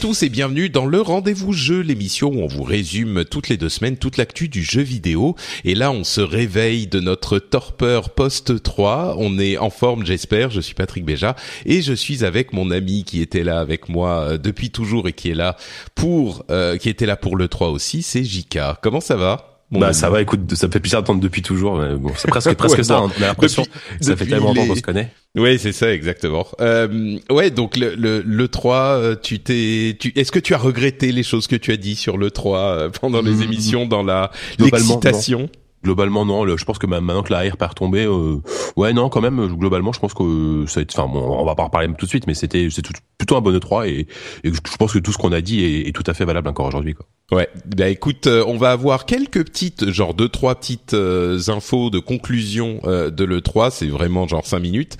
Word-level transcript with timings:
tous 0.00 0.22
et 0.22 0.30
bienvenue 0.30 0.70
dans 0.70 0.86
le 0.86 1.02
Rendez-vous 1.02 1.52
Jeu, 1.52 1.80
l'émission 1.80 2.28
où 2.28 2.40
on 2.40 2.46
vous 2.46 2.62
résume 2.62 3.26
toutes 3.26 3.50
les 3.50 3.58
deux 3.58 3.68
semaines 3.68 3.98
toute 3.98 4.16
l'actu 4.16 4.48
du 4.48 4.62
jeu 4.62 4.80
vidéo. 4.80 5.36
Et 5.64 5.74
là, 5.74 5.90
on 5.92 6.04
se 6.04 6.22
réveille 6.22 6.86
de 6.86 7.00
notre 7.00 7.38
torpeur 7.38 8.08
post 8.08 8.62
3. 8.62 9.16
On 9.18 9.38
est 9.38 9.58
en 9.58 9.68
forme, 9.68 10.06
j'espère. 10.06 10.50
Je 10.50 10.62
suis 10.62 10.72
Patrick 10.72 11.04
Béja 11.04 11.36
et 11.66 11.82
je 11.82 11.92
suis 11.92 12.24
avec 12.24 12.54
mon 12.54 12.70
ami 12.70 13.04
qui 13.04 13.20
était 13.20 13.44
là 13.44 13.60
avec 13.60 13.90
moi 13.90 14.20
euh, 14.20 14.38
depuis 14.38 14.70
toujours 14.70 15.06
et 15.06 15.12
qui 15.12 15.32
est 15.32 15.34
là 15.34 15.56
pour, 15.94 16.46
euh, 16.50 16.78
qui 16.78 16.88
était 16.88 17.04
là 17.04 17.16
pour 17.16 17.36
le 17.36 17.48
3 17.48 17.68
aussi. 17.68 18.02
C'est 18.02 18.24
Jika. 18.24 18.78
Comment 18.82 19.00
ça 19.00 19.16
va? 19.16 19.49
Mon 19.70 19.78
Bah 19.80 19.92
ça 19.92 20.10
va, 20.10 20.20
écoute, 20.22 20.54
ça 20.54 20.66
me 20.66 20.72
fait 20.72 20.80
plaisir 20.80 21.00
d'entendre 21.00 21.20
depuis 21.20 21.42
toujours. 21.42 21.78
mais 21.78 21.94
bon, 21.94 22.10
c'est 22.16 22.28
presque 22.28 22.54
presque 22.56 22.78
Ouais, 22.78 22.84
ça. 22.84 23.02
On 23.02 23.08
a 23.08 23.12
l'impression. 23.20 23.64
Ça 24.00 24.16
fait 24.16 24.26
tellement 24.26 24.48
longtemps 24.48 24.62
les- 24.62 24.68
qu'on 24.68 24.74
se 24.74 24.82
connaît. 24.82 25.12
Oui, 25.36 25.58
c'est 25.60 25.70
ça 25.72 25.92
exactement. 25.92 26.44
Euh, 26.60 27.18
ouais, 27.30 27.50
donc 27.50 27.76
le 27.76 27.94
le, 27.94 28.20
le 28.26 28.48
3, 28.48 28.76
euh, 28.76 29.14
tu 29.20 29.38
t'es, 29.38 29.96
tu, 30.00 30.12
est-ce 30.16 30.32
que 30.32 30.40
tu 30.40 30.54
as 30.54 30.58
regretté 30.58 31.12
les 31.12 31.22
choses 31.22 31.46
que 31.46 31.54
tu 31.54 31.70
as 31.70 31.76
dit 31.76 31.94
sur 31.94 32.18
le 32.18 32.32
3 32.32 32.58
euh, 32.58 32.88
pendant 32.90 33.22
les 33.22 33.30
Mm. 33.34 33.42
émissions 33.42 33.86
dans 33.86 34.02
la 34.02 34.32
l'excitation? 34.58 35.48
Globalement, 35.82 36.26
non. 36.26 36.44
le- 36.44 36.56
je 36.58 36.64
pense 36.64 36.78
que 36.78 36.86
ma- 36.86 37.00
maintenant 37.00 37.22
que 37.22 37.32
la 37.32 37.46
hype 37.46 37.60
est 37.60 37.66
retombée, 37.66 38.04
euh, 38.04 38.36
ouais, 38.76 38.92
non, 38.92 39.08
quand 39.08 39.20
même. 39.22 39.38
euh, 39.40 39.48
Globalement, 39.48 39.92
je 39.92 40.00
pense 40.00 40.12
que 40.14 40.22
euh, 40.22 40.66
ça. 40.66 40.82
Enfin, 40.92 41.06
bon, 41.12 41.20
on 41.38 41.44
va 41.44 41.54
pas 41.54 41.64
reparler 41.64 41.88
tout 41.98 42.04
de 42.04 42.10
suite, 42.10 42.26
mais 42.26 42.34
c'était 42.34 42.68
c'est 42.70 42.84
plutôt 43.18 43.36
un 43.36 43.40
bon 43.40 43.56
E3 43.56 43.88
et, 43.88 44.06
je 44.44 44.50
pense 44.78 44.92
que 44.92 44.98
tout 44.98 45.12
ce 45.12 45.18
qu'on 45.18 45.32
a 45.32 45.40
dit 45.40 45.64
est, 45.64 45.92
tout 45.94 46.04
à 46.06 46.14
fait 46.14 46.24
valable 46.24 46.48
encore 46.48 46.66
aujourd'hui. 46.66 46.94
Quoi. 46.94 47.06
Ouais, 47.32 47.48
bah 47.76 47.88
écoute, 47.88 48.26
euh, 48.26 48.42
on 48.48 48.56
va 48.56 48.72
avoir 48.72 49.06
quelques 49.06 49.44
petites, 49.44 49.90
genre 49.90 50.14
deux 50.14 50.28
trois 50.28 50.56
petites 50.56 50.94
euh, 50.94 51.38
infos 51.48 51.88
de 51.90 51.98
conclusion 52.00 52.80
euh, 52.84 53.10
de 53.10 53.22
le 53.24 53.40
3, 53.40 53.70
c'est 53.70 53.86
vraiment 53.86 54.26
genre 54.26 54.44
cinq 54.46 54.58
minutes. 54.60 54.96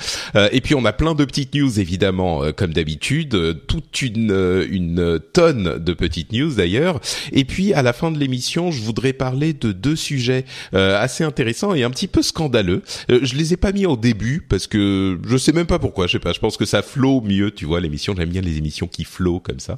Et 0.53 0.61
puis 0.61 0.75
on 0.77 0.85
a 0.85 0.93
plein 0.93 1.15
de 1.15 1.25
petites 1.25 1.55
news 1.55 1.81
évidemment, 1.81 2.43
comme 2.57 2.73
d'habitude, 2.73 3.65
toute 3.67 4.01
une 4.03 4.65
une 4.71 5.19
tonne 5.33 5.79
de 5.79 5.93
petites 5.93 6.33
news 6.33 6.55
d'ailleurs. 6.55 7.01
Et 7.33 7.45
puis 7.45 7.73
à 7.75 7.83
la 7.83 7.93
fin 7.93 8.11
de 8.13 8.19
l'émission, 8.19 8.71
je 8.71 8.81
voudrais 8.81 9.13
parler 9.13 9.53
de 9.53 9.73
deux 9.73 9.97
sujets 9.97 10.45
assez 10.73 11.25
intéressants 11.25 11.75
et 11.75 11.83
un 11.83 11.91
petit 11.91 12.07
peu 12.09 12.23
scandaleux. 12.23 12.83
Euh, 13.11 13.21
je 13.23 13.35
les 13.35 13.53
ai 13.53 13.57
pas 13.57 13.73
mis 13.73 13.87
au 13.87 13.97
début 13.97 14.45
parce 14.49 14.67
que 14.67 15.19
je 15.27 15.37
sais 15.37 15.53
même 15.53 15.67
pas 15.67 15.79
pourquoi, 15.79 16.07
je 16.07 16.13
sais 16.13 16.19
pas. 16.19 16.33
Je 16.33 16.39
pense 16.41 16.57
que 16.57 16.65
ça 16.65 16.83
flow 16.83 17.21
mieux, 17.21 17.51
tu 17.51 17.65
vois, 17.65 17.81
l'émission. 17.81 18.15
J'aime 18.17 18.31
bien 18.31 18.43
les 18.43 18.57
émissions 18.59 18.87
qui 18.87 19.05
flow 19.05 19.41
comme 19.41 19.61
ça. 19.61 19.77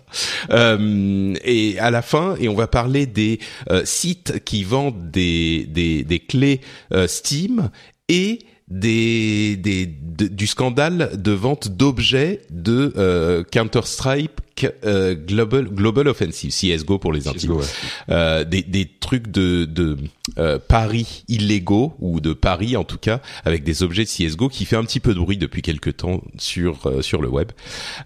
Euh, 0.51 1.35
et 1.45 1.79
à 1.79 1.91
la 1.91 2.03
fin, 2.03 2.37
et 2.39 2.49
on 2.49 2.55
va 2.55 2.67
parler 2.67 3.07
des 3.07 3.39
euh, 3.71 3.83
sites 3.85 4.45
qui 4.45 4.65
vendent 4.65 5.11
des 5.11 5.67
des, 5.69 6.03
des 6.05 6.19
clés 6.21 6.61
euh, 6.93 7.07
Steam 7.07 7.71
et 8.09 8.41
des, 8.69 9.57
des 9.57 9.87
de- 9.87 10.29
du 10.29 10.47
scandale 10.47 11.11
de 11.21 11.33
vente 11.33 11.69
d'objets 11.69 12.41
de 12.51 12.93
euh, 12.97 13.43
Counter 13.45 13.81
Strike 13.85 14.31
euh, 14.85 15.15
Global 15.15 15.65
Global 15.69 16.09
Offensive 16.09 16.51
CS:GO 16.51 16.99
pour 16.99 17.13
les 17.13 17.29
intimes 17.29 17.53
ouais. 17.53 17.65
euh, 18.11 18.45
des, 18.45 18.63
des 18.63 18.87
trucs 18.87 19.29
de, 19.29 19.65
de 19.65 19.97
euh, 20.39 20.59
paris 20.59 21.25
illégaux 21.29 21.95
ou 22.01 22.21
de 22.21 22.33
paris 22.33 22.77
en 22.77 22.85
tout 22.85 22.99
cas 22.99 23.21
avec 23.45 23.65
des 23.65 23.83
objets 23.83 24.05
de 24.05 24.09
CS:GO 24.09 24.49
qui 24.49 24.65
fait 24.65 24.77
un 24.77 24.85
petit 24.85 25.01
peu 25.01 25.15
de 25.15 25.19
bruit 25.21 25.37
depuis 25.37 25.63
quelques 25.63 25.97
temps 25.97 26.23
sur 26.39 26.87
euh, 26.87 27.03
sur 27.03 27.23
le 27.23 27.29
web. 27.29 27.53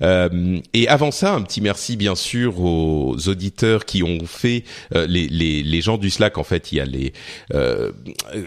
Euh, 0.02 0.58
et 0.72 0.88
avant 0.88 1.10
ça, 1.10 1.34
un 1.34 1.42
petit 1.42 1.60
merci 1.60 1.96
bien 1.96 2.14
sûr 2.14 2.60
aux 2.60 3.16
auditeurs 3.28 3.84
qui 3.84 4.02
ont 4.02 4.26
fait 4.26 4.64
euh, 4.94 5.06
les, 5.06 5.28
les 5.28 5.62
les 5.62 5.80
gens 5.80 5.98
du 5.98 6.10
Slack. 6.10 6.38
En 6.38 6.44
fait, 6.44 6.72
il 6.72 6.78
y 6.78 6.80
a 6.80 6.84
les 6.84 7.12
euh, 7.54 7.92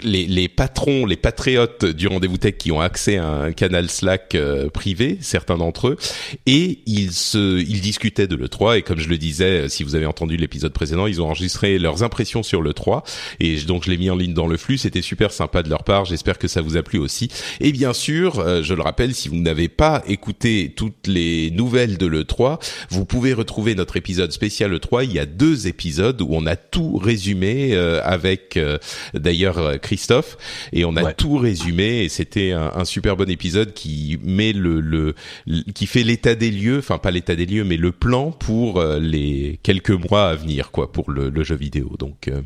les, 0.03 0.25
les 0.25 0.47
patrons, 0.47 1.05
les 1.05 1.17
patriotes 1.17 1.85
du 1.85 2.07
rendez-vous 2.07 2.37
tech 2.37 2.55
qui 2.57 2.71
ont 2.71 2.81
accès 2.81 3.17
à 3.17 3.27
un 3.27 3.51
canal 3.51 3.89
Slack 3.89 4.35
privé, 4.73 5.17
certains 5.21 5.57
d'entre 5.57 5.89
eux, 5.89 5.97
et 6.45 6.79
ils 6.85 7.11
se 7.11 7.59
ils 7.59 7.81
discutaient 7.89 8.27
de 8.27 8.35
le 8.35 8.50
3 8.50 8.77
et 8.77 8.81
comme 8.83 9.00
je 9.00 9.09
le 9.09 9.17
disais, 9.17 9.67
si 9.67 9.83
vous 9.83 9.95
avez 9.95 10.05
entendu 10.05 10.38
l'épisode 10.38 10.72
précédent, 10.73 11.07
ils 11.07 11.22
ont 11.22 11.25
enregistré 11.25 11.79
leurs 11.79 12.03
impressions 12.03 12.44
sur 12.44 12.61
le 12.61 12.73
3 12.73 13.03
et 13.39 13.55
donc 13.61 13.83
je 13.85 13.89
l'ai 13.89 13.97
mis 13.97 14.11
en 14.11 14.16
ligne 14.16 14.33
dans 14.35 14.45
le 14.45 14.57
flux, 14.57 14.77
c'était 14.77 15.01
super 15.01 15.31
sympa 15.31 15.63
de 15.63 15.69
leur 15.69 15.83
part, 15.83 16.05
j'espère 16.05 16.38
que 16.38 16.47
ça 16.47 16.61
vous 16.61 16.78
a 16.78 16.83
plu 16.83 16.99
aussi. 16.99 17.29
Et 17.59 17.72
bien 17.72 17.94
sûr, 17.94 18.39
euh, 18.39 18.61
je 18.61 18.75
le 18.75 18.83
rappelle, 18.83 19.16
si 19.16 19.28
vous 19.28 19.38
n'avez 19.38 19.69
pas 19.69 20.03
écouté 20.07 20.72
toutes 20.75 21.07
les 21.07 21.49
nouvelles 21.51 21.97
de 21.97 22.05
le 22.05 22.25
3, 22.25 22.59
vous 22.91 23.05
pouvez 23.05 23.33
retrouver 23.33 23.73
notre 23.73 23.97
épisode 23.97 24.31
spécial 24.31 24.69
le 24.69 24.79
3, 24.79 25.03
il 25.05 25.13
y 25.13 25.19
a 25.19 25.25
deux 25.25 25.67
épisodes 25.67 26.22
où 26.22 26.28
on 26.31 26.45
a 26.45 26.55
tout 26.55 26.97
résumé 26.97 27.72
euh, 27.73 28.01
avec 28.03 28.55
euh, 28.57 28.78
d'ailleurs 29.16 29.57
euh, 29.57 29.78
Christophe 29.78 30.38
et 30.73 30.85
on 30.85 30.95
a 30.95 30.99
Ouais. 31.03 31.13
tout 31.13 31.38
résumé 31.38 32.03
et 32.03 32.09
c'était 32.09 32.51
un, 32.51 32.72
un 32.75 32.83
super 32.85 33.16
bon 33.16 33.29
épisode 33.29 33.73
qui 33.73 34.19
met 34.22 34.51
le, 34.53 34.81
le, 34.81 35.16
le- 35.47 35.63
qui 35.73 35.88
fait 35.88 36.03
l'état 36.03 36.35
des 36.35 36.51
lieux, 36.51 36.79
enfin 36.79 36.97
pas 36.97 37.09
l'état 37.09 37.35
des 37.35 37.45
lieux 37.45 37.63
mais 37.63 37.78
le 37.79 37.91
plan 37.91 38.31
pour 38.31 38.79
euh, 38.79 39.00
les 39.00 39.59
quelques 39.63 39.91
mois 39.91 40.29
à 40.29 40.35
venir 40.35 40.72
quoi 40.72 40.91
pour 40.91 41.09
le, 41.12 41.29
le 41.29 41.44
jeu 41.44 41.56
vidéo. 41.56 41.95
Donc 41.97 42.28
euh, 42.28 42.41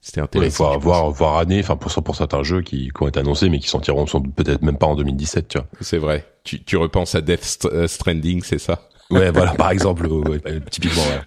c'était 0.00 0.20
Il 0.20 0.24
intéressant. 0.24 0.72
faut 0.72 0.80
je 0.80 0.84
voir 0.84 1.10
voir 1.10 1.38
année, 1.38 1.60
enfin 1.60 1.76
pour 1.76 1.92
pour 2.02 2.16
certains 2.16 2.42
jeux 2.42 2.62
qui, 2.62 2.90
qui 2.94 3.02
ont 3.02 3.08
été 3.08 3.20
annoncés 3.20 3.48
mais 3.48 3.58
qui 3.58 3.68
sortiront 3.68 4.06
peut-être 4.06 4.62
même 4.62 4.78
pas 4.78 4.86
en 4.86 4.96
2017, 4.96 5.48
tu 5.48 5.58
vois. 5.58 5.66
C'est 5.80 5.98
vrai. 5.98 6.26
Tu, 6.44 6.62
tu 6.64 6.76
repenses 6.76 7.14
à 7.14 7.20
Death 7.20 7.66
euh, 7.66 7.86
Stranding, 7.86 8.42
c'est 8.42 8.58
ça? 8.58 8.87
Ouais, 9.10 9.30
voilà, 9.30 9.52
par 9.52 9.70
exemple, 9.70 10.06
ouais, 10.06 10.40
typiquement. 10.70 11.02
Ouais. 11.02 11.20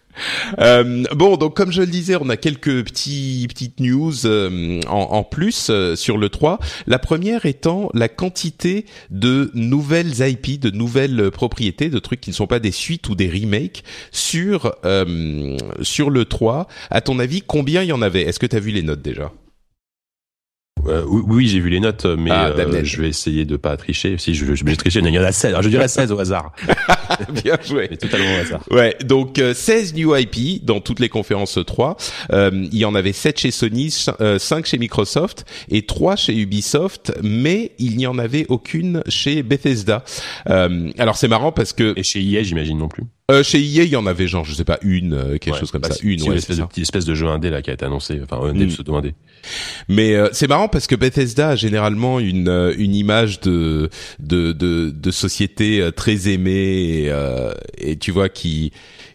Euh, 0.60 1.04
bon, 1.16 1.36
donc 1.38 1.56
comme 1.56 1.72
je 1.72 1.82
le 1.82 1.88
disais, 1.88 2.16
on 2.20 2.30
a 2.30 2.38
quelques 2.38 2.84
petits 2.84 3.46
petites 3.50 3.80
news 3.80 4.26
euh, 4.26 4.82
en, 4.88 4.98
en 5.00 5.24
plus 5.24 5.70
euh, 5.70 5.96
sur 5.96 6.18
le 6.18 6.30
3. 6.30 6.60
La 6.86 7.00
première 7.00 7.46
étant 7.48 7.90
la 7.96 8.08
quantité 8.08 8.86
de 9.10 9.50
nouvelles 9.56 10.20
IP, 10.20 10.60
de 10.60 10.70
nouvelles 10.70 11.32
propriétés, 11.32 11.90
de 11.90 11.98
trucs 11.98 12.22
qui 12.22 12.30
ne 12.30 12.36
sont 12.36 12.48
pas 12.48 12.60
des 12.60 12.72
suites 12.72 13.10
ou 13.10 13.16
des 13.16 13.30
remakes 13.30 13.84
sur 14.12 14.76
euh, 14.86 15.58
sur 15.82 16.12
le 16.12 16.26
3. 16.26 16.68
À 16.92 17.02
ton 17.02 17.18
avis, 17.18 17.42
combien 17.42 17.82
il 17.82 17.88
y 17.88 17.94
en 17.94 18.02
avait? 18.04 18.22
Est-ce 18.22 18.40
que 18.40 18.46
tu 18.46 18.56
as 18.56 18.60
vu 18.60 18.72
les 18.72 18.84
notes 18.84 19.02
déjà? 19.02 19.32
Euh, 20.88 21.04
oui, 21.08 21.48
j'ai 21.48 21.60
vu 21.60 21.70
les 21.70 21.80
notes, 21.80 22.06
mais 22.06 22.32
Ah, 22.32 22.48
euh, 22.48 22.84
je 22.84 23.02
vais 23.02 23.10
essayer 23.10 23.46
de 23.46 23.56
pas 23.58 23.78
tricher. 23.78 24.16
Si 24.18 24.34
je, 24.34 24.56
je 24.56 24.64
vais 24.66 24.76
tricher, 24.76 25.00
il 25.00 25.10
y 25.10 25.20
en 25.20 25.24
a 25.24 25.32
16. 25.32 25.52
Alors, 25.52 25.62
je 25.62 25.70
dirais 25.70 25.88
16 25.88 26.12
au 26.12 26.20
hasard, 26.20 26.54
Bien 27.44 27.58
joué. 27.64 27.88
mais 27.92 27.98
totalement 27.98 28.34
au 28.36 28.40
hasard. 28.42 28.62
Ouais, 28.72 28.96
donc 29.06 29.38
euh, 29.40 29.54
16 29.54 29.94
new 29.94 30.16
IP 30.16 30.64
dans 30.66 30.80
toutes 30.82 31.00
les 31.00 31.10
conférences 31.10 31.60
3. 31.66 31.98
Euh, 32.32 32.50
il 32.72 32.78
y 32.80 32.86
en 32.86 32.96
avait 32.96 33.14
7 33.14 33.40
chez 33.40 33.52
Sony, 33.52 33.92
5 33.92 34.66
chez 34.66 34.78
Microsoft 34.78 35.46
et 35.70 35.86
3 35.86 36.16
chez 36.16 36.36
Ubisoft, 36.38 37.14
mais 37.22 37.72
il 37.80 37.98
n'y 37.98 38.08
en 38.08 38.18
avait 38.18 38.46
aucune 38.50 39.04
chez 39.08 39.44
Bethesda. 39.44 40.04
Euh, 40.50 40.90
alors 40.98 41.18
c'est 41.18 41.28
marrant 41.28 41.52
parce 41.52 41.74
que 41.74 41.94
Et 41.96 42.04
chez 42.04 42.22
EA, 42.24 42.44
j'imagine 42.44 42.78
non 42.78 42.88
plus. 42.88 43.04
Euh, 43.32 43.44
chez 43.44 43.60
EA, 43.60 43.84
il 43.84 43.90
y 43.90 43.96
en 43.96 44.06
avait 44.06 44.28
genre, 44.28 44.46
je 44.46 44.54
sais 44.54 44.64
pas, 44.64 44.78
une, 44.82 45.14
euh, 45.14 45.38
quelque 45.38 45.54
Ouais. 45.54 45.60
chose 45.60 45.72
comme 45.72 45.82
Bah, 45.82 45.90
ça. 45.92 45.98
Une, 46.04 46.22
ouais, 46.24 46.36
espèce 46.38 46.58
de 46.58 46.62
ça. 46.64 46.70
espèce 46.82 47.06
de 47.06 47.16
jeu 47.16 47.28
indé 47.28 47.50
là 47.50 47.62
qui 47.62 47.70
a 47.70 47.74
été 47.74 47.86
annoncé, 47.86 48.20
enfin 48.24 48.38
un 48.46 48.50
indé 48.50 48.66
Mm. 48.66 48.70
pseudo 48.70 48.96
indé. 48.96 49.14
Mais 49.88 50.16
euh, 50.16 50.30
c'est 50.34 50.48
marrant 50.48 50.68
parce 50.68 50.86
que 50.88 50.96
Bethesda 50.96 51.50
a 51.50 51.56
généralement 51.56 52.20
une 52.20 52.48
euh, 52.48 52.74
une 52.78 52.94
image 52.96 53.40
de 53.40 53.90
de 54.20 54.52
de, 54.52 54.92
de 54.92 55.12
société 55.12 55.82
euh, 55.82 55.92
très 55.92 56.30
aimée 56.30 57.04
et, 57.04 57.10
euh, 57.10 57.52
et 57.78 57.98
tu 57.98 58.12
vois 58.12 58.30
qui 58.30 58.72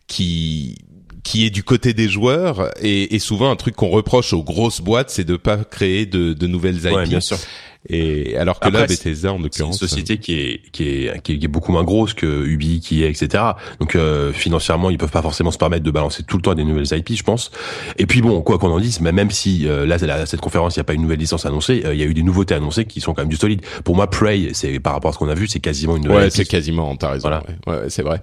qui 0.06 0.76
qui 1.22 1.44
est 1.44 1.50
du 1.50 1.62
côté 1.64 1.92
des 1.92 2.08
joueurs 2.08 2.70
et, 2.80 3.14
et 3.14 3.18
souvent 3.18 3.50
un 3.50 3.56
truc 3.56 3.74
qu'on 3.74 3.88
reproche 3.88 4.32
aux 4.32 4.44
grosses 4.44 4.80
boîtes 4.80 5.10
c'est 5.10 5.24
de 5.24 5.36
pas 5.36 5.56
créer 5.58 6.06
de, 6.06 6.32
de 6.32 6.46
nouvelles 6.46 6.76
IP. 6.78 6.92
Ouais, 6.94 7.06
bien 7.06 7.20
sûr. 7.20 7.36
Et 7.88 8.36
alors 8.36 8.60
que 8.60 8.68
là, 8.68 8.86
Bethesda, 8.86 9.32
en 9.32 9.38
l'occurrence, 9.38 9.78
c'est 9.78 9.84
une 9.84 9.88
société 9.88 10.18
qui 10.18 10.38
est, 10.38 10.60
qui 10.72 10.84
est 10.84 11.06
qui 11.22 11.44
est 11.44 11.48
beaucoup 11.48 11.72
moins 11.72 11.84
grosse 11.84 12.14
que 12.14 12.44
Ubi, 12.46 12.80
qui 12.80 13.04
est, 13.04 13.10
etc. 13.10 13.42
Donc 13.80 13.94
euh, 13.94 14.32
financièrement, 14.32 14.90
ils 14.90 14.98
peuvent 14.98 15.10
pas 15.10 15.22
forcément 15.22 15.50
se 15.50 15.58
permettre 15.58 15.84
de 15.84 15.90
balancer 15.90 16.22
tout 16.22 16.36
le 16.36 16.42
temps 16.42 16.54
des 16.54 16.64
nouvelles 16.64 16.86
IP, 16.90 17.14
je 17.14 17.22
pense. 17.22 17.50
Et 17.98 18.06
puis 18.06 18.22
bon, 18.22 18.40
quoi 18.42 18.58
qu'on 18.58 18.70
en 18.70 18.80
dise, 18.80 19.00
même 19.00 19.30
si 19.30 19.66
euh, 19.66 19.86
là, 19.86 20.26
cette 20.26 20.40
conférence, 20.40 20.76
il 20.76 20.78
n'y 20.78 20.82
a 20.82 20.84
pas 20.84 20.94
une 20.94 21.02
nouvelle 21.02 21.18
licence 21.18 21.46
annoncée, 21.46 21.82
euh, 21.84 21.94
il 21.94 22.00
y 22.00 22.02
a 22.02 22.06
eu 22.06 22.14
des 22.14 22.22
nouveautés 22.22 22.54
annoncées 22.54 22.84
qui 22.84 23.00
sont 23.00 23.14
quand 23.14 23.22
même 23.22 23.28
du 23.28 23.36
solide. 23.36 23.62
Pour 23.84 23.96
moi, 23.96 24.08
Prey, 24.08 24.50
c'est 24.52 24.80
par 24.80 24.94
rapport 24.94 25.10
à 25.10 25.12
ce 25.12 25.18
qu'on 25.18 25.28
a 25.28 25.34
vu, 25.34 25.46
c'est 25.48 25.60
quasiment 25.60 25.96
une 25.96 26.04
nouvelle. 26.04 26.24
Ouais, 26.24 26.30
c'est 26.30 26.44
quasiment. 26.44 26.94
T'as 26.96 27.10
raison. 27.12 27.28
Voilà. 27.28 27.42
Ouais, 27.66 27.88
c'est 27.88 28.02
vrai. 28.02 28.22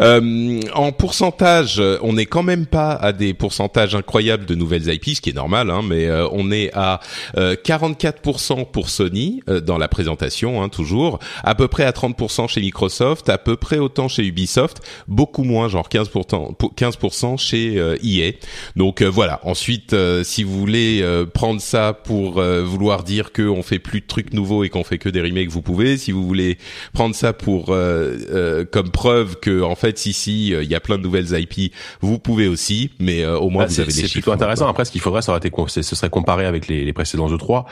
Euh, 0.00 0.60
en 0.74 0.92
pourcentage, 0.92 1.82
on 2.02 2.14
n'est 2.14 2.26
quand 2.26 2.42
même 2.42 2.66
pas 2.66 2.92
à 2.92 3.12
des 3.12 3.34
pourcentages 3.34 3.94
incroyables 3.94 4.46
de 4.46 4.54
nouvelles 4.54 4.88
IP, 4.92 5.16
ce 5.16 5.20
qui 5.20 5.30
est 5.30 5.34
normal, 5.34 5.70
hein, 5.70 5.82
mais 5.86 6.08
on 6.32 6.50
est 6.50 6.70
à 6.74 7.00
44% 7.36 8.66
pour 8.70 8.88
Sony 9.00 9.42
dans 9.66 9.78
la 9.78 9.88
présentation, 9.88 10.62
hein, 10.62 10.68
toujours, 10.68 11.18
à 11.42 11.54
peu 11.54 11.68
près 11.68 11.84
à 11.84 11.92
30% 11.92 12.48
chez 12.48 12.60
Microsoft, 12.60 13.28
à 13.28 13.38
peu 13.38 13.56
près 13.56 13.78
autant 13.78 14.08
chez 14.08 14.24
Ubisoft, 14.24 14.80
beaucoup 15.08 15.44
moins, 15.44 15.68
genre 15.68 15.88
15%, 15.88 16.54
15% 16.56 17.38
chez 17.38 17.74
EA. 18.02 18.30
E 18.30 18.32
Donc 18.76 19.02
euh, 19.02 19.06
voilà. 19.06 19.40
Ensuite, 19.44 19.92
euh, 19.92 20.24
si 20.24 20.42
vous 20.42 20.58
voulez 20.58 21.00
euh, 21.02 21.26
prendre 21.26 21.60
ça 21.60 21.92
pour 21.92 22.40
vouloir 22.40 23.02
dire 23.02 23.32
que 23.32 23.42
on 23.42 23.62
fait 23.62 23.78
plus 23.78 24.00
de 24.00 24.06
trucs 24.06 24.32
nouveaux 24.32 24.64
et 24.64 24.68
qu'on 24.68 24.84
fait 24.84 24.98
que 24.98 25.08
des 25.08 25.20
remakes, 25.20 25.50
vous 25.50 25.62
pouvez. 25.62 25.96
Si 25.96 26.12
vous 26.12 26.26
voulez 26.26 26.58
prendre 26.92 27.14
ça 27.14 27.32
pour 27.32 27.66
comme 27.66 28.90
preuve 28.90 29.36
que 29.40 29.62
en 29.62 29.74
fait, 29.74 30.06
ici, 30.06 30.48
il 30.48 30.68
y 30.68 30.74
a 30.74 30.80
plein 30.80 30.98
de 30.98 31.02
nouvelles 31.02 31.38
IP, 31.38 31.72
vous 32.00 32.18
pouvez 32.18 32.48
aussi. 32.48 32.90
Mais 32.98 33.26
au 33.26 33.50
moins, 33.50 33.64
bah, 33.64 33.68
vous 33.68 33.80
avez 33.80 33.90
chiffres. 33.90 34.06
C'est 34.06 34.12
plutôt 34.12 34.32
intéressant. 34.32 34.68
Après, 34.68 34.84
ce 34.84 34.90
qu'il 34.90 35.00
faudrait, 35.00 35.22
ça 35.22 35.32
aurait 35.32 35.40
été, 35.46 35.50
ce 35.68 35.82
serait 35.82 36.10
comparé 36.10 36.46
avec 36.46 36.68
les, 36.68 36.84
les 36.84 36.92
précédents 36.92 37.28
E3. 37.28 37.64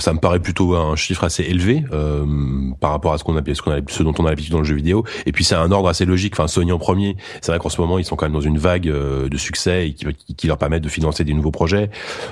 ça 0.00 0.12
me 0.12 0.18
paraît 0.18 0.40
plutôt 0.48 0.74
un 0.74 0.96
chiffre 0.96 1.24
assez 1.24 1.42
élevé 1.42 1.84
par 2.80 2.90
rapport 2.90 3.12
à 3.12 3.18
ce 3.18 3.24
qu'on 3.24 3.36
a, 3.36 3.42
ce, 3.54 3.60
qu'on 3.60 3.72
a, 3.72 3.80
ce 3.86 4.02
dont 4.02 4.14
on 4.18 4.24
a 4.24 4.30
l'habitude 4.30 4.52
dans 4.52 4.58
le 4.58 4.64
jeu 4.64 4.74
vidéo. 4.74 5.04
Et 5.26 5.32
puis 5.32 5.44
c'est 5.44 5.54
un 5.54 5.70
ordre 5.70 5.88
assez 5.88 6.06
logique. 6.06 6.32
Enfin, 6.34 6.48
Sony 6.48 6.72
en 6.72 6.78
premier. 6.78 7.16
C'est 7.42 7.52
vrai 7.52 7.58
qu'en 7.58 7.68
ce 7.68 7.80
moment, 7.80 7.98
ils 7.98 8.04
sont 8.04 8.16
quand 8.16 8.24
même 8.24 8.32
dans 8.32 8.40
une 8.40 8.56
vague 8.56 8.84
de 8.84 9.36
succès 9.36 9.88
et 9.88 9.92
qui, 9.92 10.06
qui 10.36 10.46
leur 10.46 10.56
permettent 10.56 10.84
de 10.84 10.88
financer 10.88 11.24
des 11.24 11.34
nouveaux 11.34 11.50
projets. 11.50 11.90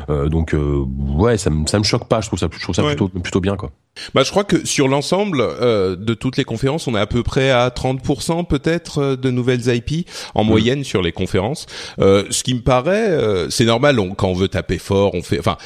Euh, 0.08 0.28
donc 0.28 0.54
euh, 0.54 0.84
ouais, 1.16 1.36
ça 1.38 1.50
me 1.50 1.66
ça 1.66 1.78
me 1.78 1.84
choque 1.84 2.08
pas. 2.08 2.20
Je 2.20 2.28
trouve 2.28 2.38
ça 2.38 2.48
je 2.50 2.62
trouve 2.62 2.74
ça 2.74 2.82
plutôt 2.82 3.08
plutôt 3.08 3.40
bien 3.40 3.56
quoi. 3.56 3.70
Bah 4.14 4.22
je 4.22 4.30
crois 4.30 4.44
que 4.44 4.66
sur 4.66 4.88
l'ensemble 4.88 5.40
euh, 5.40 5.96
de 5.96 6.14
toutes 6.14 6.36
les 6.36 6.44
conférences, 6.44 6.86
on 6.86 6.94
est 6.94 7.00
à 7.00 7.06
peu 7.06 7.22
près 7.22 7.50
à 7.50 7.68
30% 7.68 8.46
peut-être 8.46 8.98
euh, 8.98 9.16
de 9.16 9.30
nouvelles 9.30 9.66
IP 9.74 10.08
en 10.34 10.44
mm. 10.44 10.46
moyenne 10.46 10.84
sur 10.84 11.02
les 11.02 11.12
conférences. 11.12 11.66
Euh, 11.98 12.24
ce 12.30 12.42
qui 12.42 12.54
me 12.54 12.60
paraît, 12.60 13.10
euh, 13.10 13.50
c'est 13.50 13.64
normal. 13.64 13.98
On, 13.98 14.14
quand 14.14 14.28
on 14.28 14.34
veut 14.34 14.48
taper 14.48 14.78
fort, 14.78 15.14
on 15.14 15.22
fait. 15.22 15.38
Enfin, 15.38 15.56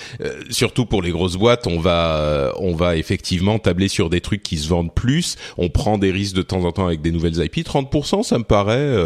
surtout 0.50 0.86
pour 0.86 1.02
les 1.02 1.10
grosses 1.10 1.36
boîtes, 1.36 1.66
on 1.66 1.80
va 1.80 2.52
on 2.58 2.74
va 2.74 2.96
effectivement 2.96 3.58
tabler 3.58 3.88
sur 3.88 4.10
des 4.10 4.20
trucs 4.20 4.42
qui 4.42 4.58
se 4.58 4.68
vendent 4.68 4.94
plus. 4.94 5.36
On 5.58 5.68
prend 5.68 5.98
des 5.98 6.10
risques 6.10 6.36
de 6.36 6.42
temps 6.42 6.64
en 6.64 6.72
temps 6.72 6.86
avec 6.86 7.02
des 7.02 7.12
nouvelles 7.12 7.42
IP. 7.42 7.66
30%, 7.66 8.22
ça 8.22 8.38
me 8.38 8.44
paraît. 8.44 8.96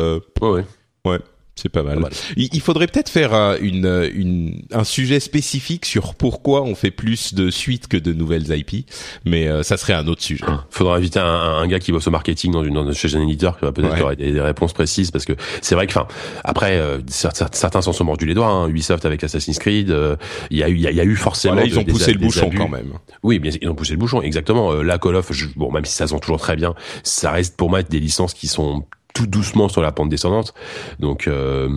ouais. 0.40 0.64
Ouais. 1.04 1.18
C'est 1.56 1.68
pas 1.68 1.84
mal. 1.84 2.00
Il 2.36 2.60
faudrait 2.60 2.88
peut-être 2.88 3.08
faire 3.08 3.32
un, 3.32 3.56
une, 3.58 4.10
une, 4.12 4.62
un 4.72 4.82
sujet 4.82 5.20
spécifique 5.20 5.84
sur 5.86 6.14
pourquoi 6.14 6.62
on 6.62 6.74
fait 6.74 6.90
plus 6.90 7.32
de 7.32 7.48
suites 7.48 7.86
que 7.86 7.96
de 7.96 8.12
nouvelles 8.12 8.46
IP, 8.50 8.90
mais 9.24 9.46
euh, 9.46 9.62
ça 9.62 9.76
serait 9.76 9.92
un 9.92 10.06
autre 10.08 10.22
sujet. 10.22 10.44
Il 10.48 10.58
faudra 10.70 10.96
inviter 10.96 11.20
un, 11.20 11.24
un, 11.24 11.66
gars 11.68 11.78
qui 11.78 11.92
bosse 11.92 12.08
au 12.08 12.10
marketing 12.10 12.50
dans 12.50 12.64
une 12.64 12.74
dans, 12.74 12.92
chez 12.92 13.14
un 13.14 13.22
éditeur 13.22 13.56
qui 13.56 13.64
va 13.64 13.72
peut-être 13.72 13.94
avoir 13.94 14.16
des, 14.16 14.40
réponses 14.40 14.72
précises 14.72 15.12
parce 15.12 15.24
que 15.24 15.34
c'est 15.62 15.76
vrai 15.76 15.86
que 15.86 15.92
enfin 15.92 16.08
après 16.42 16.76
euh, 16.76 16.98
certains 17.08 17.82
s'en 17.82 17.92
sont 17.92 18.04
mordus 18.04 18.26
les 18.26 18.34
doigts. 18.34 18.48
Hein. 18.48 18.68
Ubisoft 18.68 19.04
avec 19.04 19.22
Assassin's 19.22 19.58
Creed, 19.60 19.90
euh, 19.90 20.16
il 20.50 20.58
y 20.58 20.64
a 20.64 20.68
eu 20.68 20.74
il 20.74 20.80
y, 20.80 21.00
a 21.00 21.04
eu 21.04 21.14
forcément 21.14 21.60
ils 21.60 21.78
ont 21.78 21.84
poussé 21.84 22.12
le 22.12 22.18
bouchon 22.18 22.50
quand 22.54 22.68
même. 22.68 22.94
Oui, 23.22 23.38
bien 23.38 23.52
ils 23.62 23.68
ont 23.68 23.76
poussé 23.76 23.92
le 23.92 23.98
bouchon 23.98 24.22
exactement. 24.22 24.72
la 24.82 24.98
Call 24.98 25.14
of, 25.14 25.30
bon 25.54 25.70
même 25.70 25.84
si 25.84 25.94
ça 25.94 26.08
sent 26.08 26.18
toujours 26.20 26.40
très 26.40 26.56
bien, 26.56 26.74
ça 27.04 27.30
reste 27.30 27.56
pour 27.56 27.70
moi 27.70 27.84
des 27.84 28.00
licences 28.00 28.34
qui 28.34 28.48
sont 28.48 28.84
tout 29.14 29.26
doucement 29.26 29.68
sur 29.68 29.80
la 29.80 29.92
pente 29.92 30.10
descendante. 30.10 30.52
Donc, 30.98 31.26
euh, 31.26 31.68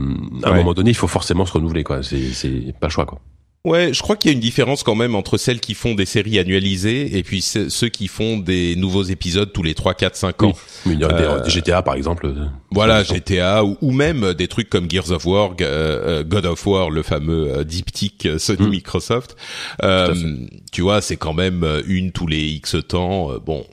à 0.43 0.49
un 0.49 0.55
moment 0.55 0.73
donné, 0.73 0.89
il 0.89 0.97
faut 0.97 1.07
forcément 1.07 1.45
se 1.45 1.53
renouveler, 1.53 1.83
quoi. 1.83 2.03
C'est, 2.03 2.33
c'est 2.33 2.73
pas 2.79 2.87
le 2.87 2.91
choix, 2.91 3.05
quoi. 3.05 3.19
Ouais, 3.67 3.93
je 3.93 4.01
crois 4.01 4.15
qu'il 4.15 4.31
y 4.31 4.33
a 4.33 4.35
une 4.35 4.39
différence 4.39 4.81
quand 4.81 4.95
même 4.95 5.13
entre 5.13 5.37
celles 5.37 5.59
qui 5.59 5.73
font 5.73 5.93
des 5.93 6.05
séries 6.05 6.39
annualisées 6.39 7.17
et 7.17 7.21
puis 7.21 7.41
ceux 7.41 7.89
qui 7.89 8.07
font 8.07 8.37
des 8.37 8.77
nouveaux 8.77 9.03
épisodes 9.03 9.51
tous 9.51 9.61
les 9.61 9.73
3, 9.73 9.93
4, 9.93 10.15
5 10.15 10.43
ans. 10.43 10.53
Oui, 10.85 10.97
euh, 11.01 11.43
des, 11.43 11.49
GTA 11.49 11.81
par 11.81 11.95
exemple. 11.95 12.27
Euh, 12.27 12.45
voilà, 12.71 13.03
GTA 13.03 13.65
ou, 13.65 13.75
ou, 13.81 13.91
même 13.91 14.33
des 14.35 14.47
trucs 14.47 14.69
comme 14.69 14.89
Gears 14.89 15.11
of 15.11 15.25
War, 15.25 15.51
euh, 15.59 16.23
God 16.23 16.45
of 16.45 16.65
War, 16.65 16.89
le 16.89 17.03
fameux 17.03 17.65
diptyque 17.65 18.27
Sony 18.37 18.67
mm. 18.67 18.69
Microsoft. 18.69 19.35
tu 20.71 20.81
vois, 20.81 21.01
c'est 21.01 21.17
quand 21.17 21.33
même 21.33 21.65
une 21.87 22.13
tous 22.13 22.27
les 22.27 22.45
X 22.45 22.77
temps. 22.87 23.33
bon, 23.45 23.65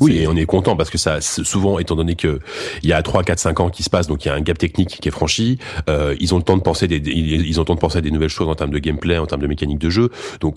oui, 0.00 0.18
et 0.18 0.26
on 0.28 0.36
est 0.36 0.46
content 0.46 0.76
parce 0.76 0.90
que 0.90 0.98
ça, 0.98 1.20
souvent, 1.20 1.78
étant 1.78 1.96
donné 1.96 2.14
que 2.14 2.40
il 2.82 2.88
y 2.88 2.92
a 2.92 3.02
3, 3.02 3.22
4, 3.22 3.38
5 3.38 3.60
ans 3.60 3.70
qui 3.70 3.82
se 3.82 3.90
passent, 3.90 4.06
donc 4.06 4.24
il 4.24 4.28
y 4.28 4.30
a 4.30 4.34
un 4.34 4.40
gap 4.40 4.58
technique 4.58 4.98
qui 5.00 5.08
est 5.08 5.12
franchi, 5.12 5.58
euh, 5.88 6.14
ils 6.20 6.34
ont 6.34 6.38
le 6.38 6.42
temps 6.42 6.56
de 6.56 6.62
penser 6.62 6.88
des, 6.88 6.98
ils 6.98 7.58
ont 7.58 7.62
le 7.62 7.66
temps 7.66 7.74
de 7.74 7.80
penser 7.80 7.98
à 7.98 8.00
des 8.00 8.10
nouvelles 8.10 8.28
choses 8.28 8.48
en 8.48 8.54
termes 8.54 8.70
de 8.70 8.78
gameplay, 8.78 9.18
en 9.18 9.26
termes 9.26 9.42
de 9.42 9.46
mécanique 9.46 9.78
de 9.78 9.90
jeu. 9.90 10.10
Donc 10.40 10.56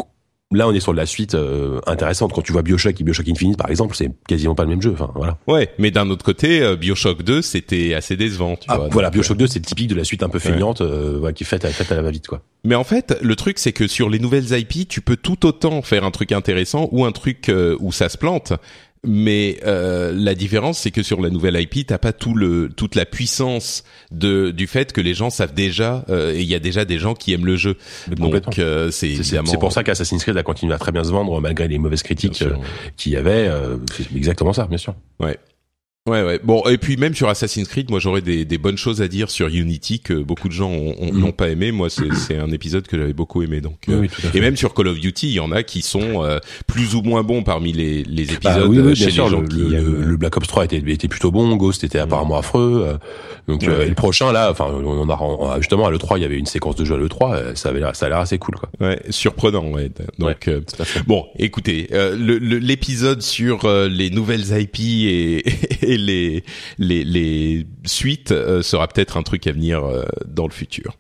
Là, 0.54 0.68
on 0.68 0.74
est 0.74 0.80
sur 0.80 0.92
de 0.92 0.98
la 0.98 1.06
suite 1.06 1.34
euh, 1.34 1.80
intéressante. 1.88 2.32
Quand 2.34 2.42
tu 2.42 2.52
vois 2.52 2.62
Bioshock 2.62 3.00
et 3.00 3.04
Bioshock 3.04 3.28
Infinite, 3.28 3.58
par 3.58 3.70
exemple, 3.70 3.96
c'est 3.96 4.12
quasiment 4.28 4.54
pas 4.54 4.64
le 4.64 4.70
même 4.70 4.82
jeu. 4.82 4.92
Enfin, 4.94 5.12
voilà. 5.16 5.38
Ouais, 5.48 5.70
mais 5.80 5.90
d'un 5.90 6.10
autre 6.10 6.24
côté, 6.24 6.62
euh, 6.62 6.76
Bioshock 6.76 7.24
2, 7.24 7.42
c'était 7.42 7.96
assez 7.96 8.16
décevant. 8.16 8.56
Tu 8.56 8.68
ah, 8.68 8.78
vois, 8.78 8.90
voilà, 8.92 9.10
Bioshock 9.10 9.38
2, 9.38 9.48
c'est 9.48 9.60
le 9.60 9.66
typique 9.66 9.88
de 9.88 9.96
la 9.96 10.04
suite 10.04 10.22
un 10.22 10.30
peu 10.30 10.40
feignante, 10.40 10.82
euh, 10.82 11.32
qui 11.32 11.44
est 11.44 11.48
faite, 11.48 11.68
faite 11.68 11.92
à 11.92 11.96
la 11.96 12.04
va-vite, 12.04 12.28
quoi. 12.28 12.42
Mais 12.66 12.76
en 12.76 12.84
fait, 12.84 13.18
le 13.22 13.36
truc, 13.36 13.58
c'est 13.58 13.74
que 13.74 13.88
sur 13.88 14.10
les 14.10 14.20
nouvelles 14.20 14.58
IP, 14.58 14.88
tu 14.88 15.02
peux 15.02 15.18
tout 15.18 15.46
autant 15.46 15.82
faire 15.82 16.04
un 16.04 16.12
truc 16.12 16.32
intéressant 16.32 16.88
ou 16.92 17.04
un 17.04 17.12
truc 17.12 17.52
où 17.80 17.92
ça 17.92 18.10
se 18.10 18.18
plante 18.18 18.54
mais 19.06 19.60
euh, 19.66 20.14
la 20.16 20.34
différence 20.34 20.80
c'est 20.80 20.92
que 20.92 21.04
sur 21.04 21.22
la 21.22 21.30
nouvelle 21.30 21.60
IP 21.60 21.86
t'as 21.86 21.98
pas 21.98 22.14
tout 22.14 22.34
le 22.34 22.70
toute 22.70 22.96
la 22.96 23.06
puissance 23.06 23.84
de 24.12 24.52
du 24.52 24.66
fait 24.66 24.94
que 24.94 25.02
les 25.02 25.14
gens 25.14 25.30
savent 25.30 25.54
déjà 25.54 26.06
euh, 26.10 26.34
et 26.34 26.42
il 26.42 26.48
y 26.48 26.56
a 26.56 26.60
déjà 26.60 26.86
des 26.86 27.00
gens 27.00 27.14
qui 27.14 27.34
aiment 27.34 27.46
le 27.46 27.58
jeu. 27.58 27.78
Donc 28.08 28.60
euh, 28.60 28.92
c'est 28.92 29.22
c'est 29.24 29.60
pour 29.60 29.74
ça 29.74 29.84
qu'Assassin's 29.84 30.24
Creed 30.24 30.38
a 30.38 30.44
continué 30.44 30.74
à 30.74 30.78
très 30.78 30.92
bien 30.92 31.04
se 31.04 31.12
vendre 31.12 31.40
malgré 31.42 31.68
les 31.68 31.78
mauvaises 31.78 32.04
critiques 32.04 32.44
qu'il 32.96 33.12
y 33.12 33.16
avait 33.18 33.50
c'est 33.96 34.16
exactement 34.16 34.54
ça 34.54 34.66
bien 34.68 34.78
sûr. 34.78 34.96
Ouais 35.20 35.38
Ouais, 36.06 36.22
ouais. 36.22 36.38
Bon, 36.44 36.62
et 36.66 36.78
puis 36.78 36.98
même 36.98 37.16
sur 37.16 37.30
Assassin's 37.30 37.66
Creed, 37.66 37.90
moi 37.90 38.02
j'aurais 38.02 38.22
des, 38.22 38.44
des, 38.44 38.58
bonnes 38.58 38.76
choses 38.78 39.02
à 39.02 39.08
dire 39.08 39.30
sur 39.30 39.48
Unity 39.48 40.02
que 40.02 40.14
beaucoup 40.14 40.50
de 40.50 40.54
gens 40.54 40.70
mm. 40.70 41.18
n'ont 41.18 41.32
pas 41.32 41.48
aimé. 41.48 41.72
Moi, 41.72 41.88
c'est 42.14 42.38
un 42.38 42.52
épisode 42.52 42.86
que 42.88 42.98
j'avais 42.98 43.14
beaucoup 43.14 43.42
aimé. 43.42 43.62
Donc, 43.62 43.78
euh, 43.88 44.06
et 44.34 44.42
même 44.42 44.58
sur 44.58 44.74
Call 44.74 44.90
of 44.90 45.00
Duty, 45.00 45.30
il 45.30 45.34
y 45.36 45.40
en 45.40 45.54
a 45.54 45.64
qui 45.64 45.82
sont 45.82 46.22
euh, 46.26 46.40
plus 46.68 46.96
ou 46.96 47.04
moins 47.04 47.24
bons 47.24 47.44
parmi 47.44 47.72
les, 47.72 48.04
les 48.04 48.26
bah 48.26 48.34
épisodes. 48.34 48.70
oui, 48.70 48.80
oui, 48.80 48.94
bien 48.96 49.10
sûr. 49.10 49.30
Le, 49.30 50.04
le, 50.04 50.18
Black 50.18 50.36
Ops 50.36 50.46
3 50.46 50.66
était, 50.66 50.84
était 50.86 51.08
plutôt 51.08 51.32
bon. 51.32 51.56
Ghost 51.56 51.86
était 51.86 52.00
apparemment 52.00 52.38
affreux. 52.38 52.84
Euh, 52.86 52.98
donc, 53.48 53.64
et 53.64 53.88
le 53.88 53.96
prochain 53.96 54.34
là, 54.34 54.52
enfin, 54.52 54.66
on 54.66 55.10
a 55.10 55.58
justement 55.62 55.86
à 55.86 55.92
le 55.92 56.00
3, 56.00 56.18
il 56.18 56.24
y 56.24 56.26
avait 56.26 56.38
une 56.38 56.46
séquence 56.46 56.76
de 56.76 56.84
jeu 56.84 56.96
à 56.96 56.98
le 56.98 57.08
3. 57.08 57.56
Ça 57.56 57.70
avait, 57.70 57.82
ça 57.94 58.08
a 58.08 58.10
l'air 58.10 58.18
assez 58.18 58.38
cool, 58.40 58.56
quoi. 58.56 58.70
Ouais, 58.82 59.02
surprenant. 59.10 59.68
Ouais. 59.68 59.90
Donc, 60.20 60.50
bon, 61.08 61.28
écoutez, 61.40 61.88
l'épisode 62.18 63.22
sur 63.22 63.70
les 63.88 64.10
nouvelles 64.10 64.60
IP 64.60 64.80
et, 64.82 65.44
et 65.94 65.98
les 65.98 66.44
les, 66.78 67.04
les 67.04 67.66
suites 67.86 68.32
euh, 68.32 68.62
sera 68.62 68.88
peut-être 68.88 69.18
un 69.18 69.24
truc 69.24 69.48
à 69.48 69.52
venir 69.52 69.84
euh, 69.84 70.04
dans 70.28 70.48
le 70.48 70.54
futur. 70.54 70.98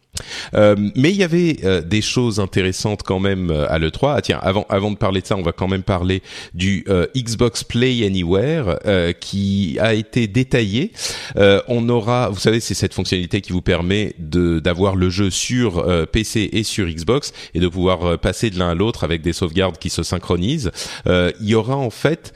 Euh, 0.53 0.75
mais 0.95 1.09
il 1.09 1.15
y 1.15 1.23
avait 1.23 1.57
euh, 1.63 1.81
des 1.81 2.01
choses 2.01 2.39
intéressantes 2.39 3.01
quand 3.01 3.19
même 3.19 3.49
à 3.51 3.79
l'E3. 3.79 4.13
Ah, 4.17 4.21
tiens, 4.21 4.39
avant, 4.41 4.65
avant 4.69 4.91
de 4.91 4.97
parler 4.97 5.21
de 5.21 5.25
ça, 5.25 5.35
on 5.35 5.41
va 5.41 5.53
quand 5.53 5.67
même 5.67 5.83
parler 5.83 6.21
du 6.53 6.85
Xbox 7.15 7.63
Play 7.63 8.05
Anywhere 8.05 8.77
qui 9.19 9.77
a 9.79 9.93
été 9.93 10.27
détaillé. 10.27 10.91
on 11.35 11.89
aura, 11.89 12.29
vous 12.29 12.39
savez, 12.39 12.59
c'est 12.59 12.73
cette 12.73 12.93
fonctionnalité 12.93 13.41
qui 13.41 13.51
vous 13.51 13.61
permet 13.61 14.13
de 14.19 14.59
d'avoir 14.59 14.95
le 14.95 15.09
jeu 15.09 15.29
sur 15.29 15.83
PC 16.11 16.49
et 16.51 16.63
sur 16.63 16.87
Xbox 16.87 17.33
et 17.53 17.59
de 17.59 17.67
pouvoir 17.67 18.19
passer 18.19 18.49
de 18.49 18.59
l'un 18.59 18.69
à 18.69 18.75
l'autre 18.75 19.03
avec 19.03 19.21
des 19.21 19.33
sauvegardes 19.33 19.77
qui 19.77 19.89
se 19.89 20.03
synchronisent. 20.03 20.71
il 21.07 21.33
y 21.47 21.55
aura 21.55 21.75
en 21.75 21.89
fait 21.89 22.33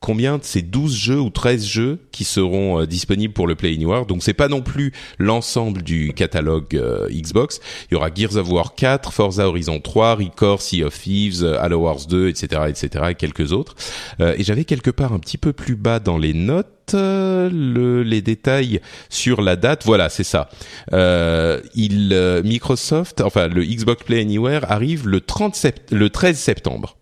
combien 0.00 0.38
de 0.38 0.44
ces 0.44 0.62
12 0.62 0.96
jeux 0.96 1.20
ou 1.20 1.30
13 1.30 1.64
jeux 1.64 1.98
qui 2.10 2.24
seront 2.24 2.80
euh, 2.80 2.86
disponibles 2.86 3.34
pour 3.34 3.46
le 3.46 3.54
Play 3.54 3.74
Anywhere. 3.74 4.06
Donc 4.06 4.22
c'est 4.22 4.34
pas 4.34 4.48
non 4.48 4.62
plus 4.62 4.92
l'ensemble 5.18 5.82
du 5.82 6.12
catalogue 6.14 6.74
euh, 6.74 7.08
Xbox. 7.10 7.60
Il 7.90 7.94
y 7.94 7.96
aura 7.96 8.08
Gears 8.12 8.36
of 8.36 8.50
War 8.50 8.74
4, 8.74 9.12
Forza 9.12 9.46
Horizon 9.46 9.80
3, 9.80 10.16
Record, 10.16 10.62
Sea 10.62 10.84
of 10.84 10.98
Thieves, 10.98 11.44
euh, 11.44 11.60
Halo 11.60 11.78
Wars 11.78 12.06
2, 12.08 12.28
etc., 12.28 12.62
etc., 12.68 13.04
et 13.10 13.14
quelques 13.14 13.52
autres. 13.52 13.74
et 14.20 14.42
j'avais 14.42 14.64
quelque 14.64 14.90
part 14.90 15.12
un 15.12 15.18
petit 15.18 15.38
peu 15.38 15.52
plus 15.52 15.76
bas 15.76 16.00
dans 16.00 16.18
les 16.18 16.32
notes 16.32 16.66
le, 16.92 18.02
les 18.02 18.22
détails 18.22 18.80
sur 19.08 19.42
la 19.42 19.56
date. 19.56 19.84
Voilà, 19.84 20.08
c'est 20.08 20.24
ça. 20.24 20.48
il 20.92 22.40
Microsoft, 22.44 23.20
enfin 23.20 23.48
le 23.48 23.64
Xbox 23.64 24.04
Play 24.04 24.20
Anywhere 24.20 24.70
arrive 24.70 25.06
le 25.06 25.20
30 25.20 25.54
sept, 25.54 25.90
le 25.92 26.10
13 26.10 26.38
septembre. 26.38 26.96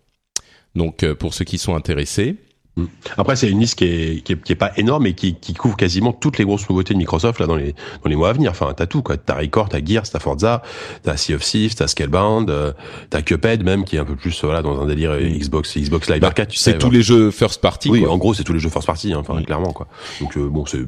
Donc 0.74 1.10
pour 1.14 1.34
ceux 1.34 1.44
qui 1.44 1.58
sont 1.58 1.74
intéressés. 1.74 2.36
Mm. 2.78 2.86
Après, 3.16 3.36
c'est 3.36 3.48
une 3.48 3.60
liste 3.60 3.78
qui 3.78 3.84
est, 3.84 4.22
qui 4.22 4.32
est, 4.32 4.42
qui 4.42 4.52
est 4.52 4.56
pas 4.56 4.72
énorme 4.76 5.06
et 5.06 5.14
qui, 5.14 5.34
qui, 5.34 5.54
couvre 5.54 5.76
quasiment 5.76 6.12
toutes 6.12 6.38
les 6.38 6.44
grosses 6.44 6.68
nouveautés 6.68 6.94
de 6.94 6.98
Microsoft 6.98 7.40
là 7.40 7.46
dans 7.46 7.56
les 7.56 7.74
dans 8.02 8.10
les 8.10 8.16
mois 8.16 8.30
à 8.30 8.32
venir. 8.32 8.50
Enfin, 8.50 8.72
t'as 8.76 8.86
tout 8.86 9.02
quoi. 9.02 9.16
T'as 9.16 9.34
Record, 9.34 9.68
t'as 9.68 9.84
Gears, 9.84 10.08
t'as 10.10 10.20
Forza, 10.20 10.62
t'as 11.02 11.16
Sea 11.16 11.34
of 11.34 11.42
Thieves, 11.42 11.74
t'as 11.74 11.88
Scalebound, 11.88 12.50
euh, 12.50 12.72
t'as 13.10 13.22
Cuphead 13.22 13.64
même 13.64 13.84
qui 13.84 13.96
est 13.96 13.98
un 13.98 14.04
peu 14.04 14.16
plus 14.16 14.44
voilà 14.44 14.62
dans 14.62 14.80
un 14.80 14.86
délire. 14.86 15.16
Xbox 15.18 15.76
Xbox 15.76 16.08
Live 16.08 16.20
bah, 16.20 16.28
Arcade. 16.28 16.48
Tu 16.48 16.58
c'est 16.58 16.78
tous 16.78 16.90
les 16.90 17.02
jeux 17.02 17.30
first 17.30 17.60
party. 17.60 17.90
Oui, 17.90 18.06
en 18.06 18.16
gros, 18.16 18.34
c'est 18.34 18.44
tous 18.44 18.52
les 18.52 18.60
jeux 18.60 18.70
first 18.70 18.86
party. 18.86 19.12
Hein, 19.12 19.22
mm. 19.28 19.44
clairement 19.44 19.72
quoi. 19.72 19.88
Donc 20.20 20.36
euh, 20.36 20.48
bon, 20.48 20.64
c'est 20.66 20.78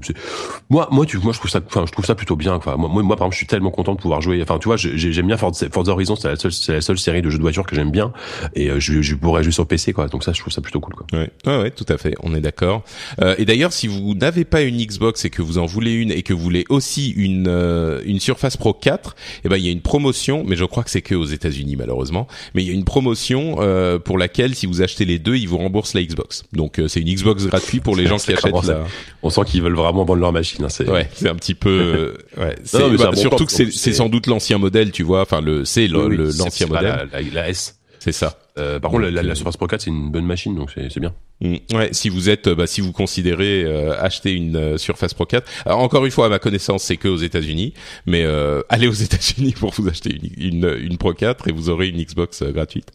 moi 0.68 0.88
moi 0.90 1.06
tu 1.06 1.18
moi 1.18 1.32
je 1.32 1.38
trouve 1.38 1.50
ça 1.50 1.61
enfin 1.66 1.85
je 1.87 1.92
trouve 1.92 2.04
ça 2.04 2.14
plutôt 2.14 2.37
bien 2.37 2.59
quoi. 2.59 2.76
Moi 2.76 2.88
moi, 2.88 3.02
moi 3.02 3.16
par 3.16 3.26
exemple, 3.26 3.35
je 3.35 3.38
suis 3.38 3.47
tellement 3.47 3.70
content 3.70 3.94
de 3.94 4.00
pouvoir 4.00 4.20
jouer. 4.20 4.40
Enfin, 4.42 4.59
tu 4.59 4.68
vois, 4.68 4.76
j'aime 4.76 5.26
bien 5.26 5.37
Forza, 5.37 5.66
Forza 5.70 5.92
Horizon. 5.92 6.16
C'est 6.16 6.28
la 6.28 6.37
seule 6.37 6.52
c'est 6.52 6.75
la 6.75 6.80
seule 6.80 6.99
série 6.99 7.23
de 7.23 7.30
jeux 7.30 7.38
de 7.38 7.42
voiture 7.42 7.66
que 7.66 7.75
j'aime 7.75 7.90
bien 7.90 8.12
et 8.54 8.70
euh, 8.70 8.80
je, 8.80 9.02
je 9.02 9.14
pourrais 9.14 9.42
jouer 9.42 9.52
sur 9.52 9.66
PC 9.66 9.92
quoi. 9.92 10.06
Donc 10.06 10.25
ça, 10.25 10.32
je 10.32 10.40
trouve 10.40 10.52
ça 10.52 10.61
plutôt 10.61 10.80
cool 10.80 10.94
quoi. 10.94 11.06
Ouais 11.12 11.30
ouais, 11.47 11.62
ouais 11.62 11.70
tout 11.80 11.90
à 11.90 11.96
fait. 11.96 12.14
On 12.22 12.34
est 12.34 12.42
d'accord. 12.42 12.84
Euh, 13.22 13.34
et 13.38 13.46
d'ailleurs, 13.46 13.72
si 13.72 13.87
vous 13.87 14.14
n'avez 14.14 14.44
pas 14.44 14.60
une 14.60 14.76
Xbox 14.76 15.25
et 15.25 15.30
que 15.30 15.40
vous 15.40 15.56
en 15.56 15.64
voulez 15.64 15.92
une 15.92 16.10
et 16.10 16.22
que 16.22 16.34
vous 16.34 16.42
voulez 16.42 16.66
aussi 16.68 17.08
une 17.10 17.46
euh, 17.49 18.02
une 18.04 18.20
Surface 18.20 18.58
Pro 18.58 18.75
4, 18.75 19.16
eh 19.44 19.49
ben 19.49 19.56
il 19.56 19.64
y 19.64 19.68
a 19.68 19.72
une 19.72 19.80
promotion, 19.80 20.44
mais 20.46 20.56
je 20.56 20.66
crois 20.66 20.84
que 20.84 20.90
c'est 20.90 21.00
que 21.00 21.14
aux 21.14 21.25
États-Unis 21.25 21.76
malheureusement. 21.76 22.28
Mais 22.54 22.62
il 22.62 22.68
y 22.68 22.70
a 22.70 22.75
une 22.75 22.84
promotion 22.84 23.56
euh, 23.60 23.99
pour 23.99 24.18
laquelle 24.18 24.54
si 24.54 24.66
vous 24.66 24.82
achetez 24.82 25.06
les 25.06 25.18
deux, 25.18 25.37
ils 25.37 25.49
vous 25.49 25.56
remboursent 25.56 25.94
la 25.94 26.02
Xbox. 26.02 26.42
Donc 26.52 26.80
c'est 26.87 27.00
une 27.00 27.14
Xbox 27.14 27.46
gratuite 27.46 27.82
pour 27.82 27.96
les 27.96 28.06
gens 28.08 28.18
qui 28.18 28.34
achètent 28.34 28.66
la. 28.66 28.84
On 29.22 29.30
sent 29.30 29.42
qu'ils 29.46 29.62
veulent 29.62 29.75
vraiment 29.75 30.04
vendre 30.04 30.20
leur 30.20 30.32
machine. 30.32 30.64
Hein, 30.64 30.68
c'est 30.68 30.88
ouais, 30.88 31.08
c'est 31.14 31.30
un 31.30 31.34
petit 31.34 31.54
peu. 31.54 32.18
ouais, 32.37 32.56
bah, 32.99 33.16
surtout 33.16 33.46
que 33.46 33.52
c'est 33.52 33.92
sans 33.92 34.10
doute 34.10 34.26
l'ancien 34.26 34.58
modèle, 34.58 34.90
tu 34.92 35.02
vois. 35.02 35.22
Enfin 35.22 35.40
le 35.40 35.64
c'est 35.64 35.88
l'ancien 35.88 36.66
modèle. 36.66 37.08
la 37.32 37.49
S. 37.49 37.79
C'est 38.00 38.12
ça. 38.12 38.37
Euh, 38.59 38.80
par 38.80 38.90
contre, 38.90 39.04
la, 39.04 39.23
la, 39.23 39.35
Surface 39.35 39.57
Pro 39.57 39.66
4 39.66 39.83
c'est 39.83 39.90
une 39.90 40.11
bonne 40.11 40.26
machine, 40.26 40.57
donc 40.57 40.73
c'est 40.75 40.99
bien. 40.99 41.14
Mm. 41.40 41.57
ouais, 41.73 41.88
si 41.92 42.09
vous 42.09 42.28
êtes, 42.28 42.49
bah, 42.49 42.66
si 42.66 42.80
vous 42.80 42.92
considérez 42.92 43.64
euh, 43.64 43.99
acheter 44.00 44.33
une 44.33 44.57
euh, 44.57 44.78
Surface 44.78 45.14
Pro 45.14 45.25
4, 45.25 45.47
alors 45.64 45.78
encore 45.78 46.04
une 46.04 46.11
fois, 46.11 46.26
à 46.26 46.28
ma 46.28 46.38
connaissance, 46.38 46.83
c'est 46.85 46.97
que 46.97 47.09
aux 47.09 47.16
États-Unis, 47.16 47.73
mais 48.07 48.25
euh, 48.25 48.62
allez 48.69 48.88
aux 48.88 48.92
États-Unis 48.92 49.54
pour 49.59 49.73
vous 49.73 49.88
acheter 49.88 50.19
une, 50.38 50.64
une, 50.64 50.76
une, 50.83 50.99
Pro 50.99 51.14
4 51.14 51.49
et 51.49 51.52
vous 51.52 51.71
aurez 51.71 51.88
une 51.88 52.02
Xbox 52.02 52.42
gratuite. 52.42 52.92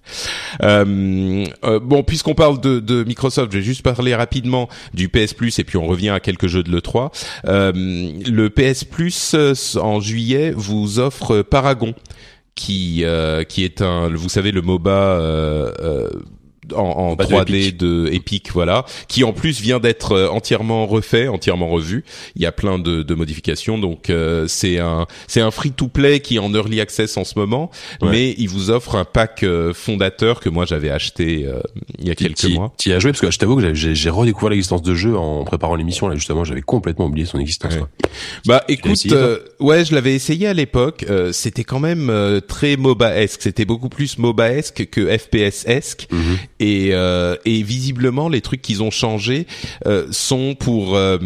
bon, 0.62 2.04
puisqu'on 2.06 2.36
parle 2.36 2.62
de, 2.62 2.80
de, 2.80 3.04
Microsoft, 3.04 3.52
je 3.52 3.58
vais 3.58 3.64
juste 3.64 3.82
parler 3.82 4.14
rapidement 4.14 4.70
du 4.94 5.10
PS 5.10 5.34
Plus 5.34 5.58
et 5.58 5.64
puis 5.64 5.78
on 5.78 5.88
revient 5.88 6.10
à 6.10 6.20
quelques 6.20 6.48
jeux 6.48 6.64
de 6.64 6.72
le 6.72 6.82
3. 6.82 7.12
le 7.46 8.48
PS 8.50 8.84
Plus 8.84 9.36
en 9.80 10.00
juillet 10.00 10.52
vous 10.56 11.00
offre 11.00 11.42
Paragon 11.42 11.96
qui 12.56 13.04
euh, 13.04 13.44
qui 13.44 13.64
est 13.64 13.82
un 13.82 14.10
vous 14.10 14.30
savez 14.30 14.52
le 14.52 14.62
MOBA 14.62 14.92
euh, 16.72 16.76
euh 16.76 16.80
en, 16.80 17.12
en 17.12 17.16
3D 17.16 17.76
de 17.76 18.10
Epic. 18.12 18.52
voilà, 18.54 18.86
qui 19.08 19.24
en 19.24 19.34
plus 19.34 19.62
vient 19.62 19.80
d'être 19.80 20.14
euh, 20.14 20.30
entièrement 20.30 20.86
refait, 20.86 21.28
entièrement 21.28 21.68
revu. 21.68 22.04
Il 22.36 22.42
y 22.42 22.46
a 22.46 22.52
plein 22.52 22.80
de, 22.80 23.04
de 23.04 23.16
modifications, 23.16 23.78
donc 23.78 24.10
euh, 24.10 24.46
c'est 24.48 24.80
un 24.80 25.08
c'est 25.28 25.42
un 25.42 25.52
free 25.52 25.72
to 25.72 25.88
play 25.88 26.20
qui 26.20 26.36
est 26.36 26.40
en 26.40 26.54
early 26.54 26.82
access 26.82 27.18
en 27.18 27.24
ce 27.24 27.38
moment, 27.38 27.72
mais 28.02 28.36
il 28.38 28.50
vous 28.50 28.70
offre 28.70 28.96
un 28.96 29.06
pack 29.06 29.44
euh, 29.44 29.74
fondateur 29.74 30.40
que 30.40 30.50
moi 30.50 30.66
j'avais 30.66 30.90
acheté 30.90 31.48
il 32.00 32.08
y 32.08 32.12
a 32.12 32.16
quelques 32.16 32.46
mois. 32.46 32.74
Tu 32.78 32.92
as 32.92 33.00
joué 33.00 33.12
parce 33.12 33.22
que 33.22 33.32
je 33.32 33.40
t'avoue 33.40 33.58
que 33.58 33.74
j'ai 33.74 34.10
redécouvert 34.10 34.50
l'existence 34.50 34.82
de 34.82 34.96
jeu 34.96 35.16
en 35.18 35.44
préparant 35.44 35.76
l'émission 35.76 36.08
là 36.08 36.16
justement, 36.16 36.44
j'avais 36.44 36.62
complètement 36.62 37.06
oublié 37.06 37.26
son 37.26 37.40
existence. 37.40 37.74
Bah 38.46 38.64
écoute, 38.68 39.06
ouais, 39.60 39.86
je 39.86 39.94
l'avais 39.94 40.16
essayé 40.16 40.48
à 40.48 40.54
l'époque, 40.54 41.06
c'était 41.32 41.64
quand 41.64 41.80
même 41.80 42.42
très 42.48 42.78
MOBA-esque, 42.78 43.42
c'était 43.42 43.66
beaucoup 43.66 43.90
plus 43.90 44.18
MOBA-esque 44.18 44.88
que 44.90 45.18
FPS-esque. 45.18 46.08
Mhm. 46.12 46.38
Et, 46.60 46.90
euh, 46.94 47.36
et 47.44 47.64
visiblement, 47.64 48.30
les 48.30 48.40
trucs 48.40 48.62
qu'ils 48.62 48.82
ont 48.82 48.92
changés 48.92 49.46
euh, 49.86 50.08
sont 50.12 50.56
pour 50.56 50.96
euh, 50.96 51.18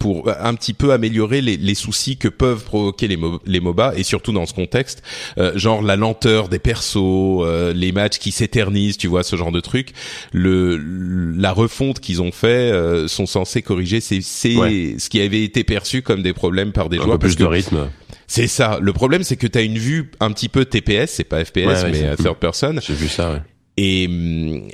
pour 0.00 0.28
un 0.28 0.54
petit 0.54 0.72
peu 0.72 0.92
améliorer 0.92 1.40
les, 1.40 1.56
les 1.56 1.74
soucis 1.76 2.16
que 2.16 2.26
peuvent 2.26 2.64
provoquer 2.64 3.06
les, 3.06 3.18
les 3.46 3.60
MOBA 3.60 3.94
et 3.96 4.02
surtout 4.02 4.32
dans 4.32 4.44
ce 4.46 4.54
contexte, 4.54 5.02
genre 5.54 5.82
la 5.82 5.96
lenteur 5.96 6.48
des 6.48 6.58
persos, 6.58 7.44
les 7.74 7.92
matchs 7.92 8.18
qui 8.18 8.32
s'éternisent, 8.32 8.96
tu 8.96 9.06
vois, 9.06 9.22
ce 9.22 9.36
genre 9.36 9.52
de 9.52 9.60
trucs. 9.60 9.92
Le 10.32 10.76
la 11.36 11.52
refonte 11.52 12.00
qu'ils 12.00 12.22
ont 12.22 12.32
fait 12.32 12.72
sont 13.06 13.26
censés 13.26 13.62
corriger 13.62 14.00
c'est 14.00 14.20
c'est 14.20 14.54
ce 14.98 15.08
qui 15.08 15.20
avait 15.20 15.44
été 15.44 15.62
perçu 15.64 16.02
comme 16.02 16.22
des 16.22 16.32
problèmes 16.32 16.72
par 16.72 16.88
des 16.88 16.98
un 16.98 17.02
joueurs. 17.02 17.18
Peu 17.18 17.28
plus 17.28 17.36
de 17.36 17.44
rythme. 17.44 17.88
C'est 18.26 18.48
ça. 18.48 18.78
Le 18.80 18.92
problème, 18.92 19.22
c'est 19.22 19.36
que 19.36 19.46
tu 19.46 19.56
as 19.58 19.62
une 19.62 19.78
vue 19.78 20.10
un 20.18 20.32
petit 20.32 20.48
peu 20.48 20.64
TPS, 20.64 21.12
c'est 21.12 21.24
pas 21.24 21.44
FPS, 21.44 21.84
mais 21.92 22.16
third 22.16 22.36
person. 22.38 22.74
J'ai 22.80 22.94
vu 22.94 23.08
ça. 23.08 23.32
Ouais. 23.32 23.42
Et, 23.78 24.08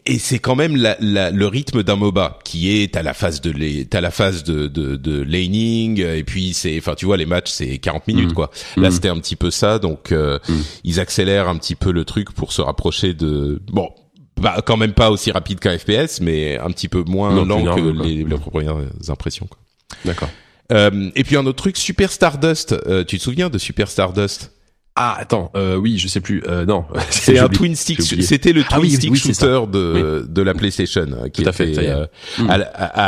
et 0.07 0.19
c'est 0.21 0.39
quand 0.39 0.55
même 0.55 0.77
la, 0.77 0.97
la, 1.01 1.33
le 1.33 1.47
rythme 1.49 1.83
d'un 1.83 1.97
MOBA 1.97 2.39
qui 2.45 2.71
est 2.71 2.97
à 2.97 3.03
la 3.03 3.15
phase 3.15 3.41
de 3.41 3.83
t'as 3.83 4.01
la 4.01 4.13
phase 4.13 4.45
de, 4.45 4.69
de, 4.69 4.95
de 4.95 5.23
laning 5.23 6.01
et 6.01 6.23
puis 6.23 6.55
c'est 6.55 6.79
enfin 6.79 6.95
tu 6.95 7.05
vois 7.05 7.17
les 7.17 7.27
matchs 7.27 7.51
c'est 7.51 7.79
40 7.79 8.07
minutes 8.07 8.31
mm. 8.31 8.35
quoi. 8.35 8.53
Là 8.77 8.89
mm. 8.89 8.93
c'était 8.93 9.09
un 9.09 9.19
petit 9.19 9.35
peu 9.35 9.51
ça 9.51 9.81
donc 9.81 10.13
euh, 10.13 10.39
mm. 10.49 10.55
ils 10.85 11.01
accélèrent 11.01 11.49
un 11.49 11.57
petit 11.57 11.75
peu 11.75 11.91
le 11.91 12.05
truc 12.05 12.31
pour 12.31 12.53
se 12.53 12.63
rapprocher 12.63 13.13
de 13.13 13.61
bon 13.73 13.91
bah 14.41 14.63
quand 14.65 14.77
même 14.77 14.93
pas 14.93 15.11
aussi 15.11 15.33
rapide 15.33 15.59
qu'un 15.59 15.77
FPS 15.77 16.21
mais 16.21 16.57
un 16.59 16.71
petit 16.71 16.89
peu 16.89 17.03
moins 17.03 17.45
lent 17.45 17.75
que 17.75 18.05
les, 18.05 18.23
les, 18.23 18.37
premières 18.37 18.77
impressions 19.09 19.49
quoi. 19.49 19.59
D'accord. 20.05 20.31
Euh, 20.71 21.11
et 21.17 21.25
puis 21.25 21.37
un 21.37 21.45
autre 21.45 21.59
truc 21.59 21.77
Super 21.77 22.13
Stardust 22.13 22.77
euh, 22.87 23.03
tu 23.03 23.19
te 23.19 23.23
souviens 23.25 23.51
de 23.51 23.59
Super 23.59 23.89
Stardust? 23.89 24.53
Ah 24.95 25.17
attends, 25.19 25.51
euh, 25.57 25.77
oui, 25.77 25.97
je 25.97 26.07
sais 26.07 26.21
plus. 26.21 26.43
Euh, 26.47 26.67
non, 26.67 26.85
c'est 27.11 27.39
un 27.39 27.49
twin 27.49 27.75
stick. 27.75 28.03
C'était 28.03 28.53
le 28.53 28.63
ah 28.69 28.77
twin 28.77 28.91
stick 28.91 29.17
shooter 29.17 29.61
de 29.73 30.27
de 30.29 30.43
la 30.43 30.53
PlayStation 30.53 31.07
euh, 31.13 31.29
qui 31.29 31.47
a 31.47 31.53
fait, 31.53 31.79
euh, 31.79 32.07
mm. 32.39 32.51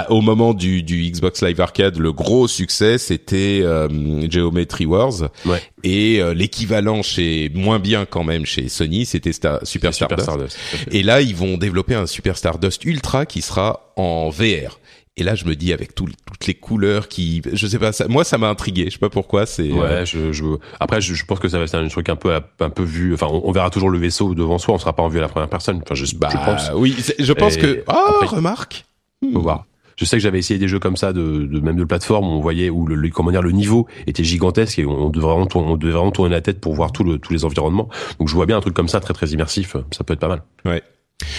au 0.08 0.22
moment 0.22 0.54
du 0.54 0.82
du 0.82 1.10
Xbox 1.10 1.42
Live 1.42 1.60
Arcade, 1.60 1.98
le 1.98 2.12
gros 2.14 2.48
succès 2.48 2.96
c'était 2.96 3.60
euh, 3.62 3.88
Geometry 4.30 4.86
Wars. 4.86 5.28
Ouais. 5.44 5.62
Et 5.82 6.22
l'équivalent 6.34 7.02
chez 7.02 7.50
moins 7.54 7.78
bien 7.78 8.06
quand 8.06 8.24
même 8.24 8.46
chez 8.46 8.70
Sony, 8.70 9.04
c'était 9.04 9.32
Super, 9.32 9.58
Super 9.64 9.92
Stardust. 9.92 10.56
Et 10.90 11.02
là, 11.02 11.20
ils 11.20 11.36
vont 11.36 11.58
développer 11.58 11.94
un 11.94 12.06
Super 12.06 12.38
Stardust 12.38 12.86
Ultra 12.86 13.26
qui 13.26 13.42
sera 13.42 13.92
en 13.96 14.30
VR. 14.30 14.78
Et 15.16 15.22
là, 15.22 15.36
je 15.36 15.44
me 15.44 15.54
dis 15.54 15.72
avec 15.72 15.94
toutes 15.94 16.16
les 16.46 16.54
couleurs 16.54 17.06
qui, 17.06 17.40
je 17.52 17.66
sais 17.68 17.78
pas, 17.78 17.92
ça, 17.92 18.08
moi 18.08 18.24
ça 18.24 18.36
m'a 18.36 18.48
intrigué. 18.48 18.86
Je 18.86 18.94
sais 18.94 18.98
pas 18.98 19.10
pourquoi. 19.10 19.46
C'est 19.46 19.70
ouais. 19.70 19.80
Euh, 19.80 20.04
je, 20.04 20.32
je, 20.32 20.44
après, 20.80 21.00
je, 21.00 21.14
je, 21.14 21.24
pense 21.24 21.38
que 21.38 21.48
ça 21.48 21.58
va 21.58 21.64
être 21.64 21.74
un 21.76 21.86
truc 21.86 22.08
un 22.08 22.16
peu 22.16 22.34
un 22.34 22.70
peu 22.70 22.82
vu. 22.82 23.14
Enfin, 23.14 23.28
on, 23.30 23.52
verra 23.52 23.70
toujours 23.70 23.90
le 23.90 23.98
vaisseau 23.98 24.34
devant 24.34 24.58
soi. 24.58 24.74
On 24.74 24.78
sera 24.78 24.92
pas 24.92 25.04
en 25.04 25.08
vue 25.08 25.18
à 25.18 25.22
la 25.22 25.28
première 25.28 25.48
personne. 25.48 25.80
Enfin, 25.84 25.94
je, 25.94 26.16
bah, 26.16 26.30
je 26.32 26.36
pense. 26.36 26.70
Oui, 26.74 26.96
je 27.16 27.32
pense 27.32 27.56
que. 27.56 27.84
Oh, 27.86 28.26
remarque. 28.26 28.86
Faut 29.32 29.40
voir. 29.40 29.66
Je 29.96 30.04
sais 30.04 30.16
que 30.16 30.22
j'avais 30.22 30.40
essayé 30.40 30.58
des 30.58 30.66
jeux 30.66 30.80
comme 30.80 30.96
ça, 30.96 31.12
de, 31.12 31.44
de, 31.44 31.60
même 31.60 31.76
de 31.76 31.84
plateforme, 31.84 32.26
où 32.26 32.30
on 32.30 32.40
voyait 32.40 32.68
où 32.68 32.84
le, 32.84 33.08
comment 33.10 33.30
dire 33.30 33.42
le 33.42 33.52
niveau 33.52 33.86
était 34.08 34.24
gigantesque 34.24 34.80
et 34.80 34.86
on 34.86 35.10
devait 35.10 35.26
vraiment 35.26 35.46
tourner, 35.46 35.68
on 35.68 35.76
devait 35.76 35.92
vraiment 35.92 36.10
tourner 36.10 36.32
la 36.32 36.40
tête 36.40 36.60
pour 36.60 36.74
voir 36.74 36.90
tout 36.90 37.04
le, 37.04 37.18
tous 37.18 37.32
les 37.32 37.44
environnements. 37.44 37.88
Donc 38.18 38.28
je 38.28 38.34
vois 38.34 38.46
bien 38.46 38.56
un 38.56 38.60
truc 38.60 38.74
comme 38.74 38.88
ça 38.88 38.98
très 38.98 39.14
très 39.14 39.28
immersif. 39.28 39.76
Ça 39.92 40.02
peut 40.02 40.14
être 40.14 40.20
pas 40.20 40.26
mal. 40.26 40.42
Ouais. 40.64 40.82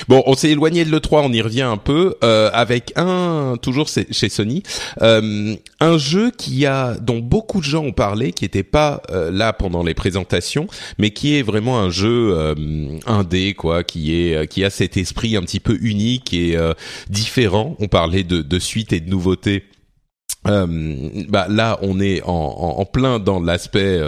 Bon, 0.08 0.24
on 0.26 0.36
s'est 0.36 0.50
éloigné 0.52 0.86
de 0.86 0.92
l'E3, 0.92 1.22
on 1.24 1.34
y 1.34 1.42
revient 1.42 1.62
un 1.64 1.78
peu, 1.78 2.16
euh, 2.24 2.50
avec 2.54 2.94
un, 2.96 3.56
toujours 3.62 3.88
chez 3.88 4.30
Sony, 4.30 4.64
euh, 5.02 5.56
un 5.80 5.98
jeu 5.98 6.32
qui 6.32 6.66
a, 6.66 6.96
dont 6.96 7.20
beaucoup 7.20 7.60
de 7.60 7.66
gens 7.66 7.84
ont 7.84 7.92
parlé, 7.92 8.32
qui 8.32 8.44
n'était 8.44 8.64
pas 8.64 9.02
euh, 9.12 9.32
là 9.32 9.54
pendant 9.54 9.84
les 9.84 9.94
présentations, 9.94 10.68
mais 10.98 11.12
qui 11.12 11.36
est 11.36 11.42
vraiment 11.42 11.80
un 11.80 11.90
jeu 11.90 12.34
euh, 12.36 12.56
indé, 13.06 13.54
quoi, 13.54 13.84
qui 13.84 14.16
est, 14.16 14.48
qui 14.48 14.64
a 14.64 14.70
cet 14.70 14.98
esprit 14.98 15.36
un 15.36 15.42
petit 15.42 15.60
peu 15.60 15.78
unique 15.82 16.34
et 16.34 16.58
différent. 17.10 17.76
On 17.80 17.88
parlait 17.88 18.24
de, 18.24 18.42
de 18.42 18.60
suite 18.60 18.94
et 18.94 19.00
de 19.00 19.10
nouveautés. 19.10 19.64
bah 20.46 21.48
là, 21.50 21.80
on 21.82 22.00
est 22.00 22.22
en, 22.24 22.32
en, 22.32 22.80
en 22.80 22.86
plein 22.86 23.20
dans 23.20 23.40
l'aspect 23.40 24.00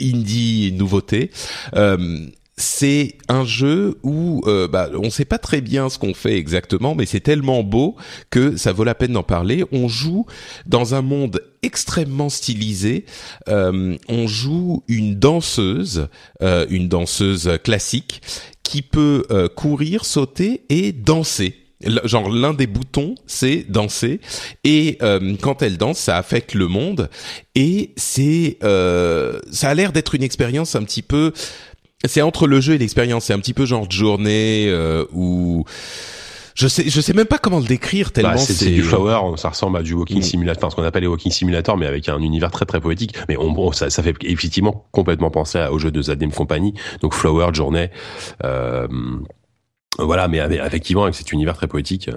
indie 0.00 0.72
nouveauté. 0.72 1.30
Euh, 1.74 2.26
c'est 2.56 3.18
un 3.28 3.44
jeu 3.44 3.98
où 4.04 4.42
euh, 4.46 4.68
bah, 4.68 4.88
on 4.94 5.06
ne 5.06 5.10
sait 5.10 5.24
pas 5.24 5.38
très 5.38 5.60
bien 5.60 5.88
ce 5.88 5.98
qu'on 5.98 6.14
fait 6.14 6.36
exactement, 6.36 6.94
mais 6.94 7.04
c'est 7.04 7.20
tellement 7.20 7.64
beau 7.64 7.96
que 8.30 8.56
ça 8.56 8.72
vaut 8.72 8.84
la 8.84 8.94
peine 8.94 9.12
d'en 9.12 9.24
parler. 9.24 9.64
On 9.72 9.88
joue 9.88 10.26
dans 10.66 10.94
un 10.94 11.02
monde 11.02 11.40
extrêmement 11.62 12.28
stylisé. 12.28 13.06
Euh, 13.48 13.96
on 14.08 14.26
joue 14.28 14.84
une 14.86 15.16
danseuse, 15.16 16.08
euh, 16.42 16.66
une 16.70 16.88
danseuse 16.88 17.58
classique, 17.64 18.22
qui 18.62 18.82
peut 18.82 19.24
courir, 19.54 20.04
sauter 20.04 20.62
et 20.68 20.92
danser 20.92 21.56
genre 22.04 22.30
l'un 22.30 22.54
des 22.54 22.66
boutons 22.66 23.14
c'est 23.26 23.66
danser 23.68 24.20
et 24.62 24.96
quand 25.42 25.60
elle 25.60 25.76
danse 25.76 25.98
ça 25.98 26.16
affecte 26.16 26.54
le 26.54 26.66
monde 26.66 27.10
et 27.54 27.92
c'est 27.96 28.56
ça 28.62 29.68
a 29.68 29.74
l'air 29.74 29.92
d'être 29.92 30.14
une 30.14 30.22
expérience 30.22 30.76
un 30.76 30.82
petit 30.82 31.02
peu 31.02 31.32
c'est 32.04 32.22
entre 32.22 32.46
le 32.46 32.60
jeu 32.60 32.74
et 32.74 32.78
l'expérience. 32.78 33.24
C'est 33.24 33.32
un 33.32 33.38
petit 33.38 33.54
peu 33.54 33.66
genre 33.66 33.86
de 33.86 33.92
journée 33.92 34.66
euh, 34.68 35.04
où 35.12 35.64
je 36.54 36.68
sais, 36.68 36.88
je 36.88 37.00
sais 37.00 37.12
même 37.14 37.26
pas 37.26 37.38
comment 37.38 37.58
le 37.58 37.64
décrire 37.64 38.12
tellement 38.12 38.32
bah, 38.32 38.38
c'est 38.38 38.70
du 38.70 38.82
flower. 38.82 39.36
Ça 39.36 39.48
ressemble 39.48 39.76
à 39.76 39.82
du 39.82 39.94
walking 39.94 40.18
mm. 40.18 40.22
simulator, 40.22 40.70
ce 40.70 40.76
qu'on 40.76 40.84
appelle 40.84 41.02
les 41.02 41.08
walking 41.08 41.32
simulator, 41.32 41.76
mais 41.76 41.86
avec 41.86 42.08
un 42.08 42.20
univers 42.20 42.52
très 42.52 42.64
très 42.64 42.80
poétique. 42.80 43.14
Mais 43.28 43.36
on, 43.36 43.72
ça, 43.72 43.90
ça 43.90 44.02
fait 44.02 44.14
effectivement 44.22 44.86
complètement 44.92 45.30
penser 45.30 45.66
au 45.70 45.78
jeu 45.78 45.90
de 45.90 46.00
Zadem 46.00 46.30
Company. 46.30 46.74
Donc 47.00 47.14
flower, 47.14 47.48
journée. 47.52 47.90
Euh, 48.44 48.86
voilà, 49.98 50.28
mais 50.28 50.40
avec, 50.40 50.60
effectivement 50.60 51.04
avec 51.04 51.14
cet 51.14 51.32
univers 51.32 51.56
très 51.56 51.66
poétique. 51.66 52.08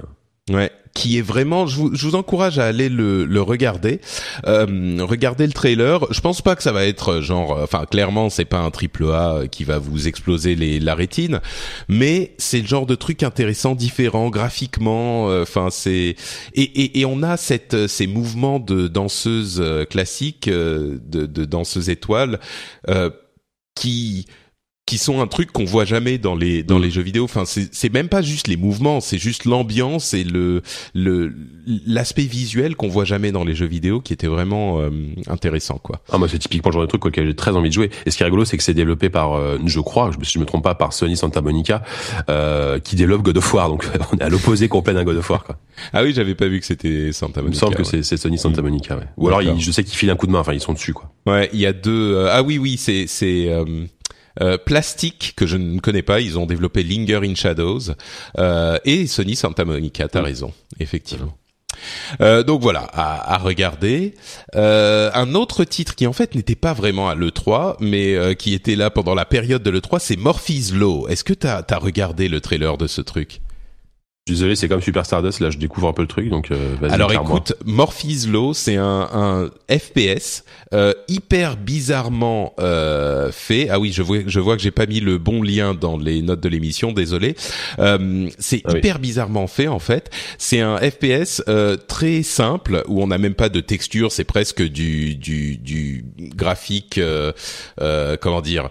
Ouais, 0.49 0.71
qui 0.93 1.17
est 1.17 1.21
vraiment, 1.21 1.67
je 1.67 1.75
vous, 1.75 1.93
je 1.93 2.07
vous 2.07 2.15
encourage 2.15 2.57
à 2.57 2.65
aller 2.67 2.87
le, 2.87 3.25
le 3.25 3.41
regarder, 3.41 3.99
euh, 4.45 4.99
regarder 5.01 5.45
le 5.45 5.51
trailer. 5.51 6.05
Je 6.09 6.21
pense 6.21 6.41
pas 6.41 6.55
que 6.55 6.63
ça 6.63 6.71
va 6.71 6.85
être 6.85 7.19
genre, 7.19 7.57
euh, 7.57 7.63
enfin 7.65 7.83
clairement 7.85 8.29
c'est 8.29 8.45
pas 8.45 8.59
un 8.59 8.71
triple 8.71 9.11
A 9.11 9.41
qui 9.51 9.65
va 9.65 9.77
vous 9.77 10.07
exploser 10.07 10.55
les, 10.55 10.79
la 10.79 10.95
rétine, 10.95 11.41
mais 11.89 12.33
c'est 12.37 12.61
le 12.61 12.65
genre 12.65 12.85
de 12.85 12.95
truc 12.95 13.23
intéressant, 13.23 13.75
différent 13.75 14.29
graphiquement. 14.29 15.29
euh, 15.29 15.41
Enfin 15.41 15.67
c'est 15.69 16.15
et, 16.53 16.61
et, 16.61 17.01
et 17.01 17.05
on 17.05 17.23
a 17.23 17.35
cette 17.35 17.87
ces 17.87 18.07
mouvements 18.07 18.59
de 18.59 18.87
danseuses 18.87 19.59
euh, 19.59 19.83
classiques, 19.83 20.47
euh, 20.47 20.97
de, 21.05 21.25
de 21.25 21.43
danseuses 21.43 21.89
étoiles, 21.89 22.39
euh, 22.87 23.09
qui 23.75 24.27
qui 24.87 24.97
sont 24.97 25.21
un 25.21 25.27
truc 25.27 25.51
qu'on 25.51 25.65
voit 25.65 25.85
jamais 25.85 26.17
dans 26.17 26.33
les 26.33 26.63
dans 26.63 26.79
les 26.79 26.89
jeux 26.89 27.03
vidéo. 27.03 27.25
Enfin, 27.25 27.43
c'est 27.45 27.93
même 27.93 28.07
pas 28.09 28.23
juste 28.23 28.47
les 28.47 28.57
mouvements, 28.57 29.01
c'est 29.01 29.19
juste 29.19 29.45
l'ambiance 29.45 30.15
et 30.15 30.23
le 30.23 30.63
le 30.95 31.31
l'aspect 31.85 32.23
visuel 32.23 32.75
qu'on 32.77 32.87
voit 32.87 33.03
jamais 33.05 33.31
dans 33.33 33.43
les 33.43 33.53
jeux 33.53 33.65
vidéo, 33.67 33.99
qui 33.99 34.13
était 34.13 34.27
vraiment 34.27 34.79
euh, 34.79 34.89
intéressant, 35.27 35.77
quoi. 35.83 36.01
Ah 36.11 36.17
moi 36.17 36.27
c'est 36.29 36.39
typiquement 36.39 36.69
le 36.69 36.73
genre 36.73 36.81
de 36.83 36.87
truc 36.87 37.05
auquel 37.05 37.27
j'ai 37.27 37.35
très 37.35 37.51
envie 37.51 37.69
de 37.69 37.73
jouer. 37.73 37.89
Et 38.05 38.11
ce 38.11 38.17
qui 38.17 38.23
est 38.23 38.25
rigolo 38.25 38.45
c'est 38.45 38.55
que 38.57 38.63
c'est 38.63 38.73
développé 38.73 39.09
par, 39.09 39.33
euh, 39.33 39.59
je 39.65 39.79
crois, 39.81 40.09
je, 40.17 40.25
si 40.25 40.33
je 40.33 40.39
me 40.39 40.45
trompe 40.45 40.63
pas, 40.63 40.73
par 40.75 40.93
Sony 40.93 41.17
Santa 41.17 41.41
Monica, 41.41 41.83
euh, 42.29 42.79
qui 42.79 42.95
développe 42.95 43.21
God 43.23 43.37
of 43.37 43.53
War. 43.53 43.67
Donc 43.69 43.85
on 44.13 44.17
est 44.17 44.23
à 44.23 44.29
l'opposé 44.29 44.69
complet 44.69 44.93
d'un 44.93 45.03
God 45.03 45.17
of 45.17 45.29
War. 45.29 45.43
Quoi. 45.43 45.57
Ah 45.93 46.03
oui, 46.03 46.13
j'avais 46.15 46.33
pas 46.35 46.47
vu 46.47 46.59
que 46.61 46.65
c'était 46.65 47.11
Santa 47.11 47.41
Il 47.41 47.43
me 47.43 47.47
Monica. 47.49 47.59
semble 47.59 47.75
que 47.75 47.81
ouais. 47.81 47.87
c'est 47.89 48.03
c'est 48.03 48.17
Sony 48.17 48.37
Santa 48.37 48.61
Monica. 48.61 48.95
Ouais. 48.95 49.03
Ou 49.17 49.27
alors 49.27 49.41
il- 49.41 49.59
je 49.59 49.71
sais 49.71 49.83
qu'ils 49.83 49.97
filent 49.97 50.09
un 50.11 50.15
coup 50.15 50.27
de 50.27 50.31
main. 50.31 50.39
Enfin 50.39 50.53
ils 50.53 50.61
sont 50.61 50.73
dessus 50.73 50.93
quoi. 50.93 51.11
Ouais, 51.25 51.49
il 51.51 51.59
y 51.59 51.65
a 51.65 51.73
deux. 51.73 52.13
euh, 52.15 52.29
ah 52.31 52.41
oui, 52.43 52.57
oui, 52.57 52.77
c'est 52.77 53.05
c'est 53.07 53.49
euh, 54.41 54.57
Plastic 54.57 55.33
que 55.35 55.45
je 55.45 55.57
ne 55.57 55.79
connais 55.79 56.01
pas. 56.01 56.19
Ils 56.21 56.37
ont 56.37 56.45
développé 56.45 56.83
Linger 56.83 57.19
in 57.23 57.35
Shadows 57.35 57.93
euh, 58.37 58.77
et 58.85 59.07
Sony 59.07 59.35
Santa 59.35 59.65
Monica. 59.65 60.07
T'as 60.07 60.21
raison, 60.21 60.53
effectivement. 60.79 61.35
Euh, 62.21 62.43
donc 62.43 62.61
voilà, 62.61 62.81
à, 62.93 63.35
à 63.35 63.37
regarder. 63.37 64.15
Euh, 64.55 65.11
un 65.13 65.35
autre 65.35 65.63
titre 65.63 65.95
qui 65.95 66.07
en 66.07 66.13
fait 66.13 66.35
n'était 66.35 66.55
pas 66.55 66.73
vraiment 66.73 67.09
à 67.09 67.15
l'E3, 67.15 67.77
mais 67.79 68.15
euh, 68.15 68.33
qui 68.33 68.53
était 68.53 68.75
là 68.75 68.89
pendant 68.89 69.15
la 69.15 69.25
période 69.25 69.63
de 69.63 69.69
l'E3, 69.69 69.99
c'est 69.99 70.15
Morphe's 70.17 70.73
Law. 70.73 71.07
Est-ce 71.07 71.23
que 71.23 71.33
t'as 71.33 71.63
as 71.69 71.77
regardé 71.77 72.29
le 72.29 72.41
trailer 72.41 72.77
de 72.77 72.87
ce 72.87 73.01
truc? 73.01 73.41
Désolé, 74.27 74.55
c'est 74.55 74.67
comme 74.67 74.81
Super 74.81 75.05
Stardust. 75.05 75.39
Là 75.39 75.49
je 75.49 75.57
découvre 75.57 75.87
un 75.87 75.93
peu 75.93 76.01
le 76.01 76.07
truc. 76.07 76.29
Donc 76.29 76.51
euh, 76.51 76.75
vas-y. 76.81 76.91
Alors 76.91 77.11
écoute, 77.13 77.53
Morphe's 77.65 78.27
Law, 78.27 78.53
c'est 78.53 78.75
un, 78.75 79.07
un 79.13 79.49
FPS 79.75 80.43
euh, 80.73 80.93
hyper 81.07 81.55
bizarrement 81.57 82.53
euh, 82.59 83.31
fait. 83.31 83.69
Ah 83.69 83.79
oui, 83.79 83.91
je 83.93 84.01
vois, 84.01 84.19
je 84.27 84.39
vois 84.39 84.55
que 84.57 84.61
j'ai 84.61 84.71
pas 84.71 84.85
mis 84.85 84.99
le 84.99 85.17
bon 85.17 85.41
lien 85.41 85.73
dans 85.73 85.97
les 85.97 86.21
notes 86.21 86.41
de 86.41 86.49
l'émission. 86.49 86.91
Désolé. 86.91 87.35
Euh, 87.79 88.29
c'est 88.37 88.61
Ah 88.65 88.71
oui. 88.73 88.79
hyper 88.79 88.99
bizarrement 88.99 89.47
fait 89.47 89.67
en 89.67 89.79
fait. 89.79 90.09
C'est 90.37 90.59
un 90.59 90.77
FPS 90.77 91.41
euh, 91.47 91.77
très 91.77 92.21
simple 92.23 92.83
où 92.87 93.01
on 93.01 93.07
n'a 93.07 93.17
même 93.17 93.33
pas 93.35 93.49
de 93.49 93.61
texture. 93.61 94.11
C'est 94.11 94.25
presque 94.25 94.61
du 94.61 95.15
du 95.15 95.57
du 95.57 96.05
graphique. 96.19 96.97
euh, 96.97 97.31
euh, 97.81 98.17
comment 98.19 98.41
dire 98.41 98.69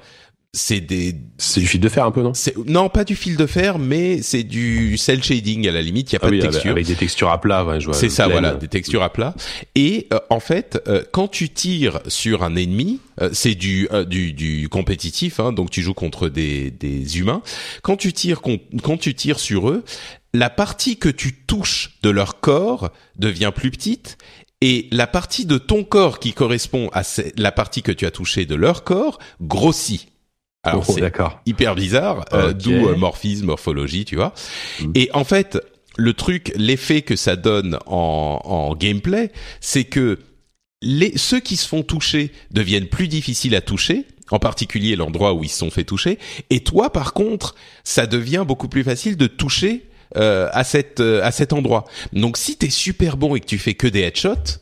C'est 0.59 0.81
des 0.81 1.15
C'est 1.37 1.61
du 1.61 1.67
fil 1.67 1.81
de 1.81 1.89
fer 1.91 2.03
un 2.07 2.11
peu 2.11 2.23
non? 2.23 2.33
Non, 2.67 2.89
pas 2.89 3.05
du 3.05 3.15
fil 3.15 3.37
de 3.37 3.45
fer, 3.45 3.79
mais 3.79 4.23
c'est 4.23 4.43
du 4.43 4.97
cell 4.97 5.23
shading 5.23 5.69
à 5.69 5.71
la 5.71 5.83
limite. 5.83 6.11
Il 6.11 6.15
y 6.15 6.17
a 6.17 6.21
Ah 6.23 6.27
pas 6.27 6.31
oui, 6.31 6.39
de 6.39 6.43
texture. 6.47 6.71
avec 6.71 6.87
des 6.87 6.95
textures 6.95 7.29
à 7.31 7.39
plat. 7.41 7.63
Ouais, 7.63 7.79
je 7.79 7.85
vois. 7.85 7.95
C'est 7.95 8.09
ça, 8.09 8.27
voilà, 8.27 8.55
des 8.55 8.67
textures 8.69 9.03
à 9.03 9.13
plat. 9.13 9.35
Et 9.75 10.07
euh, 10.15 10.19
en 10.31 10.41
fait, 10.41 10.83
euh, 10.89 11.05
quand 11.13 11.29
tu 11.29 11.51
tires 11.51 12.01
sur 12.09 12.43
un 12.43 12.57
ennemi, 12.57 13.01
euh, 13.21 13.29
c'est 13.35 13.55
du, 13.55 13.87
euh, 13.93 14.07
du 14.07 14.33
du 14.33 14.71
compétitif, 14.71 15.41
hein, 15.41 15.53
donc 15.53 15.71
tu 15.71 15.83
joues 15.83 15.93
contre 15.93 16.31
des 16.31 16.71
des 16.71 17.19
humains. 17.19 17.43
Quand 17.83 17.99
tu 17.99 18.15
tires 18.15 18.41
quand 18.41 18.97
tu 18.97 19.15
tires 19.15 19.39
sur 19.39 19.69
eux, 19.69 19.85
la 20.33 20.49
partie 20.49 20.97
que 20.97 21.11
tu 21.11 21.35
touches 21.35 21.99
de 22.03 22.09
leur 22.09 22.41
corps 22.41 22.91
devient 23.19 23.53
plus 23.55 23.71
petite. 23.71 24.17
Et 24.63 24.89
la 24.91 25.07
partie 25.07 25.45
de 25.45 25.59
ton 25.59 25.85
corps 25.85 26.19
qui 26.19 26.33
correspond 26.33 26.89
à 26.95 27.03
la 27.37 27.53
partie 27.53 27.83
que 27.83 27.93
tu 27.93 28.07
as 28.07 28.11
touchée 28.11 28.47
de 28.47 28.55
leur 28.55 28.85
corps 28.85 29.19
grossit. 29.43 30.09
Alors 30.67 30.85
Oh, 30.89 30.93
c'est 30.93 31.13
hyper 31.47 31.75
bizarre, 31.75 32.25
euh, 32.33 32.53
d'où 32.53 32.73
euh, 32.73 32.97
morphisme, 32.97 33.47
morphologie, 33.47 34.05
tu 34.05 34.17
vois. 34.17 34.35
Mm. 34.81 34.93
Et 34.95 35.11
en 35.15 35.25
fait, 35.25 35.59
le 35.97 36.13
truc, 36.13 36.53
l'effet 36.57 37.03
que 37.03 37.17
ça 37.17 37.37
donne 37.37 37.79
en, 37.87 38.41
en 38.45 38.75
gameplay, 38.75 39.33
c'est 39.61 39.85
que 39.85 40.19
les, 40.83 41.17
ceux 41.17 41.41
qui 41.41 41.57
se 41.57 41.67
font 41.67 41.83
toucher 41.83 42.33
deviennent 42.51 42.87
plus 42.87 43.09
difficiles 43.09 43.55
à 43.55 43.61
toucher, 43.61 44.05
en 44.31 44.39
particulier 44.39 44.97
l'endroit 44.97 45.35
où 45.35 45.45
ils 45.45 45.49
se 45.49 45.59
sont 45.59 45.71
fait 45.71 45.85
toucher, 45.85 46.19
et 46.51 46.61
toi, 46.61 46.93
par 46.93 47.13
contre, 47.13 47.55
ça 47.85 48.07
devient 48.07 48.45
beaucoup 48.47 48.69
plus 48.69 48.85
facile 48.85 49.17
de 49.17 49.27
toucher 49.27 49.87
euh, 50.17 50.49
à, 50.53 50.65
cette, 50.65 51.01
euh, 51.01 51.21
à 51.25 51.33
cet 51.33 51.53
endroit. 51.53 51.85
Donc 52.13 52.37
si 52.37 52.57
t'es 52.57 52.71
super 52.71 53.17
bon 53.17 53.35
et 53.35 53.41
que 53.41 53.47
tu 53.47 53.59
fais 53.59 53.75
que 53.75 53.89
des 53.89 54.01
headshots, 54.01 54.61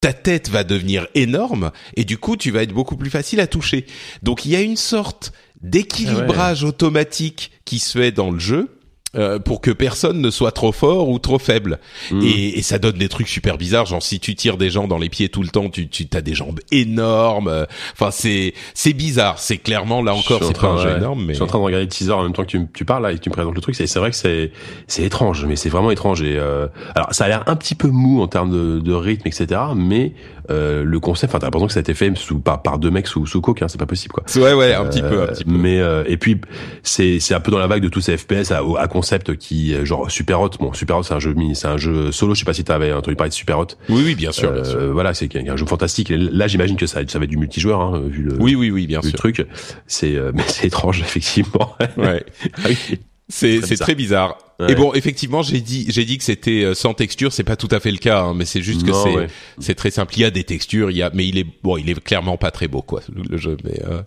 ta 0.00 0.12
tête 0.12 0.48
va 0.48 0.64
devenir 0.64 1.06
énorme 1.14 1.72
et 1.96 2.04
du 2.04 2.18
coup 2.18 2.36
tu 2.36 2.50
vas 2.50 2.62
être 2.62 2.72
beaucoup 2.72 2.96
plus 2.96 3.10
facile 3.10 3.40
à 3.40 3.46
toucher. 3.46 3.86
Donc 4.22 4.44
il 4.44 4.52
y 4.52 4.56
a 4.56 4.60
une 4.60 4.76
sorte 4.76 5.32
d'équilibrage 5.60 6.64
automatique 6.64 7.50
qui 7.64 7.78
se 7.78 7.98
fait 7.98 8.12
dans 8.12 8.30
le 8.30 8.38
jeu 8.38 8.77
euh, 9.16 9.38
pour 9.38 9.60
que 9.60 9.70
personne 9.70 10.20
ne 10.20 10.30
soit 10.30 10.52
trop 10.52 10.72
fort 10.72 11.08
ou 11.08 11.18
trop 11.18 11.38
faible. 11.38 11.78
Mm. 12.10 12.20
Et, 12.22 12.58
et 12.58 12.62
ça 12.62 12.78
donne 12.78 12.96
des 12.98 13.08
trucs 13.08 13.28
super 13.28 13.56
bizarres, 13.56 13.86
genre 13.86 14.02
si 14.02 14.20
tu 14.20 14.34
tires 14.34 14.56
des 14.58 14.68
gens 14.70 14.86
dans 14.86 14.98
les 14.98 15.08
pieds 15.08 15.28
tout 15.30 15.42
le 15.42 15.48
temps, 15.48 15.70
tu, 15.70 15.88
tu 15.88 16.06
as 16.14 16.20
des 16.20 16.34
jambes 16.34 16.60
énormes. 16.72 17.48
euh, 17.48 17.64
Enfin 17.94 18.10
c'est 18.10 18.52
c'est 18.74 18.92
bizarre. 18.92 19.38
C'est 19.38 19.58
clairement 19.58 20.02
là 20.02 20.14
encore 20.14 20.44
c'est 20.44 20.58
pas 20.58 20.68
un 20.68 20.78
jeu 20.78 20.90
ouais. 20.90 20.96
énorme, 20.98 21.22
mais 21.24 21.32
Je 21.32 21.38
suis 21.38 21.42
en 21.42 21.46
train 21.46 21.58
de 21.58 21.64
regarder 21.64 21.84
le 21.86 21.90
teaser 21.90 22.12
en 22.12 22.22
même 22.22 22.32
temps 22.32 22.42
que 22.42 22.48
tu, 22.48 22.66
tu 22.74 22.84
parles 22.84 23.02
là 23.02 23.12
et 23.12 23.14
que 23.16 23.20
tu 23.20 23.30
me 23.30 23.34
présentes 23.34 23.54
le 23.54 23.60
truc. 23.60 23.74
C'est 23.74 23.86
c'est 23.86 23.98
vrai 23.98 24.10
que 24.10 24.16
c'est 24.16 24.52
c'est 24.86 25.02
étrange, 25.04 25.44
mais 25.46 25.56
c'est 25.56 25.68
vraiment 25.70 25.90
étrange. 25.90 26.22
Et 26.22 26.36
euh, 26.38 26.66
alors 26.94 27.12
ça 27.14 27.24
a 27.24 27.28
l'air 27.28 27.44
un 27.46 27.56
petit 27.56 27.74
peu 27.74 27.88
mou 27.88 28.20
en 28.22 28.28
termes 28.28 28.50
de, 28.50 28.78
de 28.80 28.92
rythme, 28.92 29.26
etc. 29.26 29.60
Mais 29.74 30.12
euh, 30.50 30.82
le 30.84 31.00
concept, 31.00 31.30
enfin 31.30 31.38
t'as 31.40 31.46
l'impression 31.46 31.66
que 31.66 31.72
ça 31.74 31.80
a 31.80 31.82
été 31.82 31.92
fait 31.94 32.14
sous, 32.16 32.38
par, 32.40 32.62
par 32.62 32.78
deux 32.78 32.90
mecs 32.90 33.06
sous, 33.06 33.26
sous 33.26 33.40
coke, 33.42 33.60
hein, 33.62 33.68
c'est 33.68 33.78
pas 33.78 33.84
possible 33.86 34.12
quoi. 34.14 34.24
ouais 34.36 34.54
ouais 34.54 34.74
un 34.74 34.86
petit 34.86 35.02
peu 35.02 35.20
un 35.20 35.24
Euh, 35.24 35.26
petit 35.28 35.44
peu. 35.44 35.50
Mais 35.52 35.78
euh, 35.80 36.04
et 36.06 36.16
puis 36.16 36.40
c'est 36.82 37.20
c'est 37.20 37.34
un 37.34 37.40
peu 37.40 37.50
dans 37.50 37.58
la 37.58 37.66
vague 37.66 37.82
de 37.82 37.88
tous 37.88 38.00
ces 38.00 38.16
FPS 38.16 38.50
à, 38.50 38.62
à 38.78 38.86
concept 38.98 39.36
qui 39.36 39.74
euh, 39.74 39.84
genre 39.84 40.10
Super 40.10 40.40
Hot. 40.40 40.50
Bon 40.58 40.72
Super 40.72 40.98
Hot 40.98 41.02
c'est 41.04 41.14
un 41.14 41.20
jeu 41.20 41.32
mini, 41.34 41.54
c'est 41.54 41.68
un 41.68 41.76
jeu 41.76 42.10
solo. 42.12 42.34
Je 42.34 42.40
sais 42.40 42.44
pas 42.44 42.54
si 42.54 42.64
t'avais 42.64 42.92
entendu 42.92 43.16
parler 43.16 43.30
de 43.30 43.34
Super 43.34 43.58
Hot. 43.58 43.68
Oui 43.88 44.02
oui 44.04 44.14
bien 44.14 44.32
sûr. 44.32 44.52
bien 44.52 44.64
sûr. 44.64 44.76
Euh, 44.78 44.92
voilà, 44.92 45.14
c'est 45.14 45.34
un 45.36 45.56
jeu 45.56 45.66
fantastique. 45.66 46.10
Là 46.10 46.46
j'imagine 46.48 46.76
que 46.76 46.86
ça 46.86 47.00
ça 47.06 47.18
va 47.18 47.24
être 47.24 47.30
du 47.30 47.36
multijoueur 47.36 47.80
hein, 47.80 48.02
vu 48.06 48.22
le 48.22 48.34
Oui 48.40 48.54
oui 48.54 48.70
oui 48.70 48.86
bien 48.86 49.00
vu 49.00 49.06
le 49.06 49.10
sûr. 49.10 49.18
truc. 49.18 49.46
C'est 49.86 50.16
mais 50.34 50.42
c'est 50.46 50.66
étrange 50.66 51.00
effectivement. 51.02 51.74
Ouais. 51.96 52.24
C'est 53.30 53.58
Très 53.60 53.66
c'est 53.66 53.70
bizarre. 53.74 53.86
très 53.86 53.94
bizarre. 53.94 54.38
Ouais. 54.58 54.72
Et 54.72 54.74
bon, 54.74 54.94
effectivement, 54.94 55.42
j'ai 55.42 55.60
dit 55.60 55.84
j'ai 55.90 56.04
dit 56.06 56.16
que 56.16 56.24
c'était 56.24 56.64
euh, 56.64 56.74
sans 56.74 56.94
texture, 56.94 57.30
c'est 57.32 57.44
pas 57.44 57.56
tout 57.56 57.68
à 57.70 57.78
fait 57.78 57.90
le 57.90 57.98
cas, 57.98 58.22
hein, 58.22 58.32
mais 58.34 58.46
c'est 58.46 58.62
juste 58.62 58.84
que 58.86 58.92
c'est 58.92 59.14
ouais. 59.14 59.26
c'est 59.58 59.74
très 59.74 59.90
simple. 59.90 60.14
Il 60.16 60.20
y 60.22 60.24
a 60.24 60.30
des 60.30 60.44
textures, 60.44 60.90
il 60.90 60.96
y 60.96 61.02
a, 61.02 61.10
mais 61.12 61.28
il 61.28 61.36
est 61.38 61.46
bon, 61.62 61.76
il 61.76 61.90
est 61.90 62.02
clairement 62.02 62.38
pas 62.38 62.50
très 62.50 62.68
beau 62.68 62.80
quoi 62.80 63.02
le, 63.14 63.22
le 63.28 63.36
jeu, 63.36 63.56
mais 63.64 63.80
euh, 63.86 64.00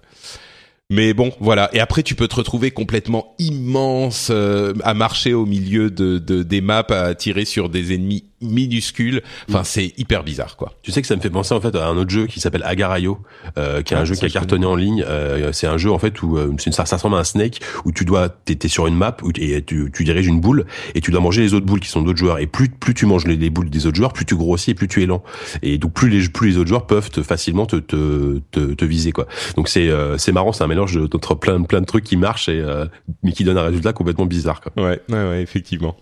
mais 0.91 1.13
bon, 1.13 1.31
voilà. 1.39 1.69
Et 1.71 1.79
après, 1.79 2.03
tu 2.03 2.15
peux 2.15 2.27
te 2.27 2.35
retrouver 2.35 2.71
complètement 2.71 3.33
immense 3.39 4.27
euh, 4.29 4.73
à 4.83 4.93
marcher 4.93 5.33
au 5.33 5.45
milieu 5.45 5.89
de, 5.89 6.17
de 6.17 6.43
des 6.43 6.59
maps, 6.59 6.85
à 6.89 7.15
tirer 7.15 7.45
sur 7.45 7.69
des 7.69 7.95
ennemis 7.95 8.25
minuscules. 8.41 9.21
Enfin, 9.49 9.63
c'est 9.63 9.93
hyper 9.97 10.23
bizarre 10.23 10.55
quoi. 10.57 10.73
Tu 10.81 10.91
sais 10.91 11.01
que 11.01 11.07
ça 11.07 11.15
me 11.15 11.21
fait 11.21 11.29
penser 11.29 11.53
en 11.53 11.61
fait 11.61 11.75
à 11.75 11.87
un 11.87 11.97
autre 11.97 12.09
jeu 12.09 12.27
qui 12.27 12.39
s'appelle 12.39 12.63
Agarayo, 12.63 13.19
euh, 13.57 13.81
qui 13.81 13.93
est 13.93 13.97
Ah, 13.97 14.01
un 14.01 14.05
jeu 14.05 14.15
ça, 14.15 14.21
qui 14.21 14.25
a 14.25 14.29
cartonné 14.39 14.65
en 14.65 14.75
ligne. 14.75 15.03
Euh, 15.07 15.51
c'est 15.51 15.67
un 15.67 15.77
jeu 15.77 15.91
en 15.91 15.99
fait 15.99 16.21
où 16.23 16.37
euh, 16.37 16.53
ça, 16.71 16.85
ça 16.85 16.95
ressemble 16.97 17.15
à 17.15 17.19
un 17.19 17.23
Snake 17.23 17.59
où 17.85 17.91
tu 17.91 18.05
dois 18.05 18.29
t'es 18.29 18.67
sur 18.67 18.87
une 18.87 18.95
map 18.95 19.17
où, 19.23 19.31
et 19.37 19.61
tu, 19.63 19.91
tu 19.93 20.03
diriges 20.03 20.27
une 20.27 20.39
boule 20.41 20.65
et 20.95 21.01
tu 21.01 21.11
dois 21.11 21.19
manger 21.21 21.41
les 21.41 21.53
autres 21.53 21.65
boules 21.65 21.79
qui 21.79 21.89
sont 21.89 22.01
d'autres 22.01 22.19
joueurs. 22.19 22.39
Et 22.39 22.47
plus 22.47 22.69
plus 22.69 22.93
tu 22.93 23.05
manges 23.05 23.25
les, 23.25 23.35
les 23.37 23.49
boules 23.49 23.69
des 23.69 23.85
autres 23.87 23.97
joueurs, 23.97 24.13
plus 24.13 24.25
tu 24.25 24.35
grossis 24.35 24.71
et 24.71 24.75
plus 24.75 24.87
tu 24.87 25.01
es 25.03 25.05
lent. 25.05 25.23
Et 25.61 25.77
donc 25.77 25.93
plus 25.93 26.09
les 26.09 26.27
plus 26.29 26.49
les 26.51 26.57
autres 26.57 26.69
joueurs 26.69 26.87
peuvent 26.87 27.09
te, 27.09 27.21
facilement 27.23 27.65
te, 27.65 27.75
te, 27.77 28.39
te, 28.51 28.73
te 28.73 28.85
viser 28.85 29.11
quoi. 29.11 29.27
Donc 29.55 29.67
c'est 29.69 29.89
euh, 29.89 30.17
c'est 30.17 30.31
marrant, 30.31 30.51
c'est 30.51 30.63
un 30.63 30.67
mélange 30.67 30.93
de- 30.95 31.07
d'entre 31.07 31.35
plein 31.35 31.61
plein 31.63 31.81
de 31.81 31.85
trucs 31.85 32.03
qui 32.03 32.17
marchent 32.17 32.49
et 32.49 32.59
euh, 32.59 32.85
mais 33.23 33.31
qui 33.31 33.43
donne 33.43 33.57
un 33.57 33.63
résultat 33.63 33.93
complètement 33.93 34.25
bizarre 34.25 34.61
quoi. 34.61 34.71
Ouais, 34.83 35.01
ouais, 35.09 35.29
ouais, 35.29 35.41
effectivement. 35.41 35.95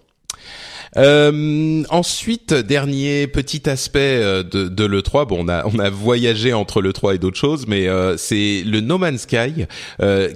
Euh, 0.97 1.83
ensuite, 1.89 2.53
dernier 2.53 3.27
petit 3.27 3.69
aspect 3.69 4.19
euh, 4.21 4.43
de, 4.43 4.67
de 4.67 4.85
l'E3. 4.85 5.27
Bon, 5.27 5.45
on 5.45 5.79
a, 5.79 5.89
voyagé 5.89 6.53
entre 6.53 6.81
l'E3 6.81 7.15
et 7.15 7.17
d'autres 7.17 7.37
choses, 7.37 7.67
mais 7.67 7.87
euh, 7.87 8.17
c'est 8.17 8.63
le 8.65 8.81
No 8.81 8.97
Man's 8.97 9.21
Sky 9.21 9.65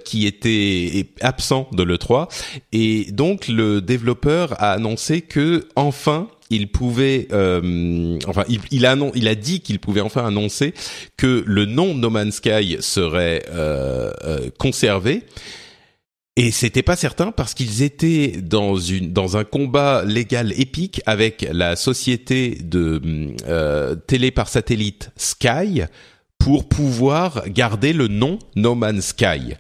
qui 0.06 0.28
était 0.28 1.08
absent 1.22 1.68
de 1.72 1.84
l'E3. 1.84 2.28
Et 2.72 3.08
donc, 3.12 3.48
le 3.48 3.82
développeur 3.82 4.54
a 4.62 4.72
annoncé 4.72 5.22
que, 5.22 5.68
enfin, 5.76 6.28
il 6.50 6.68
pouvait, 6.68 7.28
enfin, 7.32 8.44
il, 8.72 8.86
a, 8.86 9.36
dit 9.36 9.62
qu'il 9.62 9.80
pouvait 9.80 10.02
enfin 10.02 10.26
annoncer 10.26 10.74
que 11.18 11.44
le 11.46 11.66
nom 11.66 11.96
No 11.96 12.10
Man's 12.10 12.36
Sky 12.36 12.78
serait 12.80 13.44
conservé. 14.58 15.24
Et 16.36 16.50
c'était 16.50 16.82
pas 16.82 16.96
certain 16.96 17.32
parce 17.32 17.54
qu'ils 17.54 17.84
étaient 17.84 18.40
dans 18.42 18.76
une 18.76 19.14
dans 19.14 19.38
un 19.38 19.44
combat 19.44 20.04
légal 20.04 20.52
épique 20.60 21.00
avec 21.06 21.48
la 21.52 21.76
société 21.76 22.58
de 22.64 23.00
euh, 23.48 23.96
télé 23.96 24.32
par 24.32 24.48
satellite 24.48 25.12
Sky 25.16 25.84
pour 26.40 26.68
pouvoir 26.68 27.48
garder 27.50 27.94
le 27.94 28.08
nom 28.08 28.40
No 28.56 28.74
Man's 28.74 29.08
Sky. 29.08 29.54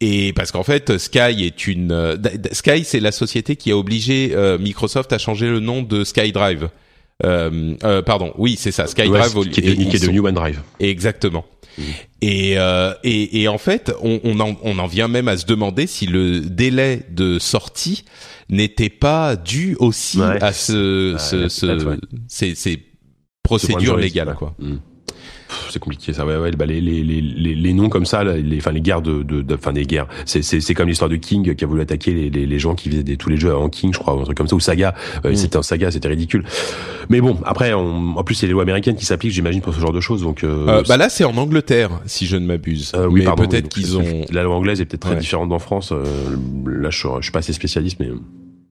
Et 0.00 0.32
parce 0.32 0.50
qu'en 0.52 0.62
fait, 0.62 0.96
Sky 0.96 1.44
est 1.44 1.66
une 1.66 2.18
Sky, 2.52 2.84
c'est 2.84 3.00
la 3.00 3.12
société 3.12 3.56
qui 3.56 3.70
a 3.70 3.76
obligé 3.76 4.34
Microsoft 4.58 5.12
à 5.12 5.18
changer 5.18 5.48
le 5.48 5.60
nom 5.60 5.82
de 5.82 6.02
SkyDrive. 6.04 6.70
Euh, 7.24 7.74
euh, 7.84 8.02
pardon, 8.02 8.32
oui, 8.38 8.56
c'est 8.58 8.72
ça, 8.72 8.86
SkyDrive 8.86 9.50
qui, 9.50 9.60
est, 9.60 9.76
qui 9.76 9.96
est 9.96 10.00
devenu 10.00 10.20
OneDrive. 10.20 10.60
Exactement. 10.78 11.44
Mmh. 11.78 11.82
Et, 12.22 12.58
euh, 12.58 12.92
et, 13.04 13.42
et 13.42 13.48
en 13.48 13.58
fait, 13.58 13.92
on, 14.02 14.20
on, 14.24 14.40
en, 14.40 14.56
on 14.62 14.78
en 14.78 14.86
vient 14.86 15.08
même 15.08 15.28
à 15.28 15.36
se 15.36 15.46
demander 15.46 15.86
si 15.86 16.06
le 16.06 16.40
délai 16.40 17.02
de 17.10 17.38
sortie 17.38 18.04
n'était 18.48 18.90
pas 18.90 19.36
dû 19.36 19.76
aussi 19.78 20.20
à 20.22 20.52
ce, 20.52 21.16
ce, 21.18 21.48
ce 21.48 21.98
ces, 22.28 22.54
ces 22.54 22.82
procédures 23.42 23.96
légales, 23.96 24.34
quoi. 24.34 24.54
Mmh 24.58 24.76
c'est 25.70 25.78
compliqué 25.78 26.12
ça. 26.12 26.26
Ouais, 26.26 26.36
ouais, 26.36 26.50
bah, 26.52 26.66
les, 26.66 26.80
les, 26.80 27.02
les, 27.02 27.20
les, 27.20 27.72
noms 27.72 27.88
comme 27.88 28.06
ça, 28.06 28.24
les, 28.24 28.58
enfin 28.58 28.72
les 28.72 28.80
guerres 28.80 29.02
de, 29.02 29.22
de, 29.22 29.54
enfin 29.54 29.72
des 29.72 29.84
guerres. 29.84 30.06
C'est 30.24 30.42
c'est 30.42 30.74
comme 30.74 30.88
l'histoire 30.88 31.10
de 31.10 31.16
King 31.16 31.54
qui 31.54 31.64
a 31.64 31.66
voulu 31.66 31.80
attaquer 31.80 32.12
les, 32.12 32.30
les, 32.30 32.46
les 32.46 32.58
gens 32.58 32.74
qui 32.74 32.90
faisaient 32.90 33.02
des, 33.02 33.16
tous 33.16 33.28
les 33.28 33.36
jeux 33.36 33.54
en 33.54 33.68
King, 33.68 33.92
je 33.92 33.98
crois, 33.98 34.14
ou 34.14 34.20
un 34.20 34.24
truc 34.24 34.36
comme 34.36 34.48
ça, 34.48 34.56
ou 34.56 34.60
Saga. 34.60 34.94
Mm. 35.24 35.34
C'était 35.34 35.56
un 35.56 35.62
Saga, 35.62 35.90
c'était 35.90 36.08
ridicule. 36.08 36.44
Mais 37.08 37.20
bon, 37.20 37.38
après, 37.44 37.72
on, 37.72 38.16
en 38.16 38.24
plus 38.24 38.34
c'est 38.34 38.46
les 38.46 38.52
lois 38.52 38.62
américaines 38.62 38.96
qui 38.96 39.04
s'appliquent, 39.04 39.32
j'imagine, 39.32 39.60
pour 39.60 39.74
ce 39.74 39.80
genre 39.80 39.92
de 39.92 40.00
choses. 40.00 40.22
Donc 40.22 40.44
euh, 40.44 40.66
euh 40.68 40.82
bah 40.88 40.96
là, 40.96 41.08
c'est 41.08 41.24
en 41.24 41.36
Angleterre, 41.36 41.90
si 42.06 42.26
je 42.26 42.36
ne 42.36 42.46
m'abuse. 42.46 42.92
Euh, 42.94 43.06
oui, 43.06 43.24
mais 43.26 43.46
peut-être 43.46 43.68
qu'ils 43.68 43.98
ont. 43.98 44.24
La 44.30 44.42
loi 44.42 44.54
anglaise 44.54 44.80
est 44.80 44.84
peut-être 44.84 45.08
très 45.08 45.16
différente 45.16 45.52
en 45.52 45.58
France. 45.58 45.92
Euh, 45.92 46.04
là, 46.66 46.90
je, 46.90 47.06
je 47.18 47.22
suis 47.22 47.32
pas 47.32 47.40
assez 47.40 47.52
spécialiste, 47.52 47.98
mais. 48.00 48.10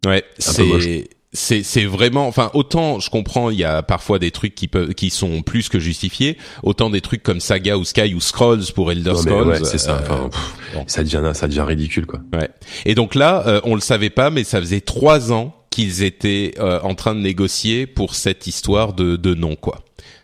Ouais, 0.06 0.24
c'est 0.38 1.10
c'est 1.32 1.62
c'est 1.62 1.86
vraiment 1.86 2.28
enfin 2.28 2.50
autant 2.56 3.00
je 3.00 3.10
comprends 3.12 3.52
il 3.52 3.60
y 3.60 3.64
a 3.64 3.84
parfois 3.84 4.18
des 4.18 4.32
trucs 4.32 4.56
qui 4.56 4.68
peuvent 4.68 4.96
qui 4.96 5.12
sont 5.12 5.44
plus 5.44 5.70
que 5.70 5.80
justifiés 5.80 6.38
autant 6.64 6.90
des 6.90 7.02
trucs 7.02 7.22
comme 7.22 7.40
Saga 7.40 7.78
ou 7.78 7.84
Sky 7.84 8.16
ou 8.16 8.20
Scrolls 8.20 8.64
pour 8.74 8.92
Elder 8.92 9.16
Scrolls 9.16 9.64
c'est 9.64 9.78
ça 9.78 10.00
enfin, 10.02 10.30
euh, 10.76 10.80
ça 10.88 11.04
devient 11.04 11.32
ça 11.36 11.48
devient 11.48 11.66
ridicule 11.68 12.08
quoi. 12.08 12.20
Ouais. 12.34 12.50
Et 12.86 12.96
donc 12.96 13.14
là 13.14 13.44
euh, 13.46 13.62
on 13.64 13.76
le 13.76 13.82
savait 13.82 14.10
pas 14.10 14.32
mais 14.32 14.44
ça 14.44 14.60
faisait 14.60 14.82
trois 14.82 15.32
ans 15.32 15.56
qu'ils 15.70 16.02
étaient 16.02 16.56
euh, 16.58 16.80
en 16.82 16.96
train 16.96 17.14
de 17.14 17.20
négocier 17.20 17.86
pour 17.86 18.16
cette 18.16 18.48
histoire 18.48 18.94
de 18.94 19.16
de 19.16 19.36
nom 19.36 19.56
quoi 19.56 19.82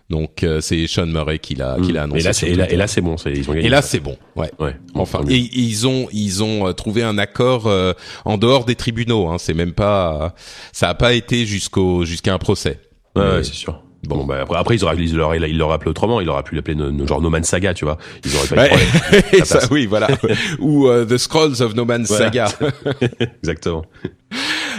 donc 0.10 0.44
euh, 0.44 0.62
c'est 0.62 0.86
Sean 0.86 1.08
Murray 1.08 1.40
qui 1.40 1.56
l'a 1.56 1.78
qui 1.84 1.92
l'a 1.92 2.04
annoncé. 2.04 2.48
Et 2.48 2.56
là, 2.56 2.72
et 2.72 2.76
là, 2.76 2.86
c'est 2.88 3.02
bon, 3.02 3.16
ils 3.26 3.50
ont 3.50 3.54
gagné. 3.54 3.66
Et 3.66 3.70
là 3.70 3.82
c'est 3.82 4.00
bon, 4.00 4.18
ouais. 4.36 4.52
ouais 4.60 4.76
enfin, 4.94 5.22
et, 5.30 5.38
ils 5.38 5.88
ont 5.88 6.08
ils 6.12 6.44
ont 6.44 6.68
euh, 6.68 6.74
trouvé 6.74 7.02
un 7.02 7.18
accord 7.18 7.66
euh, 7.66 7.94
en 8.24 8.38
dehors 8.38 8.66
des 8.66 8.76
tribunaux. 8.76 9.28
Hein, 9.28 9.38
c'est 9.40 9.56
même 9.56 9.74
pas, 9.74 10.36
ça 10.74 10.90
a 10.90 10.94
pas 10.94 11.14
été 11.14 11.48
jusqu'au 11.48 12.06
jusqu'à 12.06 12.34
un 12.34 12.38
procès. 12.38 12.80
Ouais, 13.16 13.44
c'est 13.44 13.54
sûr. 13.54 13.82
Bon, 14.04 14.24
bah 14.24 14.42
après, 14.42 14.58
après 14.60 14.76
ils 14.76 14.84
auraient 14.84 14.96
ils 14.98 15.16
l'auraient 15.16 15.40
il 15.50 15.58
l'auraient 15.58 15.74
appelé 15.74 15.90
autrement, 15.90 16.22
il 16.22 16.30
aurait 16.30 16.44
pu 16.44 16.54
l'appeler 16.54 16.76
no, 16.76 17.08
genre 17.08 17.20
No 17.20 17.32
Man's 17.32 17.48
Saga, 17.48 17.74
tu 17.74 17.86
vois. 17.86 17.98
Ils 18.24 18.36
auraient 18.36 18.70
pas 18.70 18.76
ouais. 18.76 19.44
ça, 19.46 19.62
oui, 19.72 19.88
voilà. 19.88 20.08
Ou 20.60 20.88
The 21.06 21.18
Scrolls 21.18 21.64
of 21.64 21.74
No 21.74 21.86
Man's 21.86 22.10
Saga. 22.10 22.48
Exactement. 23.42 23.84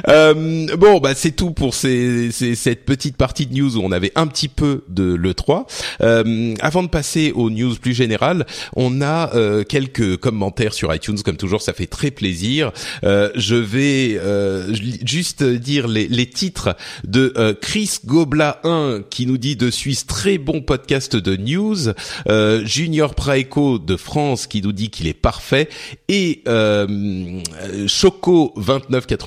Euh, 0.08 0.66
bon, 0.76 0.98
bah 1.00 1.14
c'est 1.14 1.32
tout 1.32 1.50
pour 1.50 1.74
ces, 1.74 2.30
ces, 2.30 2.54
cette 2.54 2.84
petite 2.84 3.16
partie 3.16 3.46
de 3.46 3.54
news 3.54 3.76
où 3.76 3.80
on 3.82 3.92
avait 3.92 4.12
un 4.14 4.26
petit 4.26 4.48
peu 4.48 4.84
de 4.88 5.14
le 5.14 5.34
3. 5.34 5.66
Euh, 6.02 6.54
avant 6.60 6.82
de 6.82 6.88
passer 6.88 7.32
aux 7.34 7.50
news 7.50 7.74
plus 7.76 7.94
générales, 7.94 8.46
on 8.74 9.00
a 9.00 9.34
euh, 9.34 9.64
quelques 9.64 10.16
commentaires 10.18 10.74
sur 10.74 10.94
iTunes, 10.94 11.18
comme 11.24 11.36
toujours, 11.36 11.62
ça 11.62 11.72
fait 11.72 11.86
très 11.86 12.10
plaisir. 12.10 12.72
Euh, 13.04 13.30
je 13.34 13.56
vais 13.56 14.18
euh, 14.18 14.72
juste 15.04 15.42
dire 15.42 15.88
les, 15.88 16.08
les 16.08 16.26
titres 16.26 16.76
de 17.04 17.32
euh, 17.36 17.54
Chris 17.54 17.98
Gobla 18.04 18.60
1 18.64 19.02
qui 19.10 19.26
nous 19.26 19.38
dit 19.38 19.56
de 19.56 19.70
Suisse 19.70 20.06
très 20.06 20.38
bon 20.38 20.60
podcast 20.60 21.16
de 21.16 21.36
news, 21.36 21.92
Junior 22.64 23.14
Praeco 23.14 23.78
de 23.78 23.96
France 23.96 24.46
qui 24.46 24.62
nous 24.62 24.72
dit 24.72 24.90
qu'il 24.90 25.06
est 25.06 25.14
parfait 25.14 25.68
et 26.08 26.42
Choco 27.86 28.52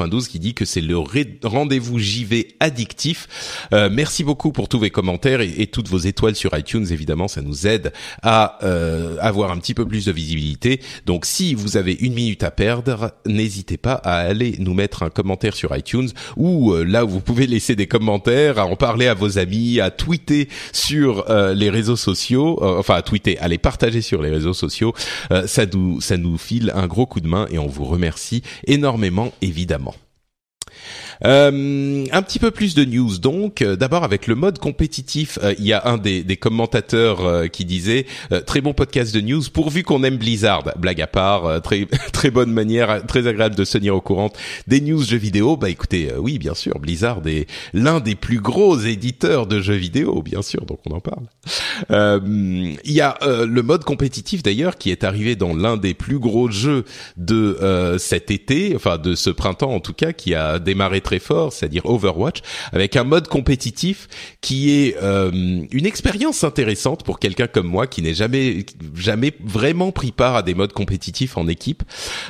2992 0.10 0.28
qui 0.28 0.40
dit 0.40 0.54
que 0.54 0.66
c'est 0.66 0.82
le 0.82 0.98
rendez-vous 1.44 2.00
JV 2.00 2.56
addictif. 2.60 3.28
Euh, 3.74 3.90
merci 3.92 4.24
beaucoup 4.24 4.52
pour 4.52 4.68
tous 4.68 4.80
vos 4.80 4.90
commentaires 4.90 5.42
et, 5.42 5.68
toutes 5.68 5.88
vos 5.88 5.98
étoiles 5.98 6.36
sur 6.36 6.58
iTunes. 6.58 6.86
Évidemment, 6.90 7.28
ça 7.28 7.42
nous 7.42 7.68
aide 7.68 7.94
à 8.22 8.58
euh, 8.64 9.18
avoir 9.22 9.52
un 9.52 9.58
petit 9.58 9.74
peu 9.74 9.88
plus 9.88 10.06
de 10.06 10.12
visibilité. 10.12 10.82
Donc, 11.06 11.26
si 11.26 11.54
vous 11.54 11.78
avez 11.78 11.94
une 11.94 12.14
minute 12.14 12.44
à 12.44 12.52
perdre, 12.52 13.12
n'hésitez 13.26 13.78
pas 13.78 13.94
à 13.94 14.16
aller 14.18 14.56
nous 14.60 14.74
mettre 14.74 15.04
un 15.04 15.10
commentaire 15.10 15.56
sur 15.56 15.76
iTunes 15.76 16.10
ou 16.38 16.74
euh, 16.74 16.84
là 16.84 17.06
où 17.06 17.10
vous 17.10 17.22
pouvez 17.22 17.48
laisser 17.48 17.76
des 17.76 17.88
commentaires, 17.88 18.58
à 18.60 18.66
en 18.66 18.76
parler 18.76 19.08
à 19.08 19.14
vos 19.14 19.38
amis, 19.38 19.80
à 19.80 19.92
tweeter 19.92 20.50
sur 20.74 21.26
les 21.54 21.70
réseaux 21.70 21.96
sociaux, 21.96 22.60
enfin 22.62 22.96
à 22.96 23.02
tweeter, 23.02 23.38
à 23.40 23.48
les 23.48 23.58
partager 23.58 24.02
sur 24.02 24.22
les 24.22 24.30
réseaux 24.30 24.54
sociaux. 24.54 24.94
ça 25.46 25.66
nous 25.66 26.02
ça 26.02 26.18
nous 26.18 26.38
file 26.38 26.72
un 26.76 26.88
gros 26.88 27.06
coup 27.06 27.20
de 27.20 27.28
main 27.28 27.48
et 27.52 27.60
on 27.60 27.68
vous 27.68 27.86
remercie 27.86 28.42
énormément 28.66 29.32
évidemment. 29.42 29.94
Euh, 31.26 32.06
un 32.12 32.22
petit 32.22 32.40
peu 32.40 32.52
plus 32.52 32.76
de 32.76 32.86
news 32.86 33.18
donc. 33.18 33.62
Euh, 33.62 33.76
d'abord 33.76 34.04
avec 34.04 34.28
le 34.28 34.36
mode 34.36 34.60
compétitif, 34.60 35.38
euh, 35.44 35.54
il 35.60 35.66
y 35.66 35.74
a 35.74 35.86
un 35.86 35.98
des, 35.98 36.24
commentateurs 36.40 37.50
qui 37.52 37.66
disait 37.66 38.06
très 38.46 38.62
bon 38.62 38.74
podcast 38.74 39.14
de 39.14 39.20
news 39.20 39.42
pourvu 39.52 39.84
qu'on 39.84 40.04
aime 40.04 40.18
Blizzard. 40.18 40.64
Blague 40.78 41.02
à 41.02 41.08
part, 41.08 41.62
très 41.62 41.86
très 42.14 42.32
bonne 42.32 42.52
manière, 42.52 43.06
très 43.06 43.28
agréable 43.28 43.56
de 43.56 43.66
se 43.66 43.78
tenir 43.78 43.96
au 43.96 44.02
courant 44.02 44.32
des 44.68 44.80
news 44.80 45.02
jeux 45.02 45.18
vidéo. 45.18 45.58
Bah 45.58 45.70
écoutez, 45.70 46.12
oui 46.18 46.40
bien 46.40 46.54
sûr, 46.54 46.80
Blizzard 46.80 47.22
est 47.26 47.48
l'un 47.74 48.00
des 48.00 48.16
plus 48.16 48.40
gros 48.40 48.78
éditeurs 48.78 49.48
de 49.48 49.60
jeux 49.60 49.76
vidéo, 49.76 50.22
bien 50.22 50.42
sûr, 50.42 50.66
donc 50.66 50.80
on 50.86 50.96
en 50.96 51.02
parle. 51.02 51.26
Il 51.90 52.92
y 52.92 53.02
a 53.02 53.18
le 53.22 53.62
mode 53.62 53.84
compétitif 53.84 54.44
d'ailleurs 54.44 54.78
qui 54.78 54.92
est 54.92 55.04
arrivé 55.04 55.36
dans 55.36 55.54
l'un 55.54 55.76
des 55.76 55.94
plus 55.94 56.20
gros 56.20 56.50
jeux 56.50 56.86
de 57.18 57.98
cet 57.98 58.32
été, 58.32 58.74
enfin 58.76 58.98
de 58.98 59.16
ce 59.16 59.30
printemps 59.30 59.74
en 59.74 59.82
tout 59.82 59.94
cas, 59.94 60.14
qui 60.14 60.36
a 60.36 60.60
démarré 60.60 61.02
très 61.10 61.18
fort, 61.18 61.52
c'est-à-dire 61.52 61.88
Overwatch, 61.88 62.42
avec 62.72 62.96
un 62.96 63.04
mode 63.04 63.28
compétitif 63.28 64.08
qui 64.42 64.70
est 64.70 64.96
euh, 65.02 65.32
une 65.72 65.86
expérience 65.88 66.44
intéressante 66.44 67.04
pour 67.04 67.18
quelqu'un 67.18 67.48
comme 67.48 67.66
moi 67.66 67.88
qui 67.88 68.04
n'est 68.04 68.14
jamais 68.14 68.64
jamais 68.94 69.34
vraiment 69.44 69.92
pris 69.92 70.12
part 70.12 70.36
à 70.36 70.44
des 70.44 70.54
modes 70.54 70.72
compétitifs 70.72 71.36
en 71.36 71.48
équipe. 71.48 71.82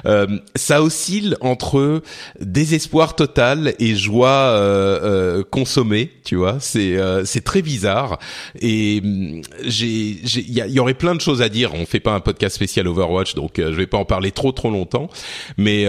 Euh, 0.06 0.28
ça 0.56 0.82
oscille 0.82 1.36
entre 1.42 2.02
désespoir 2.40 3.18
total 3.18 3.74
et 3.80 3.96
joie 3.96 4.30
euh, 4.30 5.00
euh 5.04 5.44
consommée, 5.44 6.12
tu 6.24 6.38
vois. 6.38 6.58
C'est 6.62 6.96
euh, 6.96 7.26
c'est 7.26 7.44
très 7.44 7.62
bizarre 7.62 8.18
et 8.62 9.02
mm, 9.02 9.42
j'ai 9.66 9.88
il 9.90 10.58
y, 10.58 10.62
y, 10.62 10.80
aurait 10.80 10.94
plein 10.94 11.16
de 11.16 11.22
choses 11.22 11.42
à 11.42 11.50
dire. 11.50 11.74
On 11.74 11.86
fait 11.86 12.00
pas 12.00 12.14
un 12.14 12.22
podcast 12.22 12.56
spécial 12.56 12.88
Overwatch, 12.88 13.36
donc 13.36 13.56
je 13.58 13.64
vais 13.64 13.88
pas 13.88 13.98
en 13.98 14.06
parler 14.06 14.32
trop 14.32 14.54
trop 14.54 14.72
longtemps, 14.72 15.10
mais 15.58 15.86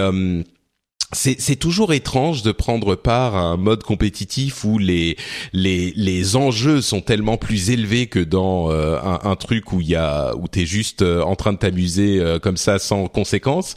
c'est 1.13 1.57
toujours 1.57 1.93
étrange 1.93 2.43
de 2.43 2.53
prendre 2.53 2.95
part 2.95 3.35
à 3.35 3.41
un 3.41 3.57
mode 3.57 3.83
compétitif 3.83 4.65
où 4.65 4.79
les 4.79 5.17
les 5.53 5.93
les 5.97 6.37
enjeux 6.37 6.81
sont 6.81 7.01
tellement 7.01 7.37
plus 7.37 7.71
élevés 7.71 8.07
que 8.07 8.21
dans 8.21 8.71
euh, 8.71 8.97
un, 9.03 9.19
un, 9.29 9.37
truc 9.37 9.73
où 9.73 9.81
il 9.81 9.89
y 9.89 9.97
a 9.97 10.37
où 10.37 10.47
t'es 10.47 10.67
juste 10.67 11.03
euh, 11.03 11.23
en 11.23 11.35
train 11.35 11.53
de 11.53 11.59
t'amuser 11.59 12.21
euh, 12.21 12.39
comme 12.39 12.57
ça 12.57 12.79
sans 12.79 13.09
conséquences 13.09 13.75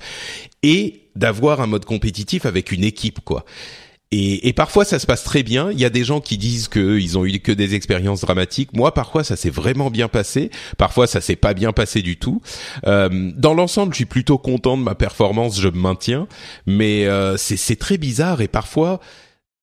et 0.61 1.01
d'avoir 1.15 1.59
un 1.59 1.67
mode 1.67 1.85
compétitif 1.85 2.45
avec 2.45 2.71
une 2.71 2.83
équipe 2.83 3.19
quoi. 3.21 3.45
Et, 4.15 4.47
et, 4.47 4.53
parfois 4.53 4.85
ça 4.85 4.99
se 4.99 5.07
passe 5.07 5.23
très 5.23 5.41
bien. 5.41 5.71
Il 5.71 5.79
y 5.79 5.85
a 5.85 5.89
des 5.89 6.03
gens 6.03 6.21
qui 6.21 6.37
disent 6.37 6.67
qu'ils 6.67 7.17
ont 7.17 7.25
eu 7.25 7.39
que 7.39 7.51
des 7.51 7.73
expériences 7.73 8.21
dramatiques. 8.21 8.69
Moi, 8.73 8.93
parfois 8.93 9.23
ça 9.23 9.35
s'est 9.35 9.49
vraiment 9.49 9.89
bien 9.89 10.07
passé. 10.07 10.51
Parfois 10.77 11.07
ça 11.07 11.19
s'est 11.19 11.35
pas 11.35 11.55
bien 11.55 11.71
passé 11.71 12.03
du 12.03 12.17
tout. 12.17 12.39
Euh, 12.85 13.31
dans 13.35 13.55
l'ensemble, 13.55 13.93
je 13.93 13.97
suis 13.97 14.05
plutôt 14.05 14.37
content 14.37 14.77
de 14.77 14.83
ma 14.83 14.93
performance. 14.93 15.59
Je 15.59 15.67
me 15.67 15.79
maintiens, 15.79 16.27
mais 16.67 17.07
euh, 17.07 17.37
c'est 17.37 17.75
très 17.75 17.97
bizarre 17.97 18.41
et 18.41 18.47
parfois 18.47 18.99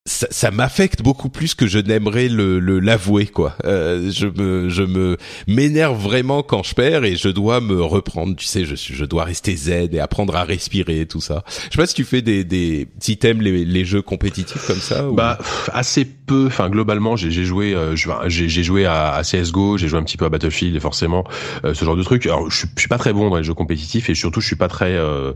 ça, 0.07 0.27
ça 0.31 0.51
m'affecte 0.51 1.03
beaucoup 1.03 1.29
plus 1.29 1.55
que 1.55 1.67
je 1.67 1.79
n'aimerais 1.79 2.29
le 2.29 2.59
l'avouer 2.81 3.27
quoi. 3.27 3.55
Euh, 3.67 4.11
je 4.11 4.27
me 4.29 4.71
je 4.71 4.83
me 4.83 5.19
m'énerve 5.47 6.01
vraiment 6.01 6.43
quand 6.43 6.63
je 6.63 6.75
perds 6.75 7.05
et 7.05 7.17
je 7.17 7.29
dois 7.29 7.61
me 7.61 7.83
reprendre. 7.83 8.35
Tu 8.35 8.47
sais, 8.47 8.65
je 8.65 8.77
je 8.77 9.05
dois 9.05 9.25
rester 9.25 9.55
zen 9.55 9.95
et 9.95 10.01
apprendre 10.01 10.35
à 10.37 10.45
respirer 10.45 11.05
tout 11.05 11.21
ça. 11.21 11.45
Je 11.47 11.77
sais 11.77 11.77
pas 11.77 11.87
si 11.87 11.95
tu 11.95 12.05
fais 12.05 12.23
des 12.23 12.45
des 12.45 12.89
si 12.99 13.19
t'aimes 13.19 13.43
les 13.43 13.67
les 13.67 13.85
jeux 13.85 14.01
compétitifs 14.01 14.67
comme 14.67 14.81
ça. 14.81 15.07
Ou... 15.07 15.13
Bah 15.13 15.39
assez 15.75 16.07
peu. 16.07 16.47
Enfin 16.47 16.71
globalement, 16.71 17.17
j'ai 17.17 17.31
j'ai 17.31 17.45
joué 17.45 17.75
euh, 17.75 17.95
j'ai 18.27 18.49
j'ai 18.49 18.63
joué 18.63 18.87
à, 18.87 19.13
à 19.13 19.23
CS:GO, 19.23 19.77
j'ai 19.77 19.89
joué 19.89 19.99
un 19.99 20.05
petit 20.05 20.17
peu 20.17 20.25
à 20.25 20.31
Battlefield 20.31 20.75
et 20.75 20.81
forcément 20.81 21.25
euh, 21.67 21.75
ce 21.75 21.85
genre 21.85 21.97
de 21.97 22.03
truc. 22.03 22.25
Alors 22.25 22.51
je, 22.51 22.65
je 22.75 22.81
suis 22.81 22.89
pas 22.89 22.99
très 22.99 23.13
bon 23.13 23.29
dans 23.29 23.37
les 23.37 23.45
jeux 23.45 23.53
compétitifs 23.55 24.09
et 24.09 24.15
surtout 24.15 24.41
je 24.41 24.47
suis 24.47 24.57
pas 24.57 24.69
très 24.69 24.95
euh, 24.95 25.33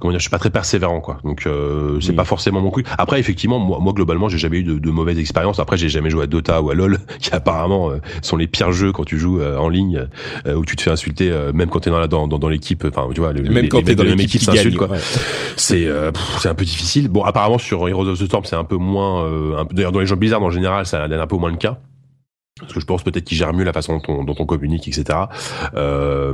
comment 0.00 0.12
dire, 0.12 0.20
je 0.20 0.24
suis 0.24 0.30
pas 0.30 0.38
très 0.38 0.50
persévérant 0.50 1.02
quoi. 1.02 1.18
Donc 1.22 1.46
euh, 1.46 2.00
c'est 2.00 2.14
pas 2.14 2.24
forcément 2.24 2.62
mon 2.62 2.70
coup. 2.70 2.80
Après 2.96 3.20
effectivement 3.20 3.58
moi 3.58 3.78
moi 3.78 3.92
globalement 3.92 4.05
j'ai 4.28 4.38
jamais 4.38 4.58
eu 4.58 4.62
de, 4.64 4.78
de 4.78 4.90
mauvaises 4.90 5.18
expériences. 5.18 5.58
Après, 5.58 5.76
j'ai 5.76 5.88
jamais 5.88 6.10
joué 6.10 6.24
à 6.24 6.26
Dota 6.26 6.62
ou 6.62 6.70
à 6.70 6.74
LoL, 6.74 6.98
qui 7.20 7.32
apparemment 7.32 7.90
euh, 7.90 7.98
sont 8.22 8.36
les 8.36 8.46
pires 8.46 8.72
jeux 8.72 8.92
quand 8.92 9.04
tu 9.04 9.18
joues 9.18 9.40
euh, 9.40 9.56
en 9.56 9.68
ligne, 9.68 10.06
euh, 10.46 10.54
où 10.54 10.64
tu 10.64 10.76
te 10.76 10.82
fais 10.82 10.90
insulter, 10.90 11.32
même 11.54 11.68
quand 11.68 11.80
t'es 11.80 11.90
dans 11.90 11.98
la 11.98 12.06
dans, 12.06 12.26
dans, 12.26 12.48
l'équipe. 12.48 12.84
Enfin, 12.88 13.08
tu 13.14 13.20
vois, 13.20 13.32
le, 13.32 13.42
même 13.42 13.68
quand 13.68 13.82
t'es 13.82 13.94
dans 13.94 14.04
l'équipe 14.04 14.40
s'insultent 14.40 14.76
quoi. 14.76 14.88
C'est 15.56 15.88
c'est 16.40 16.48
un 16.48 16.54
peu 16.54 16.64
difficile. 16.64 17.08
Bon, 17.08 17.22
apparemment 17.22 17.58
sur 17.58 17.88
Heroes 17.88 18.08
of 18.08 18.18
the 18.18 18.26
Storm, 18.26 18.44
c'est 18.44 18.56
un 18.56 18.64
peu 18.64 18.76
moins. 18.76 19.64
D'ailleurs, 19.72 19.92
dans 19.92 20.00
les 20.00 20.06
jeux 20.06 20.16
bizarres 20.16 20.42
en 20.42 20.50
général, 20.50 20.86
ça 20.86 21.04
a 21.04 21.06
un 21.08 21.26
peu 21.26 21.36
moins 21.36 21.50
le 21.50 21.56
cas. 21.56 21.78
Parce 22.58 22.72
que 22.72 22.80
je 22.80 22.86
pense 22.86 23.02
peut-être 23.02 23.24
qu'il 23.24 23.36
gère 23.36 23.52
mieux 23.52 23.64
la 23.64 23.74
façon 23.74 23.98
dont 23.98 24.02
on, 24.08 24.24
dont 24.24 24.34
on 24.38 24.46
communique, 24.46 24.88
etc. 24.88 25.18
Euh, 25.74 26.32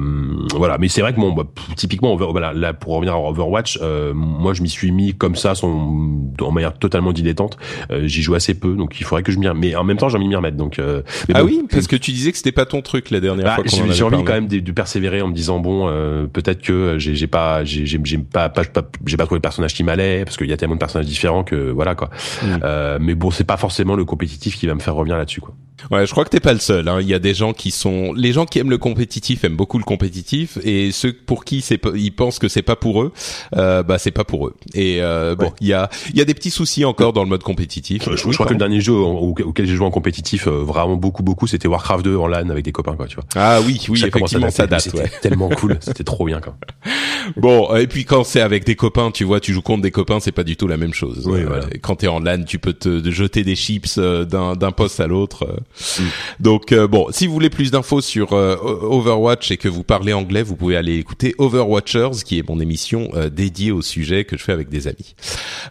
voilà, 0.54 0.78
mais 0.78 0.86
c'est 0.86 1.00
vrai 1.00 1.12
que 1.12 1.18
bon, 1.18 1.32
bah, 1.32 1.42
typiquement, 1.74 2.14
voilà, 2.14 2.52
là 2.52 2.72
pour 2.72 2.94
revenir 2.94 3.14
à 3.14 3.18
Overwatch, 3.18 3.80
euh, 3.82 4.14
moi 4.14 4.54
je 4.54 4.62
m'y 4.62 4.68
suis 4.68 4.92
mis 4.92 5.14
comme 5.14 5.34
ça, 5.34 5.56
son, 5.56 6.30
en 6.40 6.52
manière 6.52 6.78
totalement 6.78 7.12
dilettante. 7.12 7.58
Euh, 7.90 8.06
J'y 8.06 8.22
joue 8.22 8.34
assez 8.34 8.54
peu, 8.54 8.76
donc 8.76 9.00
il 9.00 9.04
faudrait 9.04 9.24
que 9.24 9.32
je 9.32 9.38
m'y, 9.38 9.48
mais 9.56 9.74
en 9.74 9.82
même 9.82 9.96
temps 9.96 10.08
j'ai 10.08 10.16
envie 10.16 10.26
de 10.26 10.28
m'y 10.28 10.36
remettre. 10.36 10.56
Donc 10.56 10.78
euh, 10.78 11.02
ah 11.34 11.42
oui, 11.42 11.64
parce 11.68 11.88
que 11.88 11.96
tu 11.96 12.12
disais 12.12 12.30
que 12.30 12.36
c'était 12.36 12.52
pas 12.52 12.66
ton 12.66 12.82
truc 12.82 13.10
la 13.10 13.18
dernière 13.18 13.44
bah, 13.44 13.56
fois. 13.56 13.64
J'ai 13.90 14.04
envie 14.04 14.22
quand 14.22 14.32
même 14.32 14.46
de, 14.46 14.60
de, 14.60 14.72
persévérer 14.72 15.22
en 15.22 15.28
me 15.28 15.34
disant 15.34 15.58
bon, 15.58 15.88
euh, 15.88 16.26
peut-être 16.26 16.62
que 16.62 16.98
j'ai 16.98 17.26
pas, 17.26 17.64
j'ai 17.64 17.98
pas, 18.18 18.48
pas, 18.48 18.62
pas 18.62 18.82
j'ai 19.06 19.16
pas 19.16 19.24
trouvé 19.24 19.38
le 19.38 19.42
personnage 19.42 19.74
qui 19.74 19.82
m'allait, 19.82 20.24
parce 20.24 20.36
qu'il 20.36 20.48
y 20.48 20.52
a 20.52 20.56
tellement 20.56 20.76
de 20.76 20.80
personnages 20.80 21.06
différents 21.06 21.42
que 21.42 21.72
voilà 21.72 21.96
quoi. 21.96 22.10
Mm. 22.42 22.46
Euh, 22.62 22.98
mais 23.00 23.16
bon, 23.16 23.32
c'est 23.32 23.42
pas 23.42 23.56
forcément 23.56 23.96
le 23.96 24.04
compétitif 24.04 24.56
qui 24.56 24.68
va 24.68 24.74
me 24.76 24.80
faire 24.80 24.94
revenir 24.94 25.16
là-dessus 25.16 25.40
quoi. 25.40 25.54
Ouais, 25.90 26.06
je 26.06 26.11
crois 26.12 26.24
que 26.24 26.30
t'es 26.30 26.40
pas 26.40 26.52
le 26.52 26.58
seul. 26.58 26.88
Hein. 26.88 26.98
Il 27.00 27.08
y 27.08 27.14
a 27.14 27.18
des 27.18 27.34
gens 27.34 27.52
qui 27.52 27.70
sont, 27.70 28.12
les 28.12 28.32
gens 28.32 28.46
qui 28.46 28.58
aiment 28.58 28.70
le 28.70 28.78
compétitif 28.78 29.44
aiment 29.44 29.56
beaucoup 29.56 29.78
le 29.78 29.84
compétitif, 29.84 30.58
et 30.62 30.92
ceux 30.92 31.12
pour 31.12 31.44
qui 31.44 31.60
c'est, 31.60 31.80
ils 31.94 32.12
pensent 32.12 32.38
que 32.38 32.48
c'est 32.48 32.62
pas 32.62 32.76
pour 32.76 33.02
eux, 33.02 33.12
euh, 33.56 33.82
bah 33.82 33.98
c'est 33.98 34.10
pas 34.10 34.24
pour 34.24 34.46
eux. 34.46 34.54
Et 34.74 34.98
euh, 35.00 35.34
bon, 35.34 35.52
il 35.60 35.68
y 35.68 35.72
a, 35.72 35.90
il 36.10 36.18
y 36.18 36.20
a 36.20 36.24
des 36.24 36.34
petits 36.34 36.50
soucis 36.50 36.84
encore 36.84 37.12
dans 37.12 37.22
le 37.22 37.28
mode 37.28 37.42
compétitif. 37.42 38.08
Je, 38.14 38.30
crois 38.32 38.46
que 38.46 38.52
le 38.52 38.58
dernier 38.58 38.80
jeu 38.80 38.92
auquel 38.92 39.66
j'ai 39.66 39.74
joué 39.74 39.86
en 39.86 39.90
compétitif, 39.90 40.46
euh, 40.46 40.62
vraiment 40.62 40.96
beaucoup, 40.96 41.22
beaucoup, 41.22 41.46
c'était 41.46 41.68
Warcraft 41.68 42.04
2 42.04 42.16
en 42.16 42.26
LAN 42.26 42.50
avec 42.50 42.64
des 42.64 42.72
copains, 42.72 42.94
quoi, 42.94 43.06
tu 43.06 43.16
vois. 43.16 43.24
Ah 43.34 43.60
oui, 43.66 43.80
oui, 43.88 44.00
ça 44.00 44.08
effectivement, 44.08 44.50
ça 44.50 44.66
date. 44.66 44.82
C'était 44.82 45.08
tellement 45.22 45.48
cool, 45.48 45.78
c'était 45.80 46.04
trop 46.04 46.26
bien, 46.26 46.40
quoi. 46.40 46.54
Bon, 47.36 47.72
et 47.76 47.86
puis 47.86 48.04
quand 48.04 48.24
c'est 48.24 48.40
avec 48.40 48.64
des 48.64 48.74
copains, 48.74 49.12
tu 49.12 49.22
vois, 49.22 49.38
tu 49.38 49.52
joues 49.52 49.62
contre 49.62 49.82
des 49.82 49.92
copains, 49.92 50.18
c'est 50.18 50.32
pas 50.32 50.42
du 50.42 50.56
tout 50.56 50.66
la 50.66 50.76
même 50.76 50.92
chose. 50.92 51.22
Oui, 51.24 51.44
voilà. 51.44 51.66
Quand 51.80 51.94
t'es 51.94 52.08
en 52.08 52.18
LAN, 52.18 52.42
tu 52.42 52.58
peux 52.58 52.72
te 52.72 53.10
jeter 53.10 53.44
des 53.44 53.54
chips 53.54 53.96
d'un 53.98 54.56
d'un 54.56 54.72
poste 54.72 54.98
à 54.98 55.06
l'autre. 55.06 55.46
Donc 56.40 56.72
euh, 56.72 56.86
bon, 56.86 57.08
si 57.10 57.26
vous 57.26 57.32
voulez 57.32 57.50
plus 57.50 57.70
d'infos 57.70 58.00
sur 58.00 58.32
euh, 58.32 58.56
Overwatch 58.56 59.50
et 59.50 59.56
que 59.56 59.68
vous 59.68 59.84
parlez 59.84 60.12
anglais, 60.12 60.42
vous 60.42 60.56
pouvez 60.56 60.76
aller 60.76 60.96
écouter 60.96 61.34
Overwatchers, 61.38 62.22
qui 62.24 62.38
est 62.38 62.48
mon 62.48 62.60
émission 62.60 63.10
euh, 63.14 63.28
dédiée 63.28 63.72
au 63.72 63.82
sujet 63.82 64.24
que 64.24 64.36
je 64.36 64.44
fais 64.44 64.52
avec 64.52 64.68
des 64.68 64.88
amis. 64.88 65.14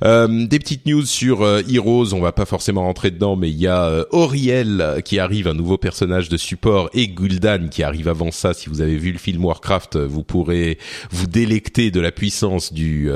des 0.02 0.60
petites 0.60 0.86
news 0.86 1.06
sur 1.06 1.46
Heroes, 1.46 2.14
on 2.14 2.20
va 2.20 2.32
pas 2.32 2.46
forcément 2.46 2.82
rentrer 2.82 3.12
dedans, 3.12 3.36
mais 3.36 3.50
il 3.50 3.58
y 3.58 3.68
a 3.68 4.06
Auriel 4.12 5.02
qui 5.06 5.20
arrive, 5.20 5.48
un 5.48 5.54
nouveau 5.54 5.78
personnage 5.78 6.30
de 6.30 6.38
support, 6.38 6.90
et 6.94 7.08
Gul'dan 7.08 7.70
qui 7.70 7.84
arrive 7.84 8.08
avant 8.08 8.32
ça. 8.32 8.54
Si 8.54 8.70
vous 8.70 8.82
avez 8.82 8.98
vu 8.98 9.12
le 9.12 9.18
film 9.18 9.44
Warcraft, 9.44 9.98
vous 9.98 10.24
pourrez 10.24 10.78
vous 11.12 11.28
délecter 11.28 11.92
de 11.92 12.00
la 12.00 12.12
puissance 12.12 12.74
du 12.74 13.10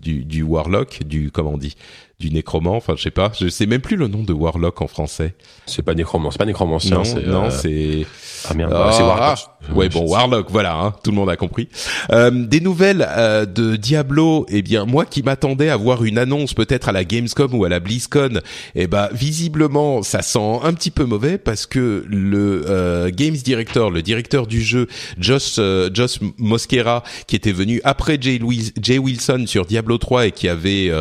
du, 0.00 0.24
du 0.24 0.42
Warlock, 0.42 1.02
du 1.04 1.30
comment 1.30 1.52
on 1.54 1.58
dit 1.58 1.74
du 2.20 2.30
nécromant. 2.30 2.76
Enfin, 2.76 2.94
je 2.96 3.02
sais 3.02 3.10
pas. 3.10 3.32
Je 3.38 3.48
sais 3.48 3.66
même 3.66 3.80
plus 3.80 3.96
le 3.96 4.08
nom 4.08 4.22
de 4.22 4.32
Warlock 4.32 4.80
en 4.82 4.86
français. 4.86 5.34
C'est 5.66 5.82
pas 5.82 5.94
nécromant. 5.94 6.30
C'est 6.30 6.38
pas 6.38 6.44
nécromancien. 6.44 7.02
Non, 7.02 7.20
non, 7.26 7.44
euh, 7.44 7.50
c'est. 7.50 8.06
Ah 8.48 8.54
merde. 8.54 8.72
Ah, 8.74 8.90
c'est 8.92 9.02
Warlock. 9.02 9.38
Ouais, 9.72 9.88
bon, 9.88 10.06
Warlock, 10.06 10.50
voilà, 10.50 10.76
hein, 10.76 10.94
tout 11.02 11.10
le 11.10 11.16
monde 11.16 11.30
a 11.30 11.36
compris. 11.36 11.68
Euh, 12.10 12.30
des 12.30 12.60
nouvelles 12.60 13.06
euh, 13.08 13.46
de 13.46 13.76
Diablo. 13.76 14.46
Eh 14.48 14.62
bien, 14.62 14.84
moi 14.84 15.06
qui 15.06 15.22
m'attendais 15.22 15.70
à 15.70 15.76
voir 15.76 16.04
une 16.04 16.18
annonce 16.18 16.54
peut-être 16.54 16.88
à 16.88 16.92
la 16.92 17.04
Gamescom 17.04 17.54
ou 17.54 17.64
à 17.64 17.68
la 17.68 17.80
BlizzCon, 17.80 18.40
eh 18.74 18.86
ben, 18.86 19.08
visiblement, 19.12 20.02
ça 20.02 20.22
sent 20.22 20.60
un 20.62 20.74
petit 20.74 20.90
peu 20.90 21.04
mauvais 21.04 21.38
parce 21.38 21.66
que 21.66 22.04
le 22.06 22.64
euh, 22.68 23.10
Games 23.10 23.34
Director, 23.34 23.90
le 23.90 24.02
directeur 24.02 24.46
du 24.46 24.62
jeu, 24.62 24.86
Josh, 25.18 25.58
Josh 25.92 26.20
Mosquera, 26.38 27.02
qui 27.26 27.36
était 27.36 27.52
venu 27.52 27.80
après 27.84 28.18
Jay, 28.20 28.40
Jay 28.80 28.98
Wilson 28.98 29.44
sur 29.46 29.64
Diablo 29.64 29.98
3 29.98 30.26
et 30.26 30.32
qui 30.32 30.48
avait 30.48 30.92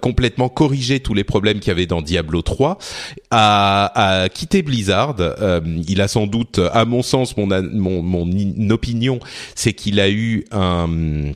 complètement 0.00 0.31
corriger 0.48 1.00
tous 1.00 1.14
les 1.14 1.24
problèmes 1.24 1.60
qu'il 1.60 1.68
y 1.68 1.70
avait 1.70 1.86
dans 1.86 2.02
Diablo 2.02 2.42
3, 2.42 2.78
a, 3.30 4.22
a 4.22 4.28
quitté 4.28 4.62
Blizzard. 4.62 5.16
Euh, 5.20 5.60
il 5.88 6.00
a 6.00 6.08
sans 6.08 6.26
doute, 6.26 6.60
à 6.72 6.84
mon 6.84 7.02
sens, 7.02 7.36
mon, 7.36 7.46
mon, 7.46 8.02
mon 8.02 8.70
opinion, 8.70 9.20
c'est 9.54 9.72
qu'il 9.72 10.00
a 10.00 10.10
eu 10.10 10.44
un 10.50 11.32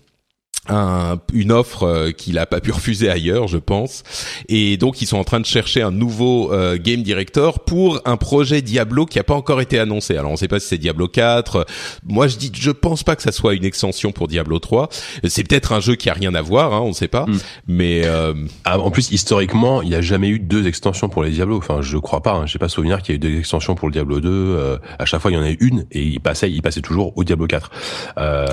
un, 0.68 1.18
une 1.32 1.52
offre 1.52 1.84
euh, 1.84 2.10
qu'il 2.10 2.38
a 2.38 2.46
pas 2.46 2.60
pu 2.60 2.70
refuser 2.72 3.10
ailleurs, 3.10 3.48
je 3.48 3.58
pense. 3.58 4.02
Et 4.48 4.76
donc 4.76 5.02
ils 5.02 5.06
sont 5.06 5.18
en 5.18 5.24
train 5.24 5.40
de 5.40 5.46
chercher 5.46 5.82
un 5.82 5.90
nouveau 5.90 6.52
euh, 6.52 6.78
game 6.78 7.02
director 7.02 7.60
pour 7.60 8.00
un 8.04 8.16
projet 8.16 8.62
Diablo 8.62 9.06
qui 9.06 9.18
a 9.18 9.24
pas 9.24 9.34
encore 9.34 9.60
été 9.60 9.78
annoncé. 9.78 10.16
Alors 10.16 10.32
on 10.32 10.36
sait 10.36 10.48
pas 10.48 10.60
si 10.60 10.68
c'est 10.68 10.78
Diablo 10.78 11.08
4. 11.08 11.66
Moi 12.04 12.28
je 12.28 12.36
dis 12.36 12.52
je 12.54 12.70
pense 12.70 13.02
pas 13.02 13.16
que 13.16 13.22
ça 13.22 13.32
soit 13.32 13.54
une 13.54 13.64
extension 13.64 14.12
pour 14.12 14.28
Diablo 14.28 14.58
3. 14.58 14.88
C'est 15.24 15.44
peut-être 15.44 15.72
un 15.72 15.80
jeu 15.80 15.94
qui 15.94 16.10
a 16.10 16.12
rien 16.12 16.34
à 16.34 16.42
voir, 16.42 16.74
hein, 16.74 16.80
on 16.80 16.92
sait 16.92 17.08
pas. 17.08 17.26
Mm. 17.26 17.38
Mais 17.68 18.02
euh... 18.04 18.34
ah, 18.64 18.78
en 18.78 18.90
plus 18.90 19.10
historiquement, 19.10 19.82
il 19.82 19.88
y 19.88 19.94
a 19.94 20.00
jamais 20.00 20.28
eu 20.28 20.38
deux 20.38 20.66
extensions 20.66 21.08
pour 21.08 21.22
les 21.22 21.30
Diablo. 21.30 21.58
Enfin, 21.58 21.82
je 21.82 21.98
crois 21.98 22.22
pas. 22.22 22.32
Hein. 22.32 22.46
J'ai 22.46 22.58
pas 22.58 22.68
souvenir 22.68 23.02
qu'il 23.02 23.12
y 23.12 23.14
ait 23.14 23.16
eu 23.16 23.32
deux 23.32 23.38
extensions 23.38 23.74
pour 23.74 23.88
le 23.88 23.92
Diablo 23.92 24.20
2. 24.20 24.28
Euh, 24.28 24.78
à 24.98 25.04
chaque 25.04 25.20
fois, 25.20 25.30
il 25.30 25.34
y 25.34 25.38
en 25.38 25.42
a 25.42 25.50
eu 25.50 25.58
une 25.60 25.86
et 25.90 26.02
il 26.02 26.20
passait, 26.20 26.50
il 26.50 26.62
passait 26.62 26.80
toujours 26.80 27.16
au 27.16 27.24
Diablo 27.24 27.46
4. 27.46 27.70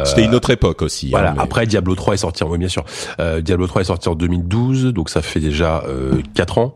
C'était 0.06 0.26
une 0.26 0.36
autre 0.36 0.50
époque 0.50 0.82
aussi. 0.82 1.10
Voilà. 1.10 1.32
Hein, 1.32 1.36
Après 1.40 1.66
Diablo 1.66 1.96
3 1.96 2.03
3 2.04 2.16
est 2.16 2.18
sorti, 2.18 2.44
oui 2.44 2.58
bien 2.58 2.68
sûr. 2.68 2.84
Euh, 3.22 3.40
Diablo 3.40 3.66
3 3.66 3.82
est 3.82 3.86
sorti 3.86 4.10
en 4.10 4.16
2012, 4.16 4.88
donc 4.88 5.10
ça 5.10 5.22
fait 5.22 5.40
déjà 5.40 5.84
euh, 5.88 6.22
4 6.36 6.58
ans. 6.58 6.76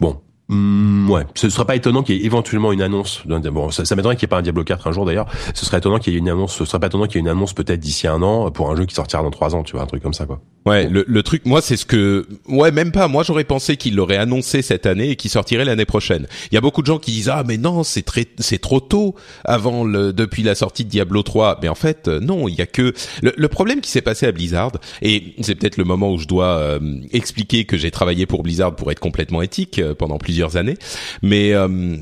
Bon, 0.00 0.20
Mm, 0.48 1.10
ouais, 1.10 1.22
ce 1.34 1.48
serait 1.48 1.64
pas 1.64 1.74
étonnant 1.76 2.02
qu'il 2.02 2.16
y 2.16 2.20
ait 2.20 2.24
éventuellement 2.26 2.72
une 2.72 2.82
annonce. 2.82 3.22
Bon, 3.26 3.70
ça, 3.70 3.84
ça 3.84 3.96
m'étonnerait 3.96 4.16
qu'il 4.16 4.26
n'y 4.26 4.28
ait 4.28 4.34
pas 4.34 4.38
un 4.38 4.42
Diablo 4.42 4.62
4 4.62 4.88
un 4.88 4.92
jour 4.92 5.06
d'ailleurs. 5.06 5.26
Ce 5.54 5.64
serait 5.64 5.78
étonnant 5.78 5.98
qu'il 5.98 6.12
y 6.12 6.16
ait 6.16 6.18
une 6.18 6.28
annonce. 6.28 6.54
Ce 6.54 6.64
serait 6.64 6.80
pas 6.80 6.88
étonnant 6.88 7.06
qu'il 7.06 7.16
y 7.16 7.18
ait 7.18 7.20
une 7.22 7.28
annonce 7.28 7.54
peut-être 7.54 7.80
d'ici 7.80 8.06
un 8.06 8.20
an 8.22 8.50
pour 8.50 8.70
un 8.70 8.76
jeu 8.76 8.84
qui 8.84 8.94
sortira 8.94 9.22
dans 9.22 9.30
trois 9.30 9.54
ans, 9.54 9.62
tu 9.62 9.72
vois, 9.72 9.82
un 9.82 9.86
truc 9.86 10.02
comme 10.02 10.12
ça 10.12 10.26
quoi. 10.26 10.40
Ouais, 10.66 10.88
le, 10.88 11.04
le 11.06 11.22
truc, 11.22 11.44
moi, 11.44 11.60
c'est 11.60 11.76
ce 11.76 11.84
que, 11.84 12.26
ouais, 12.48 12.72
même 12.72 12.90
pas. 12.90 13.06
Moi, 13.06 13.22
j'aurais 13.22 13.44
pensé 13.44 13.76
qu'il 13.76 13.96
l'aurait 13.96 14.16
annoncé 14.16 14.62
cette 14.62 14.86
année 14.86 15.10
et 15.10 15.16
qu'il 15.16 15.30
sortirait 15.30 15.66
l'année 15.66 15.84
prochaine. 15.84 16.26
Il 16.50 16.54
y 16.54 16.58
a 16.58 16.62
beaucoup 16.62 16.80
de 16.80 16.86
gens 16.86 16.98
qui 16.98 17.10
disent 17.12 17.28
ah 17.28 17.42
mais 17.46 17.58
non, 17.58 17.82
c'est 17.82 18.02
très, 18.02 18.24
c'est 18.38 18.60
trop 18.60 18.80
tôt 18.80 19.14
avant 19.44 19.84
le 19.84 20.14
depuis 20.14 20.42
la 20.42 20.54
sortie 20.54 20.86
de 20.86 20.90
Diablo 20.90 21.22
3. 21.22 21.58
Mais 21.60 21.68
en 21.68 21.74
fait, 21.74 22.08
euh, 22.08 22.18
non, 22.20 22.48
il 22.48 22.54
y 22.54 22.62
a 22.62 22.66
que 22.66 22.94
le, 23.22 23.34
le 23.36 23.48
problème 23.48 23.82
qui 23.82 23.90
s'est 23.90 24.00
passé 24.00 24.26
à 24.26 24.32
Blizzard 24.32 24.72
et 25.02 25.34
c'est 25.42 25.54
peut-être 25.54 25.76
le 25.76 25.84
moment 25.84 26.12
où 26.12 26.18
je 26.18 26.26
dois 26.26 26.56
euh, 26.56 26.80
expliquer 27.12 27.66
que 27.66 27.76
j'ai 27.76 27.90
travaillé 27.90 28.24
pour 28.24 28.42
Blizzard 28.42 28.74
pour 28.74 28.90
être 28.90 29.00
complètement 29.00 29.42
éthique 29.42 29.78
euh, 29.78 29.94
pendant 29.94 30.16
plusieurs 30.16 30.33
années. 30.56 30.76
Mais 31.22 31.52
euh, 31.52 31.96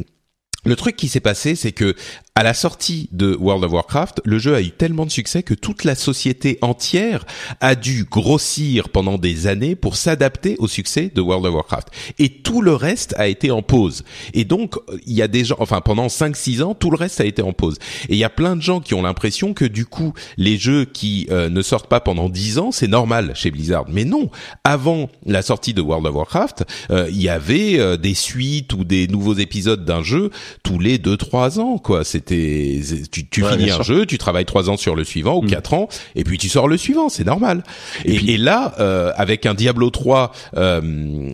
le 0.64 0.76
truc 0.76 0.96
qui 0.96 1.08
s'est 1.08 1.20
passé, 1.20 1.54
c'est 1.54 1.72
que 1.72 1.94
à 2.34 2.42
la 2.42 2.54
sortie 2.54 3.10
de 3.12 3.36
World 3.38 3.62
of 3.64 3.72
Warcraft, 3.72 4.22
le 4.24 4.38
jeu 4.38 4.54
a 4.54 4.62
eu 4.62 4.70
tellement 4.70 5.04
de 5.04 5.10
succès 5.10 5.42
que 5.42 5.52
toute 5.52 5.84
la 5.84 5.94
société 5.94 6.56
entière 6.62 7.26
a 7.60 7.74
dû 7.74 8.06
grossir 8.10 8.88
pendant 8.88 9.18
des 9.18 9.46
années 9.46 9.76
pour 9.76 9.96
s'adapter 9.96 10.56
au 10.58 10.66
succès 10.66 11.12
de 11.14 11.20
World 11.20 11.44
of 11.44 11.54
Warcraft. 11.54 11.88
Et 12.18 12.30
tout 12.30 12.62
le 12.62 12.74
reste 12.74 13.14
a 13.18 13.26
été 13.26 13.50
en 13.50 13.60
pause. 13.60 14.02
Et 14.32 14.46
donc, 14.46 14.76
il 15.06 15.12
y 15.12 15.20
a 15.20 15.28
des 15.28 15.44
gens, 15.44 15.56
enfin, 15.58 15.82
pendant 15.82 16.06
5-6 16.06 16.62
ans, 16.62 16.74
tout 16.74 16.90
le 16.90 16.96
reste 16.96 17.20
a 17.20 17.26
été 17.26 17.42
en 17.42 17.52
pause. 17.52 17.76
Et 18.08 18.14
il 18.14 18.18
y 18.18 18.24
a 18.24 18.30
plein 18.30 18.56
de 18.56 18.62
gens 18.62 18.80
qui 18.80 18.94
ont 18.94 19.02
l'impression 19.02 19.52
que 19.52 19.66
du 19.66 19.84
coup, 19.84 20.14
les 20.38 20.56
jeux 20.56 20.86
qui 20.86 21.26
euh, 21.30 21.50
ne 21.50 21.60
sortent 21.60 21.88
pas 21.88 22.00
pendant 22.00 22.30
10 22.30 22.58
ans, 22.58 22.72
c'est 22.72 22.88
normal 22.88 23.32
chez 23.34 23.50
Blizzard. 23.50 23.84
Mais 23.88 24.06
non, 24.06 24.30
avant 24.64 25.10
la 25.26 25.42
sortie 25.42 25.74
de 25.74 25.82
World 25.82 26.06
of 26.06 26.14
Warcraft, 26.14 26.64
euh, 26.90 27.10
il 27.10 27.20
y 27.20 27.28
avait 27.28 27.78
euh, 27.78 27.98
des 27.98 28.14
suites 28.14 28.72
ou 28.72 28.84
des 28.84 29.06
nouveaux 29.06 29.34
épisodes 29.34 29.84
d'un 29.84 30.02
jeu 30.02 30.30
tous 30.62 30.78
les 30.78 30.96
2-3 30.96 31.60
ans, 31.60 31.76
quoi. 31.76 32.04
Tu, 32.26 33.26
tu 33.28 33.44
finis 33.44 33.70
un 33.70 33.82
jeu, 33.82 34.06
tu 34.06 34.18
travailles 34.18 34.44
trois 34.44 34.70
ans 34.70 34.76
sur 34.76 34.94
le 34.94 35.04
suivant 35.04 35.36
ou 35.36 35.42
mm. 35.42 35.50
quatre 35.50 35.74
ans, 35.74 35.88
et 36.14 36.24
puis 36.24 36.38
tu 36.38 36.48
sors 36.48 36.68
le 36.68 36.76
suivant, 36.76 37.08
c'est 37.08 37.24
normal. 37.24 37.62
Et, 38.04 38.34
et, 38.34 38.36
là, 38.36 38.74
euh, 38.80 39.12
avec 39.16 39.46
un 39.46 39.54
Diablo 39.54 39.90
3 39.90 40.32
euh, 40.56 40.80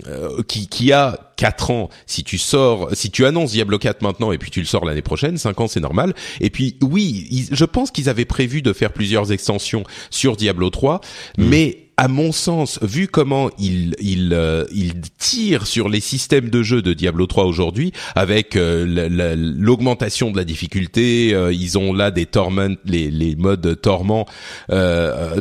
euh, 0.07 0.43
qui, 0.47 0.69
qui 0.69 0.93
a 0.93 1.19
4 1.37 1.71
ans, 1.71 1.89
si 2.07 2.25
tu 2.25 2.39
sors, 2.39 2.89
si 2.95 3.11
tu 3.11 3.25
annonces 3.25 3.53
Diablo 3.53 3.79
4 3.79 4.03
maintenant 4.03 4.33
et 4.33 4.39
puis 4.39 4.51
tu 4.51 4.61
le 4.61 4.67
sors 4.67 4.85
l'année 4.85 5.03
prochaine, 5.03 5.39
5 5.39 5.61
ans 5.61 5.69
c'est 5.69 5.81
normal. 5.81 6.15
Et 6.41 6.51
puis 6.51 6.77
oui, 6.83 7.47
je 7.51 7.65
pense 7.65 7.91
qu'ils 7.91 8.09
avaient 8.09 8.25
prévu 8.25 8.63
de 8.63 8.73
faire 8.73 8.93
plusieurs 8.93 9.33
extensions 9.33 9.85
sur 10.11 10.37
Diablo 10.37 10.71
3, 10.71 11.01
mm. 11.37 11.45
mais 11.49 11.88
à 11.99 12.07
mon 12.07 12.31
sens, 12.31 12.79
vu 12.81 13.09
comment 13.09 13.51
il 13.59 13.97
il 14.01 14.33
euh, 14.33 14.65
il 14.73 15.01
tire 15.19 15.67
sur 15.67 15.89
les 15.89 15.99
systèmes 15.99 16.49
de 16.49 16.63
jeu 16.63 16.81
de 16.81 16.93
Diablo 16.93 17.27
3 17.27 17.45
aujourd'hui, 17.45 17.93
avec 18.15 18.55
euh, 18.55 19.35
l'augmentation 19.37 20.31
de 20.31 20.37
la 20.37 20.45
difficulté, 20.45 21.35
euh, 21.35 21.53
ils 21.53 21.77
ont 21.77 21.93
là 21.93 22.13
des 22.13 22.25
torment, 22.25 22.77
les 22.85 23.11
les 23.11 23.35
modes 23.35 23.81
torment, 23.81 24.27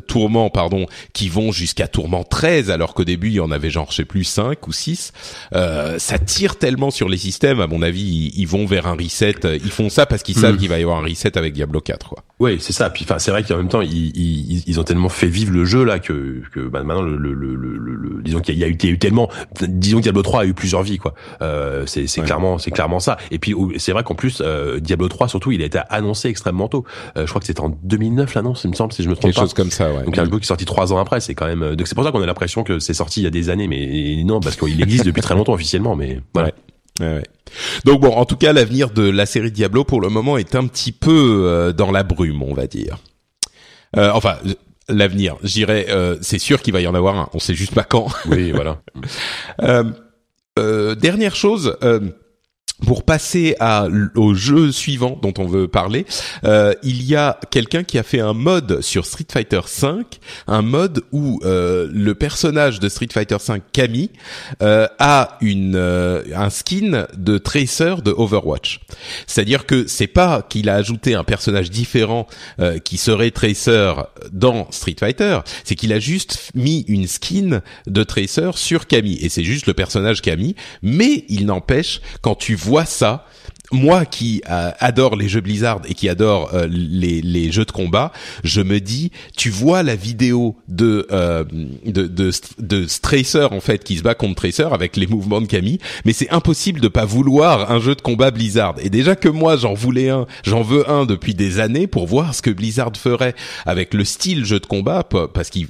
tourment 0.08 0.50
pardon, 0.50 0.88
qui 1.14 1.30
vont 1.30 1.52
jusqu'à 1.52 1.88
tourment 1.88 2.24
13, 2.24 2.72
alors 2.72 2.96
qu'au 2.96 3.06
début 3.06 3.28
il 3.28 3.36
y 3.36 3.40
en 3.40 3.52
avait 3.52 3.70
genre 3.70 3.92
je 3.92 3.98
sais 3.98 4.06
plus 4.06 4.24
5 4.24 4.68
ou 4.68 4.74
6. 4.74 5.14
ça 5.52 6.18
tire 6.26 6.58
tellement 6.58 6.90
sur 6.90 7.08
les 7.08 7.18
systèmes, 7.18 7.62
à 7.62 7.68
mon 7.68 7.84
avis, 7.84 8.32
ils, 8.36 8.48
vont 8.48 8.66
vers 8.66 8.88
un 8.88 8.96
reset. 8.96 9.36
Ils 9.64 9.72
font 9.72 9.90
ça 9.90 10.08
parce 10.08 10.24
qu'ils 10.24 10.36
savent 10.36 10.56
hmm. 10.56 10.58
qu'il 10.58 10.70
va 10.70 10.80
y 10.80 10.82
avoir 10.82 10.98
un 10.98 11.04
reset 11.04 11.38
avec 11.38 11.54
Diablo 11.54 11.82
4, 11.82 12.10
quoi. 12.10 12.24
Oui, 12.40 12.58
c'est 12.60 12.74
ça. 12.74 12.90
Puis 12.90 13.04
enfin, 13.04 13.20
c'est 13.20 13.32
vrai 13.32 13.44
qu'en 13.44 13.58
même 13.58 13.68
temps, 13.68 13.82
ils, 13.82 14.16
ils, 14.16 14.64
ils 14.66 14.80
ont 14.80 14.84
tellement 14.84 15.10
fait 15.10 15.28
vivre 15.28 15.52
le 15.52 15.66
jeu 15.66 15.84
là 15.84 16.00
que 16.00 16.42
que 16.50 16.60
bah, 16.62 16.84
maintenant 16.84 17.04
le, 17.04 17.18
le, 17.18 17.34
le, 17.34 17.56
le, 17.56 18.22
disons 18.24 18.40
qu'il 18.40 18.58
y, 18.58 18.64
a 18.64 18.68
eu, 18.68 18.78
eu 18.82 19.00
tellement 19.00 19.30
disons 19.62 19.98
que 19.98 20.04
Diablo 20.04 20.22
3 20.22 20.42
a 20.42 20.46
eu 20.46 20.54
plusieurs 20.54 20.84
vies 20.84 20.98
quoi. 20.98 21.14
Euh, 21.42 21.84
c'est 21.86 22.08
c'est 22.08 22.22
clairement 22.22 22.58
c'est 22.58 22.72
clairement 22.72 23.00
ça. 23.00 23.18
Et 23.32 23.40
puis 23.40 23.56
c'est 23.78 23.92
vrai 23.92 24.04
qu'en 24.04 24.16
plus 24.16 24.42
euh, 24.42 24.80
Diablo 24.80 25.08
3 25.08 25.28
surtout 25.28 25.52
il 25.52 25.62
a 25.62 25.66
été 25.66 25.80
annoncé 25.90 26.30
extrêmement 26.30 26.68
tôt. 26.68 26.86
Euh, 27.18 27.26
je 27.26 27.30
crois 27.30 27.40
que 27.40 27.48
c'était 27.48 27.62
en 27.62 27.70
2009 27.70 28.34
l'annonce 28.34 28.64
il 28.64 28.70
me 28.70 28.76
semble 28.76 28.94
si 28.94 29.04
je 29.04 29.10
me 29.10 29.16
trompe 29.16 29.34
quelque 29.34 29.42
chose 29.42 29.54
comme 29.54 29.72
ça 29.72 29.92
ouais. 29.92 30.04
donc 30.04 30.18
un 30.18 30.26
jeu 30.26 30.32
qui 30.32 30.38
est 30.38 30.44
sorti 30.44 30.66
trois 30.66 30.94
ans 30.94 30.98
après 30.98 31.20
c'est 31.20 31.36
quand 31.36 31.48
même 31.48 31.76
donc 31.76 31.88
c'est 31.88 31.96
pour 31.96 32.04
ça 32.04 32.12
qu'on 32.12 32.22
a 32.22 32.26
l'impression 32.26 32.64
que 32.64 32.80
c'est 32.80 32.94
sorti 32.94 33.22
il 33.22 33.24
y 33.24 33.28
a 33.28 33.32
des 33.32 33.50
années 33.50 33.68
mais 33.68 34.24
non 34.24 34.40
parce 34.40 34.56
qu'il 34.56 34.82
existe 34.82 35.06
depuis 35.06 35.22
très 35.22 35.36
longtemps 35.36 35.54
officiellement 35.54 35.96
mais 35.96 36.20
voilà. 36.34 36.52
Ouais, 37.00 37.08
ouais. 37.08 37.24
Donc 37.86 38.02
bon, 38.02 38.12
en 38.14 38.26
tout 38.26 38.36
cas, 38.36 38.54
l'avenir 38.54 38.90
de 38.90 39.04
la 39.10 39.26
série 39.26 39.52
Diablo 39.52 39.84
pour 39.84 40.02
le 40.02 40.10
moment 40.10 40.38
est 40.38 40.56
un 40.56 40.68
petit 40.68 40.92
peu 40.92 41.44
euh, 41.46 41.74
dans 41.74 41.92
la 41.92 42.04
brume, 42.04 42.44
on 42.44 42.54
va 42.54 42.68
dire. 42.68 42.98
Euh, 43.96 44.12
enfin, 44.14 44.38
l'avenir, 44.90 45.38
j'irais, 45.44 45.88
euh, 45.90 46.18
c'est 46.22 46.40
sûr 46.40 46.62
qu'il 46.62 46.74
va 46.74 46.82
y 46.82 46.88
en 46.88 46.96
avoir 46.96 47.18
un. 47.18 47.30
On 47.34 47.40
sait 47.40 47.54
juste 47.54 47.74
pas 47.74 47.84
quand. 47.84 48.08
Oui, 48.28 48.52
voilà. 48.52 48.82
Euh, 49.64 49.84
euh, 50.60 50.96
dernière 50.96 51.36
chose. 51.36 51.78
Pour 52.86 53.04
passer 53.04 53.56
à, 53.60 53.88
au 54.16 54.36
jeu 54.36 54.72
suivant 54.72 55.18
dont 55.22 55.34
on 55.40 55.46
veut 55.46 55.68
parler, 55.68 56.06
euh, 56.44 56.74
il 56.84 57.04
y 57.04 57.16
a 57.16 57.40
quelqu'un 57.50 57.84
qui 57.84 57.98
a 57.98 58.04
fait 58.04 58.20
un 58.20 58.34
mode 58.34 58.82
sur 58.82 59.06
Street 59.06 59.26
Fighter 59.32 59.62
V, 59.82 60.04
un 60.46 60.62
mode 60.62 61.02
où 61.12 61.40
euh, 61.44 61.90
le 61.92 62.14
personnage 62.14 62.80
de 62.80 62.88
Street 62.88 63.08
Fighter 63.12 63.38
V, 63.46 63.62
Camille, 63.74 64.12
euh, 64.62 64.88
a 65.00 65.38
une 65.42 65.76
euh, 65.76 66.24
un 66.36 66.50
skin 66.50 67.08
de 67.18 67.38
Tracer 67.38 67.96
de 68.04 68.12
Overwatch. 68.12 68.80
C'est-à-dire 69.26 69.66
que 69.66 69.88
c'est 69.88 70.08
pas 70.08 70.44
qu'il 70.48 70.70
a 70.70 70.76
ajouté 70.76 71.16
un 71.16 71.24
personnage 71.24 71.72
différent 71.72 72.28
euh, 72.60 72.78
qui 72.78 72.98
serait 72.98 73.32
Tracer 73.32 73.94
dans 74.32 74.68
Street 74.72 74.96
Fighter, 75.00 75.40
c'est 75.64 75.76
qu'il 75.76 75.94
a 75.94 76.00
juste 76.00 76.52
mis 76.54 76.86
une 76.88 77.08
skin 77.08 77.62
de 77.88 78.04
Tracer 78.04 78.52
sur 78.56 78.86
Camille 78.86 79.18
et 79.22 79.30
c'est 79.30 79.44
juste 79.44 79.66
le 79.66 79.74
personnage 79.74 80.22
Camille, 80.22 80.56
mais 80.82 81.26
il 81.30 81.48
n'empêche 81.48 82.02
quand 82.22 82.36
tu 82.36 82.56
vois 82.56 82.67
ça, 82.86 83.26
moi 83.72 84.06
qui 84.06 84.42
euh, 84.50 84.72
adore 84.80 85.16
les 85.16 85.28
jeux 85.28 85.42
Blizzard 85.42 85.82
et 85.88 85.94
qui 85.94 86.08
adore 86.10 86.52
euh, 86.54 86.68
les, 86.70 87.22
les 87.22 87.52
jeux 87.52 87.66
de 87.66 87.72
combat, 87.72 88.12
je 88.44 88.62
me 88.62 88.80
dis, 88.80 89.12
tu 89.36 89.50
vois 89.50 89.84
la 89.84 89.96
vidéo 89.96 90.56
de 90.68 91.08
euh, 91.12 91.44
de, 91.86 92.08
de 92.08 92.32
de 92.60 92.88
Tracer 93.02 93.48
en 93.52 93.60
fait 93.60 93.84
qui 93.84 93.98
se 93.98 94.04
bat 94.04 94.16
contre 94.16 94.36
Tracer 94.36 94.68
avec 94.72 94.96
les 94.96 95.08
mouvements 95.08 95.42
de 95.42 95.48
Camille, 95.48 95.80
mais 96.06 96.14
c'est 96.14 96.30
impossible 96.30 96.80
de 96.80 96.88
pas 96.88 97.06
vouloir 97.06 97.72
un 97.72 97.80
jeu 97.80 97.96
de 97.96 98.02
combat 98.02 98.32
Blizzard. 98.32 98.76
Et 98.82 98.90
déjà 98.90 99.16
que 99.16 99.30
moi 99.30 99.58
j'en 99.58 99.74
voulais 99.74 100.10
un, 100.10 100.28
j'en 100.44 100.62
veux 100.62 100.90
un 100.90 101.06
depuis 101.06 101.34
des 101.34 101.60
années 101.60 101.88
pour 101.88 102.08
voir 102.08 102.34
ce 102.34 102.42
que 102.42 102.52
Blizzard 102.52 102.92
ferait 102.98 103.36
avec 103.66 103.94
le 103.94 104.06
style 104.06 104.46
jeu 104.46 104.60
de 104.60 104.66
combat 104.66 105.04
parce 105.04 105.50
qu'ils 105.50 105.68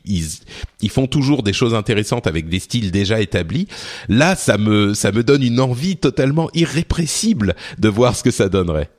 ils, 0.82 0.90
font 0.90 1.08
toujours 1.08 1.44
des 1.44 1.54
choses 1.54 1.74
intéressantes 1.74 2.28
avec 2.28 2.50
des 2.50 2.60
styles 2.60 2.92
déjà 2.92 3.20
établis. 3.20 3.68
Là, 4.10 4.36
ça 4.36 4.58
me 4.58 4.94
ça 4.94 5.12
me 5.12 5.24
donne 5.24 5.44
une 5.44 5.60
envie 5.60 5.98
totalement 5.98 6.50
irrépressible 6.54 7.56
de 7.78 7.90
voir 7.90 8.16
ce 8.16 8.24
que 8.24 8.32
ça 8.32 8.50
donnerait. 8.50 8.90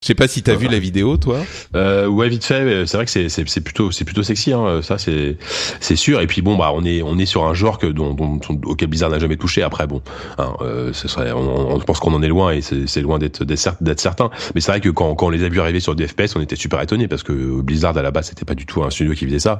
Je 0.00 0.06
sais 0.06 0.14
pas 0.14 0.28
si 0.28 0.44
t'as 0.44 0.54
vu 0.54 0.68
la 0.68 0.78
vidéo, 0.78 1.16
toi. 1.16 1.40
Euh, 1.74 2.06
ouais, 2.06 2.28
vite 2.28 2.44
fait. 2.44 2.86
C'est 2.86 2.96
vrai 2.96 3.04
que 3.04 3.10
c'est 3.10 3.28
c'est 3.28 3.60
plutôt 3.60 3.90
c'est 3.90 4.04
plutôt 4.04 4.22
sexy, 4.22 4.52
hein, 4.52 4.80
ça 4.80 4.96
c'est 4.96 5.36
c'est 5.80 5.96
sûr. 5.96 6.20
Et 6.20 6.28
puis 6.28 6.40
bon, 6.40 6.56
bah 6.56 6.70
on 6.72 6.84
est 6.84 7.02
on 7.02 7.18
est 7.18 7.26
sur 7.26 7.46
un 7.46 7.52
genre 7.52 7.78
que 7.78 7.88
dont, 7.88 8.14
dont 8.14 8.38
auquel 8.64 8.88
Blizzard 8.88 9.10
n'a 9.10 9.18
jamais 9.18 9.36
touché. 9.36 9.60
Après 9.64 9.88
bon, 9.88 10.00
hein, 10.38 10.54
euh, 10.60 10.92
ce 10.92 11.08
serait 11.08 11.32
on, 11.32 11.74
on 11.74 11.80
pense 11.80 11.98
qu'on 11.98 12.14
en 12.14 12.22
est 12.22 12.28
loin 12.28 12.52
et 12.52 12.60
c'est 12.62 12.86
c'est 12.86 13.00
loin 13.00 13.18
d'être 13.18 13.42
d'être 13.44 14.00
certain. 14.00 14.30
Mais 14.54 14.60
c'est 14.60 14.70
vrai 14.70 14.80
que 14.80 14.88
quand 14.88 15.16
quand 15.16 15.26
on 15.26 15.30
les 15.30 15.42
a 15.42 15.48
vus 15.48 15.60
arriver 15.60 15.80
sur 15.80 15.96
des 15.96 16.06
FPS, 16.06 16.36
on 16.36 16.40
était 16.40 16.56
super 16.56 16.80
étonnés 16.80 17.08
parce 17.08 17.24
que 17.24 17.60
Blizzard 17.60 17.98
à 17.98 18.02
la 18.02 18.12
base 18.12 18.28
c'était 18.28 18.44
pas 18.44 18.54
du 18.54 18.66
tout 18.66 18.84
un 18.84 18.90
studio 18.90 19.14
qui 19.14 19.26
faisait 19.26 19.40
ça. 19.40 19.58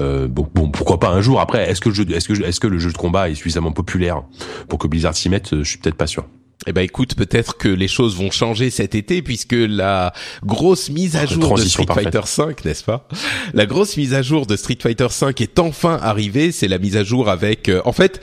Euh, 0.00 0.26
bon 0.26 0.48
bon 0.52 0.68
pourquoi 0.68 0.98
pas 0.98 1.10
un 1.10 1.20
jour. 1.20 1.40
Après? 1.40 1.70
Est-ce 1.70 1.80
que 1.80 1.90
le 1.90 1.94
jeu 1.94 2.04
est-ce 2.10 2.26
que 2.26 2.42
est-ce 2.42 2.58
que 2.58 2.66
le 2.66 2.80
jeu 2.80 2.90
de 2.90 2.98
combat 2.98 3.30
est 3.30 3.36
suffisamment 3.36 3.70
populaire 3.70 4.24
pour 4.68 4.80
que 4.80 4.88
Blizzard 4.88 5.14
s'y 5.14 5.28
mette? 5.28 5.56
Je 5.56 5.62
suis 5.62 5.78
peut-être 5.78 5.96
pas 5.96 6.08
sûr. 6.08 6.24
Eh 6.66 6.72
ben 6.72 6.82
écoute, 6.82 7.14
peut-être 7.14 7.58
que 7.58 7.68
les 7.68 7.86
choses 7.86 8.16
vont 8.16 8.30
changer 8.30 8.70
cet 8.70 8.94
été 8.94 9.20
puisque 9.22 9.52
la 9.54 10.12
grosse 10.44 10.88
mise 10.88 11.14
à 11.16 11.26
jour 11.26 11.56
de 11.56 11.62
Street 11.62 11.86
Fighter 11.92 12.22
5, 12.24 12.64
n'est-ce 12.64 12.82
pas? 12.82 13.06
La 13.52 13.66
grosse 13.66 13.96
mise 13.96 14.14
à 14.14 14.22
jour 14.22 14.46
de 14.46 14.56
Street 14.56 14.78
Fighter 14.80 15.08
5 15.10 15.40
est 15.40 15.58
enfin 15.58 15.98
arrivée. 16.02 16.52
C'est 16.52 16.68
la 16.68 16.78
mise 16.78 16.96
à 16.96 17.04
jour 17.04 17.28
avec. 17.28 17.68
Euh, 17.68 17.82
en 17.84 17.92
fait, 17.92 18.20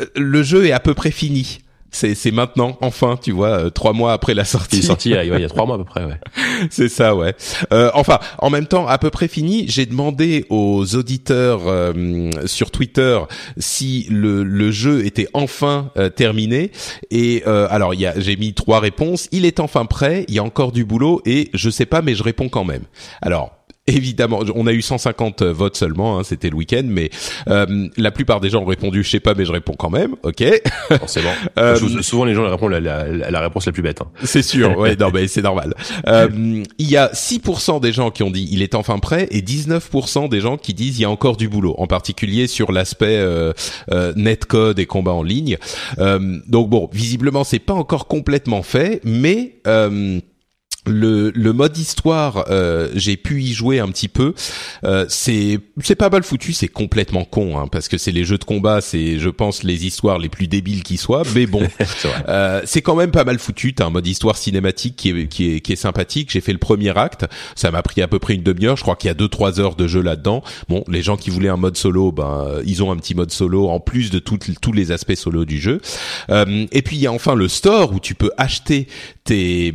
euh, 0.00 0.06
le 0.16 0.42
jeu 0.42 0.66
est 0.66 0.72
à 0.72 0.80
peu 0.80 0.94
près 0.94 1.10
fini 1.10 1.60
c'est 1.90 2.14
c'est 2.14 2.30
maintenant 2.30 2.76
enfin 2.80 3.18
tu 3.20 3.32
vois 3.32 3.48
euh, 3.48 3.70
trois 3.70 3.92
mois 3.92 4.12
après 4.12 4.34
la 4.34 4.44
sortie. 4.44 4.76
Il 4.76 4.84
est 4.84 4.86
sorti 4.86 5.10
il 5.10 5.14
y, 5.14 5.18
a, 5.18 5.24
il 5.24 5.40
y 5.40 5.44
a 5.44 5.48
trois 5.48 5.66
mois 5.66 5.76
à 5.76 5.78
peu 5.78 5.84
près 5.84 6.04
ouais. 6.04 6.20
C'est 6.70 6.88
ça 6.88 7.14
ouais. 7.14 7.34
Euh, 7.72 7.90
enfin 7.94 8.18
en 8.38 8.50
même 8.50 8.66
temps 8.66 8.86
à 8.86 8.98
peu 8.98 9.10
près 9.10 9.28
fini 9.28 9.66
j'ai 9.68 9.86
demandé 9.86 10.44
aux 10.50 10.94
auditeurs 10.94 11.62
euh, 11.66 12.30
sur 12.46 12.70
Twitter 12.70 13.18
si 13.56 14.06
le 14.10 14.42
le 14.44 14.70
jeu 14.70 15.04
était 15.04 15.28
enfin 15.32 15.90
euh, 15.96 16.08
terminé. 16.10 16.72
Et 17.10 17.42
euh, 17.46 17.66
alors 17.70 17.94
il 17.94 18.00
y 18.00 18.06
a 18.06 18.18
j'ai 18.18 18.36
mis 18.36 18.54
trois 18.54 18.80
réponses. 18.80 19.28
Il 19.32 19.44
est 19.44 19.60
enfin 19.60 19.86
prêt 19.86 20.24
il 20.28 20.34
y 20.34 20.38
a 20.38 20.44
encore 20.44 20.72
du 20.72 20.84
boulot 20.84 21.22
et 21.24 21.50
je 21.54 21.70
sais 21.70 21.86
pas 21.86 22.02
mais 22.02 22.14
je 22.14 22.22
réponds 22.22 22.48
quand 22.48 22.64
même. 22.64 22.82
Alors 23.22 23.57
évidemment, 23.88 24.40
on 24.54 24.66
a 24.66 24.72
eu 24.72 24.82
150 24.82 25.42
votes 25.42 25.76
seulement, 25.76 26.18
hein, 26.18 26.22
c'était 26.24 26.50
le 26.50 26.56
week-end, 26.56 26.84
mais 26.84 27.10
euh, 27.48 27.88
la 27.96 28.10
plupart 28.10 28.40
des 28.40 28.50
gens 28.50 28.62
ont 28.62 28.66
répondu, 28.66 29.02
je 29.02 29.10
sais 29.10 29.20
pas, 29.20 29.34
mais 29.34 29.44
je 29.44 29.52
réponds 29.52 29.74
quand 29.76 29.90
même, 29.90 30.14
ok. 30.22 30.44
bon. 30.90 30.96
Euh, 31.58 31.76
souvent, 32.02 32.24
les 32.24 32.34
gens 32.34 32.48
répondent 32.48 32.72
la, 32.72 32.80
la, 32.80 33.30
la, 33.30 33.40
réponse 33.40 33.66
la 33.66 33.72
plus 33.72 33.82
bête. 33.82 34.00
Hein. 34.00 34.08
C'est 34.22 34.42
sûr, 34.42 34.76
ouais, 34.78 34.96
non, 35.00 35.10
mais 35.12 35.26
c'est 35.26 35.42
normal. 35.42 35.74
Euh, 36.06 36.28
il 36.78 36.90
y 36.90 36.96
a 36.96 37.08
6% 37.08 37.80
des 37.80 37.92
gens 37.92 38.10
qui 38.10 38.22
ont 38.22 38.30
dit 38.30 38.48
il 38.50 38.62
est 38.62 38.74
enfin 38.74 38.98
prêt 38.98 39.26
et 39.30 39.40
19% 39.40 40.28
des 40.28 40.40
gens 40.40 40.56
qui 40.56 40.74
disent 40.74 40.98
il 40.98 41.02
y 41.02 41.04
a 41.04 41.10
encore 41.10 41.36
du 41.36 41.48
boulot, 41.48 41.74
en 41.78 41.86
particulier 41.86 42.46
sur 42.46 42.72
l'aspect 42.72 43.16
euh, 43.16 43.52
euh, 43.90 44.12
netcode 44.16 44.78
et 44.78 44.86
combat 44.86 45.12
en 45.12 45.22
ligne. 45.22 45.56
donc 45.98 46.68
bon, 46.68 46.88
visiblement, 46.92 47.44
c'est 47.44 47.58
pas 47.58 47.74
encore 47.74 48.06
complètement 48.06 48.62
fait, 48.62 49.00
mais 49.04 49.54
le, 50.88 51.30
le 51.34 51.52
mode 51.52 51.76
histoire, 51.76 52.46
euh, 52.50 52.88
j'ai 52.94 53.16
pu 53.16 53.42
y 53.42 53.52
jouer 53.52 53.80
un 53.80 53.88
petit 53.88 54.08
peu. 54.08 54.34
Euh, 54.84 55.06
c'est 55.08 55.58
c'est 55.82 55.94
pas 55.94 56.10
mal 56.10 56.22
foutu, 56.22 56.52
c'est 56.52 56.68
complètement 56.68 57.24
con, 57.24 57.58
hein, 57.58 57.68
parce 57.70 57.88
que 57.88 57.98
c'est 57.98 58.12
les 58.12 58.24
jeux 58.24 58.38
de 58.38 58.44
combat, 58.44 58.80
c'est 58.80 59.18
je 59.18 59.28
pense 59.28 59.62
les 59.62 59.86
histoires 59.86 60.18
les 60.18 60.28
plus 60.28 60.48
débiles 60.48 60.82
qui 60.82 60.96
soient. 60.96 61.22
Mais 61.34 61.46
bon, 61.46 61.62
euh, 62.28 62.62
c'est 62.64 62.82
quand 62.82 62.96
même 62.96 63.10
pas 63.10 63.24
mal 63.24 63.38
foutu. 63.38 63.74
T'as 63.74 63.86
un 63.86 63.90
mode 63.90 64.06
histoire 64.06 64.36
cinématique 64.36 64.96
qui 64.96 65.10
est 65.10 65.26
qui 65.28 65.54
est 65.54 65.60
qui 65.60 65.72
est 65.72 65.76
sympathique. 65.76 66.30
J'ai 66.32 66.40
fait 66.40 66.52
le 66.52 66.58
premier 66.58 66.96
acte, 66.96 67.26
ça 67.54 67.70
m'a 67.70 67.82
pris 67.82 68.02
à 68.02 68.08
peu 68.08 68.18
près 68.18 68.34
une 68.34 68.42
demi-heure. 68.42 68.76
Je 68.76 68.82
crois 68.82 68.96
qu'il 68.96 69.08
y 69.08 69.10
a 69.10 69.14
deux 69.14 69.28
trois 69.28 69.60
heures 69.60 69.76
de 69.76 69.86
jeu 69.86 70.02
là-dedans. 70.02 70.42
Bon, 70.68 70.84
les 70.88 71.02
gens 71.02 71.16
qui 71.16 71.30
voulaient 71.30 71.48
un 71.48 71.56
mode 71.56 71.76
solo, 71.76 72.12
ben 72.12 72.60
ils 72.64 72.82
ont 72.82 72.90
un 72.90 72.96
petit 72.96 73.14
mode 73.14 73.30
solo 73.30 73.68
en 73.68 73.80
plus 73.80 74.10
de 74.10 74.18
tous 74.18 74.72
les 74.72 74.92
aspects 74.92 75.14
solo 75.14 75.44
du 75.44 75.58
jeu. 75.58 75.80
Euh, 76.30 76.66
et 76.72 76.82
puis 76.82 76.96
il 76.96 77.02
y 77.02 77.06
a 77.06 77.12
enfin 77.12 77.34
le 77.34 77.48
store 77.48 77.92
où 77.92 78.00
tu 78.00 78.14
peux 78.14 78.30
acheter 78.36 78.88
tes, 79.28 79.74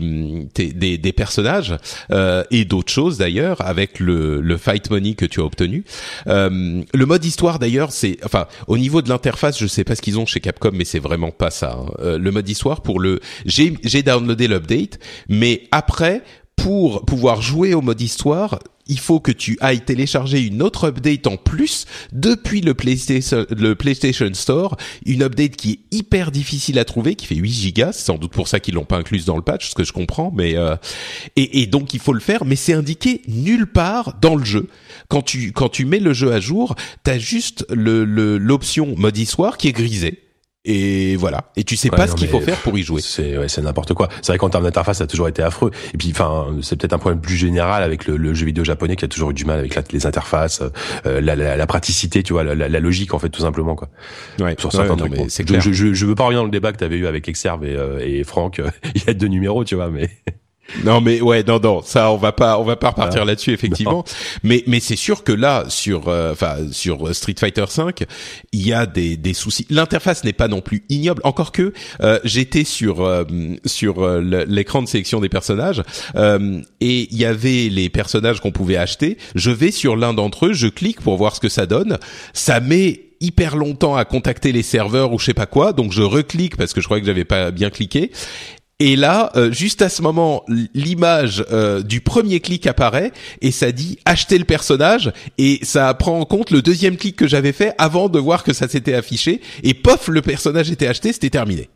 tes 0.56 0.74
des 0.74 0.98
des 0.98 1.14
personnages 1.14 1.76
euh, 2.10 2.44
et 2.50 2.66
d'autres 2.66 2.92
choses 2.92 3.20
d'ailleurs 3.20 3.62
avec 3.62 4.00
le, 4.00 4.42
le 4.42 4.58
fight 4.58 4.90
money 4.90 5.14
que 5.14 5.26
tu 5.28 5.42
as 5.42 5.44
obtenu. 5.44 5.84
Euh, 6.28 6.82
le 6.92 7.06
mode 7.06 7.24
histoire 7.24 7.60
d'ailleurs, 7.60 7.92
c'est 7.92 8.18
enfin 8.26 8.48
au 8.68 8.80
niveau 8.80 9.04
de 9.04 9.10
l'interface, 9.10 9.60
je 9.60 9.68
sais 9.68 9.84
pas 9.84 9.96
ce 9.96 10.02
qu'ils 10.02 10.18
ont 10.18 10.26
chez 10.26 10.40
Capcom, 10.40 10.72
mais 10.74 10.86
c'est 10.86 11.00
vraiment 11.00 11.30
pas 11.30 11.52
ça. 11.52 11.78
Hein. 11.80 11.92
Euh, 12.00 12.18
le 12.18 12.32
mode 12.32 12.50
histoire 12.50 12.82
pour 12.82 13.00
le 13.00 13.20
j'ai 13.46 13.78
j'ai 13.84 14.02
downloadé 14.02 14.48
l'update, 14.48 14.98
mais 15.30 15.68
après 15.72 16.24
pour 16.56 17.06
pouvoir 17.06 17.42
jouer 17.42 17.76
au 17.76 17.82
mode 17.82 18.02
histoire, 18.02 18.60
il 18.88 19.00
faut 19.00 19.20
que 19.20 19.32
tu 19.32 19.58
ailles 19.62 19.82
télécharger 19.82 20.42
une 20.42 20.62
autre 20.62 20.90
update 20.90 21.28
en 21.28 21.38
plus 21.38 21.86
depuis 22.12 22.62
le 22.62 22.74
PlayStation, 22.74 23.46
le 23.50 23.76
PlayStation 23.76 24.30
Store, 24.34 24.78
une 25.06 25.24
update 25.24 25.56
qui 25.56 25.72
est 25.72 25.96
hyper 25.96 26.32
difficile 26.32 26.80
à 26.80 26.86
trouver, 26.86 27.16
qui 27.16 27.26
fait 27.28 27.36
8 27.36 27.50
gigas, 27.50 27.94
c'est 27.94 28.06
sans 28.06 28.18
doute 28.18 28.32
pour 28.32 28.48
ça 28.48 28.60
qu'ils 28.60 28.76
l'ont 28.76 28.86
pas 28.86 28.98
incluse 28.98 29.26
dans 29.26 29.36
le 29.36 29.42
patch, 29.42 29.70
ce 29.70 29.76
que 29.76 29.84
je 29.84 29.94
comprends, 29.94 30.32
mais 30.36 30.56
euh, 30.56 30.76
et, 31.36 31.66
donc 31.68 31.94
il 31.94 32.00
faut 32.00 32.14
le 32.14 32.20
faire, 32.20 32.46
mais 32.46 32.56
c'est 32.56 32.74
indiqué 32.74 33.22
nulle 33.28 33.68
part 33.68 34.18
dans 34.22 34.36
le 34.36 34.44
jeu. 34.44 34.68
Quand 35.08 35.22
tu 35.22 35.52
quand 35.52 35.70
tu 35.70 35.86
mets 35.86 36.00
le 36.00 36.14
jeu 36.14 36.34
à 36.34 36.40
jour, 36.40 36.76
t'as 37.04 37.18
juste 37.18 37.66
le 37.70 38.04
l'option 38.04 38.96
mode 38.98 39.18
histoire 39.18 39.58
qui 39.58 39.68
est 39.68 39.74
grisée 39.74 40.23
et 40.66 41.18
voilà. 41.18 41.52
Et 41.58 41.66
tu 41.66 41.76
sais 41.76 41.90
pas 41.90 42.08
ce 42.08 42.16
qu'il 42.16 42.30
faut 42.30 42.40
faire 42.40 42.58
pour 42.62 42.78
y 42.78 42.84
jouer. 42.84 43.02
C'est 43.02 43.38
ouais, 43.38 43.50
c'est 43.50 43.62
n'importe 43.62 43.94
quoi. 43.94 44.08
C'est 44.22 44.32
vrai 44.32 44.38
qu'en 44.38 44.50
termes 44.50 44.64
d'interface, 44.64 45.00
ça 45.00 45.04
a 45.04 45.08
toujours 45.08 45.28
été 45.28 45.44
affreux. 45.44 45.72
Et 45.94 45.98
puis, 45.98 46.12
enfin, 46.12 46.56
c'est 46.62 46.78
peut-être 46.78 46.94
un 46.94 47.00
problème 47.00 47.20
plus 47.20 47.36
général 47.36 47.84
avec 47.84 48.06
le, 48.06 48.16
le, 48.16 48.34
jeu 48.34 48.46
vidéo 48.46 48.64
japonais 48.64 48.96
qui 48.96 49.04
a 49.04 49.10
toujours 49.10 49.32
eu 49.32 49.34
du 49.34 49.44
mal 49.44 49.60
avec 49.60 49.76
la, 49.76 49.84
les 49.92 50.06
interfaces, 50.06 50.62
euh, 51.06 51.20
la, 51.20 51.36
la, 51.36 51.58
la, 51.58 51.68
praticité, 51.68 52.24
tu 52.24 52.32
vois, 52.32 52.44
la, 52.44 52.56
la, 52.56 52.80
logique 52.80 53.14
en 53.14 53.20
fait, 53.20 53.30
tout 53.30 53.42
simplement 53.42 53.76
quoi. 53.76 53.90
Ouais. 54.40 54.56
Sur 54.58 54.72
certains 54.72 54.96
trucs. 54.96 55.14
je, 55.14 55.72
je, 55.74 55.94
je, 55.94 56.06
veux 56.06 56.16
pas 56.16 56.24
revenir 56.24 56.40
dans 56.40 56.46
le 56.46 56.52
débat 56.52 56.72
que 56.72 56.78
t'avais 56.78 56.98
eu 56.98 57.08
avec 57.08 57.28
Exerve 57.28 57.66
et, 57.66 57.76
euh, 57.76 58.00
et 58.00 58.24
Franck. 58.24 58.62
il 58.96 59.04
y 59.06 59.10
a 59.10 59.14
deux 59.14 59.28
numéros, 59.28 59.66
tu 59.66 59.76
vois, 59.76 59.90
mais. 59.90 60.10
Non 60.84 61.02
mais 61.02 61.22
ouais 61.22 61.44
non 61.44 61.60
non 61.60 61.82
ça 61.84 62.12
on 62.12 62.18
va 62.18 62.32
pas 62.32 62.58
on 62.58 62.64
va 62.64 62.76
pas 62.76 62.90
repartir 62.90 63.22
ah, 63.24 63.26
là-dessus 63.26 63.52
effectivement. 63.52 64.04
Mais 64.44 64.64
mais 64.66 64.80
c'est 64.80 64.96
sûr 64.96 65.24
que 65.24 65.32
là 65.32 65.66
sur 65.68 66.08
euh, 66.08 66.32
enfin 66.32 66.56
sur 66.72 67.14
Street 67.14 67.36
Fighter 67.38 67.66
5 67.68 68.06
il 68.54 68.66
y 68.66 68.74
a 68.74 68.86
des 68.86 69.18
des 69.18 69.34
soucis. 69.34 69.68
L'interface 69.70 70.24
n'est 70.24 70.34
pas 70.34 70.48
non 70.48 70.62
plus 70.62 70.84
ignoble. 70.90 71.22
Encore 71.26 71.52
que 71.52 71.74
euh, 72.02 72.20
j'étais 72.24 72.64
sur 72.64 73.02
euh, 73.02 73.24
sur 73.66 74.08
l'écran 74.20 74.82
de 74.82 74.88
sélection 74.88 75.20
des 75.20 75.30
personnages 75.30 75.84
et 76.16 77.08
il 77.12 77.18
y 77.18 77.26
avait 77.26 77.70
les 77.70 77.90
personnages 77.90 78.40
qu'on 78.40 78.52
pouvait 78.52 78.78
acheter. 78.78 79.18
Je 79.36 79.52
vais 79.52 79.72
sur 79.72 79.96
l'un 79.96 80.14
d'entre 80.14 80.48
eux 80.48 80.54
je 80.54 80.68
clique 80.68 81.02
pour 81.02 81.18
voir 81.18 81.36
ce 81.36 81.40
que 81.40 81.50
ça 81.50 81.66
donne. 81.66 81.98
Ça 82.34 82.60
met 82.60 83.02
hyper 83.20 83.56
longtemps 83.56 83.96
à 83.96 84.06
contacter 84.06 84.52
les 84.52 84.64
serveurs 84.64 85.14
ou 85.14 85.20
je 85.20 85.26
sais 85.26 85.34
pas 85.34 85.46
quoi, 85.46 85.72
donc 85.72 85.94
je 85.94 86.02
reclique 86.02 86.58
parce 86.58 86.74
que 86.74 86.82
je 86.82 86.86
croyais 86.86 87.02
que 87.02 87.08
j'avais 87.08 87.24
pas 87.24 87.52
bien 87.52 87.70
cliqué 87.70 88.12
et 88.80 88.96
là, 88.96 89.32
euh, 89.36 89.52
juste 89.52 89.82
à 89.82 89.90
ce 89.90 90.02
moment, 90.02 90.44
l'image 90.74 91.46
euh, 91.52 91.82
du 91.84 92.02
premier 92.02 92.40
clic 92.40 92.66
apparaît 92.68 93.12
et 93.42 93.52
ça 93.52 93.72
dit 93.72 94.00
acheter 94.06 94.38
le 94.38 94.46
personnage 94.46 95.14
et 95.38 95.60
ça 95.62 95.94
prend 95.94 96.20
en 96.20 96.26
compte 96.26 96.52
le 96.52 96.62
deuxième 96.62 96.98
clic 96.98 97.16
que 97.16 97.28
j'avais 97.28 97.54
fait 97.54 97.76
avant 97.78 98.10
de 98.10 98.20
voir 98.20 98.44
que 98.44 98.52
ça 98.52 98.68
s'était 98.68 98.96
affiché 98.96 99.42
et 99.62 99.74
pof, 99.74 100.08
le 100.08 100.22
personnage 100.22 100.72
était 100.72 100.88
acheté, 100.88 101.14
c'était 101.14 101.30
terminé. 101.30 101.70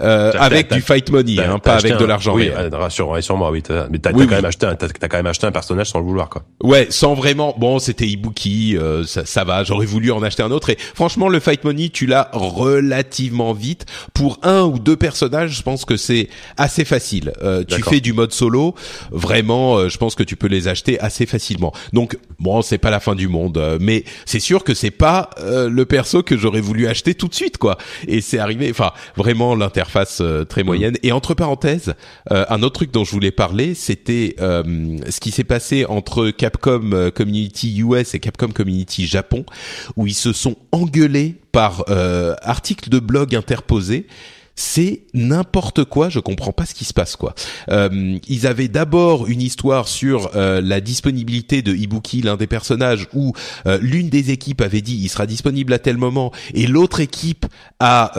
Euh, 0.00 0.30
avec 0.38 0.72
du 0.72 0.80
fight 0.80 1.10
money, 1.10 1.40
hein, 1.40 1.58
pas 1.58 1.74
avec 1.74 1.96
de 1.96 2.04
l'argent. 2.04 2.32
Oui, 2.34 2.50
rassure, 2.50 3.36
moi 3.36 3.50
oui. 3.50 3.64
mais 3.90 3.98
t'as 3.98 4.12
quand 4.12 4.26
même 4.26 4.44
acheté, 4.44 4.66
un, 4.66 4.76
t'as 4.76 5.08
quand 5.08 5.16
même 5.16 5.26
acheté 5.26 5.46
un 5.48 5.50
personnage 5.50 5.88
sans 5.88 5.98
le 5.98 6.04
vouloir, 6.04 6.28
quoi. 6.28 6.44
Ouais, 6.62 6.86
sans 6.90 7.14
vraiment. 7.14 7.52
Bon, 7.58 7.80
c'était 7.80 8.06
Ibuki, 8.06 8.76
euh, 8.76 9.02
ça, 9.04 9.24
ça 9.24 9.42
va. 9.42 9.64
J'aurais 9.64 9.86
voulu 9.86 10.12
en 10.12 10.22
acheter 10.22 10.44
un 10.44 10.52
autre. 10.52 10.70
Et 10.70 10.78
franchement, 10.94 11.28
le 11.28 11.40
fight 11.40 11.64
money, 11.64 11.88
tu 11.88 12.06
l'as 12.06 12.30
relativement 12.32 13.52
vite 13.52 13.86
pour 14.14 14.38
un 14.44 14.62
ou 14.62 14.78
deux 14.78 14.96
personnages. 14.96 15.56
Je 15.56 15.62
pense 15.62 15.84
que 15.84 15.96
c'est 15.96 16.28
assez 16.56 16.84
facile. 16.84 17.32
Euh, 17.42 17.64
tu 17.64 17.82
fais 17.82 17.98
du 17.98 18.12
mode 18.12 18.32
solo, 18.32 18.76
vraiment. 19.10 19.78
Euh, 19.78 19.88
je 19.88 19.98
pense 19.98 20.14
que 20.14 20.22
tu 20.22 20.36
peux 20.36 20.46
les 20.46 20.68
acheter 20.68 21.00
assez 21.00 21.26
facilement. 21.26 21.72
Donc, 21.92 22.16
bon, 22.38 22.62
c'est 22.62 22.78
pas 22.78 22.90
la 22.90 23.00
fin 23.00 23.16
du 23.16 23.26
monde, 23.26 23.58
euh, 23.58 23.78
mais 23.80 24.04
c'est 24.26 24.40
sûr 24.40 24.62
que 24.62 24.74
c'est 24.74 24.92
pas 24.92 25.30
le 25.40 25.84
perso 25.84 26.22
que 26.22 26.36
j'aurais 26.36 26.60
voulu 26.60 26.86
acheter 26.86 27.14
tout 27.14 27.26
de 27.26 27.34
suite, 27.34 27.58
quoi. 27.58 27.78
Et 28.06 28.20
c'est 28.20 28.38
arrivé. 28.38 28.68
Enfin, 28.70 28.92
vraiment 29.16 29.56
l'inter 29.56 29.87
face 29.88 30.20
euh, 30.20 30.44
très 30.44 30.62
moyenne. 30.62 30.96
Et 31.02 31.12
entre 31.12 31.34
parenthèses, 31.34 31.94
euh, 32.30 32.44
un 32.48 32.62
autre 32.62 32.74
truc 32.74 32.92
dont 32.92 33.04
je 33.04 33.12
voulais 33.12 33.30
parler, 33.30 33.74
c'était 33.74 34.36
euh, 34.40 34.98
ce 35.08 35.20
qui 35.20 35.30
s'est 35.30 35.44
passé 35.44 35.84
entre 35.86 36.30
Capcom 36.30 37.10
Community 37.14 37.78
US 37.78 38.14
et 38.14 38.20
Capcom 38.20 38.48
Community 38.48 39.06
Japon, 39.06 39.44
où 39.96 40.06
ils 40.06 40.14
se 40.14 40.32
sont 40.32 40.56
engueulés 40.72 41.36
par 41.52 41.84
articles 42.42 42.88
de 42.88 42.98
blog 42.98 43.34
interposés 43.34 44.06
c'est 44.58 45.02
n'importe 45.14 45.84
quoi. 45.84 46.08
Je 46.08 46.18
comprends 46.18 46.50
pas 46.50 46.66
ce 46.66 46.74
qui 46.74 46.84
se 46.84 46.92
passe 46.92 47.14
quoi. 47.14 47.32
Euh, 47.70 48.18
ils 48.26 48.44
avaient 48.44 48.66
d'abord 48.66 49.28
une 49.28 49.40
histoire 49.40 49.86
sur 49.86 50.32
euh, 50.34 50.60
la 50.60 50.80
disponibilité 50.80 51.62
de 51.62 51.72
Ibuki, 51.72 52.22
l'un 52.22 52.36
des 52.36 52.48
personnages, 52.48 53.06
où 53.14 53.34
euh, 53.66 53.78
l'une 53.80 54.08
des 54.08 54.32
équipes 54.32 54.60
avait 54.60 54.80
dit 54.80 54.98
il 55.00 55.08
sera 55.10 55.26
disponible 55.26 55.72
à 55.72 55.78
tel 55.78 55.96
moment, 55.96 56.32
et 56.54 56.66
l'autre 56.66 56.98
équipe 56.98 57.46
a 57.78 58.10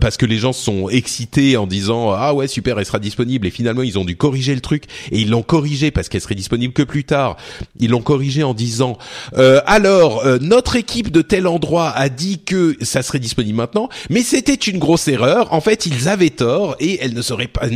parce 0.00 0.16
que 0.16 0.24
les 0.24 0.38
gens 0.38 0.54
sont 0.54 0.88
excités 0.88 1.58
en 1.58 1.66
disant 1.66 2.12
ah 2.12 2.32
ouais 2.32 2.48
super 2.48 2.78
elle 2.78 2.86
sera 2.86 2.98
disponible, 2.98 3.46
et 3.46 3.50
finalement 3.50 3.82
ils 3.82 3.98
ont 3.98 4.06
dû 4.06 4.16
corriger 4.16 4.54
le 4.54 4.62
truc 4.62 4.84
et 5.10 5.20
ils 5.20 5.28
l'ont 5.28 5.42
corrigé 5.42 5.90
parce 5.90 6.08
qu'elle 6.08 6.22
serait 6.22 6.34
disponible 6.34 6.72
que 6.72 6.82
plus 6.82 7.04
tard. 7.04 7.36
Ils 7.78 7.90
l'ont 7.90 8.00
corrigé 8.00 8.42
en 8.44 8.54
disant 8.54 8.96
alors 9.36 10.24
notre 10.40 10.76
équipe 10.76 11.10
de 11.10 11.20
tel 11.20 11.46
endroit 11.46 11.90
a 11.90 12.08
dit 12.08 12.38
que 12.38 12.78
ça 12.80 13.02
serait 13.02 13.18
disponible 13.18 13.58
maintenant, 13.58 13.90
mais 14.08 14.22
c'était 14.22 14.54
une 14.54 14.78
grosse 14.78 15.06
erreur. 15.08 15.52
En 15.52 15.60
fait 15.60 15.81
ils 15.86 16.08
avaient 16.08 16.30
tort 16.30 16.76
et 16.80 16.98
elle 17.00 17.14
ne 17.14 17.22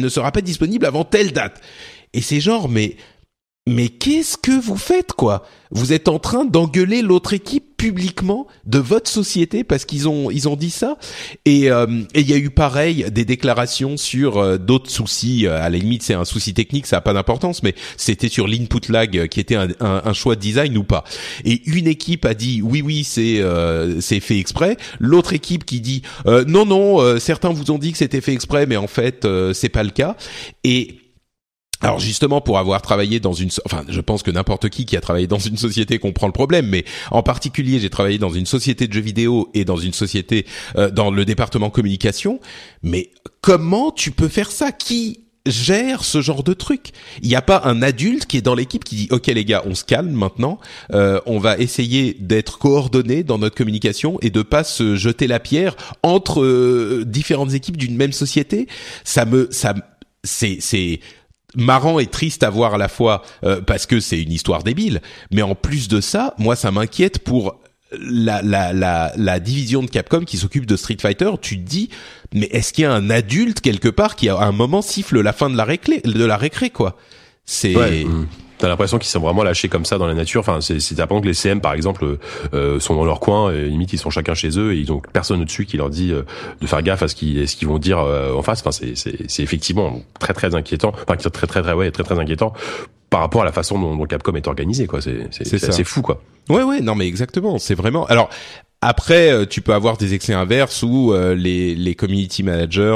sera 0.08 0.32
pas 0.32 0.40
disponible 0.40 0.86
avant 0.86 1.04
telle 1.04 1.32
date. 1.32 1.60
Et 2.12 2.20
c'est 2.22 2.40
genre, 2.40 2.68
mais 2.68 2.96
mais 3.68 3.88
qu'est-ce 3.88 4.36
que 4.36 4.52
vous 4.52 4.76
faites 4.76 5.12
quoi? 5.12 5.44
Vous 5.70 5.92
êtes 5.92 6.08
en 6.08 6.18
train 6.18 6.44
d'engueuler 6.44 7.02
l'autre 7.02 7.32
équipe 7.32 7.65
publiquement 7.76 8.46
de 8.64 8.78
votre 8.78 9.10
société 9.10 9.64
parce 9.64 9.84
qu'ils 9.84 10.08
ont 10.08 10.30
ils 10.30 10.48
ont 10.48 10.56
dit 10.56 10.70
ça. 10.70 10.96
Et 11.44 11.70
euh, 11.70 11.86
il 12.14 12.28
y 12.28 12.32
a 12.32 12.36
eu 12.36 12.50
pareil 12.50 13.06
des 13.10 13.24
déclarations 13.24 13.96
sur 13.96 14.38
euh, 14.38 14.58
d'autres 14.58 14.90
soucis 14.90 15.46
à 15.46 15.68
la 15.68 15.78
limite 15.78 16.02
c'est 16.02 16.14
un 16.14 16.24
souci 16.24 16.54
technique 16.54 16.86
ça 16.86 16.98
a 16.98 17.00
pas 17.00 17.12
d'importance 17.12 17.62
mais 17.62 17.74
c'était 17.96 18.28
sur 18.28 18.48
l'input 18.48 18.90
lag 18.90 19.28
qui 19.28 19.40
était 19.40 19.56
un, 19.56 19.68
un, 19.80 20.12
choix 20.12 20.36
de 20.36 20.40
design 20.40 20.76
ou 20.78 20.84
pas. 20.84 21.04
Et 21.44 21.62
une 21.66 21.86
équipe 21.86 22.24
a 22.24 22.34
dit 22.34 22.62
oui 22.62 22.82
oui 22.82 23.04
c'est 23.04 23.40
euh, 23.40 24.00
c'est 24.00 24.20
fait 24.20 24.38
exprès. 24.38 24.76
L'autre 24.98 25.32
équipe 25.32 25.64
qui 25.64 25.80
dit 25.80 26.02
non 26.26 26.64
non 26.66 27.18
certains 27.18 27.50
vous 27.50 27.70
ont 27.70 27.78
dit 27.78 27.92
que 27.92 27.98
c'était 27.98 28.20
fait 28.20 28.32
exprès 28.32 28.66
mais 28.66 28.76
en 28.76 28.86
fait 28.86 29.26
c'est 29.52 29.68
pas 29.68 29.82
le 29.82 29.90
cas. 29.90 30.16
Et 30.64 30.98
alors 31.82 31.98
justement 31.98 32.40
pour 32.40 32.58
avoir 32.58 32.80
travaillé 32.80 33.20
dans 33.20 33.34
une 33.34 33.50
enfin 33.66 33.84
je 33.88 34.00
pense 34.00 34.22
que 34.22 34.30
n'importe 34.30 34.70
qui 34.70 34.86
qui 34.86 34.96
a 34.96 35.00
travaillé 35.00 35.26
dans 35.26 35.38
une 35.38 35.58
société 35.58 35.98
comprend 35.98 36.26
le 36.26 36.32
problème 36.32 36.66
mais 36.66 36.84
en 37.10 37.22
particulier 37.22 37.78
j'ai 37.78 37.90
travaillé 37.90 38.18
dans 38.18 38.30
une 38.30 38.46
société 38.46 38.88
de 38.88 38.92
jeux 38.92 39.00
vidéo 39.00 39.50
et 39.54 39.64
dans 39.64 39.76
une 39.76 39.92
société 39.92 40.46
euh, 40.76 40.90
dans 40.90 41.10
le 41.10 41.24
département 41.24 41.70
communication. 41.70 42.40
Mais 42.82 43.10
comment 43.40 43.90
tu 43.90 44.10
peux 44.10 44.28
faire 44.28 44.50
ça? 44.50 44.72
Qui 44.72 45.20
gère 45.46 46.04
ce 46.04 46.20
genre 46.20 46.42
de 46.42 46.52
truc? 46.52 46.90
Il 47.22 47.28
n'y 47.28 47.36
a 47.36 47.42
pas 47.42 47.62
un 47.64 47.82
adulte 47.82 48.26
qui 48.26 48.36
est 48.36 48.42
dans 48.42 48.54
l'équipe 48.54 48.84
qui 48.84 48.96
dit 48.96 49.08
OK 49.10 49.26
les 49.26 49.44
gars, 49.44 49.62
on 49.66 49.74
se 49.74 49.84
calme 49.84 50.10
maintenant, 50.10 50.58
euh, 50.92 51.20
on 51.26 51.38
va 51.38 51.58
essayer 51.58 52.16
d'être 52.18 52.58
coordonnés 52.58 53.22
dans 53.22 53.38
notre 53.38 53.56
communication 53.56 54.18
et 54.22 54.30
de 54.30 54.42
pas 54.42 54.64
se 54.64 54.96
jeter 54.96 55.26
la 55.26 55.40
pierre 55.40 55.76
entre 56.02 56.42
euh, 56.42 57.04
différentes 57.06 57.54
équipes 57.54 57.76
d'une 57.76 57.96
même 57.96 58.12
société? 58.12 58.66
Ça 59.04 59.24
me 59.24 59.48
ça 59.50 59.74
c'est 60.24 60.58
c'est 60.60 61.00
marrant 61.56 61.98
et 61.98 62.06
triste 62.06 62.42
à 62.42 62.50
voir 62.50 62.74
à 62.74 62.78
la 62.78 62.88
fois 62.88 63.22
euh, 63.44 63.60
parce 63.60 63.86
que 63.86 63.98
c'est 63.98 64.22
une 64.22 64.32
histoire 64.32 64.62
débile, 64.62 65.00
mais 65.32 65.42
en 65.42 65.54
plus 65.54 65.88
de 65.88 66.00
ça, 66.00 66.34
moi 66.38 66.54
ça 66.54 66.70
m'inquiète 66.70 67.18
pour 67.18 67.58
la, 67.92 68.42
la, 68.42 68.72
la, 68.72 69.12
la, 69.16 69.40
division 69.40 69.82
de 69.82 69.88
Capcom 69.88 70.24
qui 70.24 70.36
s'occupe 70.36 70.66
de 70.66 70.76
Street 70.76 70.96
Fighter, 71.00 71.30
tu 71.40 71.56
te 71.56 71.68
dis, 71.68 71.88
mais 72.34 72.46
est-ce 72.46 72.72
qu'il 72.72 72.82
y 72.82 72.86
a 72.86 72.92
un 72.92 73.10
adulte 73.10 73.60
quelque 73.60 73.88
part 73.88 74.16
qui 74.16 74.28
à 74.28 74.36
un 74.36 74.52
moment 74.52 74.82
siffle 74.82 75.20
la 75.20 75.32
fin 75.32 75.50
de 75.50 75.56
la 75.56 75.64
récré, 75.64 76.00
de 76.04 76.24
la 76.24 76.36
récré 76.36 76.70
quoi? 76.70 76.96
C'est 77.44 78.04
mm. 78.04 78.26
T'as 78.58 78.68
l'impression 78.68 78.98
qu'ils 78.98 79.08
sont 79.08 79.20
vraiment 79.20 79.42
lâchés 79.42 79.68
comme 79.68 79.84
ça 79.84 79.98
dans 79.98 80.06
la 80.06 80.14
nature. 80.14 80.40
Enfin, 80.40 80.60
c'est 80.60 80.80
c'est 80.80 80.94
que 80.94 81.26
les 81.26 81.34
CM 81.34 81.60
par 81.60 81.74
exemple 81.74 82.18
euh, 82.54 82.80
sont 82.80 82.94
dans 82.94 83.04
leur 83.04 83.20
coin, 83.20 83.52
et 83.52 83.66
limite 83.66 83.92
ils 83.92 83.98
sont 83.98 84.10
chacun 84.10 84.34
chez 84.34 84.58
eux 84.58 84.72
et 84.74 84.78
ils 84.78 84.90
ont 84.92 85.02
personne 85.12 85.42
au-dessus 85.42 85.66
qui 85.66 85.76
leur 85.76 85.90
dit 85.90 86.12
euh, 86.12 86.22
de 86.60 86.66
faire 86.66 86.82
gaffe 86.82 87.02
à 87.02 87.08
ce 87.08 87.14
qu'ils 87.14 87.48
ce 87.48 87.56
qu'ils 87.56 87.68
vont 87.68 87.78
dire 87.78 87.98
euh, 87.98 88.32
en 88.32 88.42
face. 88.42 88.60
Enfin, 88.60 88.72
c'est 88.72 88.96
c'est 88.96 89.28
c'est 89.28 89.42
effectivement 89.42 90.00
très 90.18 90.32
très 90.32 90.54
inquiétant. 90.54 90.92
Enfin, 91.06 91.16
très 91.16 91.46
très 91.46 91.62
très 91.62 91.72
ouais, 91.72 91.90
très 91.90 92.02
très 92.02 92.18
inquiétant 92.18 92.52
par 93.10 93.20
rapport 93.20 93.42
à 93.42 93.44
la 93.44 93.52
façon 93.52 93.78
dont, 93.78 93.94
dont 93.96 94.04
Capcom 94.06 94.34
est 94.34 94.48
organisé 94.48 94.86
quoi. 94.86 95.00
C'est 95.00 95.28
c'est 95.30 95.58
c'est 95.58 95.84
fou 95.84 96.02
quoi. 96.02 96.22
Ouais 96.48 96.62
ouais 96.62 96.80
non 96.80 96.94
mais 96.94 97.06
exactement. 97.06 97.58
C'est 97.58 97.74
vraiment 97.74 98.06
alors 98.06 98.30
après, 98.86 99.32
euh, 99.32 99.46
tu 99.46 99.62
peux 99.62 99.74
avoir 99.74 99.96
des 99.96 100.14
excès 100.14 100.32
inverses 100.32 100.84
où 100.84 101.12
euh, 101.12 101.34
les, 101.34 101.74
les 101.74 101.96
community 101.96 102.44
managers, 102.44 102.94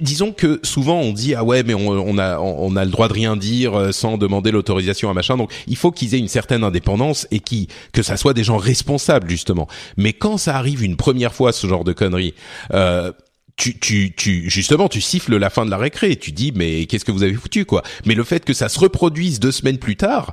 disons 0.00 0.32
que 0.32 0.58
souvent 0.64 0.98
on 1.00 1.12
dit 1.12 1.36
ah 1.36 1.44
ouais 1.44 1.62
mais 1.62 1.74
on, 1.74 1.90
on 1.90 2.18
a 2.18 2.40
on 2.40 2.74
a 2.74 2.84
le 2.84 2.90
droit 2.90 3.06
de 3.06 3.12
rien 3.12 3.36
dire 3.36 3.78
euh, 3.78 3.92
sans 3.92 4.18
demander 4.18 4.50
l'autorisation 4.50 5.08
à 5.08 5.14
machin. 5.14 5.36
Donc 5.36 5.52
il 5.68 5.76
faut 5.76 5.92
qu'ils 5.92 6.16
aient 6.16 6.18
une 6.18 6.26
certaine 6.26 6.64
indépendance 6.64 7.28
et 7.30 7.38
qui 7.38 7.68
que 7.92 8.02
ça 8.02 8.16
soit 8.16 8.34
des 8.34 8.42
gens 8.42 8.56
responsables 8.56 9.30
justement. 9.30 9.68
Mais 9.96 10.12
quand 10.12 10.38
ça 10.38 10.56
arrive 10.56 10.82
une 10.82 10.96
première 10.96 11.34
fois 11.34 11.52
ce 11.52 11.68
genre 11.68 11.84
de 11.84 11.92
conneries. 11.92 12.34
tu, 13.56 13.78
tu, 13.78 14.12
tu, 14.16 14.50
justement, 14.50 14.88
tu 14.88 15.00
siffles 15.00 15.36
la 15.36 15.50
fin 15.50 15.66
de 15.66 15.70
la 15.70 15.76
récré. 15.76 16.16
Tu 16.16 16.32
dis, 16.32 16.50
mais 16.50 16.86
qu'est-ce 16.86 17.04
que 17.04 17.12
vous 17.12 17.22
avez 17.22 17.34
foutu, 17.34 17.66
quoi? 17.66 17.82
Mais 18.06 18.14
le 18.14 18.24
fait 18.24 18.42
que 18.42 18.54
ça 18.54 18.70
se 18.70 18.78
reproduise 18.78 19.38
deux 19.38 19.52
semaines 19.52 19.76
plus 19.76 19.96
tard, 19.96 20.32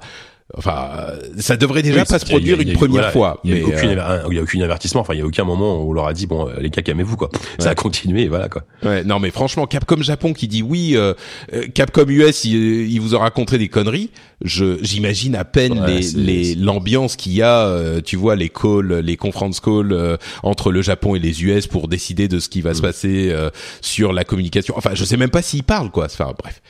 Enfin, 0.56 1.08
ça 1.38 1.58
devrait 1.58 1.82
déjà 1.82 2.06
pas 2.06 2.20
se 2.20 2.26
produire 2.26 2.62
une 2.62 2.72
première 2.72 3.12
fois. 3.12 3.42
Il 3.44 3.58
y 3.58 3.62
a, 3.62 3.66
aucune, 3.66 4.00
euh, 4.00 4.24
a 4.24 4.42
aucun 4.42 4.62
avertissement. 4.62 5.02
Enfin, 5.02 5.14
il 5.14 5.20
y 5.20 5.22
a 5.22 5.26
aucun 5.26 5.44
moment 5.44 5.84
où 5.84 5.90
on 5.90 5.94
leur 5.94 6.08
a 6.08 6.14
dit 6.14 6.26
bon, 6.26 6.48
les 6.60 6.70
gars, 6.70 6.82
calmez-vous 6.82 7.18
quoi. 7.18 7.30
Ça 7.60 7.72
a 7.72 7.76
continué, 7.76 8.30
voilà 8.30 8.48
quoi. 8.48 8.64
Ouais, 8.82 9.04
non, 9.04 9.20
mais 9.20 9.30
franchement, 9.30 9.68
Capcom 9.68 10.02
Japon 10.02 10.32
qui 10.32 10.48
dit 10.48 10.62
oui, 10.62 10.94
euh, 10.96 11.14
euh, 11.54 11.68
Capcom 11.74 12.06
US, 12.08 12.46
il, 12.46 12.98
vous 13.00 13.14
aura 13.14 13.26
raconté 13.26 13.58
des 13.58 13.68
conneries. 13.68 14.10
Je, 14.42 14.78
j'imagine 14.82 15.36
à 15.36 15.44
peine 15.44 15.84
les, 15.86 16.12
les 16.14 16.56
l'ambiance 16.56 17.18
qu'il 17.18 17.34
y 17.34 17.42
a. 17.42 18.00
tu 18.06 18.16
vois 18.16 18.38
les 18.38 18.50
calls, 18.50 19.02
les 19.04 19.18
conference 19.18 19.60
calls 19.60 20.18
entre 20.44 20.72
le 20.72 20.82
Japon 20.82 21.16
et 21.16 21.20
les 21.20 21.44
US 21.44 21.68
pour 21.68 21.90
décider 21.90 22.30
de 22.30 22.40
ce 22.40 22.48
qui 22.48 22.62
va 22.62 22.74
se 22.74 22.80
mm. 22.80 22.84
passer 22.84 23.36
sur 23.82 24.14
la 24.14 24.24
communication. 24.24 24.76
Enfin, 24.78 24.92
je 24.94 25.04
sais 25.04 25.18
même 25.18 25.30
pas 25.30 25.42
s'ils 25.42 25.64
parlent 25.64 25.92
quoi. 25.92 26.06
Enfin, 26.06 26.34
bref. 26.42 26.62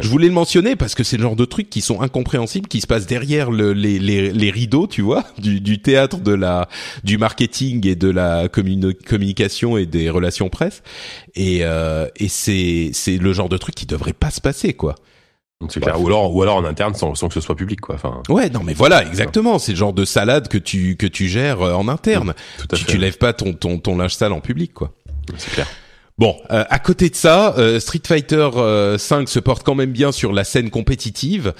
Je 0.00 0.08
voulais 0.08 0.28
le 0.28 0.32
mentionner 0.32 0.74
parce 0.74 0.94
que 0.94 1.04
c'est 1.04 1.18
le 1.18 1.22
genre 1.22 1.36
de 1.36 1.44
trucs 1.44 1.68
qui 1.68 1.82
sont 1.82 2.00
incompréhensibles, 2.00 2.68
qui 2.68 2.80
se 2.80 2.86
passent 2.86 3.06
derrière 3.06 3.25
le, 3.50 3.72
les, 3.72 3.98
les, 3.98 4.30
les, 4.32 4.50
rideaux, 4.50 4.86
tu 4.86 5.02
vois, 5.02 5.24
du, 5.38 5.60
du, 5.60 5.80
théâtre 5.80 6.18
de 6.18 6.32
la, 6.32 6.68
du 7.04 7.18
marketing 7.18 7.86
et 7.86 7.94
de 7.94 8.10
la 8.10 8.48
communication 8.48 9.76
et 9.76 9.86
des 9.86 10.10
relations 10.10 10.48
presse. 10.48 10.82
Et, 11.34 11.60
euh, 11.62 12.06
et 12.16 12.28
c'est, 12.28 12.90
c'est 12.92 13.18
le 13.18 13.32
genre 13.32 13.48
de 13.48 13.56
truc 13.56 13.74
qui 13.74 13.86
devrait 13.86 14.12
pas 14.12 14.30
se 14.30 14.40
passer, 14.40 14.74
quoi. 14.74 14.94
c'est 15.68 15.80
clair. 15.80 16.00
Ou 16.00 16.06
alors, 16.06 16.34
ou 16.34 16.42
alors 16.42 16.56
en 16.56 16.64
interne 16.64 16.94
sans, 16.94 17.14
sans 17.14 17.28
que 17.28 17.34
ce 17.34 17.40
soit 17.40 17.56
public, 17.56 17.80
quoi. 17.80 17.94
Enfin. 17.96 18.22
Ouais, 18.28 18.50
non, 18.50 18.62
mais 18.64 18.74
voilà, 18.74 19.04
exactement. 19.04 19.58
C'est 19.58 19.72
le 19.72 19.78
genre 19.78 19.92
de 19.92 20.04
salade 20.04 20.48
que 20.48 20.58
tu 20.58 20.96
que 20.96 21.06
tu 21.06 21.28
gères 21.28 21.62
euh, 21.62 21.74
en 21.74 21.88
interne. 21.88 22.34
Tout 22.58 22.68
à 22.70 22.76
tu, 22.76 22.84
fait. 22.84 22.92
tu 22.92 22.98
lèves 22.98 23.18
pas 23.18 23.32
ton 23.32 23.52
ton 23.52 23.78
ton 23.78 23.96
linge 23.96 24.14
sale 24.14 24.32
en 24.32 24.40
public, 24.40 24.72
quoi. 24.72 24.92
C'est 25.36 25.52
clair. 25.52 25.66
Bon, 26.18 26.34
euh, 26.50 26.64
à 26.70 26.78
côté 26.78 27.10
de 27.10 27.14
ça, 27.14 27.54
euh, 27.58 27.78
Street 27.78 28.00
Fighter 28.02 28.48
5 28.50 28.56
euh, 28.56 29.26
se 29.26 29.38
porte 29.38 29.62
quand 29.62 29.74
même 29.74 29.92
bien 29.92 30.12
sur 30.12 30.32
la 30.32 30.44
scène 30.44 30.70
compétitive. 30.70 31.52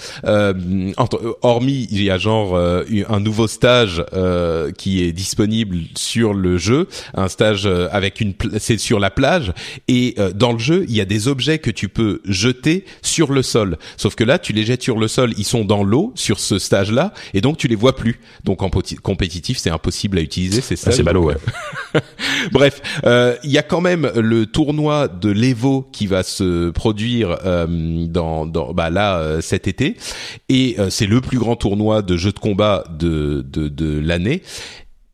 hormis, 1.43 1.87
il 1.91 2.03
y 2.03 2.11
a 2.11 2.17
genre 2.17 2.57
un 2.57 3.21
nouveau 3.21 3.49
stage 3.49 4.03
qui 4.79 5.03
est 5.03 5.13
disponible 5.13 5.77
sur 5.95 6.33
le 6.33 6.57
jeu, 6.57 6.89
un 7.13 7.29
stage 7.29 7.67
avec 7.67 8.21
une, 8.21 8.33
c'est 8.59 8.79
sur 8.79 8.99
la 8.99 9.11
plage 9.11 9.53
et 9.89 10.15
dans 10.35 10.53
le 10.53 10.59
jeu, 10.59 10.87
il 10.89 10.95
y 10.95 11.03
a 11.03 11.05
des 11.05 11.29
objets 11.29 11.59
que 11.59 11.71
tu 11.71 11.89
peux 11.91 12.23
jeter 12.25 12.87
sur 13.03 13.33
le 13.33 13.43
sol. 13.43 13.77
Sauf 13.99 14.15
que 14.15 14.25
là, 14.25 14.39
tu 14.39 14.53
les 14.55 14.65
jettes 14.65 14.83
sur 14.83 14.99
le 14.99 15.09
sol, 15.09 15.35
ils 15.37 15.45
sont 15.45 15.65
dans 15.65 15.85
l'eau 15.85 16.13
sur 16.15 16.41
ce 16.41 16.59
stage-là 16.59 17.13
et 17.35 17.43
donc 17.43 17.59
tu 17.59 17.69
les 17.69 17.77
vois 17.77 17.95
plus. 17.95 18.21
Donc 18.45 18.63
en 18.63 18.71
compétitif, 18.71 19.59
c'est 19.59 19.71
impossible 19.71 20.19
à 20.19 20.23
utiliser. 20.23 20.63
C'est 20.63 20.77
ça. 20.77 20.93
c'est 20.93 21.03
ballot, 21.03 21.25
ouais. 21.25 21.37
Bref, 22.53 22.81
il 23.45 23.51
y 23.51 23.59
a 23.59 23.63
quand 23.63 23.83
même 23.83 24.11
le 24.15 24.46
tournoi 24.47 25.09
de 25.09 25.31
l'Evo 25.31 25.89
qui 25.93 26.07
va 26.07 26.23
se 26.23 26.71
produire 26.71 27.39
euh, 27.45 28.07
dans, 28.07 28.47
dans 28.47 28.73
bah 28.73 28.91
là 28.91 29.19
euh, 29.19 29.41
cet 29.41 29.69
été 29.69 29.97
et 30.49 30.77
euh, 30.79 30.91
c'est 30.91 31.07
le 31.07 31.21
plus 31.21 31.39
grand 31.39 31.57
tournoi 31.57 32.03
de 32.03 32.17
jeux 32.17 32.33
de 32.33 32.39
combat 32.39 32.85
de 32.99 33.45
de, 33.47 33.99
l'année 33.99 34.43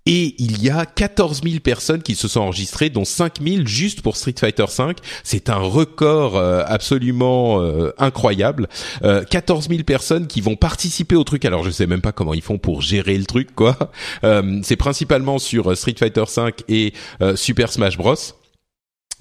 Et 0.07 0.35
il 0.39 0.63
y 0.63 0.71
a 0.71 0.85
14 0.85 1.43
000 1.45 1.61
personnes 1.61 2.03
qui 2.03 2.17
se 2.17 2.27
sont 2.27 2.41
enregistrées, 2.41 2.91
dont 2.91 3.05
5 3.05 3.35
000 3.41 3.67
juste 3.67 4.03
pour 4.03 4.17
Street 4.17 4.35
Fighter 4.39 4.65
V. 4.77 4.95
C'est 5.23 5.49
un 5.49 5.59
record 5.59 6.37
absolument 6.37 7.61
incroyable. 7.99 8.69
Euh, 9.05 9.23
14 9.23 9.69
000 9.69 9.85
personnes 9.85 10.27
qui 10.27 10.41
vont 10.41 10.57
participer 10.57 11.15
au 11.15 11.23
truc. 11.23 11.45
Alors 11.45 11.63
je 11.63 11.71
sais 11.71 11.87
même 11.87 12.01
pas 12.01 12.13
comment 12.13 12.35
ils 12.35 12.43
font 12.43 12.59
pour 12.59 12.83
gérer 12.83 13.17
le 13.17 13.25
truc, 13.25 13.55
quoi. 13.55 13.77
C'est 14.63 14.77
principalement 14.77 15.39
sur 15.39 15.77
Street 15.77 15.95
Fighter 15.97 16.25
V 16.37 16.53
et 16.69 16.93
Super 17.37 17.73
Smash 17.73 17.97
Bros. 17.97 18.42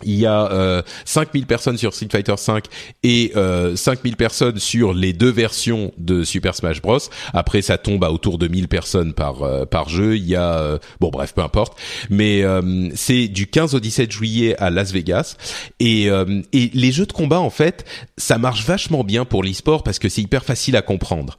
Il 0.03 0.19
y 0.19 0.25
a 0.25 0.51
euh, 0.51 0.81
5000 1.05 1.45
personnes 1.45 1.77
sur 1.77 1.93
Street 1.93 2.07
Fighter 2.11 2.35
5 2.37 2.65
et 3.03 3.31
euh, 3.35 3.75
5000 3.75 4.15
personnes 4.15 4.59
sur 4.59 4.93
les 4.93 5.13
deux 5.13 5.31
versions 5.31 5.91
de 5.97 6.23
Super 6.23 6.55
Smash 6.55 6.81
Bros. 6.81 6.99
Après, 7.33 7.61
ça 7.61 7.77
tombe 7.77 8.03
à 8.03 8.11
autour 8.11 8.37
de 8.37 8.47
1000 8.47 8.67
personnes 8.67 9.13
par 9.13 9.43
euh, 9.43 9.65
par 9.65 9.89
jeu. 9.89 10.17
Il 10.17 10.27
y 10.27 10.35
a 10.35 10.59
euh, 10.59 10.77
bon 10.99 11.09
bref, 11.09 11.33
peu 11.33 11.41
importe. 11.41 11.77
Mais 12.09 12.43
euh, 12.43 12.89
c'est 12.95 13.27
du 13.27 13.47
15 13.47 13.75
au 13.75 13.79
17 13.79 14.11
juillet 14.11 14.55
à 14.57 14.69
Las 14.69 14.91
Vegas 14.91 15.35
et 15.79 16.09
euh, 16.09 16.41
et 16.53 16.71
les 16.73 16.91
jeux 16.91 17.05
de 17.05 17.13
combat 17.13 17.39
en 17.39 17.49
fait, 17.49 17.85
ça 18.17 18.37
marche 18.37 18.65
vachement 18.65 19.03
bien 19.03 19.25
pour 19.25 19.43
l'e-sport 19.43 19.83
parce 19.83 19.99
que 19.99 20.09
c'est 20.09 20.21
hyper 20.21 20.43
facile 20.43 20.75
à 20.75 20.81
comprendre. 20.81 21.37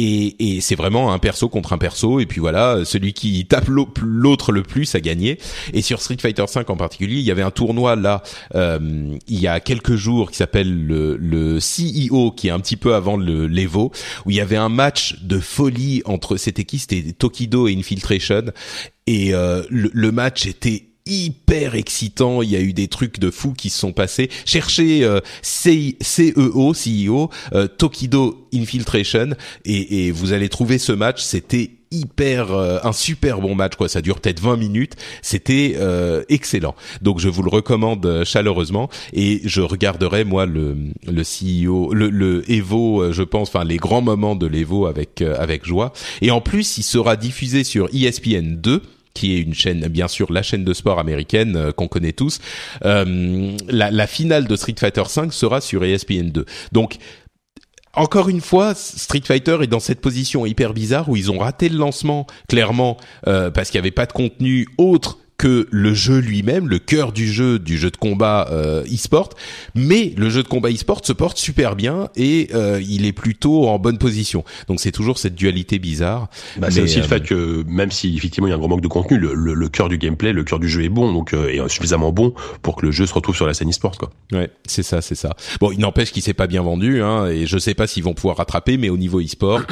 Et 0.00 0.36
et 0.38 0.60
c'est 0.60 0.76
vraiment 0.76 1.12
un 1.12 1.18
perso 1.18 1.48
contre 1.48 1.72
un 1.72 1.78
perso. 1.78 2.20
Et 2.20 2.26
puis 2.26 2.40
voilà, 2.40 2.84
celui 2.84 3.12
qui 3.12 3.46
tape 3.46 3.68
l'autre 3.68 4.52
le 4.52 4.62
plus 4.62 4.94
a 4.94 5.00
gagné. 5.00 5.38
Et 5.72 5.82
sur 5.82 6.00
Street 6.00 6.16
Fighter 6.20 6.44
5 6.46 6.70
en 6.70 6.76
particulier, 6.76 7.16
il 7.16 7.24
y 7.24 7.30
avait 7.30 7.42
un 7.42 7.50
tournoi 7.50 7.96
là 7.96 8.22
euh, 8.54 8.78
il 9.26 9.40
y 9.40 9.48
a 9.48 9.60
quelques 9.60 9.96
jours 9.96 10.30
qui 10.30 10.36
s'appelle 10.36 10.86
le, 10.86 11.16
le 11.16 11.58
CEO 11.58 12.30
qui 12.30 12.48
est 12.48 12.50
un 12.50 12.60
petit 12.60 12.76
peu 12.76 12.94
avant 12.94 13.16
le 13.16 13.46
l'Evo 13.46 13.90
où 14.24 14.30
il 14.30 14.36
y 14.36 14.40
avait 14.40 14.56
un 14.56 14.68
match 14.68 15.16
de 15.22 15.40
folie 15.40 16.02
entre 16.04 16.36
c'était 16.36 16.64
qui? 16.64 16.78
C'était 16.78 17.12
Tokido 17.12 17.66
et 17.66 17.76
Infiltration. 17.76 18.44
Et 19.06 19.34
euh, 19.34 19.62
le, 19.70 19.90
le 19.92 20.12
match 20.12 20.46
était 20.46 20.84
hyper 21.08 21.74
excitant. 21.74 22.42
Il 22.42 22.50
y 22.50 22.56
a 22.56 22.60
eu 22.60 22.72
des 22.72 22.88
trucs 22.88 23.18
de 23.18 23.30
fous 23.30 23.52
qui 23.52 23.70
se 23.70 23.78
sont 23.78 23.92
passés. 23.92 24.30
Cherchez 24.44 25.04
euh, 25.04 25.20
CEO, 25.42 26.72
CEO, 26.72 27.30
euh, 27.52 27.66
Tokido 27.66 28.48
Infiltration, 28.54 29.30
et, 29.64 30.06
et, 30.06 30.10
vous 30.10 30.32
allez 30.32 30.48
trouver 30.48 30.78
ce 30.78 30.92
match. 30.92 31.22
C'était 31.22 31.70
hyper 31.90 32.52
euh, 32.52 32.78
un 32.82 32.92
super 32.92 33.40
bon 33.40 33.54
match 33.54 33.74
quoi 33.76 33.88
ça 33.88 34.00
dure 34.02 34.20
peut-être 34.20 34.40
20 34.40 34.56
minutes 34.56 34.96
c'était 35.22 35.76
euh, 35.78 36.22
excellent 36.28 36.74
donc 37.02 37.18
je 37.18 37.28
vous 37.28 37.42
le 37.42 37.48
recommande 37.50 38.04
euh, 38.04 38.24
chaleureusement 38.24 38.90
et 39.12 39.40
je 39.44 39.62
regarderai 39.62 40.24
moi 40.24 40.46
le 40.46 40.76
le 41.06 41.22
CEO 41.22 41.94
le, 41.94 42.10
le 42.10 42.50
Evo 42.50 43.12
je 43.12 43.22
pense 43.22 43.48
enfin 43.48 43.64
les 43.64 43.78
grands 43.78 44.02
moments 44.02 44.36
de 44.36 44.46
l'Evo 44.46 44.86
avec 44.86 45.22
avec 45.22 45.64
joie 45.64 45.92
et 46.20 46.30
en 46.30 46.40
plus 46.40 46.78
il 46.78 46.82
sera 46.82 47.16
diffusé 47.16 47.64
sur 47.64 47.88
ESPN 47.94 48.56
2 48.56 48.82
qui 49.14 49.36
est 49.36 49.40
une 49.40 49.54
chaîne, 49.54 49.86
bien 49.88 50.08
sûr, 50.08 50.32
la 50.32 50.42
chaîne 50.42 50.64
de 50.64 50.72
sport 50.72 50.98
américaine 50.98 51.56
euh, 51.56 51.72
qu'on 51.72 51.88
connaît 51.88 52.12
tous. 52.12 52.40
Euh, 52.84 53.56
la, 53.68 53.90
la, 53.90 54.06
finale 54.06 54.46
de 54.46 54.56
Street 54.56 54.74
Fighter 54.78 55.04
5 55.06 55.32
sera 55.32 55.60
sur 55.60 55.84
ESPN 55.84 56.30
2. 56.30 56.44
Donc 56.72 56.98
encore 57.94 58.28
une 58.28 58.40
fois, 58.40 58.74
Street 58.74 59.22
Fighter 59.24 59.58
est 59.62 59.66
dans 59.66 59.80
cette 59.80 60.00
position 60.00 60.46
hyper 60.46 60.72
bizarre 60.72 61.08
où 61.08 61.16
ils 61.16 61.32
ont 61.32 61.38
raté 61.38 61.68
le 61.68 61.78
lancement, 61.78 62.26
clairement, 62.48 62.96
euh, 63.26 63.50
parce 63.50 63.70
qu'il 63.70 63.78
n'y 63.80 63.82
avait 63.82 63.90
pas 63.90 64.06
de 64.06 64.12
contenu 64.12 64.68
autre 64.78 65.18
que 65.38 65.68
le 65.70 65.94
jeu 65.94 66.18
lui-même, 66.18 66.68
le 66.68 66.80
cœur 66.80 67.12
du 67.12 67.32
jeu, 67.32 67.60
du 67.60 67.78
jeu 67.78 67.90
de 67.90 67.96
combat 67.96 68.48
euh, 68.50 68.82
e-sport, 68.92 69.30
mais 69.76 70.12
le 70.16 70.30
jeu 70.30 70.42
de 70.42 70.48
combat 70.48 70.68
e-sport 70.70 71.00
se 71.04 71.12
porte 71.12 71.38
super 71.38 71.76
bien 71.76 72.08
et 72.16 72.48
euh, 72.54 72.82
il 72.86 73.06
est 73.06 73.12
plutôt 73.12 73.68
en 73.68 73.78
bonne 73.78 73.98
position. 73.98 74.44
Donc 74.66 74.80
c'est 74.80 74.90
toujours 74.90 75.16
cette 75.16 75.36
dualité 75.36 75.78
bizarre. 75.78 76.28
Bah, 76.58 76.72
c'est 76.72 76.80
aussi 76.80 76.98
euh, 76.98 77.02
le 77.02 77.08
fait 77.08 77.22
que 77.22 77.64
même 77.68 77.92
si 77.92 78.16
effectivement 78.16 78.48
il 78.48 78.50
y 78.50 78.52
a 78.52 78.56
un 78.56 78.58
grand 78.58 78.68
manque 78.68 78.80
de 78.80 78.88
contenu, 78.88 79.16
le, 79.16 79.32
le, 79.32 79.54
le 79.54 79.68
cœur 79.68 79.88
du 79.88 79.96
gameplay, 79.96 80.32
le 80.32 80.42
cœur 80.42 80.58
du 80.58 80.68
jeu 80.68 80.82
est 80.82 80.88
bon, 80.88 81.12
donc 81.12 81.32
euh, 81.32 81.48
est 81.48 81.68
suffisamment 81.68 82.10
bon 82.10 82.34
pour 82.62 82.74
que 82.74 82.84
le 82.84 82.90
jeu 82.90 83.06
se 83.06 83.14
retrouve 83.14 83.36
sur 83.36 83.46
la 83.46 83.54
scène 83.54 83.70
e-sport 83.70 83.96
quoi. 83.96 84.10
Ouais, 84.32 84.50
c'est 84.66 84.82
ça, 84.82 85.00
c'est 85.00 85.14
ça. 85.14 85.36
Bon, 85.60 85.70
il 85.70 85.78
n'empêche 85.78 86.10
qu'il 86.10 86.22
s'est 86.22 86.34
pas 86.34 86.48
bien 86.48 86.62
vendu, 86.62 87.00
hein, 87.00 87.26
et 87.26 87.46
je 87.46 87.58
sais 87.58 87.74
pas 87.74 87.86
s'ils 87.86 88.02
vont 88.02 88.14
pouvoir 88.14 88.38
rattraper, 88.38 88.76
mais 88.76 88.88
au 88.88 88.96
niveau 88.96 89.20
e-sport, 89.20 89.62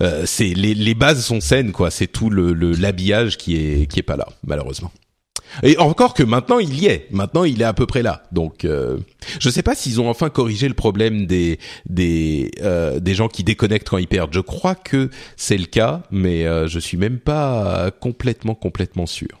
euh, 0.00 0.24
c'est 0.26 0.54
les, 0.54 0.74
les 0.74 0.94
bases 0.94 1.24
sont 1.24 1.40
saines 1.40 1.70
quoi. 1.70 1.92
C'est 1.92 2.08
tout 2.08 2.30
le 2.30 2.52
l'habillage 2.52 3.36
qui 3.36 3.56
est 3.56 3.86
qui 3.88 4.00
est 4.00 4.02
pas 4.02 4.16
là 4.16 4.26
malheureusement. 4.44 4.90
Et 5.62 5.78
encore 5.78 6.14
que 6.14 6.22
maintenant 6.22 6.58
il 6.58 6.74
y 6.74 6.86
est, 6.86 7.06
maintenant 7.10 7.44
il 7.44 7.60
est 7.62 7.66
à 7.66 7.72
peu 7.72 7.86
près 7.86 8.02
là. 8.02 8.24
Donc 8.32 8.64
euh, 8.64 8.98
je 9.38 9.48
sais 9.50 9.62
pas 9.62 9.74
s'ils 9.74 10.00
ont 10.00 10.08
enfin 10.08 10.30
corrigé 10.30 10.68
le 10.68 10.74
problème 10.74 11.26
des 11.26 11.58
des 11.86 12.50
euh, 12.62 13.00
des 13.00 13.14
gens 13.14 13.28
qui 13.28 13.44
déconnectent 13.44 13.88
quand 13.88 13.98
ils 13.98 14.08
perdent. 14.08 14.34
Je 14.34 14.40
crois 14.40 14.74
que 14.74 15.10
c'est 15.36 15.58
le 15.58 15.66
cas, 15.66 16.02
mais 16.10 16.46
euh, 16.46 16.66
je 16.66 16.78
suis 16.78 16.96
même 16.96 17.18
pas 17.18 17.90
complètement 18.00 18.54
complètement 18.54 19.06
sûr. 19.06 19.40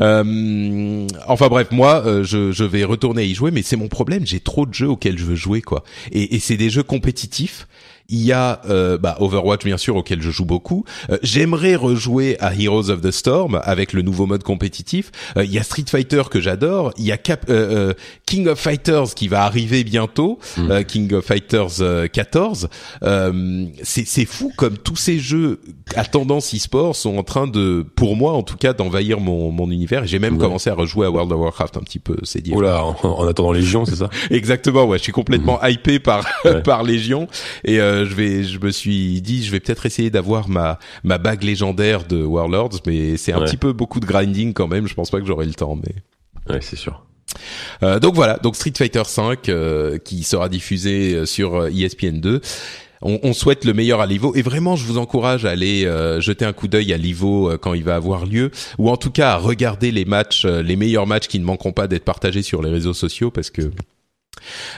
Euh, 0.00 1.06
enfin 1.26 1.48
bref, 1.48 1.68
moi, 1.70 2.02
euh, 2.06 2.24
je, 2.24 2.52
je, 2.52 2.64
vais 2.64 2.84
retourner 2.84 3.24
y 3.24 3.34
jouer, 3.34 3.50
mais 3.50 3.62
c'est 3.62 3.76
mon 3.76 3.88
problème. 3.88 4.26
J'ai 4.26 4.40
trop 4.40 4.66
de 4.66 4.72
jeux 4.72 4.88
auxquels 4.88 5.18
je 5.18 5.24
veux 5.24 5.34
jouer, 5.34 5.60
quoi. 5.60 5.84
Et, 6.10 6.36
et 6.36 6.38
c'est 6.38 6.56
des 6.56 6.70
jeux 6.70 6.82
compétitifs 6.82 7.68
il 8.10 8.22
y 8.24 8.32
a 8.32 8.60
euh, 8.68 8.98
bah, 8.98 9.16
Overwatch 9.20 9.64
bien 9.64 9.78
sûr 9.78 9.96
auquel 9.96 10.20
je 10.20 10.30
joue 10.30 10.44
beaucoup. 10.44 10.84
Euh, 11.10 11.18
J'aimerais 11.22 11.76
rejouer 11.76 12.36
à 12.40 12.54
Heroes 12.54 12.90
of 12.90 13.00
the 13.00 13.10
Storm 13.10 13.60
avec 13.64 13.92
le 13.92 14.02
nouveau 14.02 14.26
mode 14.26 14.42
compétitif. 14.42 15.10
Euh, 15.36 15.44
il 15.44 15.52
y 15.52 15.58
a 15.58 15.62
Street 15.62 15.84
Fighter 15.88 16.22
que 16.30 16.40
j'adore. 16.40 16.92
Il 16.98 17.04
y 17.04 17.12
a 17.12 17.16
Cap 17.16 17.46
euh, 17.48 17.90
euh, 17.90 17.94
King 18.26 18.48
of 18.48 18.58
Fighters 18.58 19.14
qui 19.14 19.28
va 19.28 19.44
arriver 19.44 19.84
bientôt. 19.84 20.38
Mm. 20.56 20.84
King 20.84 21.14
of 21.14 21.24
Fighters 21.24 22.08
14. 22.12 22.68
C'est 23.82 24.24
fou 24.24 24.52
comme 24.56 24.76
tous 24.76 24.96
ces 24.96 25.18
jeux 25.18 25.60
à 25.94 26.04
tendance 26.04 26.54
e-sport 26.54 26.96
sont 26.96 27.16
en 27.16 27.22
train 27.22 27.46
de, 27.46 27.84
pour 27.94 28.16
moi 28.16 28.32
en 28.32 28.42
tout 28.42 28.56
cas, 28.56 28.72
d'envahir 28.72 29.20
mon, 29.20 29.50
mon 29.50 29.70
univers. 29.70 30.06
J'ai 30.06 30.18
même 30.18 30.34
ouais. 30.34 30.40
commencé 30.40 30.70
à 30.70 30.74
rejouer 30.74 31.06
à 31.06 31.10
World 31.10 31.32
of 31.32 31.38
Warcraft 31.38 31.76
un 31.76 31.80
petit 31.80 31.98
peu, 31.98 32.16
c'est 32.22 32.40
dire. 32.40 32.56
Oula, 32.56 32.84
en, 32.84 32.96
en, 33.02 33.26
attendant 33.26 33.52
Légion, 33.52 33.84
c'est 33.84 33.96
ça? 33.96 34.10
Exactement. 34.30 34.84
Ouais, 34.84 34.98
je 34.98 35.04
suis 35.04 35.12
complètement 35.12 35.60
mm. 35.62 35.70
hypé 35.70 35.98
par 35.98 36.24
ouais. 36.44 36.62
par 36.64 36.82
Légion 36.82 37.28
et 37.64 37.78
je 38.04 38.14
vais, 38.14 38.44
je 38.44 38.58
me 38.58 38.70
suis 38.70 39.20
dit, 39.22 39.44
je 39.44 39.50
vais 39.50 39.60
peut-être 39.60 39.86
essayer 39.86 40.10
d'avoir 40.10 40.48
ma 40.48 40.78
ma 41.04 41.18
bague 41.18 41.42
légendaire 41.42 42.04
de 42.04 42.22
Warlords, 42.22 42.80
mais 42.86 43.16
c'est 43.16 43.32
un 43.32 43.40
ouais. 43.40 43.44
petit 43.46 43.56
peu 43.56 43.72
beaucoup 43.72 44.00
de 44.00 44.06
grinding 44.06 44.52
quand 44.52 44.68
même. 44.68 44.86
Je 44.86 44.94
pense 44.94 45.10
pas 45.10 45.20
que 45.20 45.26
j'aurai 45.26 45.46
le 45.46 45.54
temps, 45.54 45.76
mais. 45.76 45.94
Ouais, 46.52 46.60
c'est 46.60 46.76
sûr. 46.76 47.04
Euh, 47.82 48.00
donc 48.00 48.14
voilà, 48.14 48.38
donc 48.38 48.56
Street 48.56 48.72
Fighter 48.76 49.04
5 49.04 49.48
euh, 49.48 49.98
qui 49.98 50.24
sera 50.24 50.48
diffusé 50.48 51.26
sur 51.26 51.66
ESPN 51.68 52.20
2. 52.20 52.40
On, 53.02 53.18
on, 53.22 53.32
souhaite 53.32 53.64
le 53.64 53.72
meilleur 53.72 54.00
à 54.00 54.06
l'Ivo 54.06 54.34
et 54.34 54.42
vraiment 54.42 54.76
je 54.76 54.84
vous 54.84 54.98
encourage 54.98 55.46
à 55.46 55.50
aller 55.50 55.86
euh, 55.86 56.20
jeter 56.20 56.44
un 56.44 56.52
coup 56.52 56.68
d'œil 56.68 56.92
à 56.92 56.98
l'Ivo 56.98 57.50
euh, 57.50 57.56
quand 57.56 57.72
il 57.72 57.82
va 57.82 57.94
avoir 57.94 58.26
lieu 58.26 58.50
ou 58.78 58.90
en 58.90 58.98
tout 58.98 59.10
cas 59.10 59.30
à 59.30 59.36
regarder 59.36 59.90
les 59.90 60.04
matchs, 60.04 60.44
euh, 60.44 60.62
les 60.62 60.76
meilleurs 60.76 61.06
matchs 61.06 61.26
qui 61.26 61.38
ne 61.38 61.44
manqueront 61.44 61.72
pas 61.72 61.88
d'être 61.88 62.04
partagés 62.04 62.42
sur 62.42 62.62
les 62.62 62.70
réseaux 62.70 62.92
sociaux 62.92 63.30
parce 63.30 63.48
que 63.48 63.70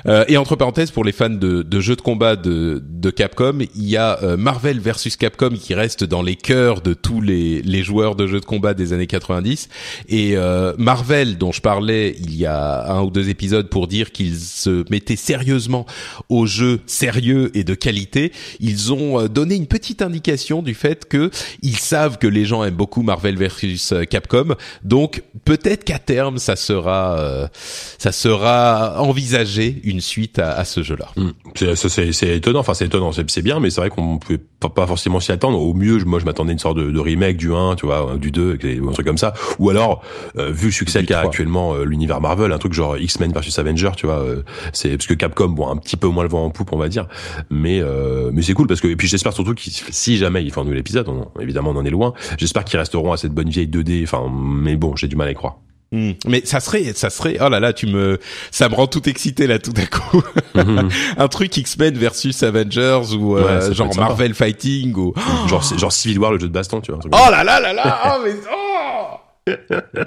euh, 0.07 0.25
et 0.29 0.37
entre 0.37 0.57
parenthèses, 0.57 0.91
pour 0.91 1.05
les 1.05 1.13
fans 1.13 1.31
de, 1.31 1.81
jeux 1.81 1.97
de 1.97 2.01
combat 2.01 2.37
de, 2.37 2.81
Capcom, 3.15 3.59
il 3.75 3.89
y 3.89 3.97
a 3.97 4.19
euh, 4.23 4.37
Marvel 4.37 4.81
versus 4.81 5.17
Capcom 5.17 5.51
qui 5.51 5.75
reste 5.75 6.05
dans 6.05 6.23
les 6.23 6.37
cœurs 6.37 6.81
de 6.81 6.95
tous 6.95 7.21
les, 7.21 7.83
joueurs 7.83 8.15
de 8.15 8.27
jeux 8.27 8.41
de 8.41 8.45
combat 8.45 8.75
des 8.75 8.93
années 8.93 9.07
90. 9.07 9.69
Et 10.09 10.37
euh, 10.37 10.73
Marvel, 10.79 11.37
dont 11.37 11.53
je 11.53 11.61
parlais 11.61 12.17
il 12.21 12.35
y 12.37 12.47
a 12.47 12.93
un 12.93 13.03
ou 13.03 13.11
deux 13.11 13.29
épisodes 13.29 13.69
pour 13.69 13.89
dire 13.89 14.13
qu'ils 14.13 14.39
se 14.39 14.85
mettaient 14.91 15.17
sérieusement 15.17 15.85
aux 16.29 16.47
jeux 16.47 16.81
sérieux 16.87 17.51
et 17.55 17.65
de 17.65 17.75
qualité, 17.75 18.33
ils 18.61 18.93
ont 18.93 19.27
donné 19.27 19.57
une 19.57 19.67
petite 19.67 20.01
indication 20.01 20.63
du 20.63 20.75
fait 20.75 21.09
que 21.09 21.31
ils 21.63 21.77
savent 21.77 22.19
que 22.19 22.29
les 22.29 22.45
gens 22.45 22.65
aiment 22.65 22.75
beaucoup 22.75 23.03
Marvel 23.03 23.37
versus 23.37 23.93
Capcom. 24.09 24.55
Donc 24.85 25.23
peut-être 25.45 25.85
qu'à 25.85 25.99
terme, 25.99 26.39
ça 26.39 26.57
sera, 26.57 27.51
ça 27.99 28.13
sera 28.13 29.03
envisagé 29.03 29.42
une 29.85 30.01
suite 30.01 30.39
à, 30.39 30.53
à 30.53 30.65
ce 30.65 30.83
jeu-là. 30.83 31.09
Mmh. 31.17 31.31
C'est 31.75 32.37
étonnant, 32.37 32.61
enfin 32.61 32.75
c'est 32.75 32.87
étonnant, 32.87 33.13
c'est 33.13 33.43
bien, 33.43 33.61
mais 33.61 33.71
c'est 33.71 33.81
vrai 33.81 33.91
qu'on 33.91 34.19
pouvait 34.19 34.39
pas, 34.39 34.69
pas 34.69 34.87
forcément 34.87 35.21
s'y 35.21 35.33
attendre. 35.33 35.61
Au 35.61 35.75
mieux, 35.75 35.99
moi 36.05 36.19
je 36.19 36.25
m'attendais 36.25 36.53
une 36.53 36.59
sorte 36.59 36.77
de, 36.77 36.91
de, 36.91 37.01
remake 37.01 37.37
du 37.37 37.53
1, 37.53 37.77
tu 37.77 37.87
vois, 37.87 38.17
du 38.17 38.31
2, 38.31 38.59
un 38.89 38.93
truc 38.93 39.07
comme 39.07 39.19
ça. 39.19 39.35
Ou 39.59 39.71
alors, 39.71 40.03
euh, 40.39 40.51
vu 40.51 40.67
le 40.67 40.73
succès 40.73 41.05
qu'a 41.05 41.21
actuellement 41.21 41.75
euh, 41.75 41.85
l'univers 41.85 42.21
Marvel, 42.21 42.53
un 42.53 42.59
truc 42.59 42.73
genre 42.73 42.99
X-Men 42.99 43.33
versus 43.33 43.59
Avenger, 43.59 43.91
tu 43.97 44.07
vois, 44.07 44.21
euh, 44.21 44.43
c'est 44.73 44.97
parce 44.97 45.07
que 45.07 45.15
Capcom, 45.15 45.49
bon, 45.49 45.69
un 45.69 45.77
petit 45.77 45.97
peu 45.97 46.09
moins 46.09 46.23
le 46.23 46.29
vent 46.29 46.45
en 46.45 46.51
poupe, 46.51 46.73
on 46.73 46.79
va 46.79 46.89
dire, 46.89 47.07
mais 47.51 47.81
euh, 47.81 48.31
mais 48.33 48.43
c'est 48.43 48.55
cool 48.55 48.67
parce 48.67 48.81
que 48.81 48.89
et 48.89 48.97
puis 48.97 49.09
j'espère 49.09 49.33
surtout 49.33 49.55
qu'ils, 49.55 49.73
si 49.73 50.17
jamais 50.17 50.43
ils 50.43 50.51
font 50.51 50.63
un 50.63 50.65
nouvel 50.65 50.81
épisode, 50.81 51.09
on, 51.09 51.29
évidemment 51.41 51.71
on 51.71 51.77
en 51.77 51.85
est 51.85 51.91
loin, 51.91 52.13
j'espère 52.39 52.65
qu'ils 52.65 52.79
resteront 52.79 53.13
à 53.13 53.17
cette 53.17 53.33
bonne 53.33 53.49
vieille 53.49 53.69
2D. 53.69 54.03
Enfin, 54.05 54.31
mais 54.33 54.77
bon, 54.77 54.97
j'ai 54.97 55.09
du 55.09 55.17
mal 55.17 55.29
à 55.29 55.33
y 55.33 55.35
croire. 55.35 55.59
Mmh. 55.93 56.13
Mais 56.27 56.43
ça 56.45 56.61
serait, 56.61 56.93
ça 56.95 57.11
serait, 57.11 57.37
oh 57.41 57.51
là 57.51 57.61
là, 57.61 57.75
tu 57.75 57.87
me, 57.87 58.19
ça 58.51 58.71
me 58.71 58.75
rend 58.75 58.87
tout 58.87 59.07
excité 59.09 59.47
là 59.47 59.59
tout 59.59 59.75
à 59.77 59.87
coup. 59.87 60.23
Mmh. 60.55 60.89
un 61.19 61.29
truc 61.29 61.55
X-Men 61.57 61.97
versus 61.99 62.43
Avengers 62.43 63.15
ou 63.15 63.37
euh, 63.37 63.73
genre 63.73 63.95
Marvel 63.97 64.35
Fighting 64.35 64.95
ou 64.97 65.13
genre 65.49 65.63
genre 65.77 65.93
Civil 65.93 66.19
War 66.19 66.33
le 66.33 66.39
jeu 66.39 66.49
de 66.49 66.53
baston, 66.53 66.81
tu 66.81 66.93
vois. 66.93 67.01
Oh 67.13 67.31
là 67.31 67.45
là 67.45 67.61
là 67.61 67.73
là, 67.75 68.01
oh 68.07 68.25
mais 68.25 68.35
oh, 68.51 69.53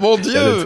mon 0.00 0.18
dieu. 0.18 0.64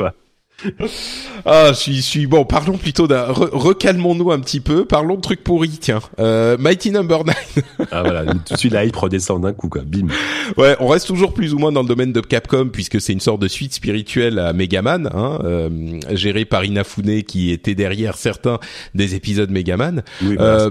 Ah, 1.44 1.68
je 1.68 1.74
suis, 1.74 1.96
je 1.96 2.00
suis 2.02 2.26
bon. 2.26 2.44
Parlons 2.44 2.76
plutôt 2.76 3.06
d'un. 3.06 3.26
recalmons-nous 3.26 4.30
un 4.30 4.40
petit 4.40 4.60
peu. 4.60 4.84
Parlons 4.84 5.16
de 5.16 5.20
trucs 5.20 5.42
pourris. 5.42 5.78
Tiens, 5.80 6.00
euh, 6.18 6.56
Mighty 6.58 6.90
Number 6.90 7.24
no. 7.24 7.32
9. 7.32 7.88
ah 7.90 8.02
voilà, 8.02 8.24
tout 8.26 8.54
de 8.54 8.58
suite 8.58 8.72
la 8.72 8.84
hype 8.84 8.96
redescend 8.96 9.42
d'un 9.42 9.52
coup 9.52 9.68
quoi. 9.68 9.82
Bim. 9.84 10.08
Ouais, 10.56 10.76
on 10.80 10.88
reste 10.88 11.06
toujours 11.06 11.32
plus 11.32 11.54
ou 11.54 11.58
moins 11.58 11.72
dans 11.72 11.82
le 11.82 11.88
domaine 11.88 12.12
de 12.12 12.20
Capcom 12.20 12.68
puisque 12.72 13.00
c'est 13.00 13.12
une 13.12 13.20
sorte 13.20 13.40
de 13.40 13.48
suite 13.48 13.74
spirituelle 13.74 14.38
à 14.38 14.52
Megaman, 14.52 15.08
hein, 15.12 15.38
euh, 15.44 16.00
gérée 16.10 16.44
par 16.44 16.64
Inafune 16.64 17.22
qui 17.22 17.50
était 17.50 17.74
derrière 17.74 18.16
certains 18.16 18.58
des 18.94 19.14
épisodes 19.14 19.50
Megaman. 19.50 20.02
Oui, 20.22 20.36
euh, 20.38 20.70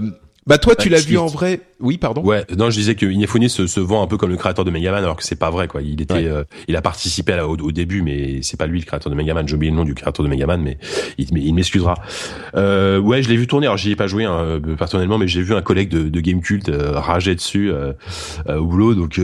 bah 0.50 0.58
toi, 0.58 0.76
tu 0.76 0.88
l'as 0.88 1.00
vu 1.00 1.16
en 1.16 1.26
vrai 1.26 1.60
oui, 1.80 1.96
pardon. 1.96 2.22
Ouais, 2.22 2.44
non, 2.56 2.68
je 2.68 2.76
disais 2.76 2.94
que 2.94 3.06
Inafune 3.06 3.48
se, 3.48 3.66
se 3.66 3.80
vend 3.80 4.02
un 4.02 4.06
peu 4.06 4.18
comme 4.18 4.28
le 4.28 4.36
créateur 4.36 4.66
de 4.66 4.70
Megaman, 4.70 5.02
alors 5.02 5.16
que 5.16 5.24
c'est 5.24 5.38
pas 5.38 5.50
vrai, 5.50 5.66
quoi. 5.66 5.80
Il 5.80 6.02
était, 6.02 6.26
euh, 6.26 6.44
il 6.68 6.76
a 6.76 6.82
participé 6.82 7.40
au, 7.40 7.56
au, 7.56 7.72
début, 7.72 8.02
mais 8.02 8.42
c'est 8.42 8.58
pas 8.58 8.66
lui 8.66 8.80
le 8.80 8.84
créateur 8.84 9.10
de 9.10 9.16
Megaman. 9.16 9.48
J'ai 9.48 9.54
oublié 9.54 9.70
le 9.70 9.76
nom 9.78 9.84
du 9.84 9.94
créateur 9.94 10.22
de 10.22 10.28
Megaman, 10.28 10.60
mais 10.60 10.76
il, 11.16 11.26
il 11.38 11.54
m'excusera. 11.54 11.94
Euh, 12.54 12.98
ouais, 12.98 13.22
je 13.22 13.30
l'ai 13.30 13.36
vu 13.36 13.46
tourner. 13.46 13.66
Alors, 13.66 13.78
j'y 13.78 13.92
ai 13.92 13.96
pas 13.96 14.08
joué 14.08 14.26
hein, 14.26 14.34
euh, 14.34 14.76
personnellement, 14.76 15.16
mais 15.16 15.26
j'ai 15.26 15.40
vu 15.40 15.54
un 15.54 15.62
collègue 15.62 15.88
de, 15.88 16.10
de 16.10 16.20
Gamecult 16.20 16.68
euh, 16.68 17.00
rager 17.00 17.34
dessus 17.34 17.70
euh, 17.72 17.94
au 18.46 18.66
boulot. 18.66 18.94
Donc, 18.94 19.18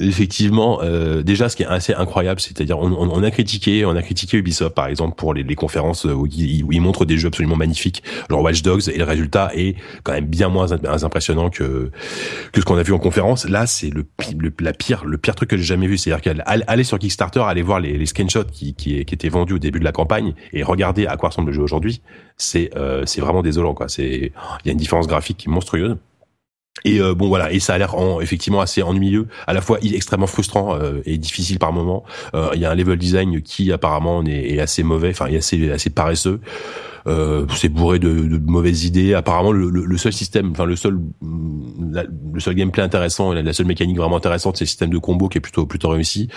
effectivement, 0.00 0.80
déjà, 1.22 1.48
ce 1.48 1.54
qui 1.54 1.62
est 1.62 1.66
assez 1.66 1.94
incroyable, 1.94 2.40
c'est-à-dire, 2.40 2.78
on, 2.78 2.90
on, 2.92 3.22
a 3.22 3.30
critiqué, 3.30 3.84
on 3.84 3.94
a 3.94 4.02
critiqué 4.02 4.38
Ubisoft, 4.38 4.74
par 4.74 4.88
exemple, 4.88 5.14
pour 5.14 5.32
les, 5.32 5.44
les 5.44 5.54
conférences 5.54 6.04
où 6.04 6.26
ils, 6.26 6.64
où 6.64 6.72
ils, 6.72 6.80
montrent 6.80 7.04
des 7.04 7.18
jeux 7.18 7.28
absolument 7.28 7.56
magnifiques, 7.56 8.02
genre 8.28 8.42
Watch 8.42 8.62
Dogs, 8.62 8.88
et 8.88 8.98
le 8.98 9.04
résultat 9.04 9.52
est 9.54 9.76
quand 10.02 10.12
même 10.12 10.26
bien 10.26 10.48
moins 10.48 10.69
impressionnant 10.72 11.50
que 11.50 11.90
que 12.52 12.60
ce 12.60 12.64
qu'on 12.64 12.76
a 12.76 12.82
vu 12.82 12.92
en 12.92 12.98
conférence. 12.98 13.48
Là, 13.48 13.66
c'est 13.66 13.90
le, 13.90 14.06
la 14.60 14.72
pire, 14.72 15.04
le 15.04 15.18
pire 15.18 15.34
truc 15.34 15.50
que 15.50 15.56
j'ai 15.56 15.64
jamais 15.64 15.86
vu. 15.86 15.98
C'est-à-dire 15.98 16.34
qu'aller 16.34 16.84
sur 16.84 16.98
Kickstarter, 16.98 17.40
aller 17.40 17.62
voir 17.62 17.80
les, 17.80 17.96
les 17.96 18.06
screenshots 18.06 18.44
qui, 18.44 18.74
qui, 18.74 19.04
qui, 19.04 19.14
étaient 19.14 19.28
vendus 19.28 19.54
au 19.54 19.58
début 19.58 19.78
de 19.78 19.84
la 19.84 19.92
campagne 19.92 20.34
et 20.52 20.62
regarder 20.62 21.06
à 21.06 21.16
quoi 21.16 21.30
ressemble 21.30 21.48
le 21.48 21.54
jeu 21.54 21.62
aujourd'hui, 21.62 22.02
c'est 22.36 22.70
euh, 22.76 23.04
c'est 23.06 23.20
vraiment 23.20 23.42
désolant. 23.42 23.74
Quoi. 23.74 23.88
C'est 23.88 24.32
il 24.64 24.66
y 24.66 24.68
a 24.68 24.72
une 24.72 24.78
différence 24.78 25.06
graphique 25.06 25.46
monstrueuse. 25.46 25.96
Et 26.84 27.00
euh, 27.00 27.14
bon 27.14 27.28
voilà, 27.28 27.52
et 27.52 27.60
ça 27.60 27.74
a 27.74 27.78
l'air 27.78 27.94
effectivement 28.20 28.60
assez 28.60 28.82
ennuyeux, 28.82 29.26
à 29.46 29.52
la 29.52 29.60
fois 29.60 29.78
extrêmement 29.82 30.26
frustrant 30.26 30.76
euh, 30.76 31.02
et 31.04 31.18
difficile 31.18 31.58
par 31.58 31.72
moment. 31.72 32.04
Euh, 32.34 32.50
il 32.54 32.60
y 32.60 32.64
a 32.64 32.70
un 32.70 32.74
level 32.74 32.98
design 32.98 33.42
qui 33.42 33.70
apparemment 33.72 34.24
est, 34.24 34.54
est 34.54 34.60
assez 34.60 34.82
mauvais, 34.82 35.10
enfin 35.10 35.26
est 35.26 35.36
assez 35.36 35.70
assez 35.70 35.90
paresseux. 35.90 36.40
Euh, 37.06 37.46
c'est 37.56 37.68
bourré 37.68 37.98
de, 37.98 38.12
de, 38.12 38.38
mauvaises 38.38 38.84
idées. 38.84 39.14
Apparemment, 39.14 39.52
le, 39.52 39.70
le, 39.70 39.96
seul 39.96 40.12
système, 40.12 40.50
enfin 40.50 40.64
le 40.64 40.76
seul, 40.76 41.00
le 41.22 42.40
seul 42.40 42.54
gameplay 42.54 42.82
intéressant, 42.82 43.32
la, 43.32 43.52
seule 43.52 43.66
mécanique 43.66 43.96
vraiment 43.96 44.16
intéressante, 44.16 44.56
c'est 44.56 44.64
le 44.64 44.68
système 44.68 44.90
de 44.90 44.98
combo 44.98 45.28
qui 45.28 45.38
est 45.38 45.40
plutôt 45.40 45.66
plutôt 45.66 45.88
réussi. 45.88 46.28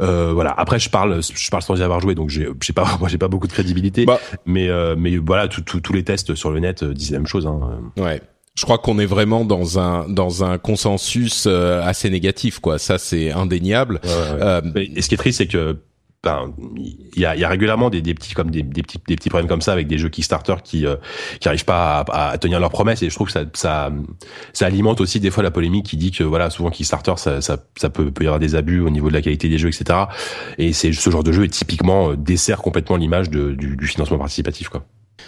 Euh, 0.00 0.32
voilà. 0.32 0.54
Après, 0.56 0.78
je 0.78 0.88
parle, 0.90 1.20
je 1.22 1.50
parle 1.50 1.62
sans 1.62 1.76
y 1.76 1.82
avoir 1.82 2.00
joué, 2.00 2.14
donc 2.14 2.30
j'ai, 2.30 2.48
j'ai 2.62 2.72
pas, 2.72 2.96
moi, 3.00 3.08
j'ai 3.08 3.18
pas 3.18 3.28
beaucoup 3.28 3.48
de 3.48 3.52
crédibilité. 3.52 4.04
Bah. 4.04 4.20
mais, 4.46 4.68
euh, 4.68 4.94
mais 4.96 5.16
voilà, 5.16 5.48
tous 5.48 5.92
les 5.92 6.04
tests 6.04 6.34
sur 6.34 6.50
le 6.50 6.60
net 6.60 6.84
disent 6.84 7.10
la 7.10 7.18
même 7.18 7.26
chose. 7.26 7.46
Hein. 7.46 7.80
Ouais. 7.96 8.20
Je 8.58 8.64
crois 8.64 8.78
qu'on 8.78 8.98
est 8.98 9.06
vraiment 9.06 9.44
dans 9.44 9.78
un 9.78 10.08
dans 10.08 10.42
un 10.42 10.58
consensus 10.58 11.46
assez 11.46 12.10
négatif, 12.10 12.58
quoi. 12.58 12.78
Ça, 12.78 12.98
c'est 12.98 13.30
indéniable. 13.30 14.00
et 14.74 15.00
ce 15.00 15.08
qui 15.08 15.14
est 15.14 15.18
triste, 15.18 15.38
c'est 15.38 15.46
que 15.46 15.78
il 16.76 17.20
y 17.20 17.24
a, 17.24 17.36
y 17.36 17.44
a, 17.44 17.48
régulièrement 17.48 17.90
des, 17.90 18.02
des 18.02 18.12
petits 18.12 18.34
comme 18.34 18.50
des, 18.50 18.62
des, 18.62 18.82
petits 18.82 18.98
des 19.06 19.16
petits 19.16 19.28
problèmes 19.28 19.48
comme 19.48 19.60
ça 19.60 19.72
avec 19.72 19.86
des 19.86 19.98
jeux 19.98 20.08
Kickstarter 20.08 20.56
qui 20.64 20.84
euh, 20.84 20.96
qui 21.40 21.48
arrivent 21.48 21.64
pas 21.64 22.00
à, 22.00 22.30
à, 22.30 22.38
tenir 22.38 22.58
leurs 22.58 22.70
promesses 22.70 23.02
et 23.02 23.08
je 23.08 23.14
trouve 23.14 23.28
que 23.28 23.32
ça, 23.32 23.44
ça 23.54 23.92
ça 24.52 24.66
alimente 24.66 25.00
aussi 25.00 25.20
des 25.20 25.30
fois 25.30 25.44
la 25.44 25.52
polémique 25.52 25.86
qui 25.86 25.96
dit 25.96 26.10
que 26.10 26.24
voilà 26.24 26.50
souvent 26.50 26.70
Kickstarter 26.70 27.14
ça 27.16 27.40
ça, 27.40 27.58
ça 27.76 27.90
peut, 27.90 28.10
peut 28.10 28.24
y 28.24 28.26
avoir 28.26 28.40
des 28.40 28.56
abus 28.56 28.80
au 28.80 28.90
niveau 28.90 29.08
de 29.08 29.14
la 29.14 29.22
qualité 29.22 29.48
des 29.48 29.58
jeux 29.58 29.68
etc 29.68 30.00
et 30.58 30.72
c'est 30.72 30.92
ce 30.92 31.10
genre 31.10 31.22
de 31.22 31.32
jeu 31.32 31.44
est 31.44 31.48
typiquement 31.48 32.10
euh, 32.10 32.16
dessert 32.16 32.62
complètement 32.62 32.96
l'image 32.96 33.30
du, 33.30 33.56
du 33.56 33.86
financement 33.86 34.18
participatif 34.18 34.68
quoi. 34.68 34.84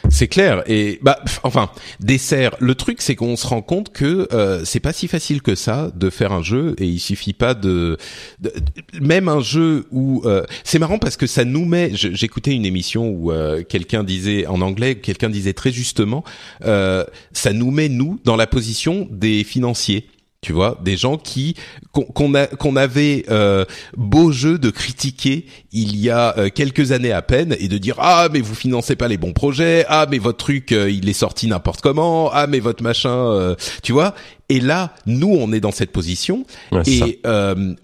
C'est 0.09 0.29
clair 0.29 0.63
et 0.67 0.99
bah 1.03 1.21
enfin 1.43 1.71
dessert. 2.01 2.57
Le 2.61 2.75
truc 2.75 3.03
c'est 3.03 3.15
qu'on 3.15 3.37
se 3.37 3.47
rend 3.47 3.63
compte 3.63 3.93
que 3.93 4.29
euh, 4.33 4.65
c'est 4.65 4.81
pas 4.81 4.93
si 4.93 5.09
facile 5.09 5.43
que 5.43 5.55
ça 5.55 5.91
de 5.95 6.11
faire 6.11 6.33
un 6.33 6.43
jeu 6.43 6.75
et 6.79 6.87
il 6.87 6.99
suffit 6.99 7.33
pas 7.33 7.55
de, 7.55 7.99
même 9.01 9.29
un 9.29 9.41
jeu 9.41 9.87
où 9.91 10.23
euh, 10.25 10.45
c'est 10.65 10.79
marrant 10.79 10.99
parce 10.99 11.17
que 11.17 11.27
ça 11.27 11.45
nous 11.45 11.65
met. 11.65 11.91
J'écoutais 11.95 12.53
une 12.53 12.65
émission 12.65 13.09
où 13.09 13.33
euh, 13.33 13.63
quelqu'un 13.63 14.05
disait 14.05 14.47
en 14.47 14.61
anglais, 14.61 14.97
quelqu'un 14.97 15.29
disait 15.29 15.53
très 15.53 15.73
justement, 15.73 16.25
ça 16.63 17.53
nous 17.53 17.71
met 17.71 17.89
nous 17.89 18.21
dans 18.25 18.37
la 18.37 18.47
position 18.47 19.09
des 19.11 19.45
financiers 19.45 20.07
tu 20.43 20.55
vois, 20.55 20.79
des 20.83 20.97
gens 20.97 21.19
qui 21.19 21.55
qu'on 21.93 22.35
a 22.35 22.47
qu'on 22.47 22.77
avait 22.77 23.27
euh, 23.29 23.67
beau 23.97 24.33
jeu 24.33 24.59
de 24.59 24.71
critiquer 24.71 25.45
il 25.71 25.97
y 25.97 26.09
a 26.09 26.39
euh, 26.39 26.49
quelques 26.49 26.93
années 26.93 27.13
à 27.13 27.21
peine 27.21 27.55
et 27.59 27.69
de 27.69 27.77
dire 27.77 27.97
ah 27.99 28.29
mais 28.33 28.41
vous 28.41 28.55
financez 28.55 28.97
pas 28.97 29.07
les 29.07 29.19
bons 29.19 29.35
projets, 29.35 29.85
ah 29.89 30.07
mais 30.11 30.17
votre 30.17 30.39
truc 30.39 30.73
euh, 30.73 30.91
il 30.91 31.11
est 31.11 31.15
sorti 31.15 31.47
n'importe 31.47 31.83
comment, 31.83 32.31
ah 32.33 32.47
mais 32.47 32.59
votre 32.59 32.83
machin, 32.83 33.11
euh, 33.11 33.55
tu 33.83 33.93
vois. 33.93 34.15
Et 34.49 34.61
là, 34.61 34.95
nous 35.05 35.29
on 35.29 35.53
est 35.53 35.61
dans 35.61 35.73
cette 35.73 35.93
position 35.93 36.45
et 36.87 37.21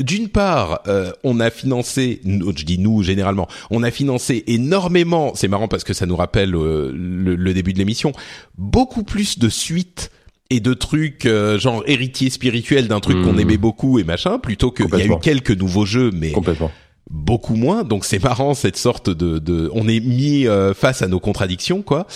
d'une 0.00 0.28
part 0.28 0.82
on 1.22 1.38
a 1.38 1.50
financé, 1.50 2.20
je 2.24 2.64
dis 2.64 2.78
nous 2.78 3.02
généralement, 3.04 3.46
on 3.70 3.82
a 3.84 3.90
financé 3.90 4.42
énormément. 4.46 5.32
C'est 5.36 5.46
marrant 5.46 5.68
parce 5.68 5.84
que 5.84 5.92
ça 5.92 6.06
nous 6.06 6.16
rappelle 6.16 6.50
le, 6.50 6.90
le 6.90 7.54
début 7.54 7.72
de 7.72 7.78
l'émission, 7.78 8.12
beaucoup 8.58 9.04
plus 9.04 9.38
de 9.38 9.48
suites 9.48 10.10
et 10.50 10.60
de 10.60 10.74
trucs 10.74 11.26
euh, 11.26 11.58
genre 11.58 11.82
héritier 11.86 12.30
spirituel 12.30 12.88
d'un 12.88 13.00
truc 13.00 13.22
qu'on 13.22 13.32
mmh. 13.32 13.40
aimait 13.40 13.56
beaucoup 13.56 13.98
et 13.98 14.04
machin, 14.04 14.38
plutôt 14.38 14.70
qu'il 14.70 14.88
y 14.88 15.02
a 15.02 15.06
eu 15.06 15.18
quelques 15.20 15.50
nouveaux 15.50 15.84
jeux, 15.86 16.10
mais 16.12 16.32
beaucoup 17.10 17.54
moins. 17.54 17.84
Donc 17.84 18.04
c'est 18.04 18.22
marrant 18.22 18.54
cette 18.54 18.76
sorte 18.76 19.10
de, 19.10 19.38
de 19.38 19.70
on 19.74 19.88
est 19.88 20.00
mis 20.00 20.46
euh, 20.46 20.74
face 20.74 21.02
à 21.02 21.08
nos 21.08 21.20
contradictions 21.20 21.82
quoi. 21.82 22.06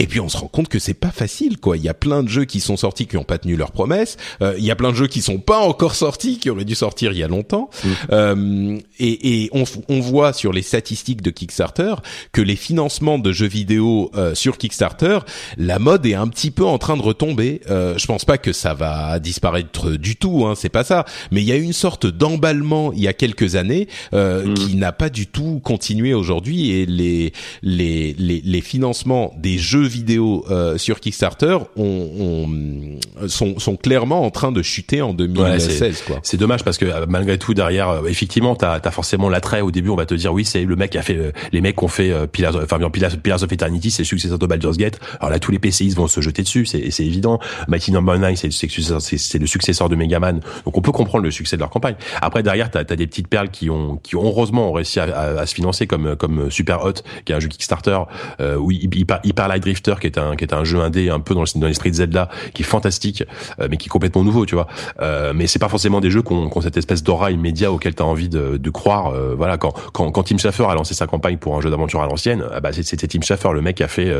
Et 0.00 0.08
puis 0.08 0.18
on 0.18 0.28
se 0.28 0.36
rend 0.36 0.48
compte 0.48 0.68
que 0.68 0.80
c'est 0.80 0.92
pas 0.92 1.12
facile, 1.12 1.58
quoi. 1.58 1.76
Il 1.76 1.84
y 1.84 1.88
a 1.88 1.94
plein 1.94 2.24
de 2.24 2.28
jeux 2.28 2.44
qui 2.44 2.58
sont 2.58 2.76
sortis 2.76 3.06
qui 3.06 3.14
n'ont 3.14 3.22
pas 3.22 3.38
tenu 3.38 3.54
leurs 3.54 3.70
promesses. 3.70 4.16
Euh, 4.42 4.54
il 4.58 4.64
y 4.64 4.72
a 4.72 4.76
plein 4.76 4.90
de 4.90 4.96
jeux 4.96 5.06
qui 5.06 5.22
sont 5.22 5.38
pas 5.38 5.58
encore 5.58 5.94
sortis, 5.94 6.38
qui 6.38 6.50
auraient 6.50 6.64
dû 6.64 6.74
sortir 6.74 7.12
il 7.12 7.18
y 7.18 7.22
a 7.22 7.28
longtemps. 7.28 7.70
Mm. 7.84 7.88
Euh, 8.10 8.78
et, 8.98 9.44
et 9.44 9.50
on, 9.52 9.62
on, 9.88 10.00
voit 10.00 10.32
sur 10.32 10.52
les 10.52 10.62
statistiques 10.62 11.22
de 11.22 11.30
Kickstarter 11.30 11.94
que 12.32 12.40
les 12.40 12.56
financements 12.56 13.20
de 13.20 13.30
jeux 13.30 13.46
vidéo 13.46 14.10
euh, 14.16 14.34
sur 14.34 14.58
Kickstarter, 14.58 15.20
la 15.58 15.78
mode 15.78 16.04
est 16.06 16.14
un 16.14 16.26
petit 16.26 16.50
peu 16.50 16.64
en 16.64 16.78
train 16.78 16.96
de 16.96 17.02
retomber. 17.02 17.60
Euh, 17.70 17.96
je 17.96 18.06
pense 18.06 18.24
pas 18.24 18.36
que 18.36 18.52
ça 18.52 18.74
va 18.74 19.20
disparaître 19.20 19.92
du 19.92 20.16
tout, 20.16 20.44
hein, 20.44 20.54
c'est 20.56 20.70
pas 20.70 20.82
ça. 20.82 21.04
Mais 21.30 21.40
il 21.40 21.46
y 21.46 21.52
a 21.52 21.56
une 21.56 21.72
sorte 21.72 22.06
d'emballement 22.06 22.92
il 22.92 23.00
y 23.00 23.08
a 23.08 23.12
quelques 23.12 23.54
années 23.54 23.86
euh, 24.12 24.44
mm. 24.44 24.54
qui 24.54 24.74
n'a 24.74 24.90
pas 24.90 25.08
du 25.08 25.28
tout 25.28 25.60
continué 25.62 26.14
aujourd'hui. 26.14 26.72
Et 26.72 26.86
les, 26.86 27.32
les 27.62 28.14
les 28.18 28.42
les 28.44 28.60
financements 28.60 29.32
des 29.38 29.56
jeux 29.56 29.83
vidéo 29.86 30.44
euh, 30.50 30.78
sur 30.78 31.00
Kickstarter 31.00 31.58
ont, 31.76 32.98
sont, 33.26 33.58
sont, 33.58 33.76
clairement 33.76 34.24
en 34.24 34.30
train 34.30 34.52
de 34.52 34.62
chuter 34.62 35.02
en 35.02 35.12
2016. 35.14 36.04
c'est 36.22 36.36
dommage 36.36 36.64
parce 36.64 36.78
que 36.78 36.84
euh, 36.84 37.06
malgré 37.08 37.38
tout 37.38 37.54
derrière, 37.54 37.88
euh, 37.88 38.06
effectivement, 38.06 38.54
t'as 38.56 38.80
as 38.82 38.90
forcément 38.90 39.28
l'attrait. 39.28 39.60
Au 39.60 39.70
début, 39.70 39.90
on 39.90 39.96
va 39.96 40.06
te 40.06 40.14
dire 40.14 40.32
oui, 40.32 40.44
c'est 40.44 40.64
le 40.64 40.76
mec 40.76 40.90
qui 40.90 40.98
a 40.98 41.02
fait 41.02 41.32
les 41.52 41.60
mecs 41.60 41.76
qui 41.76 41.84
ont 41.84 41.88
fait 41.88 42.12
Pillars, 42.28 42.56
enfin 42.56 42.78
Pillars, 42.90 43.12
Pillars 43.22 43.42
of 43.42 43.52
Eternity, 43.52 43.90
c'est 43.90 44.02
le 44.02 44.06
successeur 44.06 44.38
de 44.38 44.46
Baldur's 44.46 44.76
Gate. 44.76 44.98
Alors 45.20 45.30
là, 45.30 45.38
tous 45.38 45.52
les 45.52 45.58
PCistes 45.58 45.96
vont 45.96 46.08
se 46.08 46.20
jeter 46.20 46.42
dessus, 46.42 46.66
c'est 46.66 47.00
évident. 47.00 47.38
Mighty 47.68 47.92
Number 47.92 48.18
9, 48.18 48.34
c'est 48.36 48.48
le, 48.48 49.38
le 49.38 49.46
successeur 49.46 49.88
de 49.88 49.96
Megaman, 49.96 50.40
donc 50.64 50.76
on 50.76 50.80
peut 50.80 50.92
comprendre 50.92 51.24
le 51.24 51.30
succès 51.30 51.56
de 51.56 51.60
leur 51.60 51.70
campagne. 51.70 51.96
Après 52.20 52.42
derrière, 52.42 52.70
t'as 52.70 52.80
as 52.80 52.96
des 52.96 53.06
petites 53.06 53.28
perles 53.28 53.50
qui 53.50 53.70
ont 53.70 53.96
qui 54.02 54.16
heureusement 54.16 54.70
ont 54.70 54.72
réussi 54.72 55.00
à, 55.00 55.04
à, 55.04 55.46
se 55.46 55.54
financer 55.54 55.86
comme 55.86 56.16
comme 56.16 56.50
Super 56.50 56.84
Hot, 56.84 56.94
qui 57.24 57.32
est 57.32 57.34
un 57.34 57.40
jeu 57.40 57.48
Kickstarter 57.48 57.98
euh, 58.40 58.56
où 58.56 58.70
Hyper, 58.70 59.20
Hyper 59.24 59.48
Light 59.48 59.64
qui 59.82 60.06
est 60.06 60.18
un 60.18 60.36
qui 60.36 60.44
est 60.44 60.54
un 60.54 60.64
jeu 60.64 60.80
indé 60.80 61.10
un 61.10 61.20
peu 61.20 61.34
dans, 61.34 61.44
l'esprit 61.66 61.90
de 61.90 61.96
Zelda, 61.96 62.28
qui 62.52 62.62
est 62.62 62.66
fantastique, 62.66 63.24
euh, 63.60 63.68
mais 63.70 63.76
qui 63.76 63.86
est 63.86 63.90
complètement 63.90 64.24
nouveau, 64.24 64.46
tu 64.46 64.54
vois. 64.54 64.66
Euh, 65.00 65.32
mais 65.34 65.46
c'est 65.46 65.58
pas 65.58 65.68
forcément 65.68 66.00
des 66.00 66.10
jeux 66.10 66.22
qui 66.22 66.32
ont, 66.32 66.60
cette 66.60 66.76
espèce 66.76 67.02
d'aura 67.02 67.30
immédiat 67.30 67.72
auquel 67.72 67.94
tu 67.94 68.02
as 68.02 68.06
envie 68.06 68.28
de, 68.28 68.56
de 68.56 68.70
croire. 68.70 69.08
Euh, 69.08 69.34
voilà, 69.36 69.58
quand, 69.58 69.72
quand 69.92 70.10
quand 70.10 70.22
Tim 70.24 70.38
Schafer 70.38 70.68
a 70.68 70.74
lancé 70.74 70.94
sa 70.94 71.06
campagne 71.06 71.38
pour 71.38 71.56
un 71.56 71.60
jeu 71.60 71.70
d'aventure 71.70 72.02
à 72.02 72.06
l'ancienne, 72.06 72.44
ah 72.52 72.60
bah 72.60 72.72
c'était 72.72 73.06
Tim 73.06 73.20
Schafer, 73.22 73.52
le 73.52 73.60
mec 73.60 73.76
qui 73.76 73.82
a 73.82 73.88
fait 73.88 74.12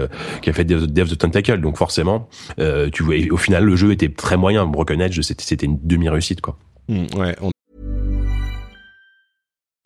qui 0.42 0.50
a 0.50 0.52
fait 0.52 0.64
Death 0.64 1.12
of 1.12 1.18
Tentacle. 1.18 1.60
Donc 1.60 1.76
forcément, 1.76 2.28
tu 2.92 3.02
vois, 3.02 3.14
au 3.30 3.36
final 3.36 3.64
le 3.64 3.76
jeu 3.76 3.92
était 3.92 4.08
très 4.08 4.36
moyen. 4.36 4.66
Broken 4.66 5.00
Edge, 5.00 5.20
c'était 5.20 5.44
c'était 5.44 5.66
une 5.66 5.78
demi 5.82 6.08
réussite 6.08 6.40
quoi. 6.40 6.56
Mmh, 6.88 7.04
ouais, 7.18 7.36
on... 7.40 7.53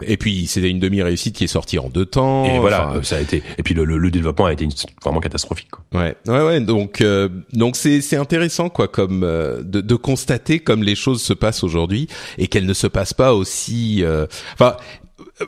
Et 0.00 0.16
puis 0.16 0.46
c'était 0.46 0.70
une 0.70 0.80
demi-réussite 0.80 1.36
qui 1.36 1.44
est 1.44 1.48
sortie 1.48 1.78
en 1.78 1.90
deux 1.90 2.06
temps. 2.06 2.46
Et 2.46 2.58
voilà, 2.58 2.88
Enfin, 2.90 3.02
ça 3.02 3.16
a 3.16 3.20
été. 3.20 3.42
Et 3.58 3.62
puis 3.62 3.74
le, 3.74 3.84
le, 3.84 3.98
le 3.98 4.10
développement 4.10 4.46
a 4.46 4.52
été 4.52 4.64
une- 4.64 4.72
vraiment 5.04 5.20
catastrophique. 5.20 5.68
Quoi. 5.70 5.84
Ouais, 6.00 6.16
ouais, 6.26 6.42
ouais. 6.46 6.60
Donc, 6.60 7.02
euh, 7.02 7.28
donc 7.52 7.76
c'est 7.76 8.00
c'est 8.00 8.16
intéressant 8.16 8.70
quoi, 8.70 8.88
comme 8.88 9.22
euh, 9.22 9.62
de, 9.62 9.82
de 9.82 9.94
constater 9.94 10.60
comme 10.60 10.82
les 10.82 10.94
choses 10.94 11.20
se 11.22 11.34
passent 11.34 11.62
aujourd'hui 11.62 12.08
et 12.38 12.46
qu'elles 12.48 12.64
ne 12.66 12.72
se 12.74 12.86
passent 12.86 13.12
pas 13.14 13.34
aussi. 13.34 14.02
euh, 14.02 14.26
Enfin. 14.54 14.76
euh, 15.42 15.44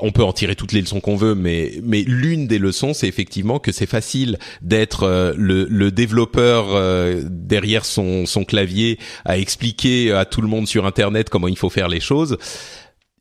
on 0.00 0.10
peut 0.10 0.24
en 0.24 0.32
tirer 0.32 0.56
toutes 0.56 0.72
les 0.72 0.80
leçons 0.80 1.00
qu'on 1.00 1.16
veut, 1.16 1.34
mais 1.34 1.72
mais 1.82 2.02
l'une 2.02 2.46
des 2.46 2.58
leçons, 2.58 2.94
c'est 2.94 3.08
effectivement 3.08 3.58
que 3.58 3.72
c'est 3.72 3.86
facile 3.86 4.38
d'être 4.62 5.02
euh, 5.02 5.34
le, 5.36 5.64
le 5.68 5.90
développeur 5.90 6.68
euh, 6.70 7.22
derrière 7.28 7.84
son 7.84 8.24
son 8.24 8.44
clavier 8.44 8.98
à 9.26 9.36
expliquer 9.38 10.12
à 10.12 10.24
tout 10.24 10.40
le 10.40 10.48
monde 10.48 10.66
sur 10.66 10.86
Internet 10.86 11.28
comment 11.28 11.48
il 11.48 11.58
faut 11.58 11.68
faire 11.70 11.88
les 11.88 12.00
choses. 12.00 12.38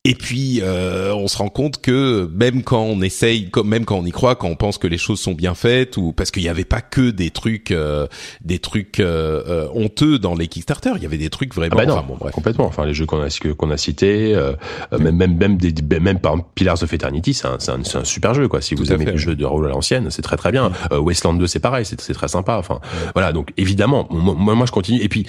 Et 0.05 0.15
puis, 0.15 0.61
euh, 0.63 1.13
on 1.13 1.27
se 1.27 1.37
rend 1.37 1.49
compte 1.49 1.81
que 1.81 2.29
même 2.33 2.63
quand 2.63 2.83
on 2.83 3.01
essaye, 3.01 3.51
même 3.65 3.83
quand 3.83 3.97
on 3.97 4.05
y 4.05 4.11
croit, 4.11 4.35
quand 4.35 4.47
on 4.47 4.55
pense 4.55 4.77
que 4.77 4.87
les 4.87 4.97
choses 4.97 5.19
sont 5.19 5.33
bien 5.33 5.55
faites, 5.55 5.97
ou 5.97 6.13
parce 6.13 6.31
qu'il 6.31 6.41
n'y 6.41 6.47
avait 6.47 6.63
pas 6.63 6.79
que 6.79 7.09
des 7.11 7.31
trucs, 7.31 7.71
euh, 7.71 8.07
des 8.39 8.59
trucs 8.59 9.01
euh, 9.01 9.43
euh, 9.45 9.67
honteux 9.73 10.17
dans 10.17 10.35
les 10.35 10.47
Kickstarter, 10.47 10.91
il 10.95 11.03
y 11.03 11.05
avait 11.05 11.17
des 11.17 11.29
trucs 11.29 11.53
vraiment. 11.53 11.73
Ah 11.75 11.79
bah 11.79 11.85
non, 11.85 11.93
enfin, 11.95 12.05
bon, 12.07 12.15
bref. 12.17 12.31
complètement. 12.33 12.65
Enfin, 12.65 12.85
les 12.85 12.93
jeux 12.93 13.05
qu'on 13.05 13.21
a 13.21 13.27
qu'on 13.57 13.71
a 13.71 13.75
cités, 13.77 14.33
euh, 14.33 14.53
euh, 14.93 14.99
même 14.99 15.17
même 15.17 15.35
même 15.35 15.57
des, 15.57 15.73
des- 15.73 15.99
même 15.99 16.19
par 16.19 16.45
Pillars 16.55 16.81
of 16.81 16.93
Eternity, 16.93 17.33
c'est 17.33 17.47
un, 17.47 17.57
un, 17.67 17.81
un 17.99 18.03
super 18.05 18.33
jeu 18.33 18.47
quoi. 18.47 18.61
Si 18.61 18.75
Tout 18.75 18.83
vous 18.85 18.93
aimez 18.93 19.03
les 19.03 19.17
jeux 19.17 19.35
de 19.35 19.43
rôle 19.43 19.65
à 19.65 19.69
l'ancienne, 19.69 20.09
c'est 20.11 20.21
très 20.21 20.37
très 20.37 20.53
bien. 20.53 20.71
Euh, 20.93 20.99
Wasteland 20.99 21.33
2, 21.33 21.45
c'est 21.45 21.59
pareil, 21.59 21.83
c'est 21.85 21.97
très 21.97 22.27
sympa. 22.29 22.55
Enfin, 22.55 22.79
voilà. 23.15 23.33
Donc 23.33 23.51
évidemment, 23.57 24.07
moi 24.09 24.33
moi, 24.33 24.55
moi, 24.55 24.65
je 24.65 24.71
continue. 24.71 25.01
Et 25.01 25.09
puis. 25.09 25.25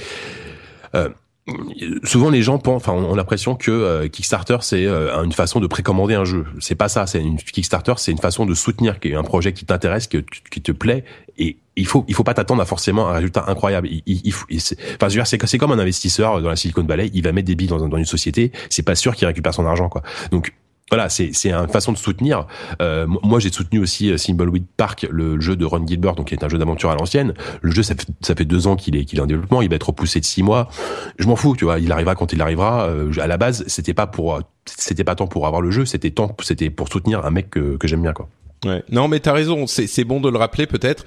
Euh, 0.95 1.09
Souvent 2.05 2.31
les 2.31 2.43
gens 2.43 2.59
pensent, 2.59 2.83
enfin, 2.87 2.93
ont 2.93 3.15
l'impression 3.15 3.55
que 3.55 3.71
euh, 3.71 4.09
Kickstarter 4.09 4.59
c'est 4.61 4.87
euh, 4.87 5.23
une 5.25 5.33
façon 5.33 5.61
de 5.61 5.67
précommander 5.67 6.15
un 6.15 6.25
jeu. 6.25 6.45
C'est 6.61 6.75
pas 6.75 6.89
ça. 6.89 7.07
C'est 7.07 7.21
une 7.21 7.37
Kickstarter, 7.37 7.95
c'est 7.97 8.13
une 8.13 8.19
façon 8.19 8.47
de 8.47 8.55
soutenir 8.55 8.97
un 9.15 9.23
projet 9.23 9.53
qui 9.53 9.65
t'intéresse, 9.65 10.09
tu- 10.09 10.25
qui 10.51 10.61
te 10.63 10.73
plaît. 10.73 11.05
Et 11.39 11.57
il 11.77 11.87
faut, 11.87 12.05
il 12.09 12.15
faut 12.15 12.25
pas 12.25 12.35
t'attendre 12.35 12.61
à 12.61 12.67
forcément 12.67 13.09
un 13.09 13.13
résultat 13.15 13.45
incroyable. 13.49 13.89
Il, 13.91 14.03
il, 14.07 14.35
il 14.51 14.61
c'est- 14.61 14.77
enfin, 14.81 15.09
je 15.09 15.19
veux 15.19 15.25
dire, 15.25 15.27
c'est 15.27 15.59
comme 15.59 15.73
un 15.73 15.79
investisseur 15.79 16.43
dans 16.43 16.49
la 16.51 16.57
Silicon 16.57 16.85
Valley. 16.85 17.11
Il 17.15 17.23
va 17.23 17.33
mettre 17.33 17.47
des 17.47 17.55
billes 17.55 17.69
dans, 17.69 17.89
dans 17.89 17.97
une 17.97 18.05
société. 18.05 18.53
C'est 18.69 18.83
pas 18.83 18.95
sûr 18.95 19.15
qu'il 19.17 19.27
récupère 19.27 19.55
son 19.55 19.65
argent, 19.67 19.89
quoi. 19.89 20.03
Donc 20.31 20.53
voilà, 20.91 21.09
c'est 21.09 21.30
c'est 21.32 21.53
une 21.53 21.68
façon 21.68 21.93
de 21.93 21.99
soutenir. 21.99 22.47
Euh, 22.82 23.07
moi, 23.07 23.38
j'ai 23.38 23.51
soutenu 23.51 23.78
aussi 23.80 24.11
euh, 24.11 24.16
Thimbleweed 24.16 24.66
Park, 24.76 25.07
le 25.11 25.41
jeu 25.41 25.57
de 25.57 25.64
Ron 25.64 25.86
Gilbert, 25.86 26.14
donc 26.14 26.28
qui 26.28 26.34
est 26.34 26.45
un 26.45 26.49
jeu 26.49 26.59
d'aventure 26.59 26.91
à 26.91 26.95
l'ancienne. 26.97 27.32
Le 27.62 27.70
jeu, 27.70 27.82
ça 27.82 27.95
fait, 27.95 28.07
ça 28.20 28.34
fait 28.34 28.45
deux 28.45 28.66
ans 28.66 28.76
qu'il 28.76 28.97
est, 28.97 29.05
qu'il 29.05 29.18
est 29.18 29.22
en 29.22 29.26
développement. 29.26 29.62
Il 29.62 29.68
va 29.70 29.76
être 29.76 29.88
repoussé 29.88 30.20
de 30.20 30.24
six 30.24 30.43
mois. 30.43 30.68
Je 31.18 31.26
m'en 31.26 31.36
fous, 31.36 31.55
tu 31.57 31.64
vois. 31.64 31.78
Il 31.78 31.91
arrivera 31.93 32.14
quand 32.14 32.32
il 32.32 32.43
arrivera. 32.43 32.86
Euh, 32.88 33.11
à 33.20 33.26
la 33.26 33.36
base, 33.36 33.64
c'était 33.66 33.95
pas 33.95 34.07
pour, 34.07 34.34
euh, 34.34 34.41
c'était 34.66 35.05
pas 35.05 35.14
tant 35.14 35.26
pour 35.26 35.47
avoir 35.47 35.62
le 35.62 35.70
jeu, 35.70 35.84
c'était 35.84 36.11
tant, 36.11 36.34
c'était 36.43 36.70
pour 36.70 36.88
soutenir 36.88 37.24
un 37.24 37.30
mec 37.30 37.51
que, 37.51 37.76
que 37.76 37.86
j'aime 37.88 38.03
bien, 38.03 38.12
quoi. 38.12 38.28
Ouais. 38.66 38.82
Non, 38.91 39.09
mais 39.09 39.20
t'as 39.20 39.32
raison. 39.32 39.66
C'est 39.66 39.86
c'est 39.86 40.05
bon 40.05 40.20
de 40.20 40.28
le 40.28 40.36
rappeler 40.36 40.66
peut-être. 40.66 41.07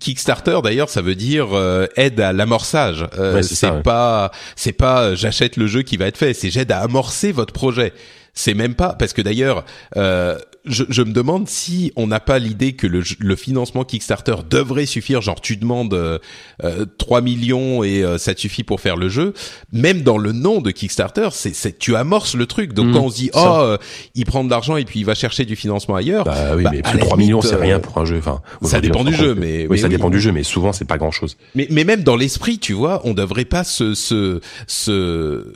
Kickstarter, 0.00 0.58
d'ailleurs, 0.64 0.88
ça 0.88 1.00
veut 1.00 1.14
dire 1.14 1.48
euh, 1.52 1.86
aide 1.96 2.18
à 2.20 2.32
l'amorçage. 2.32 3.06
Euh, 3.18 3.34
Ouais, 3.36 3.42
c'est 3.42 3.70
ouais. 3.70 3.82
pas, 3.82 4.32
c'est 4.56 4.72
pas 4.72 5.02
euh, 5.02 5.16
j'achète 5.16 5.56
le 5.56 5.66
jeu 5.68 5.82
qui 5.82 5.96
va 5.96 6.06
être 6.06 6.16
fait. 6.16 6.34
C'est 6.34 6.50
j'aide 6.50 6.72
à 6.72 6.80
amorcer 6.80 7.30
votre 7.30 7.52
projet. 7.52 7.92
C'est 8.38 8.54
même 8.54 8.74
pas 8.76 8.92
parce 8.96 9.12
que 9.12 9.20
d'ailleurs, 9.20 9.64
euh, 9.96 10.38
je, 10.64 10.84
je 10.88 11.02
me 11.02 11.12
demande 11.12 11.48
si 11.48 11.92
on 11.96 12.06
n'a 12.06 12.20
pas 12.20 12.38
l'idée 12.38 12.74
que 12.74 12.86
le, 12.86 13.02
le 13.18 13.34
financement 13.36 13.82
Kickstarter 13.84 14.36
devrait 14.48 14.86
suffire. 14.86 15.20
Genre, 15.22 15.40
tu 15.40 15.56
demandes 15.56 15.92
euh, 15.92 16.20
euh, 16.62 16.86
3 16.98 17.20
millions 17.20 17.82
et 17.82 18.04
euh, 18.04 18.16
ça 18.16 18.34
te 18.36 18.40
suffit 18.40 18.62
pour 18.62 18.80
faire 18.80 18.96
le 18.96 19.08
jeu. 19.08 19.34
Même 19.72 20.02
dans 20.02 20.18
le 20.18 20.30
nom 20.30 20.60
de 20.60 20.70
Kickstarter, 20.70 21.30
c'est, 21.32 21.52
c'est 21.52 21.76
tu 21.80 21.96
amorces 21.96 22.36
le 22.36 22.46
truc. 22.46 22.74
Donc 22.74 22.86
Mhm, 22.86 22.92
quand 22.92 23.00
on 23.00 23.10
se 23.10 23.16
dit 23.16 23.30
oh, 23.34 23.38
euh, 23.60 23.76
il 24.14 24.24
prend 24.24 24.44
de 24.44 24.50
l'argent 24.50 24.76
et 24.76 24.84
puis 24.84 25.00
il 25.00 25.04
va 25.04 25.16
chercher 25.16 25.44
du 25.44 25.56
financement 25.56 25.96
ailleurs. 25.96 26.22
Bah 26.24 26.54
oui, 26.54 26.62
bah, 26.62 26.70
mais 26.72 26.82
parce 26.82 26.94
que 26.94 26.98
la 27.00 27.04
3 27.06 27.16
limite, 27.16 27.26
millions, 27.26 27.42
c'est 27.42 27.54
euh, 27.56 27.58
rien 27.58 27.80
pour 27.80 27.98
un 27.98 28.04
jeu. 28.04 28.18
Enfin, 28.18 28.40
ça 28.62 28.80
dépend 28.80 29.02
du 29.02 29.14
jeu, 29.14 29.34
mais- 29.34 29.62
oui, 29.62 29.66
mais 29.70 29.76
ça 29.78 29.88
oui. 29.88 29.90
dépend 29.90 30.10
du 30.10 30.20
jeu, 30.20 30.30
mais 30.30 30.44
souvent, 30.44 30.72
c'est 30.72 30.84
pas 30.84 30.98
grand 30.98 31.10
chose. 31.10 31.36
Mais, 31.56 31.66
mais 31.70 31.82
même 31.82 32.04
dans 32.04 32.14
l'esprit, 32.14 32.60
tu 32.60 32.72
vois, 32.74 33.00
on 33.02 33.14
devrait 33.14 33.44
pas 33.46 33.64
se, 33.64 33.94
se, 33.94 34.40
se 34.68 35.54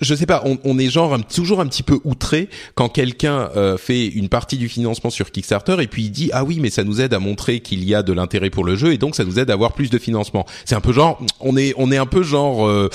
je 0.00 0.14
sais 0.14 0.26
pas, 0.26 0.44
on, 0.44 0.78
est 0.78 0.90
genre 0.90 1.18
toujours 1.26 1.60
un 1.60 1.66
petit 1.66 1.82
peu 1.82 1.98
outré 2.04 2.50
quand 2.74 2.90
quelqu'un 2.90 3.48
euh, 3.56 3.78
fait 3.78 4.06
une 4.06 4.28
partie 4.28 4.58
du 4.58 4.68
financement 4.68 5.08
sur 5.08 5.30
Kickstarter 5.30 5.76
et 5.80 5.86
puis 5.86 6.04
il 6.04 6.10
dit 6.10 6.28
ah 6.34 6.44
oui 6.44 6.58
mais 6.60 6.68
ça 6.68 6.84
nous 6.84 7.00
aide 7.00 7.14
à 7.14 7.18
montrer 7.18 7.60
qu'il 7.60 7.82
y 7.82 7.94
a 7.94 8.02
de 8.02 8.12
l'intérêt 8.12 8.50
pour 8.50 8.64
le 8.64 8.76
jeu 8.76 8.92
et 8.92 8.98
donc 8.98 9.16
ça 9.16 9.24
nous 9.24 9.38
aide 9.38 9.48
à 9.48 9.54
avoir 9.54 9.72
plus 9.72 9.88
de 9.88 9.98
financement. 9.98 10.44
C'est 10.66 10.74
un 10.74 10.82
peu 10.82 10.92
genre 10.92 11.18
on 11.40 11.56
est 11.56 11.72
on 11.78 11.90
est 11.90 11.96
un 11.96 12.04
peu 12.04 12.22
genre 12.22 12.66
euh, 12.66 12.90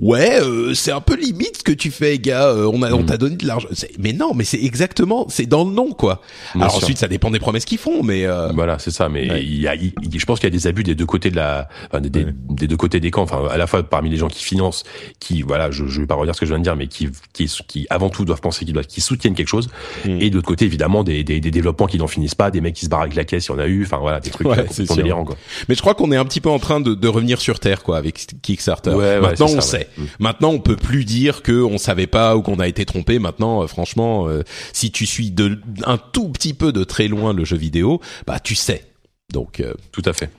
Ouais, 0.00 0.40
euh, 0.40 0.72
c'est 0.72 0.92
un 0.92 1.00
peu 1.02 1.14
limite 1.14 1.58
ce 1.58 1.62
que 1.62 1.72
tu 1.72 1.90
fais, 1.90 2.18
gars. 2.18 2.46
Euh, 2.48 2.70
on 2.72 2.82
a, 2.82 2.90
on 2.92 3.02
t'a 3.04 3.18
donné 3.18 3.36
de 3.36 3.46
l'argent. 3.46 3.68
Mais 3.98 4.14
non, 4.14 4.32
mais 4.34 4.44
c'est 4.44 4.62
exactement, 4.62 5.26
c'est 5.28 5.44
dans 5.44 5.64
le 5.64 5.72
nom, 5.72 5.92
quoi. 5.92 6.22
Bien 6.54 6.62
Alors 6.62 6.74
sûr. 6.74 6.82
ensuite, 6.84 6.96
ça 6.96 7.06
dépend 7.06 7.30
des 7.30 7.38
promesses 7.38 7.66
qu'ils 7.66 7.76
font, 7.78 8.02
mais 8.02 8.24
euh, 8.24 8.48
Voilà, 8.54 8.78
c'est 8.78 8.90
ça. 8.92 9.10
Mais 9.10 9.30
Ouais. 9.30 9.42
il 9.44 9.60
y 9.60 9.68
a, 9.68 9.74
il- 9.74 9.92
je 10.18 10.24
pense 10.24 10.40
qu'il 10.40 10.46
y 10.48 10.52
a 10.52 10.56
des 10.58 10.66
abus 10.66 10.84
des 10.84 10.94
deux 10.94 11.04
côtés 11.04 11.30
de 11.30 11.36
la, 11.36 11.68
enfin, 11.88 12.00
des, 12.00 12.08
des- 12.08 12.24
Ouais. 12.24 12.34
des 12.48 12.66
deux 12.66 12.76
côtés 12.78 12.98
des 12.98 13.10
camps. 13.10 13.22
Enfin, 13.24 13.42
à 13.50 13.58
la 13.58 13.66
fois 13.66 13.82
parmi 13.82 14.08
les 14.08 14.16
gens 14.16 14.28
qui 14.28 14.42
financent, 14.42 14.84
qui, 15.18 15.42
voilà, 15.42 15.70
je, 15.70 15.86
je 15.86 16.00
vais 16.00 16.06
pas 16.06 16.14
redire 16.14 16.34
ce 16.34 16.40
que 16.40 16.46
je 16.46 16.52
viens 16.52 16.58
de 16.58 16.64
dire, 16.64 16.76
mais 16.76 16.86
qui, 16.86 17.08
qui, 17.34 17.46
qui 17.68 17.86
avant 17.90 18.08
tout 18.08 18.24
doivent 18.24 18.40
penser 18.40 18.64
qu'ils 18.64 18.72
doivent, 18.72 18.86
qui 18.86 19.02
soutiennent 19.02 19.34
quelque 19.34 19.48
chose. 19.48 19.68
Mm. 20.06 20.20
Et 20.22 20.30
de 20.30 20.34
l'autre 20.36 20.48
côté, 20.48 20.64
évidemment, 20.64 21.04
des, 21.04 21.24
des, 21.24 21.40
des 21.40 21.50
développements 21.50 21.86
qui 21.86 21.98
n'en 21.98 22.06
finissent 22.06 22.34
pas, 22.34 22.50
des 22.50 22.62
mecs 22.62 22.74
qui 22.74 22.86
se 22.86 22.90
barrent 22.90 23.02
avec 23.02 23.14
la 23.16 23.24
caisse, 23.24 23.46
il 23.46 23.52
y 23.52 23.54
en 23.54 23.58
a 23.58 23.66
eu. 23.66 23.84
Enfin, 23.84 23.98
voilà, 23.98 24.20
des 24.20 24.30
trucs 24.30 24.46
Ouais, 24.48 24.58
euh, 24.60 24.62
c'est 24.62 24.68
complètement 24.68 24.94
sûr. 24.94 24.96
délirants, 24.96 25.24
quoi. 25.26 25.36
Mais 25.68 25.74
je 25.74 25.80
crois 25.82 25.94
qu'on 25.94 26.10
est 26.10 26.16
un 26.16 26.24
petit 26.24 26.40
peu 26.40 26.48
en 26.48 26.58
train 26.58 26.80
de, 26.80 26.94
de 26.94 27.08
revenir 27.08 27.38
sur 27.40 27.60
terre, 27.60 27.82
quoi, 27.82 27.98
avec 27.98 28.26
Kickstarter. 28.40 28.92
Maintenant, 29.20 29.46
on 29.50 29.60
sait. 29.60 29.88
Mm. 29.96 30.02
Maintenant, 30.18 30.50
on 30.50 30.60
peut 30.60 30.76
plus 30.76 31.04
dire 31.04 31.42
que 31.42 31.62
on 31.62 31.78
savait 31.78 32.06
pas 32.06 32.36
ou 32.36 32.42
qu'on 32.42 32.58
a 32.58 32.68
été 32.68 32.84
trompé. 32.84 33.18
Maintenant, 33.18 33.62
euh, 33.62 33.66
franchement, 33.66 34.28
euh, 34.28 34.42
si 34.72 34.90
tu 34.90 35.06
suis 35.06 35.30
de 35.30 35.58
un 35.84 35.98
tout 35.98 36.28
petit 36.28 36.54
peu 36.54 36.72
de 36.72 36.84
très 36.84 37.08
loin 37.08 37.32
le 37.32 37.44
jeu 37.44 37.56
vidéo, 37.56 38.00
bah 38.26 38.40
tu 38.40 38.54
sais. 38.54 38.84
Donc, 39.32 39.60
euh, 39.60 39.74
Tout 39.92 40.02
à 40.04 40.12
fait. 40.12 40.30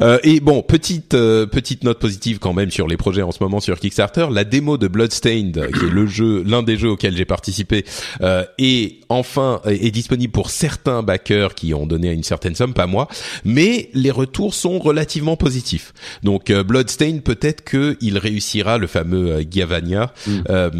Euh, 0.00 0.18
et 0.22 0.40
bon, 0.40 0.62
petite 0.62 1.14
euh, 1.14 1.46
petite 1.46 1.84
note 1.84 1.98
positive 1.98 2.38
quand 2.38 2.52
même 2.52 2.70
sur 2.70 2.86
les 2.86 2.96
projets 2.96 3.22
en 3.22 3.32
ce 3.32 3.42
moment 3.42 3.60
sur 3.60 3.78
Kickstarter. 3.78 4.26
La 4.30 4.44
démo 4.44 4.76
de 4.78 4.88
Bloodstained, 4.88 5.56
euh, 5.58 5.68
qui 5.70 5.86
est 5.86 5.90
le 5.90 6.06
jeu, 6.06 6.42
l'un 6.46 6.62
des 6.62 6.76
jeux 6.76 6.90
auxquels 6.90 7.16
j'ai 7.16 7.24
participé, 7.24 7.84
euh, 8.22 8.44
est 8.58 9.00
enfin 9.08 9.60
est 9.66 9.90
disponible 9.90 10.32
pour 10.32 10.50
certains 10.50 11.02
backers 11.02 11.54
qui 11.54 11.74
ont 11.74 11.86
donné 11.86 12.10
une 12.12 12.22
certaine 12.22 12.54
somme, 12.54 12.74
pas 12.74 12.86
moi. 12.86 13.08
Mais 13.44 13.90
les 13.94 14.10
retours 14.10 14.54
sont 14.54 14.78
relativement 14.78 15.36
positifs. 15.36 15.92
Donc 16.22 16.50
euh, 16.50 16.62
Bloodstained, 16.62 17.22
peut-être 17.22 17.62
que 17.64 17.96
il 18.00 18.18
réussira 18.18 18.78
le 18.78 18.86
fameux 18.86 19.32
euh, 19.32 19.44
Gavania, 19.48 20.12
euh, 20.50 20.70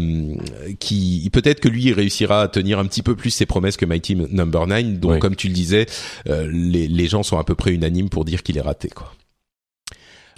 qui 0.79 1.29
peut-être 1.31 1.59
que 1.59 1.69
lui 1.69 1.85
il 1.85 1.93
réussira 1.93 2.41
à 2.41 2.47
tenir 2.47 2.79
un 2.79 2.85
petit 2.85 3.01
peu 3.03 3.15
plus 3.15 3.29
ses 3.31 3.45
promesses 3.45 3.77
que 3.77 3.85
Mighty 3.85 4.15
Number 4.15 4.67
9. 4.67 4.99
Donc 4.99 5.11
Oui. 5.13 5.19
comme 5.19 5.35
tu 5.35 5.47
le 5.47 5.53
disais, 5.53 5.85
euh, 6.29 6.49
les 6.51 6.87
les 6.87 7.07
gens 7.07 7.23
sont 7.23 7.37
à 7.37 7.43
peu 7.43 7.55
près 7.55 7.71
unanimes 7.71 8.09
pour 8.09 8.25
dire 8.25 8.43
qu'il 8.43 8.57
est 8.57 8.61
raté 8.61 8.84
quoi. 8.93 9.13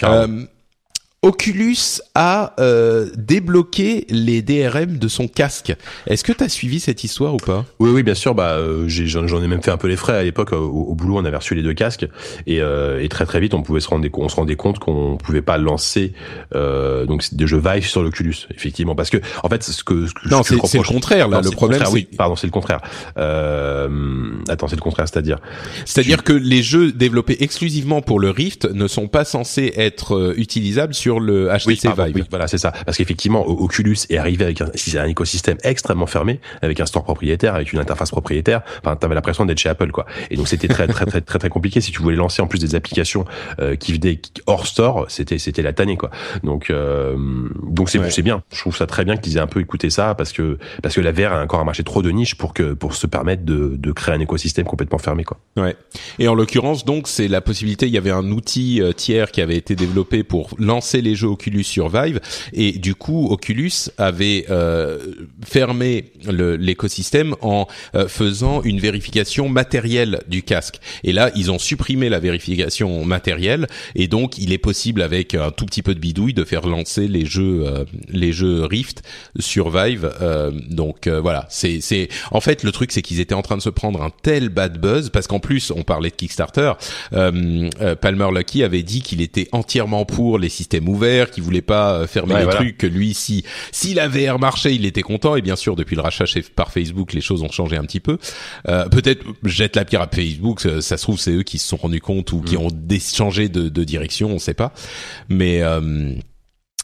Euh, 0.03 0.45
Oculus 1.27 2.01
a 2.15 2.53
euh, 2.59 3.09
débloqué 3.17 4.05
les 4.09 4.41
DRM 4.41 4.97
de 4.97 5.07
son 5.09 5.27
casque. 5.27 5.75
Est-ce 6.07 6.23
que 6.23 6.31
tu 6.31 6.41
as 6.41 6.47
suivi 6.47 6.79
cette 6.79 7.03
histoire 7.03 7.33
ou 7.33 7.37
pas? 7.37 7.65
Oui, 7.79 7.89
oui, 7.91 8.01
bien 8.01 8.13
sûr. 8.13 8.33
Bah, 8.33 8.53
euh, 8.53 8.85
j'en 8.87 9.43
ai 9.43 9.47
même 9.47 9.61
fait 9.61 9.71
un 9.71 9.77
peu 9.77 9.89
les 9.89 9.97
frais 9.97 10.17
à 10.17 10.23
l'époque. 10.23 10.53
Au, 10.53 10.57
au 10.57 10.95
boulot, 10.95 11.17
on 11.17 11.25
avait 11.25 11.35
reçu 11.35 11.53
les 11.53 11.63
deux 11.63 11.73
casques 11.73 12.07
et, 12.45 12.61
euh, 12.61 13.03
et 13.03 13.09
très 13.09 13.25
très 13.25 13.41
vite, 13.41 13.53
on 13.53 13.61
pouvait 13.61 13.81
se 13.81 13.89
rendre, 13.89 14.07
on 14.13 14.29
se 14.29 14.35
rendait 14.37 14.55
compte 14.55 14.79
qu'on 14.79 15.17
pouvait 15.17 15.41
pas 15.41 15.57
lancer 15.57 16.13
euh, 16.55 17.05
donc 17.05 17.23
des 17.33 17.45
jeux 17.45 17.61
Vive 17.63 17.85
sur 17.85 18.03
l'Oculus, 18.03 18.47
effectivement, 18.55 18.95
parce 18.95 19.09
que 19.09 19.17
en 19.43 19.49
fait, 19.49 19.63
ce 19.63 19.83
que, 19.83 20.07
ce 20.07 20.13
que 20.13 20.29
Non, 20.29 20.43
c'est 20.43 20.55
le 20.55 20.83
contraire 20.83 21.27
là. 21.27 21.41
Non, 21.41 21.43
le 21.43 21.51
problème, 21.51 21.81
c'est 21.83 21.91
oui, 21.91 22.07
pardon, 22.17 22.35
c'est 22.35 22.47
le 22.47 22.51
contraire. 22.51 22.79
Euh, 23.17 24.29
attends, 24.47 24.67
c'est 24.67 24.75
le 24.75 24.81
contraire, 24.81 25.07
c'est-à-dire 25.07 25.39
c'est-à-dire 25.85 26.23
que 26.23 26.33
les 26.33 26.63
jeux 26.63 26.91
développés 26.91 27.37
exclusivement 27.43 28.01
pour 28.01 28.19
le 28.19 28.29
Rift 28.29 28.65
ne 28.65 28.87
sont 28.87 29.07
pas 29.07 29.25
censés 29.25 29.73
être 29.75 30.15
euh, 30.15 30.33
utilisables 30.37 30.93
sur 30.93 31.16
sur 31.17 31.25
le 31.25 31.49
HTC 31.49 31.89
Vive. 31.89 32.15
Oui, 32.15 32.23
voilà, 32.29 32.47
c'est 32.47 32.57
ça. 32.57 32.71
Parce 32.71 32.97
qu'effectivement, 32.97 33.47
Oculus 33.47 33.97
est 34.09 34.17
arrivé 34.17 34.45
avec 34.45 34.61
un, 34.61 34.67
un, 34.67 35.05
écosystème 35.05 35.57
extrêmement 35.63 36.07
fermé, 36.07 36.39
avec 36.61 36.79
un 36.79 36.85
store 36.85 37.03
propriétaire, 37.03 37.55
avec 37.55 37.73
une 37.73 37.79
interface 37.79 38.11
propriétaire. 38.11 38.61
Enfin, 38.83 38.95
t'avais 38.95 39.15
l'impression 39.15 39.45
d'être 39.45 39.59
chez 39.59 39.69
Apple, 39.69 39.91
quoi. 39.91 40.05
Et 40.29 40.35
donc 40.35 40.47
c'était 40.47 40.67
très, 40.67 40.87
très, 40.87 41.05
très, 41.05 41.21
très, 41.21 41.39
très 41.39 41.49
compliqué. 41.49 41.81
Si 41.81 41.91
tu 41.91 42.01
voulais 42.01 42.15
lancer 42.15 42.41
en 42.41 42.47
plus 42.47 42.59
des 42.59 42.75
applications 42.75 43.25
euh, 43.59 43.75
qui 43.75 43.93
venaient 43.93 44.19
hors 44.45 44.67
store, 44.67 45.05
c'était, 45.09 45.37
c'était 45.37 45.61
la 45.61 45.73
tannée, 45.73 45.97
quoi. 45.97 46.11
Donc, 46.43 46.69
euh, 46.69 47.15
donc 47.63 47.89
c'est, 47.89 48.09
c'est 48.11 48.21
bien. 48.21 48.43
Je 48.51 48.59
trouve 48.59 48.75
ça 48.75 48.85
très 48.85 49.05
bien 49.05 49.17
qu'ils 49.17 49.37
aient 49.37 49.41
un 49.41 49.47
peu 49.47 49.59
écouté 49.59 49.89
ça, 49.89 50.15
parce 50.15 50.31
que, 50.31 50.57
parce 50.81 50.95
que 50.95 51.01
la 51.01 51.11
VR 51.11 51.33
a 51.33 51.43
encore 51.43 51.59
un 51.59 51.65
marché 51.65 51.83
trop 51.83 52.01
de 52.01 52.11
niche 52.11 52.35
pour 52.35 52.53
que, 52.53 52.73
pour 52.73 52.95
se 52.95 53.07
permettre 53.07 53.43
de, 53.43 53.75
de 53.77 53.91
créer 53.91 54.15
un 54.15 54.19
écosystème 54.19 54.65
complètement 54.65 54.97
fermé, 54.97 55.23
quoi. 55.23 55.37
Ouais. 55.55 55.75
Et 56.19 56.27
en 56.27 56.35
l'occurrence, 56.35 56.85
donc, 56.85 57.07
c'est 57.07 57.27
la 57.27 57.41
possibilité. 57.41 57.87
Il 57.87 57.93
y 57.93 57.97
avait 57.97 58.11
un 58.11 58.31
outil 58.31 58.81
euh, 58.81 58.91
tiers 58.91 59.31
qui 59.31 59.41
avait 59.41 59.55
été 59.55 59.75
développé 59.75 60.23
pour 60.23 60.49
lancer 60.57 60.96
les 61.01 61.15
jeux 61.15 61.27
Oculus 61.27 61.63
sur 61.63 61.89
Vive, 61.89 62.19
et 62.53 62.73
du 62.73 62.95
coup, 62.95 63.27
Oculus 63.29 63.71
avait 63.97 64.45
euh, 64.49 64.99
fermé 65.45 66.11
l'écosystème 66.25 67.35
en 67.41 67.67
euh, 67.95 68.07
faisant 68.07 68.61
une 68.63 68.79
vérification 68.79 69.49
matérielle 69.49 70.21
du 70.27 70.43
casque. 70.43 70.79
Et 71.03 71.13
là, 71.13 71.31
ils 71.35 71.51
ont 71.51 71.59
supprimé 71.59 72.09
la 72.09 72.19
vérification 72.19 73.03
matérielle, 73.05 73.67
et 73.95 74.07
donc 74.07 74.37
il 74.37 74.53
est 74.53 74.57
possible 74.57 75.01
avec 75.01 75.35
un 75.35 75.51
tout 75.51 75.65
petit 75.65 75.81
peu 75.81 75.93
de 75.93 75.99
bidouille 75.99 76.33
de 76.33 76.43
faire 76.43 76.67
lancer 76.67 77.07
les 77.07 77.25
jeux, 77.25 77.65
les 78.09 78.31
jeux 78.31 78.65
Rift 78.65 79.03
sur 79.39 79.69
Vive. 79.69 80.11
donc 80.69 81.07
voilà, 81.07 81.45
c'est 81.49 81.81
c'est 81.81 82.09
en 82.31 82.41
fait 82.41 82.63
le 82.63 82.71
truc, 82.71 82.91
c'est 82.91 83.01
qu'ils 83.01 83.19
étaient 83.19 83.35
en 83.35 83.41
train 83.41 83.57
de 83.57 83.61
se 83.61 83.69
prendre 83.69 84.01
un 84.01 84.11
tel 84.23 84.49
bad 84.49 84.79
buzz 84.79 85.09
parce 85.09 85.27
qu'en 85.27 85.39
plus, 85.39 85.71
on 85.71 85.83
parlait 85.83 86.09
de 86.09 86.15
Kickstarter. 86.15 86.73
Palmer 87.11 88.27
Lucky 88.33 88.63
avait 88.63 88.83
dit 88.83 89.01
qu'il 89.01 89.21
était 89.21 89.47
entièrement 89.51 90.05
pour 90.05 90.39
les 90.39 90.49
systèmes 90.49 90.86
ouverts, 90.87 91.31
qu'il 91.31 91.43
voulait 91.43 91.61
pas 91.61 91.93
euh, 91.93 92.07
fermer 92.07 92.35
les 92.39 92.47
trucs, 92.47 92.77
que 92.77 92.87
lui, 92.87 93.13
si 93.13 93.43
si 93.71 93.93
la 93.93 94.07
VR 94.07 94.39
marchait, 94.39 94.75
il 94.75 94.85
était 94.85 95.01
content. 95.01 95.35
Et 95.35 95.41
bien 95.41 95.55
sûr, 95.55 95.75
depuis 95.75 95.95
le 95.95 96.01
rachat 96.01 96.25
par 96.55 96.71
Facebook, 96.71 97.13
les 97.13 97.21
choses 97.21 97.43
ont 97.43 97.51
changé 97.51 97.77
un 97.77 97.83
petit 97.83 97.99
peu. 97.99 98.17
Euh, 98.67 98.87
Peut-être 98.89 99.25
jette 99.43 99.75
la 99.75 99.85
pierre 99.85 100.01
à 100.01 100.07
Facebook. 100.07 100.61
Ça, 100.61 100.97
se 100.97 101.03
trouve, 101.03 101.19
c'est 101.19 101.31
eux 101.31 101.43
qui 101.43 101.57
se 101.57 101.67
sont 101.67 101.77
rendus 101.77 102.01
compte 102.01 102.31
ou 102.31 102.41
qui 102.41 102.55
mm. 102.55 102.59
ont 102.59 102.69
changé 102.99 103.49
de, 103.49 103.69
de, 103.69 103.83
direction, 103.83 104.29
on 104.29 104.39
sait 104.39 104.53
pas. 104.53 104.73
Mais 105.29 105.61
euh, 105.61 106.13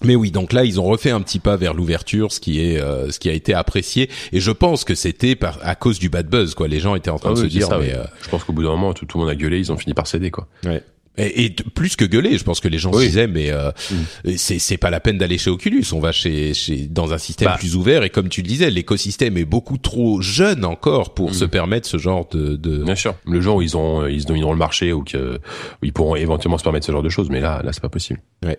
mais 0.03 0.15
oui, 0.15 0.31
donc 0.31 0.51
là 0.51 0.65
ils 0.65 0.79
ont 0.79 0.83
refait 0.83 1.11
un 1.11 1.21
petit 1.21 1.39
pas 1.39 1.55
vers 1.55 1.73
l'ouverture, 1.73 2.31
ce 2.31 2.39
qui 2.39 2.59
est 2.59 2.79
euh, 2.79 3.11
ce 3.11 3.19
qui 3.19 3.29
a 3.29 3.33
été 3.33 3.53
apprécié 3.53 4.09
et 4.33 4.39
je 4.39 4.51
pense 4.51 4.83
que 4.83 4.95
c'était 4.95 5.35
par 5.35 5.59
à 5.61 5.75
cause 5.75 5.99
du 5.99 6.09
bad 6.09 6.27
buzz 6.27 6.55
quoi. 6.55 6.67
Les 6.67 6.79
gens 6.79 6.95
étaient 6.95 7.09
en 7.09 7.19
train 7.19 7.31
ah 7.31 7.35
de 7.35 7.39
se 7.39 7.45
dire 7.45 7.69
mais 7.79 7.95
je 8.21 8.29
pense 8.29 8.43
qu'au 8.43 8.53
bout 8.53 8.63
d'un 8.63 8.69
moment 8.69 8.93
tout, 8.93 9.05
tout, 9.05 9.17
le 9.17 9.23
monde 9.23 9.31
a 9.31 9.35
gueulé, 9.35 9.59
ils 9.59 9.71
ont 9.71 9.77
fini 9.77 9.93
par 9.93 10.07
céder 10.07 10.29
quoi. 10.29 10.47
Ouais. 10.65 10.83
Et, 11.17 11.51
plus 11.75 11.95
que 11.95 12.05
gueuler, 12.05 12.39
je 12.39 12.43
pense 12.43 12.59
que 12.59 12.67
les 12.67 12.79
gens 12.79 12.89
disaient 12.89 13.27
mais 13.27 13.51
euh, 13.51 13.71
mm. 13.91 14.31
c'est 14.35 14.57
c'est 14.57 14.77
pas 14.77 14.89
la 14.89 14.99
peine 14.99 15.19
d'aller 15.19 15.37
chez 15.37 15.51
Oculus, 15.51 15.85
on 15.91 15.99
va 15.99 16.11
chez 16.11 16.55
chez 16.55 16.87
dans 16.87 17.13
un 17.13 17.19
système 17.19 17.49
bah. 17.49 17.57
plus 17.57 17.75
ouvert 17.75 18.03
et 18.03 18.09
comme 18.09 18.29
tu 18.29 18.41
le 18.41 18.47
disais, 18.47 18.71
l'écosystème 18.71 19.37
est 19.37 19.45
beaucoup 19.45 19.77
trop 19.77 20.21
jeune 20.21 20.65
encore 20.65 21.13
pour 21.13 21.29
mm. 21.29 21.33
se 21.33 21.45
permettre 21.45 21.87
ce 21.87 21.97
genre 21.97 22.27
de, 22.29 22.55
de 22.55 22.83
Bien 22.83 22.95
sûr. 22.95 23.15
Le 23.27 23.41
jour 23.41 23.57
où 23.57 23.61
ils 23.61 23.77
ont 23.77 24.07
ils 24.07 24.25
domineront 24.25 24.53
le 24.53 24.57
marché 24.57 24.91
ou 24.91 25.03
que 25.03 25.39
ils 25.83 25.93
pourront 25.93 26.15
éventuellement 26.15 26.57
se 26.57 26.63
permettre 26.63 26.87
ce 26.87 26.91
genre 26.91 27.03
de 27.03 27.09
choses, 27.09 27.29
mais 27.29 27.41
là 27.41 27.61
là 27.63 27.73
c'est 27.73 27.81
pas 27.81 27.89
possible. 27.89 28.19
Ouais. 28.43 28.57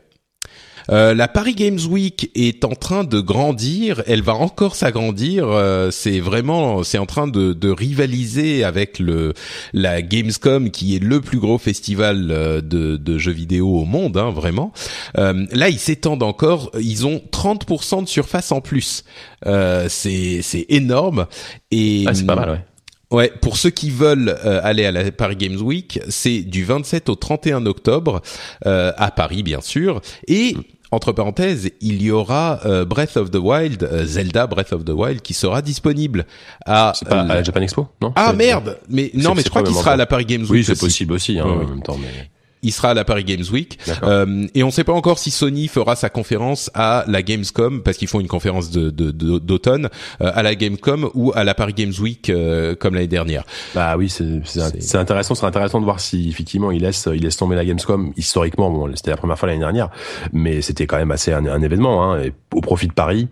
Euh, 0.90 1.14
la 1.14 1.28
Paris 1.28 1.54
Games 1.54 1.80
Week 1.88 2.30
est 2.34 2.64
en 2.64 2.74
train 2.74 3.04
de 3.04 3.20
grandir. 3.20 4.02
Elle 4.06 4.22
va 4.22 4.34
encore 4.34 4.76
s'agrandir. 4.76 5.48
Euh, 5.48 5.90
c'est 5.90 6.20
vraiment, 6.20 6.82
c'est 6.82 6.98
en 6.98 7.06
train 7.06 7.26
de, 7.26 7.52
de, 7.52 7.70
rivaliser 7.70 8.64
avec 8.64 8.98
le 8.98 9.34
la 9.72 10.02
Gamescom, 10.02 10.70
qui 10.70 10.96
est 10.96 11.02
le 11.02 11.20
plus 11.20 11.38
gros 11.38 11.58
festival 11.58 12.28
euh, 12.30 12.60
de, 12.60 12.96
de 12.96 13.18
jeux 13.18 13.32
vidéo 13.32 13.68
au 13.68 13.84
monde, 13.84 14.16
hein, 14.16 14.30
vraiment. 14.30 14.72
là, 15.16 15.68
ils 15.68 15.78
s'étendent 15.78 16.22
encore. 16.22 16.70
Ils 16.80 17.06
ont 17.06 17.22
30% 17.32 18.04
de 18.04 18.08
surface 18.08 18.52
en 18.52 18.60
plus. 18.60 19.04
c'est 19.44 20.40
c'est 20.42 20.66
énorme. 20.68 21.26
Et 21.70 22.04
ah, 22.06 22.14
c'est 22.14 22.26
pas 22.26 22.36
mal, 22.36 22.50
ouais. 22.50 22.64
Ouais, 23.10 23.32
pour 23.40 23.56
ceux 23.58 23.70
qui 23.70 23.90
veulent 23.90 24.36
aller 24.42 24.84
à 24.84 24.90
la 24.90 25.12
Paris 25.12 25.36
Games 25.36 25.60
Week, 25.60 26.00
c'est 26.08 26.40
du 26.40 26.64
27 26.64 27.08
au 27.08 27.14
31 27.14 27.64
octobre 27.66 28.22
euh, 28.66 28.92
à 28.96 29.10
Paris 29.10 29.42
bien 29.42 29.60
sûr 29.60 30.00
et 30.26 30.56
entre 30.94 31.12
parenthèses, 31.12 31.70
il 31.80 32.02
y 32.02 32.10
aura 32.10 32.60
euh, 32.64 32.84
Breath 32.84 33.16
of 33.16 33.30
the 33.30 33.36
Wild, 33.36 33.82
euh, 33.82 34.04
Zelda 34.04 34.46
Breath 34.46 34.72
of 34.72 34.84
the 34.84 34.90
Wild, 34.90 35.20
qui 35.22 35.34
sera 35.34 35.62
disponible 35.62 36.26
à, 36.64 36.92
pas 37.08 37.20
à 37.20 37.24
la 37.24 37.42
Japan 37.42 37.60
Expo, 37.60 37.88
non? 38.00 38.12
Ah 38.16 38.32
merde, 38.32 38.78
mais 38.88 39.10
non, 39.14 39.34
mais 39.34 39.42
je 39.42 39.50
crois 39.50 39.62
qu'il 39.62 39.74
sera 39.74 39.92
à 39.92 39.96
la 39.96 40.06
Paris 40.06 40.24
Games 40.24 40.42
Week. 40.42 40.50
Oui, 40.50 40.64
c'est 40.64 40.78
possible 40.78 41.12
aussi, 41.14 41.38
hein, 41.38 41.44
en 41.44 41.56
même 41.56 41.82
temps, 41.82 41.98
mais 42.00 42.30
il 42.64 42.72
sera 42.72 42.90
à 42.90 42.94
la 42.94 43.04
Paris 43.04 43.24
Games 43.24 43.44
Week. 43.52 43.78
Euh, 44.02 44.46
et 44.54 44.62
on 44.62 44.68
ne 44.68 44.72
sait 44.72 44.84
pas 44.84 44.92
encore 44.92 45.18
si 45.18 45.30
Sony 45.30 45.68
fera 45.68 45.94
sa 45.94 46.08
conférence 46.08 46.70
à 46.74 47.04
la 47.06 47.22
Gamescom, 47.22 47.82
parce 47.82 47.96
qu'ils 47.96 48.08
font 48.08 48.20
une 48.20 48.26
conférence 48.28 48.70
de, 48.70 48.90
d'automne, 48.90 49.88
euh, 50.20 50.32
à 50.34 50.42
la 50.42 50.54
Gamescom 50.54 51.10
ou 51.14 51.32
à 51.34 51.44
la 51.44 51.54
Paris 51.54 51.74
Games 51.74 51.92
Week 52.00 52.30
euh, 52.30 52.74
comme 52.74 52.94
l'année 52.94 53.06
dernière. 53.06 53.44
Bah 53.74 53.96
oui, 53.96 54.08
c'est, 54.08 54.40
c'est, 54.44 54.96
intéressant. 54.96 55.34
C'est 55.34 55.46
intéressant 55.46 55.78
de 55.78 55.84
voir 55.84 56.00
si 56.00 56.28
effectivement 56.28 56.70
il 56.70 56.82
laisse, 56.82 57.08
il 57.12 57.22
laisse 57.22 57.36
tomber 57.36 57.54
la 57.54 57.64
Gamescom. 57.64 58.12
Historiquement, 58.16 58.70
bon, 58.70 58.90
c'était 58.96 59.10
la 59.10 59.16
première 59.16 59.38
fois 59.38 59.48
l'année 59.48 59.60
dernière, 59.60 59.90
mais 60.32 60.62
c'était 60.62 60.86
quand 60.86 60.96
même 60.96 61.10
assez 61.10 61.32
un, 61.32 61.46
un 61.46 61.62
événement, 61.62 62.02
hein, 62.02 62.22
et 62.22 62.32
au 62.54 62.60
profit 62.60 62.88
de 62.88 62.94
Paris. 62.94 63.28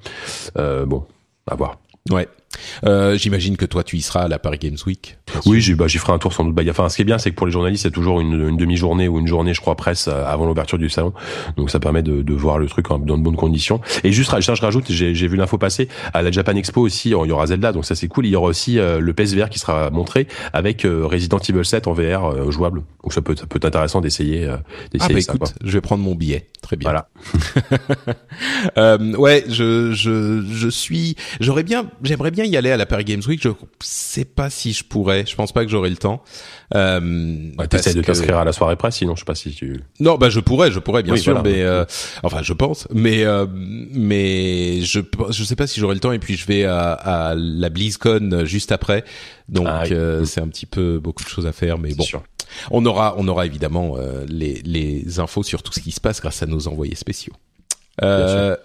Bon, 0.54 1.04
à 1.46 1.54
voir. 1.54 1.78
Ouais. 2.10 2.28
Euh, 2.84 3.16
J'imagine 3.16 3.56
que 3.56 3.64
toi 3.64 3.82
tu 3.84 3.96
y 3.96 4.02
seras 4.02 4.22
à 4.22 4.28
la 4.28 4.38
Paris 4.38 4.58
Games 4.58 4.76
Week. 4.86 5.16
Oui, 5.46 5.60
j'y 5.60 5.74
bah, 5.74 5.88
ferai 5.88 6.12
un 6.12 6.18
tour 6.18 6.32
sans 6.32 6.44
doute. 6.44 6.54
Bah, 6.54 6.62
enfin, 6.68 6.88
ce 6.88 6.96
qui 6.96 7.02
est 7.02 7.04
bien, 7.06 7.18
c'est 7.18 7.30
que 7.30 7.36
pour 7.36 7.46
les 7.46 7.52
journalistes, 7.52 7.82
c'est 7.84 7.90
toujours 7.90 8.20
une, 8.20 8.48
une 8.48 8.56
demi-journée 8.56 9.08
ou 9.08 9.18
une 9.18 9.26
journée, 9.26 9.54
je 9.54 9.60
crois, 9.60 9.76
presse 9.76 10.08
euh, 10.08 10.24
avant 10.26 10.46
l'ouverture 10.46 10.78
du 10.78 10.90
salon. 10.90 11.12
Donc 11.56 11.70
ça 11.70 11.80
permet 11.80 12.02
de, 12.02 12.22
de 12.22 12.34
voir 12.34 12.58
le 12.58 12.66
truc 12.66 12.88
dans 12.88 12.98
de 12.98 13.22
bonnes 13.22 13.36
conditions. 13.36 13.80
Et 14.04 14.12
juste, 14.12 14.34
je, 14.38 14.54
je 14.54 14.60
rajoute, 14.60 14.90
j'ai 14.90 15.12
vu 15.28 15.36
l'info 15.36 15.58
passer 15.58 15.88
à 16.12 16.22
la 16.22 16.30
Japan 16.30 16.54
Expo 16.56 16.80
aussi. 16.80 17.10
Il 17.10 17.28
y 17.28 17.32
aura 17.32 17.46
Zelda, 17.46 17.72
donc 17.72 17.84
ça 17.84 17.94
c'est 17.94 18.08
cool. 18.08 18.26
Il 18.26 18.30
y 18.30 18.36
aura 18.36 18.48
aussi 18.48 18.78
euh, 18.78 19.00
le 19.00 19.12
PSVR 19.12 19.48
qui 19.48 19.58
sera 19.58 19.90
montré 19.90 20.26
avec 20.52 20.84
euh, 20.84 21.06
Resident 21.06 21.38
Evil 21.38 21.64
7 21.64 21.86
en 21.86 21.92
VR 21.92 22.50
jouable. 22.50 22.82
Donc 23.02 23.12
ça 23.12 23.22
peut, 23.22 23.34
ça 23.36 23.46
peut 23.46 23.56
être 23.56 23.64
intéressant 23.64 24.00
d'essayer. 24.00 24.46
ah 24.48 25.08
bah 25.08 25.18
écoute, 25.18 25.54
je 25.64 25.72
vais 25.72 25.80
prendre 25.80 26.02
mon 26.02 26.14
billet. 26.14 26.48
Très 26.60 26.76
bien. 26.76 26.90
Voilà. 26.90 27.08
ouais, 29.18 29.44
je, 29.48 29.92
je, 29.92 30.44
je 30.48 30.68
suis. 30.68 31.16
J'aurais 31.40 31.64
bien, 31.64 31.86
j'aimerais 32.02 32.30
bien 32.30 32.41
y 32.46 32.56
aller 32.56 32.70
à 32.70 32.76
la 32.76 32.86
Paris 32.86 33.04
Games 33.04 33.22
Week. 33.26 33.42
Je 33.42 33.50
sais 33.80 34.24
pas 34.24 34.50
si 34.50 34.72
je 34.72 34.84
pourrais. 34.84 35.24
Je 35.26 35.34
pense 35.34 35.52
pas 35.52 35.64
que 35.64 35.70
j'aurai 35.70 35.90
le 35.90 35.96
temps. 35.96 36.22
Euh, 36.74 37.50
ouais, 37.58 37.66
T'essaies 37.68 37.94
de 37.94 38.02
t'inscrire 38.02 38.38
à 38.38 38.44
la 38.44 38.52
soirée 38.52 38.76
presse, 38.76 38.96
sinon 38.96 39.14
je 39.14 39.20
sais 39.20 39.24
pas 39.24 39.34
si 39.34 39.50
tu. 39.52 39.80
Non, 40.00 40.16
bah 40.16 40.30
je 40.30 40.40
pourrais, 40.40 40.70
je 40.70 40.78
pourrais 40.78 41.02
bien 41.02 41.16
sûr, 41.16 41.42
mais 41.42 41.62
euh, 41.62 41.84
enfin 42.22 42.42
je 42.42 42.52
pense, 42.52 42.88
mais 42.92 43.24
euh, 43.24 43.46
mais 43.52 44.82
je 44.82 45.00
je 45.30 45.44
sais 45.44 45.56
pas 45.56 45.66
si 45.66 45.80
j'aurai 45.80 45.94
le 45.94 46.00
temps 46.00 46.12
et 46.12 46.18
puis 46.18 46.36
je 46.36 46.46
vais 46.46 46.64
à, 46.64 46.92
à 46.92 47.34
la 47.34 47.68
BlizzCon 47.68 48.44
juste 48.44 48.72
après, 48.72 49.04
donc 49.48 49.66
ah 49.68 49.84
euh, 49.90 50.24
c'est 50.24 50.40
un 50.40 50.48
petit 50.48 50.66
peu 50.66 50.98
beaucoup 50.98 51.24
de 51.24 51.28
choses 51.28 51.46
à 51.46 51.52
faire, 51.52 51.78
mais 51.78 51.94
bon. 51.94 52.04
On 52.70 52.84
aura 52.84 53.14
on 53.16 53.28
aura 53.28 53.46
évidemment 53.46 53.94
euh, 53.96 54.24
les 54.28 54.60
les 54.64 55.20
infos 55.20 55.42
sur 55.42 55.62
tout 55.62 55.72
ce 55.72 55.80
qui 55.80 55.90
se 55.90 56.00
passe 56.00 56.20
grâce 56.20 56.42
à 56.42 56.46
nos 56.46 56.68
envoyés 56.68 56.94
spéciaux. 56.94 57.32
Euh, 58.02 58.56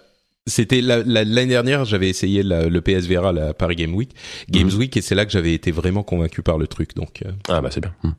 c'était 0.48 0.80
l'année 0.80 1.46
dernière, 1.46 1.84
j'avais 1.84 2.08
essayé 2.08 2.42
le 2.42 2.80
PSVR 2.80 3.26
à 3.26 3.32
la 3.32 3.54
Paris 3.54 3.76
Game 3.76 3.94
Week, 3.94 4.10
Games 4.50 4.70
mhm. 4.70 4.78
Week, 4.78 4.96
et 4.96 5.00
c'est 5.00 5.14
là 5.14 5.24
que 5.24 5.32
j'avais 5.32 5.54
été 5.54 5.70
vraiment 5.70 6.02
convaincu 6.02 6.42
par 6.42 6.58
le 6.58 6.66
truc. 6.66 6.94
Donc 6.94 7.22
euh. 7.24 7.30
ah 7.48 7.60
bah 7.60 7.70
c'est 7.70 7.80
bien. 7.80 7.92
Hmm. 8.02 8.12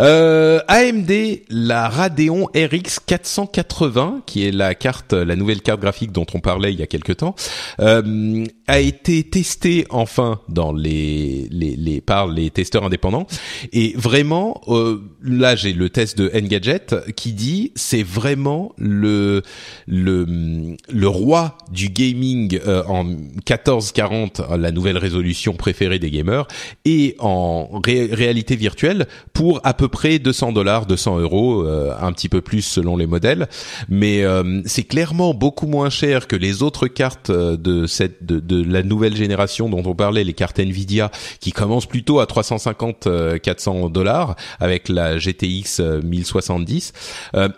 Euh, 0.00 0.60
AMD, 0.68 1.10
la 1.48 1.88
Radeon 1.88 2.46
RX 2.54 3.00
480, 3.06 4.22
qui 4.26 4.46
est 4.46 4.50
la 4.50 4.74
carte, 4.74 5.12
la 5.12 5.36
nouvelle 5.36 5.62
carte 5.62 5.80
graphique 5.80 6.12
dont 6.12 6.26
on 6.34 6.40
parlait 6.40 6.72
il 6.72 6.78
y 6.78 6.82
a 6.82 6.86
quelque 6.86 7.12
temps, 7.12 7.34
euh, 7.80 8.44
a 8.66 8.80
été 8.80 9.22
testée 9.24 9.86
enfin 9.90 10.40
dans 10.48 10.72
les, 10.72 11.48
les, 11.50 11.76
les 11.76 12.00
par 12.00 12.26
les 12.26 12.50
testeurs 12.50 12.84
indépendants. 12.84 13.26
Et 13.72 13.94
vraiment, 13.96 14.60
euh, 14.68 15.00
là 15.22 15.56
j'ai 15.56 15.72
le 15.72 15.90
test 15.90 16.18
de 16.18 16.30
Engadget 16.34 16.86
qui 17.14 17.32
dit 17.32 17.72
c'est 17.74 18.02
vraiment 18.02 18.72
le 18.78 19.42
le 19.86 20.76
le 20.88 21.08
roi 21.08 21.58
du 21.70 21.88
gaming 21.88 22.58
euh, 22.66 22.82
en 22.84 23.04
1440, 23.04 24.42
la 24.58 24.72
nouvelle 24.72 24.98
résolution 24.98 25.54
préférée 25.54 25.98
des 25.98 26.10
gamers, 26.10 26.46
et 26.84 27.16
en 27.18 27.80
réalité 27.84 28.56
virtuelle 28.56 29.06
pour 29.32 29.60
à 29.64 29.74
peu 29.74 29.88
près 29.88 30.18
200 30.18 30.52
dollars, 30.52 30.86
200 30.86 31.18
euros, 31.18 31.62
euh, 31.62 31.94
un 32.00 32.12
petit 32.12 32.28
peu 32.28 32.40
plus 32.40 32.62
selon 32.62 32.96
les 32.96 33.06
modèles, 33.06 33.48
mais 33.88 34.24
euh, 34.24 34.62
c'est 34.64 34.84
clairement 34.84 35.34
beaucoup 35.34 35.66
moins 35.66 35.90
cher 35.90 36.26
que 36.26 36.36
les 36.36 36.62
autres 36.62 36.86
cartes 36.88 37.30
euh, 37.30 37.56
de 37.56 37.86
cette 37.86 38.24
de, 38.24 38.40
de, 38.40 38.55
la 38.66 38.82
nouvelle 38.82 39.16
génération 39.16 39.68
dont 39.68 39.82
on 39.84 39.94
parlait, 39.94 40.24
les 40.24 40.32
cartes 40.32 40.58
Nvidia, 40.58 41.10
qui 41.40 41.52
commencent 41.52 41.86
plutôt 41.86 42.20
à 42.20 42.26
350 42.26 43.08
400 43.42 43.90
dollars 43.90 44.36
avec 44.60 44.88
la 44.88 45.18
GTX 45.18 45.80
1070. 46.02 46.92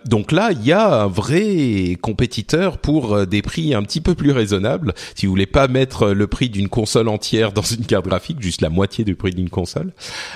donc 0.07 0.33
là, 0.33 0.51
il 0.53 0.65
y 0.65 0.73
a 0.73 1.03
un 1.03 1.07
vrai 1.07 1.97
compétiteur 2.01 2.79
pour 2.79 3.27
des 3.27 3.43
prix 3.43 3.75
un 3.75 3.83
petit 3.83 4.01
peu 4.01 4.15
plus 4.15 4.33
raisonnables. 4.33 4.95
Si 5.15 5.27
vous 5.27 5.33
voulez 5.33 5.47
pas 5.47 5.69
mettre 5.69 6.09
le 6.09 6.27
prix 6.27 6.51
d'une 6.51 6.69
console 6.69 7.09
entière 7.09 7.53
dans 7.53 7.63
une 7.63 7.85
carte 7.85 8.07
graphique, 8.07 8.41
juste 8.41 8.61
la 8.61 8.71
moitié 8.71 9.05
du 9.05 9.15
prix 9.15 9.33
d'une 9.33 9.51
console, 9.51 9.93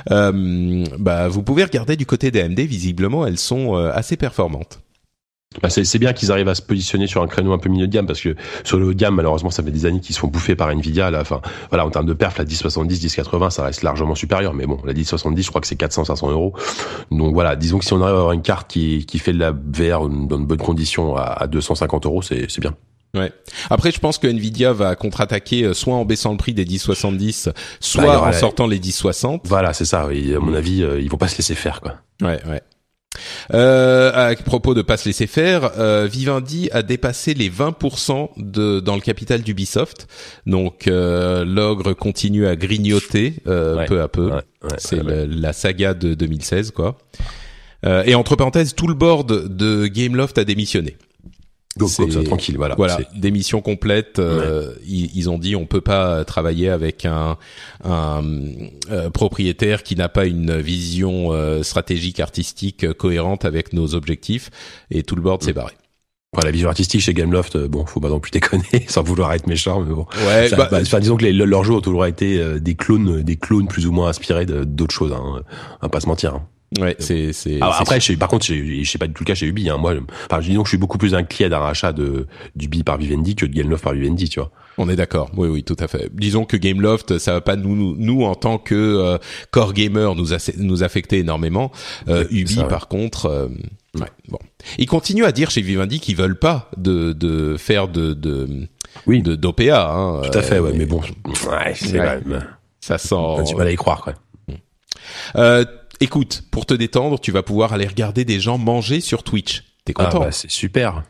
bah 0.08 1.28
vous 1.28 1.42
pouvez 1.42 1.64
regarder 1.64 1.96
du 1.96 2.06
côté 2.06 2.30
des 2.30 2.40
AMD, 2.40 2.60
visiblement 2.60 3.26
elles 3.26 3.38
sont 3.38 3.76
euh, 3.76 3.90
assez 3.92 4.16
performantes. 4.16 4.80
Bah, 5.60 5.70
c'est 5.70 5.98
bien 5.98 6.12
qu'ils 6.12 6.32
arrivent 6.32 6.48
à 6.48 6.54
se 6.54 6.62
positionner 6.62 7.06
sur 7.06 7.22
un 7.22 7.26
créneau 7.26 7.52
un 7.52 7.58
peu 7.58 7.68
milieu 7.68 7.86
de 7.86 7.92
gamme 7.92 8.06
parce 8.06 8.20
que 8.20 8.34
sur 8.64 8.78
le 8.78 8.86
haut 8.86 8.92
de 8.92 8.98
gamme 8.98 9.16
malheureusement 9.16 9.50
ça 9.50 9.62
fait 9.62 9.70
des 9.70 9.86
années 9.86 10.00
qu'ils 10.00 10.14
se 10.14 10.20
font 10.20 10.28
bouffer 10.28 10.54
par 10.54 10.70
Nvidia 10.70 11.10
là 11.10 11.20
enfin 11.20 11.40
voilà 11.70 11.84
en 11.86 11.90
termes 11.90 12.06
de 12.06 12.12
perf 12.12 12.38
la 12.38 12.44
1070 12.44 13.02
1080 13.02 13.50
ça 13.50 13.64
reste 13.64 13.82
largement 13.82 14.14
supérieur 14.14 14.54
mais 14.54 14.66
bon 14.66 14.78
la 14.84 14.92
1070 14.92 15.42
je 15.42 15.48
crois 15.48 15.60
que 15.60 15.66
c'est 15.66 15.76
400 15.76 16.04
500 16.04 16.30
euros 16.30 16.54
donc 17.10 17.34
voilà 17.34 17.56
disons 17.56 17.78
que 17.78 17.84
si 17.84 17.92
on 17.92 18.02
arrive 18.02 18.16
à 18.16 18.18
avoir 18.18 18.32
une 18.32 18.42
carte 18.42 18.70
qui 18.70 19.04
qui 19.06 19.18
fait 19.18 19.32
de 19.32 19.38
la 19.38 19.50
VR 19.50 20.08
dans 20.08 20.38
de 20.38 20.44
bonnes 20.44 20.58
conditions 20.58 21.16
à, 21.16 21.46
250 21.46 22.06
euros 22.06 22.22
c'est 22.22 22.50
c'est 22.50 22.60
bien 22.60 22.74
Ouais. 23.14 23.30
Après, 23.68 23.90
je 23.90 23.98
pense 23.98 24.16
que 24.16 24.26
Nvidia 24.26 24.72
va 24.72 24.96
contre-attaquer 24.96 25.64
euh, 25.64 25.74
soit 25.74 25.94
en 25.94 26.06
baissant 26.06 26.30
le 26.30 26.38
prix 26.38 26.54
des 26.54 26.64
1070, 26.64 27.50
soit 27.78 28.02
bah, 28.04 28.22
en 28.22 28.32
sortant 28.32 28.66
les 28.66 28.80
1060. 28.80 29.42
Voilà, 29.44 29.74
c'est 29.74 29.84
ça. 29.84 30.06
Oui. 30.06 30.34
À 30.34 30.38
mon 30.38 30.54
avis, 30.54 30.82
euh, 30.82 30.98
ils 30.98 31.10
vont 31.10 31.18
pas 31.18 31.28
se 31.28 31.36
laisser 31.36 31.54
faire, 31.54 31.82
quoi. 31.82 31.96
Ouais, 32.22 32.40
ouais. 32.48 32.62
Euh, 33.52 34.30
à 34.30 34.34
propos 34.36 34.74
de 34.74 34.82
pas 34.82 34.96
se 34.96 35.08
laisser 35.08 35.26
faire, 35.26 35.72
euh, 35.78 36.08
Vivendi 36.10 36.68
a 36.72 36.82
dépassé 36.82 37.34
les 37.34 37.50
20% 37.50 38.30
de 38.36 38.80
dans 38.80 38.94
le 38.94 39.00
capital 39.00 39.42
d'Ubisoft. 39.42 40.06
Donc 40.46 40.86
euh, 40.86 41.44
l'ogre 41.44 41.92
continue 41.92 42.46
à 42.46 42.56
grignoter 42.56 43.34
euh, 43.46 43.84
peu 43.86 44.00
à 44.00 44.08
peu. 44.08 44.30
C'est 44.78 45.02
la 45.02 45.52
saga 45.52 45.94
de 45.94 46.14
2016 46.14 46.70
quoi. 46.70 46.98
Euh, 47.84 48.04
et 48.06 48.14
entre 48.14 48.36
parenthèses, 48.36 48.74
tout 48.74 48.86
le 48.86 48.94
board 48.94 49.48
de 49.56 49.86
Gameloft 49.86 50.38
a 50.38 50.44
démissionné. 50.44 50.96
Donc 51.76 51.94
comme 51.96 52.10
ça, 52.10 52.22
tranquille, 52.22 52.56
voilà. 52.56 52.74
Voilà, 52.74 52.98
démission 53.14 53.62
complète. 53.62 54.18
Euh, 54.18 54.74
ils, 54.86 55.30
ont 55.30 55.38
dit 55.38 55.56
on 55.56 55.64
peut 55.64 55.80
pas 55.80 56.24
travailler 56.24 56.68
avec 56.68 57.06
un, 57.06 57.38
un 57.82 58.22
euh, 58.90 59.08
propriétaire 59.10 59.82
qui 59.82 59.96
n'a 59.96 60.08
pas 60.08 60.26
une 60.26 60.60
vision 60.60 61.32
euh, 61.32 61.62
stratégique 61.62 62.20
artistique 62.20 62.92
cohérente 62.92 63.44
avec 63.44 63.72
nos 63.72 63.94
objectifs. 63.94 64.50
Et 64.90 65.02
tout 65.02 65.16
le 65.16 65.22
board 65.22 65.42
s'est 65.42 65.52
mm. 65.52 65.54
barré. 65.54 65.72
La 66.42 66.50
vision 66.50 66.70
artistique 66.70 67.02
chez 67.02 67.12
Gameloft, 67.12 67.58
bon, 67.58 67.84
faut 67.84 68.00
pas 68.00 68.08
non 68.08 68.18
plus 68.18 68.30
déconner, 68.30 68.64
sans 68.88 69.02
vouloir 69.02 69.34
être 69.34 69.46
méchant, 69.46 69.82
mais 69.82 69.94
bon. 69.94 70.06
Ouais. 70.26 70.48
bah, 70.56 70.68
enfin, 70.72 70.98
disons 70.98 71.18
que 71.18 71.24
les, 71.24 71.32
leurs 71.32 71.62
jeux 71.62 71.74
ont 71.74 71.82
toujours 71.82 72.06
été 72.06 72.58
des 72.58 72.74
clones, 72.74 73.22
des 73.22 73.36
clones 73.36 73.68
plus 73.68 73.86
ou 73.86 73.92
moins 73.92 74.08
inspirés 74.08 74.46
d'autres 74.46 74.94
choses. 74.94 75.12
Hein, 75.12 75.42
va 75.82 75.88
pas 75.90 76.00
se 76.00 76.06
mentir. 76.06 76.34
Hein. 76.34 76.46
Ouais, 76.80 76.96
c'est 76.98 77.32
c'est. 77.32 77.58
Ah, 77.60 77.76
après, 77.80 77.98
par 78.18 78.28
contre, 78.28 78.46
je 78.46 78.84
sais 78.84 78.98
pas 78.98 79.06
du 79.06 79.12
tout 79.12 79.24
le 79.24 79.26
cas 79.26 79.34
chez 79.34 79.46
Ubi. 79.46 79.68
Hein. 79.68 79.76
Moi, 79.76 79.94
enfin, 80.30 80.40
disons 80.40 80.62
que 80.62 80.68
je 80.68 80.70
suis 80.70 80.78
beaucoup 80.78 80.98
plus 80.98 81.14
inquiet 81.14 81.48
d'un 81.48 81.58
rachat 81.58 81.92
de 81.92 82.26
d'Ubi 82.56 82.82
par 82.82 82.96
Vivendi 82.96 83.34
que 83.34 83.44
de 83.44 83.52
Gameloft 83.52 83.84
par 83.84 83.92
Vivendi, 83.92 84.28
tu 84.28 84.40
vois. 84.40 84.50
On 84.78 84.88
est 84.88 84.96
d'accord. 84.96 85.30
Oui, 85.36 85.48
oui, 85.48 85.64
tout 85.64 85.76
à 85.78 85.88
fait. 85.88 86.08
Disons 86.14 86.44
que 86.44 86.56
Gameloft, 86.56 87.18
ça 87.18 87.34
va 87.34 87.40
pas 87.42 87.56
nous 87.56 87.94
nous, 87.96 88.24
en 88.24 88.34
tant 88.34 88.58
que 88.58 88.74
euh, 88.74 89.18
core 89.50 89.74
gamer 89.74 90.14
nous 90.14 90.28
nous 90.56 90.82
affecter 90.82 91.18
énormément. 91.18 91.72
Euh, 92.08 92.24
Ubi, 92.30 92.62
par 92.68 92.88
contre. 92.88 93.26
Euh, 93.26 93.48
ouais, 93.98 94.08
bon. 94.28 94.38
Ils 94.78 94.86
continuent 94.86 95.24
à 95.24 95.32
dire 95.32 95.50
chez 95.50 95.60
Vivendi 95.60 96.00
qu'ils 96.00 96.16
veulent 96.16 96.38
pas 96.38 96.70
de 96.78 97.12
de 97.12 97.56
faire 97.58 97.88
de 97.88 98.14
de 98.14 98.68
oui 99.06 99.20
de 99.22 99.34
d'OPA. 99.34 99.92
Hein, 99.92 100.22
tout 100.22 100.38
à 100.38 100.42
fait, 100.42 100.58
ouais. 100.58 100.72
Mais 100.74 100.86
bon, 100.86 101.00
ouais, 101.00 101.74
c'est 101.74 101.98
même... 101.98 102.46
ça 102.80 102.96
sent. 102.96 103.44
Tu 103.46 103.54
vas 103.56 103.70
y 103.70 103.76
croire, 103.76 104.00
quoi. 104.00 104.14
Euh, 105.36 105.64
écoute, 106.02 106.42
pour 106.50 106.66
te 106.66 106.74
détendre, 106.74 107.20
tu 107.20 107.32
vas 107.32 107.42
pouvoir 107.42 107.72
aller 107.72 107.86
regarder 107.86 108.24
des 108.24 108.40
gens 108.40 108.58
manger 108.58 109.00
sur 109.00 109.22
Twitch. 109.22 109.64
T'es 109.84 109.94
content 109.94 110.20
ah 110.22 110.26
bah, 110.26 110.32
C'est 110.32 110.50
super. 110.50 111.02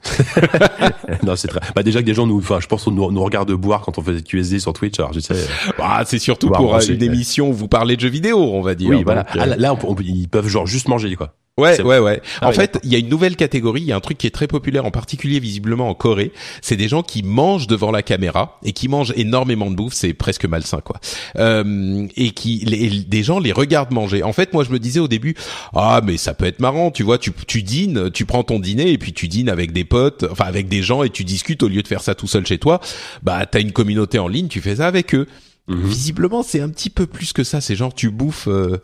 non, 1.22 1.36
c'est 1.36 1.48
très. 1.48 1.60
Bah 1.76 1.82
déjà 1.82 2.00
que 2.00 2.06
des 2.06 2.14
gens 2.14 2.26
nous, 2.26 2.38
enfin, 2.38 2.58
je 2.58 2.66
pense 2.66 2.84
qu'on 2.84 2.90
nous, 2.90 3.10
nous 3.10 3.22
regardent 3.22 3.52
boire 3.52 3.82
quand 3.82 3.98
on 3.98 4.02
fait 4.02 4.22
QSD 4.22 4.60
sur 4.60 4.72
Twitch. 4.72 4.98
Alors 4.98 5.12
je 5.12 5.20
sais. 5.20 5.34
Bah, 5.76 6.02
c'est 6.06 6.18
surtout 6.18 6.48
pour 6.48 6.74
une 6.78 7.02
émission 7.02 7.50
où 7.50 7.52
vous 7.52 7.68
parlez 7.68 7.96
de 7.96 8.00
jeux 8.00 8.08
vidéo, 8.08 8.38
on 8.38 8.62
va 8.62 8.74
dire. 8.74 8.90
Oui, 8.90 9.02
voilà. 9.04 9.26
Ah, 9.38 9.46
là, 9.46 9.76
ils 10.00 10.28
peuvent 10.28 10.48
genre 10.48 10.66
juste 10.66 10.88
manger 10.88 11.14
quoi. 11.16 11.34
Ouais, 11.58 11.82
ouais, 11.82 11.98
ouais. 11.98 12.22
Ah 12.40 12.48
en 12.48 12.52
fait, 12.52 12.78
il 12.82 12.90
y 12.90 12.94
a 12.94 12.98
une 12.98 13.10
nouvelle 13.10 13.36
catégorie. 13.36 13.82
Il 13.82 13.86
y 13.86 13.92
a 13.92 13.96
un 13.96 14.00
truc 14.00 14.16
qui 14.16 14.26
est 14.26 14.30
très 14.30 14.46
populaire, 14.46 14.86
en 14.86 14.90
particulier 14.90 15.38
visiblement 15.38 15.90
en 15.90 15.94
Corée. 15.94 16.32
C'est 16.62 16.76
des 16.76 16.88
gens 16.88 17.02
qui 17.02 17.22
mangent 17.22 17.66
devant 17.66 17.90
la 17.90 18.02
caméra 18.02 18.58
et 18.64 18.72
qui 18.72 18.88
mangent 18.88 19.12
énormément 19.16 19.70
de 19.70 19.76
bouffe. 19.76 19.92
C'est 19.92 20.14
presque 20.14 20.46
malsain, 20.46 20.80
quoi. 20.80 20.98
Euh, 21.36 22.06
et 22.16 22.30
qui, 22.30 22.64
les, 22.64 22.88
des 22.88 23.22
gens 23.22 23.38
les 23.38 23.52
regardent 23.52 23.92
manger. 23.92 24.22
En 24.22 24.32
fait, 24.32 24.54
moi, 24.54 24.64
je 24.64 24.70
me 24.70 24.78
disais 24.78 24.98
au 24.98 25.08
début, 25.08 25.34
ah, 25.74 26.00
mais 26.02 26.16
ça 26.16 26.32
peut 26.32 26.46
être 26.46 26.60
marrant. 26.60 26.90
Tu 26.90 27.02
vois, 27.02 27.18
tu, 27.18 27.32
tu 27.46 27.62
dînes, 27.62 28.10
tu 28.10 28.24
prends 28.24 28.44
ton 28.44 28.58
dîner 28.58 28.90
et 28.90 28.96
puis 28.96 29.12
tu 29.12 29.28
dînes 29.28 29.50
avec 29.50 29.72
des 29.72 29.84
potes, 29.84 30.24
enfin 30.30 30.46
avec 30.46 30.68
des 30.68 30.82
gens 30.82 31.02
et 31.02 31.10
tu 31.10 31.22
discutes 31.22 31.62
au 31.62 31.68
lieu 31.68 31.82
de 31.82 31.88
faire 31.88 32.00
ça 32.00 32.14
tout 32.14 32.26
seul 32.26 32.46
chez 32.46 32.56
toi. 32.56 32.80
Bah, 33.22 33.44
t'as 33.44 33.60
une 33.60 33.72
communauté 33.72 34.18
en 34.18 34.26
ligne, 34.26 34.48
tu 34.48 34.62
fais 34.62 34.76
ça 34.76 34.86
avec 34.86 35.14
eux. 35.14 35.26
Mhm. 35.68 35.86
Visiblement, 35.86 36.42
c'est 36.42 36.60
un 36.60 36.68
petit 36.68 36.90
peu 36.90 37.06
plus 37.06 37.32
que 37.32 37.44
ça. 37.44 37.60
C'est 37.60 37.76
genre 37.76 37.94
tu 37.94 38.10
bouffes 38.10 38.48
euh, 38.48 38.78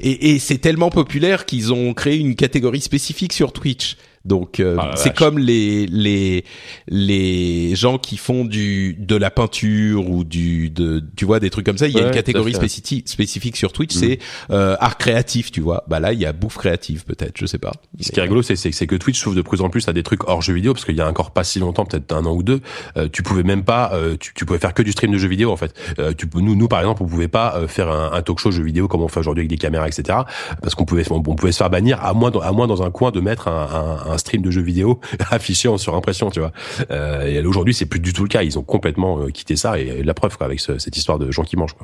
et, 0.00 0.32
et 0.32 0.38
c'est 0.38 0.58
tellement 0.58 0.90
populaire 0.90 1.46
qu'ils 1.46 1.72
ont 1.72 1.94
créé 1.94 2.18
une 2.18 2.34
catégorie 2.34 2.80
spécifique 2.80 3.32
sur 3.32 3.52
Twitch. 3.52 3.96
Donc 4.26 4.60
euh, 4.60 4.76
ah 4.78 4.90
c'est 4.96 5.14
comme 5.14 5.38
les 5.38 5.86
les 5.86 6.44
les 6.88 7.74
gens 7.74 7.98
qui 7.98 8.16
font 8.16 8.44
du 8.44 8.94
de 8.98 9.16
la 9.16 9.30
peinture 9.30 10.10
ou 10.10 10.24
du 10.24 10.70
de 10.70 11.02
tu 11.16 11.24
vois 11.24 11.40
des 11.40 11.50
trucs 11.50 11.66
comme 11.66 11.78
ça. 11.78 11.88
Il 11.88 11.94
y 11.94 12.00
a 12.00 12.06
une 12.06 12.10
catégorie 12.10 12.54
spécifique 12.54 13.08
spécifique 13.08 13.56
sur 13.56 13.72
Twitch, 13.72 13.94
mm. 13.96 13.98
c'est 13.98 14.18
euh, 14.50 14.76
art 14.80 14.98
créatif, 14.98 15.50
tu 15.50 15.60
vois. 15.60 15.84
Bah 15.88 16.00
là 16.00 16.12
il 16.12 16.20
y 16.20 16.26
a 16.26 16.32
bouffe 16.32 16.58
créative 16.58 17.04
peut-être, 17.04 17.38
je 17.38 17.46
sais 17.46 17.58
pas. 17.58 17.72
Ce 18.00 18.10
qui 18.10 18.18
est 18.18 18.22
rigolo, 18.22 18.42
c'est 18.42 18.56
c'est 18.56 18.86
que 18.86 18.96
Twitch 18.96 19.20
s'ouvre 19.20 19.36
de 19.36 19.42
plus 19.42 19.60
en 19.60 19.70
plus 19.70 19.88
à 19.88 19.92
des 19.92 20.02
trucs 20.02 20.28
hors 20.28 20.42
jeux 20.42 20.54
vidéo 20.54 20.72
parce 20.74 20.84
qu'il 20.84 20.96
y 20.96 21.00
a 21.00 21.08
encore 21.08 21.30
pas 21.30 21.44
si 21.44 21.58
longtemps, 21.58 21.84
peut-être 21.84 22.12
un 22.12 22.24
an 22.26 22.32
ou 22.32 22.42
deux, 22.42 22.60
euh, 22.96 23.08
tu 23.10 23.22
pouvais 23.22 23.42
même 23.42 23.64
pas, 23.64 23.90
euh, 23.94 24.16
tu, 24.18 24.34
tu, 24.34 24.44
pouvais 24.44 24.58
faire 24.58 24.74
que 24.74 24.82
du 24.82 24.92
stream 24.92 25.12
de 25.12 25.18
jeux 25.18 25.28
vidéo 25.28 25.50
en 25.50 25.56
fait. 25.56 25.74
Euh, 25.98 26.12
tu 26.16 26.28
nous 26.34 26.54
nous 26.54 26.68
par 26.68 26.80
exemple, 26.80 27.02
on 27.02 27.06
pouvait 27.06 27.28
pas 27.28 27.66
faire 27.68 27.90
un, 27.90 28.12
un, 28.12 28.22
talk 28.22 28.38
show 28.38 28.50
jeux 28.50 28.64
vidéo 28.64 28.88
comme 28.88 29.02
on 29.02 29.08
fait 29.08 29.20
aujourd'hui 29.20 29.42
avec 29.42 29.50
des 29.50 29.58
caméras 29.58 29.88
etc. 29.88 30.18
Parce 30.60 30.74
qu'on 30.74 30.84
pouvait 30.84 31.04
on, 31.10 31.22
pouvait 31.22 31.52
se 31.52 31.58
faire 31.58 31.70
bannir 31.70 32.04
à 32.04 32.12
moins 32.12 32.32
à 32.42 32.52
moins 32.52 32.66
dans 32.66 32.82
un 32.82 32.90
coin 32.90 33.10
de 33.10 33.20
mettre 33.20 33.48
un, 33.48 33.98
un, 34.06 34.12
un 34.12 34.15
stream 34.18 34.42
de 34.42 34.50
jeux 34.50 34.62
vidéo 34.62 35.00
affiché 35.30 35.68
en 35.68 35.78
surimpression, 35.78 36.30
tu 36.30 36.40
vois. 36.40 36.52
Euh, 36.90 37.26
et 37.26 37.44
aujourd'hui, 37.44 37.74
c'est 37.74 37.86
plus 37.86 38.00
du 38.00 38.12
tout 38.12 38.22
le 38.22 38.28
cas. 38.28 38.42
Ils 38.42 38.58
ont 38.58 38.62
complètement 38.62 39.20
euh, 39.20 39.28
quitté 39.28 39.56
ça 39.56 39.78
et, 39.78 40.02
la 40.02 40.14
preuve 40.14 40.36
quoi, 40.36 40.46
avec 40.46 40.60
cette 40.60 40.96
histoire 40.96 41.18
de 41.18 41.30
gens 41.30 41.42
qui 41.42 41.56
mangent. 41.56 41.76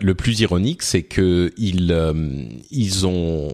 Le 0.00 0.14
plus 0.14 0.40
ironique, 0.40 0.82
c'est 0.82 1.02
que 1.02 1.52
ils 1.56 1.92
euh, 1.92 2.12
ils 2.70 3.06
ont 3.06 3.52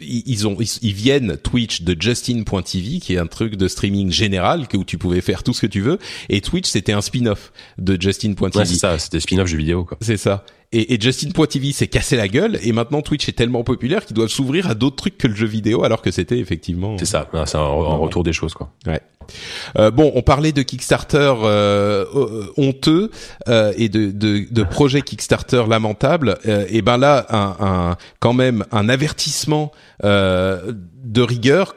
ils 0.00 0.46
ont 0.46 0.56
ils, 0.60 0.92
viennent 0.92 1.36
Twitch 1.36 1.82
de 1.82 1.96
Justin.tv 2.00 3.00
qui 3.00 3.14
est 3.14 3.18
un 3.18 3.26
truc 3.26 3.56
de 3.56 3.68
streaming 3.68 4.10
général 4.10 4.66
où 4.74 4.84
tu 4.84 4.98
pouvais 4.98 5.20
faire 5.20 5.42
tout 5.42 5.52
ce 5.52 5.60
que 5.60 5.66
tu 5.66 5.80
veux 5.80 5.98
et 6.28 6.40
Twitch 6.40 6.68
c'était 6.68 6.92
un 6.92 7.00
spin-off 7.00 7.52
de 7.78 8.00
Justin.tv. 8.00 8.58
Ouais, 8.58 8.64
c'est 8.64 8.74
ça, 8.74 8.98
c'était 8.98 9.20
spin-off 9.20 9.48
jeux 9.48 9.58
vidéo 9.58 9.84
quoi. 9.84 9.98
C'est 10.00 10.16
ça. 10.16 10.44
Et, 10.70 10.94
et 10.94 11.00
Justin.tv 11.00 11.72
s'est 11.72 11.86
cassé 11.86 12.16
la 12.16 12.28
gueule 12.28 12.58
et 12.62 12.72
maintenant 12.72 13.00
Twitch 13.00 13.28
est 13.28 13.32
tellement 13.32 13.64
populaire 13.64 14.04
qu'ils 14.04 14.16
doivent 14.16 14.28
s'ouvrir 14.28 14.68
à 14.68 14.74
d'autres 14.74 14.96
trucs 14.96 15.16
que 15.16 15.26
le 15.26 15.34
jeu 15.34 15.46
vidéo 15.46 15.82
alors 15.82 16.02
que 16.02 16.10
c'était 16.10 16.38
effectivement. 16.38 16.96
C'est 16.98 17.06
ça, 17.06 17.28
c'est 17.46 17.56
un, 17.56 17.64
retour 17.64 18.22
des 18.22 18.34
choses 18.34 18.54
quoi. 18.54 18.70
Ouais. 18.86 19.00
Euh, 19.78 19.90
bon, 19.90 20.12
on 20.14 20.22
parlait 20.22 20.52
de 20.52 20.62
Kickstarter 20.62 21.34
euh, 21.42 22.04
honteux 22.56 23.10
euh, 23.48 23.72
et 23.76 23.88
de, 23.88 24.10
de, 24.10 24.46
de 24.50 24.62
projets 24.62 25.02
Kickstarter 25.02 25.64
lamentables. 25.68 26.38
Euh, 26.46 26.66
et 26.70 26.82
ben 26.82 26.96
là, 26.96 27.26
un, 27.30 27.56
un, 27.60 27.96
quand 28.20 28.32
même 28.32 28.64
un 28.72 28.88
avertissement 28.88 29.67
euh, 30.04 30.72
de 31.08 31.22
rigueur 31.22 31.74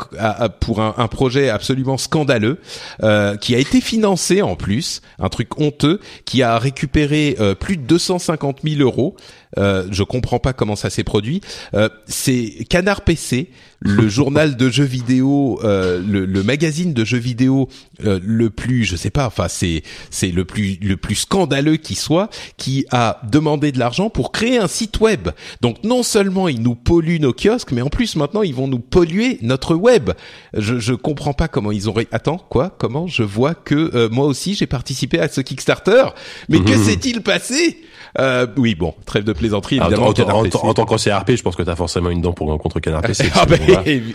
pour 0.60 0.82
un, 0.82 0.94
un, 0.98 1.08
projet 1.08 1.50
absolument 1.50 1.98
scandaleux 1.98 2.60
euh, 3.02 3.38
qui 3.38 3.56
a 3.56 3.60
été 3.60 3.80
financé 3.80 4.42
en 4.42 4.56
plus, 4.56 5.02
un 5.20 5.30
truc 5.30 5.60
honteux, 5.60 6.00
qui 6.26 6.44
a 6.44 6.60
récupéré 6.60 7.38
euh, 7.40 7.56
plus 7.56 7.78
de 7.78 7.84
250 7.84 8.60
000 8.64 8.82
euros. 8.82 9.16
Euh, 9.58 9.86
je 9.92 10.04
comprends 10.04 10.40
pas 10.40 10.54
comment 10.54 10.76
ça 10.76 10.90
s'est 10.90 11.04
produit. 11.04 11.42
Euh, 11.74 11.90
c'est 12.06 12.66
Canard 12.70 13.02
PC, 13.02 13.50
le 13.80 14.08
journal 14.10 14.56
de 14.56 14.70
jeux 14.70 14.86
vidéo, 14.86 15.60
euh, 15.64 16.02
le, 16.06 16.26
le, 16.26 16.44
magazine 16.44 16.94
de 16.94 17.04
jeux 17.04 17.18
vidéo 17.18 17.68
le 18.04 18.50
plus, 18.50 18.84
je 18.84 18.96
sais 18.96 19.10
pas, 19.10 19.28
enfin 19.28 19.48
c'est 19.48 19.84
c'est 20.10 20.32
le 20.32 20.46
plus 20.46 20.78
le 20.82 20.98
plus 20.98 21.16
scandaleux 21.16 21.76
qui 21.76 21.96
soit, 21.96 22.30
qui 22.58 22.86
a 22.92 23.22
demandé 23.30 23.72
de 23.72 23.80
l'argent 23.80 24.10
pour 24.10 24.32
créer 24.32 24.58
un 24.58 24.68
site 24.68 25.00
web. 25.00 25.30
Donc 25.62 25.84
non 25.84 26.04
seulement 26.04 26.48
ils 26.48 26.62
nous 26.62 26.76
polluent 26.76 27.20
nos 27.20 27.34
kiosques, 27.34 27.72
mais 27.72 27.82
en 27.82 27.90
plus 27.90 28.16
maintenant 28.16 28.42
ils 28.42 28.56
vont 28.56 28.68
nous 28.68 28.80
polluer 28.80 29.21
notre 29.42 29.76
web. 29.76 30.12
Je, 30.56 30.80
je 30.80 30.94
comprends 30.94 31.34
pas 31.34 31.48
comment 31.48 31.72
ils 31.72 31.90
ont. 31.90 31.94
Attends, 32.12 32.38
quoi? 32.38 32.76
Comment 32.78 33.08
Je 33.08 33.24
vois 33.24 33.54
que 33.54 33.92
euh, 33.96 34.10
moi 34.10 34.26
aussi 34.26 34.56
j'ai 34.56 34.68
participé 34.68 35.20
à 35.20 35.28
ce 35.28 35.42
Kickstarter. 35.42 36.04
Mais 36.50 36.60
que 36.60 36.76
s'est-il 36.76 37.22
passé? 37.22 37.82
Euh, 38.20 38.46
oui, 38.58 38.76
bon, 38.76 38.94
trêve 39.06 39.24
de 39.24 39.34
plaisanterie. 39.34 39.78
Évidemment, 39.78 40.08
en, 40.08 40.68
en, 40.68 40.74
tant 40.74 40.86
qu'ancien 40.86 41.18
RP, 41.18 41.32
je 41.36 41.44
pense 41.44 41.56
que 41.56 41.64
tu 41.64 41.70
as 41.70 41.76
forcément 41.76 42.10
une 42.10 42.22
dent 42.22 42.34
pour 42.34 42.58
contre 42.60 42.80
Canard 42.80 43.02
PC. 43.02 43.30
ah 43.36 43.46
ben, 43.46 43.60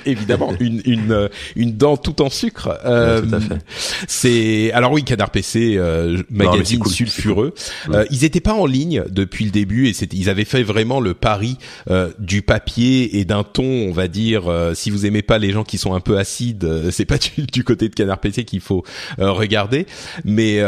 évidemment, 0.05 0.53
une, 0.61 0.83
une, 0.85 1.13
euh, 1.13 1.29
une 1.55 1.73
dent 1.73 1.97
tout 1.97 2.21
en 2.21 2.29
sucre. 2.29 2.79
Euh, 2.85 3.23
tout 3.23 3.35
à 3.35 3.41
fait. 3.41 3.59
C'est 4.07 4.73
alors 4.73 4.93
oui, 4.93 5.05
Canard 5.05 5.31
PC, 5.31 5.77
euh, 5.77 6.23
magazine 6.31 6.81
cool, 6.81 6.93
sulfureux. 6.93 7.55
Euh, 7.91 8.05
ils 8.11 8.25
étaient 8.25 8.41
pas 8.41 8.55
en 8.55 8.67
ligne 8.67 9.05
depuis 9.09 9.45
le 9.45 9.51
début 9.51 9.89
et 9.89 9.93
ils 10.13 10.29
avaient 10.29 10.45
fait 10.45 10.63
vraiment 10.63 11.01
le 11.01 11.15
pari 11.15 11.57
euh, 11.91 12.11
du 12.19 12.43
papier 12.43 13.19
et 13.19 13.25
d'un 13.25 13.45
ton, 13.45 13.65
on 13.65 13.93
va 13.93 14.09
dire. 14.09 14.45
si 14.75 14.86
vous 14.91 15.07
aimez 15.07 15.23
pas 15.23 15.39
les 15.39 15.51
gens 15.51 15.65
qui 15.65 15.79
sont 15.79 15.95
un 15.95 16.01
peu 16.01 16.19
acides, 16.19 16.91
c'est 16.91 17.05
pas 17.05 17.19
du, 17.19 17.47
du, 17.47 17.65
côté 17.65 17.89
de 17.89 17.95
Canard 17.95 18.19
PC 18.19 18.45
qu'il 18.45 18.61
faut 18.61 18.85
regarder. 19.19 19.87
Mais 20.25 20.61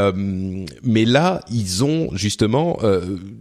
mais 0.83 1.05
là, 1.05 1.41
ils 1.51 1.85
ont 1.85 2.09
justement 2.13 2.79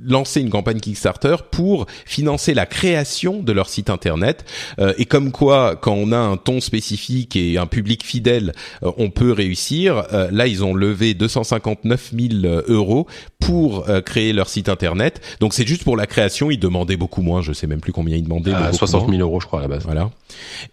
lancé 0.04 0.42
une 0.42 0.50
campagne 0.50 0.80
Kickstarter 0.80 1.36
pour 1.52 1.86
financer 2.06 2.54
la 2.54 2.66
création 2.66 3.42
de 3.42 3.52
leur 3.52 3.70
site 3.70 3.90
internet. 3.90 4.46
et 4.98 5.06
comme 5.06 5.32
quoi, 5.32 5.76
quand 5.76 5.94
on 5.94 6.12
a 6.12 6.18
un 6.18 6.38
ton 6.38 6.62
spécifique 6.62 7.36
et 7.36 7.58
un 7.58 7.68
public 7.68 8.06
fidèle, 8.06 8.54
on 8.82 9.10
peut 9.10 9.32
réussir. 9.32 10.04
là, 10.32 10.48
ils 10.48 10.64
ont 10.64 10.74
levé 10.74 11.14
259 11.14 12.14
000 12.18 12.62
euros 12.68 13.08
pour 13.40 13.86
créer 14.06 14.34
leur 14.34 14.50
site 14.50 14.70
internet. 14.70 15.22
Donc 15.40 15.54
c'est 15.54 15.68
juste 15.68 15.84
pour 15.84 15.98
la 15.98 16.08
création. 16.08 16.52
Ils 16.52 16.60
demandaient 16.60 16.98
beaucoup 16.98 17.22
moins. 17.22 17.42
Je 17.42 17.54
sais 17.54 17.68
même 17.68 17.82
plus 17.82 17.94
combien 17.94 18.16
ils 18.16 18.24
demandaient. 18.24 18.54
60 18.72 19.10
000 19.10 19.22
euros, 19.22 19.40
je 19.40 19.48
crois 19.48 19.60
à 19.60 19.62
la 19.62 19.68
base. 19.68 19.84
Voilà. 19.84 20.12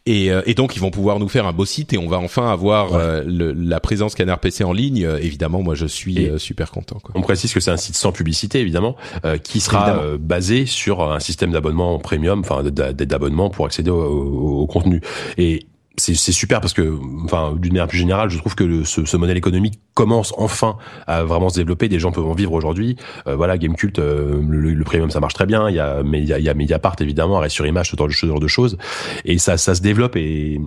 Et, 0.06 0.30
et 0.44 0.54
donc 0.54 0.76
ils 0.76 0.80
vont 0.80 0.90
pouvoir 0.90 1.18
nous 1.18 1.28
faire 1.28 1.46
un 1.46 1.52
beau 1.52 1.64
site 1.64 1.92
et 1.94 1.98
on 1.98 2.08
va 2.08 2.18
enfin 2.18 2.50
avoir 2.50 2.98
le, 3.24 3.52
la 3.52 3.80
présence 3.80 4.14
Canard 4.14 4.38
PC 4.38 4.62
en 4.62 4.72
ligne. 4.72 5.08
évidemment, 5.20 5.62
moi 5.62 5.74
je 5.74 5.86
suis 5.86 6.28
super 6.38 6.70
content. 6.70 6.98
Quoi. 7.02 7.14
On 7.16 7.22
précise 7.22 7.54
que 7.54 7.60
c'est 7.60 7.70
un 7.70 7.78
site 7.78 7.96
sans 7.96 8.12
publicité 8.12 8.60
évidemment, 8.60 8.96
euh, 9.24 9.38
qui 9.38 9.60
sera 9.60 9.96
euh, 9.96 10.18
basé 10.18 10.66
sur 10.66 11.02
un 11.02 11.20
système 11.20 11.52
d'abonnement 11.52 11.98
premium, 11.98 12.40
enfin 12.40 12.62
d'abonnement 12.62 13.50
pour 13.50 13.66
accéder 13.66 13.90
au, 13.90 14.60
au, 14.60 14.66
contenu. 14.66 15.00
Et 15.38 15.66
c'est 15.96 16.32
super 16.32 16.60
parce 16.60 16.72
que, 16.72 16.98
enfin, 17.24 17.54
d'une 17.56 17.72
manière 17.72 17.86
plus 17.86 17.98
générale, 17.98 18.28
je 18.28 18.38
trouve 18.38 18.54
que 18.54 18.82
ce, 18.82 19.04
ce, 19.04 19.16
modèle 19.16 19.36
économique 19.36 19.78
commence 19.94 20.34
enfin 20.36 20.76
à 21.06 21.22
vraiment 21.22 21.48
se 21.50 21.56
développer. 21.56 21.88
Des 21.88 22.00
gens 22.00 22.10
peuvent 22.10 22.26
en 22.26 22.34
vivre 22.34 22.52
aujourd'hui. 22.52 22.96
Euh, 23.28 23.36
voilà, 23.36 23.58
Gamecult, 23.58 23.98
euh, 23.98 24.42
le, 24.48 24.74
le, 24.74 24.84
premium, 24.84 25.10
ça 25.10 25.20
marche 25.20 25.34
très 25.34 25.46
bien. 25.46 25.70
Il 25.70 25.76
y 25.76 25.80
a, 25.80 26.02
mais 26.02 26.20
il 26.20 26.26
y 26.26 26.48
a, 26.48 26.54
Mediapart 26.54 26.96
évidemment, 27.00 27.36
Arrêt 27.36 27.48
sur 27.48 27.66
Image, 27.66 27.92
ce 27.92 28.26
genre 28.26 28.40
de 28.40 28.48
choses, 28.48 28.76
et 29.24 29.38
ça, 29.38 29.56
ça 29.56 29.74
se 29.74 29.82
développe 29.82 30.16
et 30.16 30.60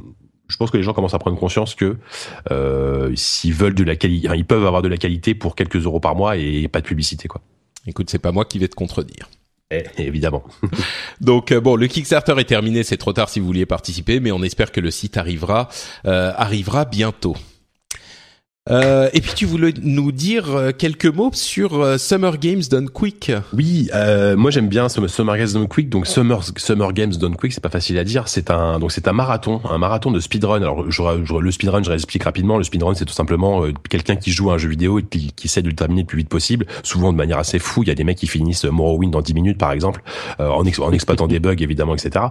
je 0.48 0.58
pense 0.58 0.72
que 0.72 0.78
les 0.78 0.84
gens 0.84 0.94
commencent 0.94 1.14
à 1.14 1.20
prendre 1.20 1.38
conscience 1.38 1.76
que 1.76 1.98
euh, 2.52 3.12
s'ils 3.16 3.54
veulent 3.54 3.76
de 3.76 3.84
la 3.84 3.96
qualité, 3.96 4.30
ils 4.34 4.46
peuvent 4.46 4.66
avoir 4.66 4.82
de 4.82 4.88
la 4.88 4.98
qualité 4.98 5.36
pour 5.36 5.56
quelques 5.56 5.86
euros 5.86 6.00
par 6.00 6.16
mois 6.16 6.38
et 6.38 6.68
pas 6.70 6.80
de 6.80 6.86
publicité, 6.86 7.28
quoi. 7.28 7.42
Écoute, 7.86 8.10
c'est 8.10 8.20
pas 8.20 8.32
moi 8.32 8.46
qui 8.46 8.60
vais 8.60 8.68
te 8.68 8.76
contredire. 8.76 9.30
Eh, 9.70 9.84
évidemment. 9.98 10.44
Donc 11.22 11.52
euh, 11.52 11.60
bon, 11.60 11.76
le 11.76 11.88
Kickstarter 11.88 12.36
est 12.38 12.46
terminé, 12.46 12.84
c'est 12.84 12.98
trop 12.98 13.12
tard 13.12 13.28
si 13.28 13.42
vous 13.42 13.48
vouliez 13.48 13.66
participer, 13.66 14.22
mais 14.22 14.32
on 14.32 14.42
espère 14.42 14.72
que 14.72 14.80
le 14.80 14.92
site 14.92 15.18
arrivera 15.18 15.68
euh, 16.06 16.32
arrivera 16.38 16.86
bientôt. 16.86 17.36
Euh, 18.70 19.10
et 19.14 19.22
puis 19.22 19.34
tu 19.34 19.46
voulais 19.46 19.74
nous 19.82 20.12
dire 20.12 20.56
euh, 20.56 20.72
quelques 20.78 21.06
mots 21.06 21.30
sur 21.34 21.82
euh, 21.82 21.98
Summer 21.98 22.38
Games 22.38 22.62
Done 22.70 22.90
Quick. 22.90 23.32
Oui, 23.54 23.90
euh, 23.94 24.36
moi 24.36 24.52
j'aime 24.52 24.68
bien 24.68 24.90
Summer 24.90 25.38
Games 25.38 25.52
Done 25.54 25.68
Quick. 25.68 25.90
Donc 25.90 26.08
Summer 26.08 26.42
Summer 26.58 26.94
Games 26.94 27.14
Done 27.14 27.36
Quick, 27.36 27.54
c'est 27.54 27.64
pas 27.64 27.70
facile 27.70 27.98
à 27.98 28.04
dire. 28.04 28.28
C'est 28.28 28.52
un 28.52 28.80
donc 28.80 28.92
c'est 28.92 29.08
un 29.08 29.14
marathon, 29.14 29.62
un 29.70 29.78
marathon 29.78 30.12
de 30.12 30.20
speedrun. 30.20 30.62
Alors 30.62 30.90
je, 30.90 31.02
je, 31.24 31.36
le 31.36 31.52
speedrun, 31.52 31.84
je 31.84 31.90
réexplique 31.90 32.24
rapidement. 32.24 32.58
Le 32.58 32.64
speedrun, 32.64 32.94
c'est 32.96 33.06
tout 33.06 33.14
simplement 33.14 33.64
quelqu'un 33.90 34.16
qui 34.16 34.32
joue 34.32 34.52
à 34.52 34.56
un 34.56 34.58
jeu 34.58 34.70
vidéo 34.70 35.00
et 35.00 35.04
qui, 35.04 35.32
qui, 35.36 35.48
essaie 35.48 35.62
de 35.62 35.70
le 35.70 35.76
terminer 35.76 36.02
le 36.02 36.08
plus 36.08 36.18
vite 36.18 36.30
possible, 36.30 36.66
souvent 36.84 37.12
de 37.14 37.18
manière 37.18 37.38
assez 37.38 37.60
fou. 37.60 37.84
Il 37.84 37.88
y 37.88 37.92
a 37.92 37.96
des 37.96 38.04
mecs 38.04 38.18
qui 38.18 38.28
finissent 38.28 38.66
Morrowind 38.66 39.12
dans 39.12 39.22
10 39.22 39.34
minutes 39.34 39.58
par 39.58 39.72
exemple, 39.72 40.02
en, 40.40 40.64
en 40.66 40.92
exploitant 40.92 41.28
des 41.28 41.40
bugs 41.40 41.56
évidemment, 41.60 41.96
etc. 41.96 42.26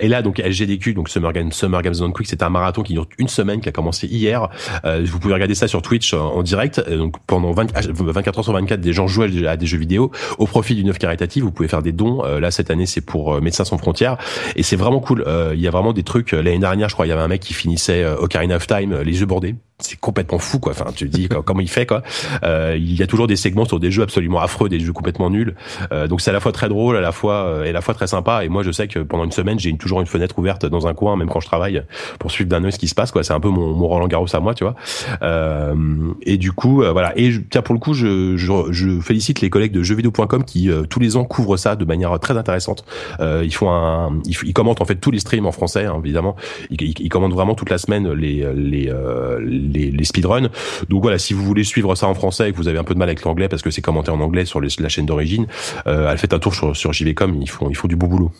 et 0.00 0.08
là 0.08 0.22
donc 0.22 0.38
LGDQ, 0.38 0.94
donc 0.94 1.08
Summer 1.08 1.32
Games 1.32 1.52
Summer 1.52 1.82
Games 1.82 1.94
Done 1.94 2.12
Quick, 2.12 2.28
c'est 2.28 2.42
un 2.42 2.50
marathon 2.50 2.82
qui 2.82 2.94
dure 2.94 3.06
une 3.18 3.28
semaine, 3.28 3.60
qui 3.60 3.68
a 3.68 3.72
commencé 3.72 4.06
hier. 4.06 4.48
vous 4.84 5.18
pouvez 5.18 5.34
regarder 5.34 5.54
ça 5.58 5.68
sur 5.68 5.82
Twitch 5.82 6.14
en 6.14 6.42
direct. 6.42 6.88
Donc 6.88 7.16
pendant 7.26 7.52
24 7.52 7.74
ah, 7.76 8.38
heures 8.38 8.44
sur 8.44 8.52
24, 8.52 8.80
des 8.80 8.92
gens 8.92 9.06
jouent 9.06 9.24
à 9.46 9.56
des 9.56 9.66
jeux 9.66 9.78
vidéo 9.78 10.10
au 10.38 10.46
profit 10.46 10.74
d'une 10.74 10.88
œuvre 10.88 10.98
caritative. 10.98 11.44
Vous 11.44 11.52
pouvez 11.52 11.68
faire 11.68 11.82
des 11.82 11.92
dons. 11.92 12.24
Euh, 12.24 12.40
là 12.40 12.50
cette 12.50 12.70
année, 12.70 12.86
c'est 12.86 13.00
pour 13.00 13.34
euh, 13.34 13.40
Médecins 13.40 13.64
sans 13.64 13.78
frontières 13.78 14.16
et 14.56 14.62
c'est 14.62 14.76
vraiment 14.76 15.00
cool. 15.00 15.24
Euh, 15.26 15.52
il 15.54 15.60
y 15.60 15.68
a 15.68 15.70
vraiment 15.70 15.92
des 15.92 16.02
trucs. 16.02 16.32
L'année 16.32 16.58
dernière, 16.58 16.88
je 16.88 16.94
crois, 16.94 17.06
il 17.06 17.10
y 17.10 17.12
avait 17.12 17.22
un 17.22 17.28
mec 17.28 17.40
qui 17.40 17.54
finissait 17.54 18.04
Ocarina 18.04 18.56
of 18.56 18.66
Time, 18.66 19.00
les 19.02 19.20
yeux 19.20 19.26
bordés 19.26 19.54
c'est 19.80 19.98
complètement 20.00 20.38
fou 20.38 20.58
quoi. 20.58 20.72
Enfin, 20.72 20.86
tu 20.94 21.08
dis 21.08 21.28
comment 21.44 21.60
il 21.60 21.70
fait 21.70 21.86
quoi. 21.86 22.02
Euh, 22.42 22.76
il 22.76 22.94
y 22.94 23.02
a 23.02 23.06
toujours 23.06 23.26
des 23.26 23.36
segments 23.36 23.64
sur 23.64 23.78
des 23.78 23.90
jeux 23.90 24.02
absolument 24.02 24.40
affreux, 24.40 24.68
des 24.68 24.80
jeux 24.80 24.92
complètement 24.92 25.30
nuls. 25.30 25.54
Euh, 25.92 26.08
donc 26.08 26.20
c'est 26.20 26.30
à 26.30 26.32
la 26.32 26.40
fois 26.40 26.52
très 26.52 26.68
drôle, 26.68 26.96
à 26.96 27.00
la 27.00 27.12
fois 27.12 27.46
euh, 27.46 27.64
et 27.64 27.70
à 27.70 27.72
la 27.72 27.80
fois 27.80 27.94
très 27.94 28.08
sympa. 28.08 28.44
Et 28.44 28.48
moi 28.48 28.62
je 28.64 28.72
sais 28.72 28.88
que 28.88 28.98
pendant 28.98 29.24
une 29.24 29.32
semaine 29.32 29.58
j'ai 29.58 29.76
toujours 29.76 30.00
une 30.00 30.06
fenêtre 30.06 30.36
ouverte 30.38 30.66
dans 30.66 30.88
un 30.88 30.94
coin, 30.94 31.16
même 31.16 31.28
quand 31.28 31.40
je 31.40 31.46
travaille, 31.46 31.82
pour 32.18 32.32
suivre 32.32 32.50
d'un 32.50 32.64
œil 32.64 32.72
ce 32.72 32.78
qui 32.78 32.88
se 32.88 32.94
passe 32.94 33.12
quoi. 33.12 33.22
C'est 33.22 33.32
un 33.32 33.40
peu 33.40 33.50
mon, 33.50 33.72
mon 33.72 33.86
Roland 33.86 34.08
Garros 34.08 34.34
à 34.34 34.40
moi, 34.40 34.54
tu 34.54 34.64
vois. 34.64 34.74
Euh, 35.22 35.74
et 36.22 36.38
du 36.38 36.50
coup 36.50 36.82
euh, 36.82 36.90
voilà. 36.90 37.12
Et 37.16 37.30
tiens 37.48 37.62
pour 37.62 37.74
le 37.74 37.80
coup 37.80 37.94
je, 37.94 38.36
je, 38.36 38.52
je, 38.70 39.00
félicite 39.00 39.40
les 39.40 39.50
collègues 39.50 39.72
de 39.72 39.82
jeuxvideo.com 39.84 40.44
qui 40.44 40.70
euh, 40.70 40.82
tous 40.82 40.98
les 40.98 41.16
ans 41.16 41.24
couvrent 41.24 41.56
ça 41.56 41.76
de 41.76 41.84
manière 41.84 42.18
très 42.18 42.36
intéressante. 42.36 42.84
ils 43.20 43.54
font 43.54 43.70
un, 43.70 44.20
ils, 44.24 44.52
commentent 44.52 44.80
en 44.80 44.84
fait 44.84 44.96
tous 44.96 45.12
les 45.12 45.20
streams 45.20 45.46
en 45.46 45.52
français 45.52 45.84
hein, 45.84 46.00
évidemment. 46.02 46.34
Ils, 46.70 46.82
ils, 46.82 46.94
ils, 46.98 47.08
commentent 47.08 47.32
vraiment 47.32 47.54
toute 47.54 47.70
la 47.70 47.78
semaine 47.78 48.10
les 48.12 48.44
les, 48.54 48.92
les 49.40 49.67
les, 49.72 49.90
les 49.90 50.04
speedruns. 50.04 50.48
Donc 50.88 51.02
voilà, 51.02 51.18
si 51.18 51.34
vous 51.34 51.44
voulez 51.44 51.64
suivre 51.64 51.94
ça 51.94 52.06
en 52.06 52.14
français 52.14 52.48
et 52.48 52.52
que 52.52 52.56
vous 52.56 52.68
avez 52.68 52.78
un 52.78 52.84
peu 52.84 52.94
de 52.94 52.98
mal 52.98 53.08
avec 53.08 53.22
l'anglais 53.24 53.48
parce 53.48 53.62
que 53.62 53.70
c'est 53.70 53.82
commenté 53.82 54.10
en 54.10 54.20
anglais 54.20 54.44
sur 54.44 54.60
la 54.60 54.88
chaîne 54.88 55.06
d'origine, 55.06 55.46
euh, 55.86 56.10
elle 56.10 56.18
fait 56.18 56.32
un 56.32 56.38
tour 56.38 56.54
sur, 56.54 56.76
sur 56.76 56.92
JVcom, 56.92 57.40
ils 57.40 57.50
font, 57.50 57.68
ils 57.70 57.76
font 57.76 57.88
du 57.88 57.96
beau 57.96 58.06
boulot. 58.06 58.32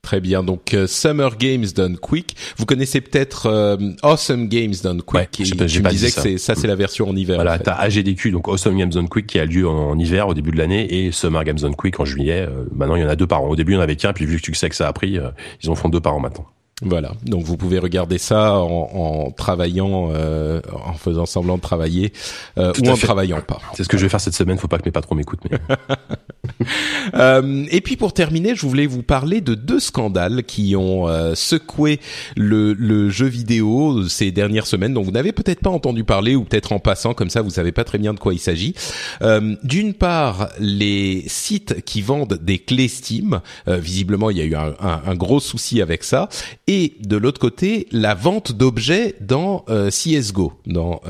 Très 0.00 0.20
bien. 0.20 0.42
Donc 0.42 0.72
euh, 0.74 0.86
Summer 0.86 1.36
Games 1.36 1.66
Done 1.74 1.98
Quick. 1.98 2.36
Vous 2.56 2.64
connaissez 2.64 3.00
peut-être 3.00 3.46
euh, 3.46 3.76
Awesome 4.02 4.48
Games 4.48 4.74
Done 4.82 5.02
Quick. 5.02 5.20
Ouais, 5.38 5.44
je, 5.44 5.54
tu 5.54 5.82
me 5.82 5.90
disais 5.90 6.10
que 6.10 6.38
ça, 6.38 6.54
c'est 6.54 6.66
la 6.66 6.76
version 6.76 7.08
en 7.08 7.16
hiver. 7.16 7.36
Voilà, 7.36 7.54
en 7.54 7.58
fait. 7.58 7.64
t'as 7.64 7.74
AGDQ, 7.74 8.30
donc 8.30 8.48
Awesome 8.48 8.78
Games 8.78 8.90
Done 8.90 9.08
Quick 9.08 9.26
qui 9.26 9.38
a 9.38 9.44
lieu 9.44 9.68
en, 9.68 9.98
hiver 9.98 10.28
au 10.28 10.34
début 10.34 10.52
de 10.52 10.58
l'année 10.58 11.06
et 11.06 11.12
Summer 11.12 11.44
Games 11.44 11.58
Done 11.58 11.74
Quick 11.74 12.00
en 12.00 12.04
juillet. 12.04 12.48
maintenant, 12.74 12.96
il 12.96 13.02
y 13.02 13.04
en 13.04 13.08
a 13.08 13.16
deux 13.16 13.26
par 13.26 13.42
an. 13.42 13.48
Au 13.48 13.56
début, 13.56 13.72
il 13.72 13.74
y 13.74 13.78
en 13.78 13.82
avait 13.82 13.96
qu'un, 13.96 14.12
puis 14.12 14.24
vu 14.24 14.36
que 14.36 14.42
tu 14.42 14.54
sais 14.54 14.68
que 14.68 14.76
ça 14.76 14.88
a 14.88 14.92
pris, 14.92 15.18
ils 15.62 15.70
en 15.70 15.74
font 15.74 15.88
deux 15.88 16.00
par 16.00 16.14
an 16.14 16.20
maintenant. 16.20 16.46
Voilà, 16.82 17.12
donc 17.24 17.44
vous 17.44 17.56
pouvez 17.56 17.80
regarder 17.80 18.18
ça 18.18 18.54
en, 18.54 18.90
en 18.94 19.30
travaillant, 19.32 20.10
euh, 20.12 20.60
en 20.72 20.92
faisant 20.92 21.26
semblant 21.26 21.56
de 21.56 21.62
travailler 21.62 22.12
euh, 22.56 22.72
ou 22.80 22.88
en 22.88 22.94
fait. 22.94 23.06
travaillant 23.06 23.40
pas. 23.40 23.58
C'est 23.74 23.82
ce 23.82 23.88
que 23.88 23.98
je 23.98 24.04
vais 24.04 24.08
faire 24.08 24.20
cette 24.20 24.34
semaine. 24.34 24.58
Faut 24.58 24.68
pas 24.68 24.78
que 24.78 24.84
mes 24.84 24.92
patrons 24.92 25.16
m'écoutent. 25.16 25.42
Mais... 25.50 25.58
euh, 27.14 27.64
et 27.70 27.80
puis 27.80 27.96
pour 27.96 28.12
terminer, 28.12 28.54
je 28.54 28.66
voulais 28.66 28.86
vous 28.86 29.02
parler 29.02 29.40
de 29.40 29.54
deux 29.54 29.80
scandales 29.80 30.44
qui 30.44 30.76
ont 30.76 31.08
euh, 31.08 31.34
secoué 31.34 32.00
le, 32.36 33.08
jeu 33.10 33.26
vidéo 33.26 34.06
ces 34.08 34.30
dernières 34.30 34.66
semaines, 34.66 34.94
dont 34.94 35.02
vous 35.02 35.10
n'avez 35.10 35.32
peut-être 35.32 35.60
pas 35.60 35.70
entendu 35.70 36.04
parler 36.04 36.34
ou 36.34 36.44
peut-être 36.44 36.72
en 36.72 36.78
passant 36.78 37.14
comme 37.14 37.30
ça, 37.30 37.42
vous 37.42 37.50
savez 37.50 37.72
pas 37.72 37.84
très 37.84 37.98
bien 37.98 38.14
de 38.14 38.18
quoi 38.18 38.34
il 38.34 38.38
s'agit. 38.38 38.74
Euh, 39.22 39.56
d'une 39.62 39.94
part, 39.94 40.48
les 40.58 41.24
sites 41.26 41.82
qui 41.84 42.02
vendent 42.02 42.38
des 42.42 42.58
clés 42.58 42.88
Steam. 42.88 43.40
Visiblement, 43.66 44.30
il 44.30 44.38
y 44.38 44.40
a 44.40 44.44
eu 44.44 44.54
un, 44.54 45.14
gros 45.14 45.40
souci 45.40 45.82
avec 45.82 46.04
ça 46.04 46.28
et 46.66 46.94
de 47.00 47.16
l'autre 47.16 47.40
côté 47.40 47.86
la 47.92 48.14
vente 48.14 48.52
d'objets 48.52 49.14
dans 49.20 49.64
CS:GO, 49.90 50.52
dans 50.66 51.00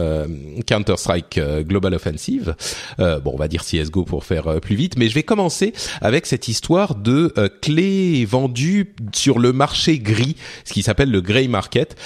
Counter 0.66 0.96
Strike 0.96 1.40
Global 1.66 1.94
Offensive. 1.94 2.54
Bon, 2.98 3.32
on 3.32 3.36
va 3.36 3.48
dire 3.48 3.64
CS:GO 3.64 4.04
pour 4.04 4.24
faire 4.24 4.60
plus 4.60 4.76
vite, 4.76 4.98
mais 4.98 5.08
je 5.08 5.14
vais 5.14 5.22
commencer 5.28 5.72
avec 6.00 6.26
cette 6.26 6.48
histoire 6.48 6.96
de 6.96 7.32
clés 7.62 8.24
vendues 8.24 8.94
sur 9.14 9.38
le 9.38 9.52
marché 9.52 10.00
gris, 10.00 10.34
ce 10.64 10.72
qui 10.72 10.82
s'appelle 10.82 11.10
le 11.10 11.20
grey 11.20 11.46
market, 11.46 11.96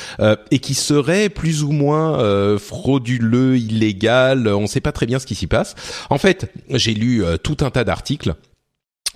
et 0.51 0.59
qui 0.59 0.75
serait 0.75 1.29
plus 1.29 1.63
ou 1.63 1.73
moins 1.73 2.59
frauduleux, 2.59 3.57
illégal. 3.57 4.49
On 4.49 4.63
ne 4.63 4.67
sait 4.67 4.81
pas 4.81 4.93
très 4.93 5.07
bien 5.07 5.19
ce 5.19 5.27
qui 5.27 5.35
s'y 5.35 5.47
passe. 5.47 5.75
En 6.11 6.19
fait, 6.19 6.53
j'ai 6.69 6.95
lu 6.95 7.23
tout 7.43 7.57
un 7.61 7.71
tas 7.71 7.85
d'articles 7.85 8.35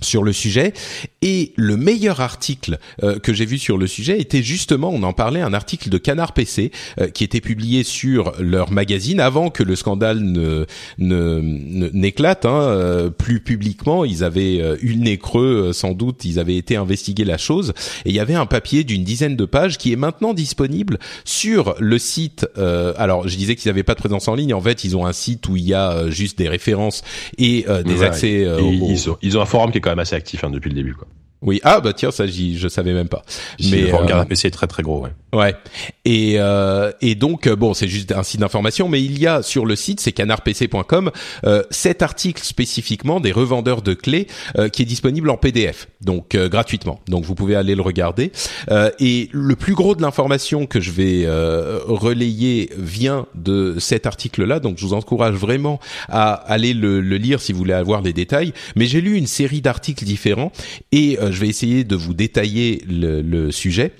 sur 0.01 0.23
le 0.23 0.33
sujet. 0.33 0.73
Et 1.21 1.53
le 1.55 1.77
meilleur 1.77 2.21
article 2.21 2.77
euh, 3.03 3.19
que 3.19 3.33
j'ai 3.33 3.45
vu 3.45 3.57
sur 3.57 3.77
le 3.77 3.87
sujet 3.87 4.19
était 4.19 4.43
justement 4.43 4.89
on 4.89 5.03
en 5.03 5.13
parlait 5.13 5.41
un 5.41 5.53
article 5.53 5.89
de 5.89 5.97
Canard 5.97 6.33
PC 6.33 6.71
euh, 6.99 7.07
qui 7.07 7.23
était 7.23 7.41
publié 7.41 7.83
sur 7.83 8.33
leur 8.39 8.71
magazine 8.71 9.19
avant 9.19 9.49
que 9.49 9.63
le 9.63 9.75
scandale 9.75 10.19
ne 10.21 10.65
n'éclate 10.99 12.45
hein, 12.45 12.61
euh, 12.61 13.09
plus 13.09 13.39
publiquement 13.39 14.05
ils 14.05 14.23
avaient 14.23 14.57
eu 14.81 14.93
le 14.93 14.99
nez 14.99 15.17
creux 15.17 15.73
sans 15.73 15.93
doute 15.93 16.25
ils 16.25 16.39
avaient 16.39 16.57
été 16.57 16.75
investiguer 16.75 17.25
la 17.25 17.37
chose. 17.37 17.73
Et 18.05 18.09
il 18.09 18.15
y 18.15 18.19
avait 18.19 18.35
un 18.35 18.45
papier 18.45 18.83
d'une 18.83 19.03
dizaine 19.03 19.35
de 19.35 19.45
pages 19.45 19.77
qui 19.77 19.91
est 19.91 19.97
maintenant 19.97 20.33
disponible 20.33 20.99
sur 21.25 21.75
le 21.79 21.97
site 21.97 22.45
alors 22.55 23.27
je 23.27 23.35
disais 23.35 23.55
qu'ils 23.55 23.69
n'avaient 23.69 23.83
pas 23.83 23.95
de 23.95 23.99
présence 23.99 24.27
en 24.27 24.35
ligne. 24.35 24.53
En 24.53 24.61
fait 24.61 24.83
ils 24.83 24.95
ont 24.95 25.05
un 25.05 25.13
site 25.13 25.47
où 25.49 25.57
il 25.57 25.63
y 25.63 25.73
a 25.73 26.09
juste 26.09 26.37
des 26.37 26.49
références 26.49 27.03
et 27.37 27.65
des 27.85 27.95
ouais, 27.95 28.05
accès 28.05 28.31
et 28.41 28.47
aux, 28.47 28.71
ils, 28.71 29.09
ont, 29.09 29.17
ils 29.21 29.37
ont 29.37 29.41
un 29.41 29.45
forum 29.45 29.71
qui 29.71 29.79
est 29.79 29.86
quand 29.87 29.91
même 29.91 29.99
assez 29.99 30.15
actif 30.15 30.43
hein, 30.43 30.49
depuis 30.49 30.69
le 30.69 30.75
début. 30.75 30.93
Quoi. 30.93 31.07
Oui, 31.41 31.59
ah 31.63 31.81
bah 31.81 31.93
tiens, 31.93 32.09
ça 32.09 32.25
je 32.25 32.67
savais 32.67 32.93
même 32.93 33.09
pas. 33.09 33.23
Mais 33.59 33.81
le 33.81 33.93
euh, 33.93 34.25
PC 34.25 34.47
est 34.47 34.51
très 34.51 34.65
très 34.65 34.81
gros, 34.81 35.01
ouais. 35.01 35.11
Ouais. 35.33 35.55
Et 36.03 36.35
euh, 36.37 36.91
et 37.01 37.13
donc 37.13 37.45
euh, 37.45 37.55
bon, 37.55 37.73
c'est 37.73 37.87
juste 37.87 38.11
un 38.11 38.23
site 38.23 38.39
d'information, 38.39 38.89
mais 38.89 39.03
il 39.03 39.19
y 39.19 39.27
a 39.27 39.43
sur 39.43 39.65
le 39.65 39.75
site, 39.75 39.99
c'est 39.99 40.13
canardpc.com, 40.13 41.11
euh, 41.45 41.63
cet 41.69 42.01
article 42.01 42.41
spécifiquement 42.43 43.19
des 43.19 43.31
revendeurs 43.31 43.83
de 43.83 43.93
clés 43.93 44.27
euh, 44.57 44.69
qui 44.69 44.81
est 44.81 44.85
disponible 44.85 45.29
en 45.29 45.37
PDF, 45.37 45.89
donc 46.01 46.33
euh, 46.33 46.49
gratuitement. 46.49 47.01
Donc 47.07 47.25
vous 47.25 47.35
pouvez 47.35 47.55
aller 47.55 47.75
le 47.75 47.81
regarder. 47.83 48.31
Euh, 48.71 48.89
et 48.99 49.29
le 49.31 49.55
plus 49.55 49.75
gros 49.75 49.95
de 49.95 50.01
l'information 50.01 50.65
que 50.65 50.79
je 50.79 50.91
vais 50.91 51.27
relayer 51.27 52.69
vient 52.77 53.27
de 53.35 53.75
cet 53.79 54.05
article-là, 54.05 54.59
donc 54.59 54.77
je 54.77 54.85
vous 54.85 54.93
encourage 54.93 55.35
vraiment 55.35 55.79
à 56.09 56.33
aller 56.33 56.73
le, 56.73 57.01
le 57.01 57.17
lire 57.17 57.41
si 57.41 57.51
vous 57.51 57.59
voulez 57.59 57.73
avoir 57.73 58.01
les 58.01 58.13
détails. 58.13 58.53
Mais 58.75 58.85
j'ai 58.85 59.01
lu 59.01 59.15
une 59.15 59.27
série 59.27 59.61
d'articles 59.61 60.05
différents 60.05 60.51
et 60.91 61.17
je 61.31 61.39
vais 61.39 61.47
essayer 61.47 61.83
de 61.83 61.95
vous 61.95 62.13
détailler 62.13 62.83
le, 62.87 63.51
sujet. 63.51 63.93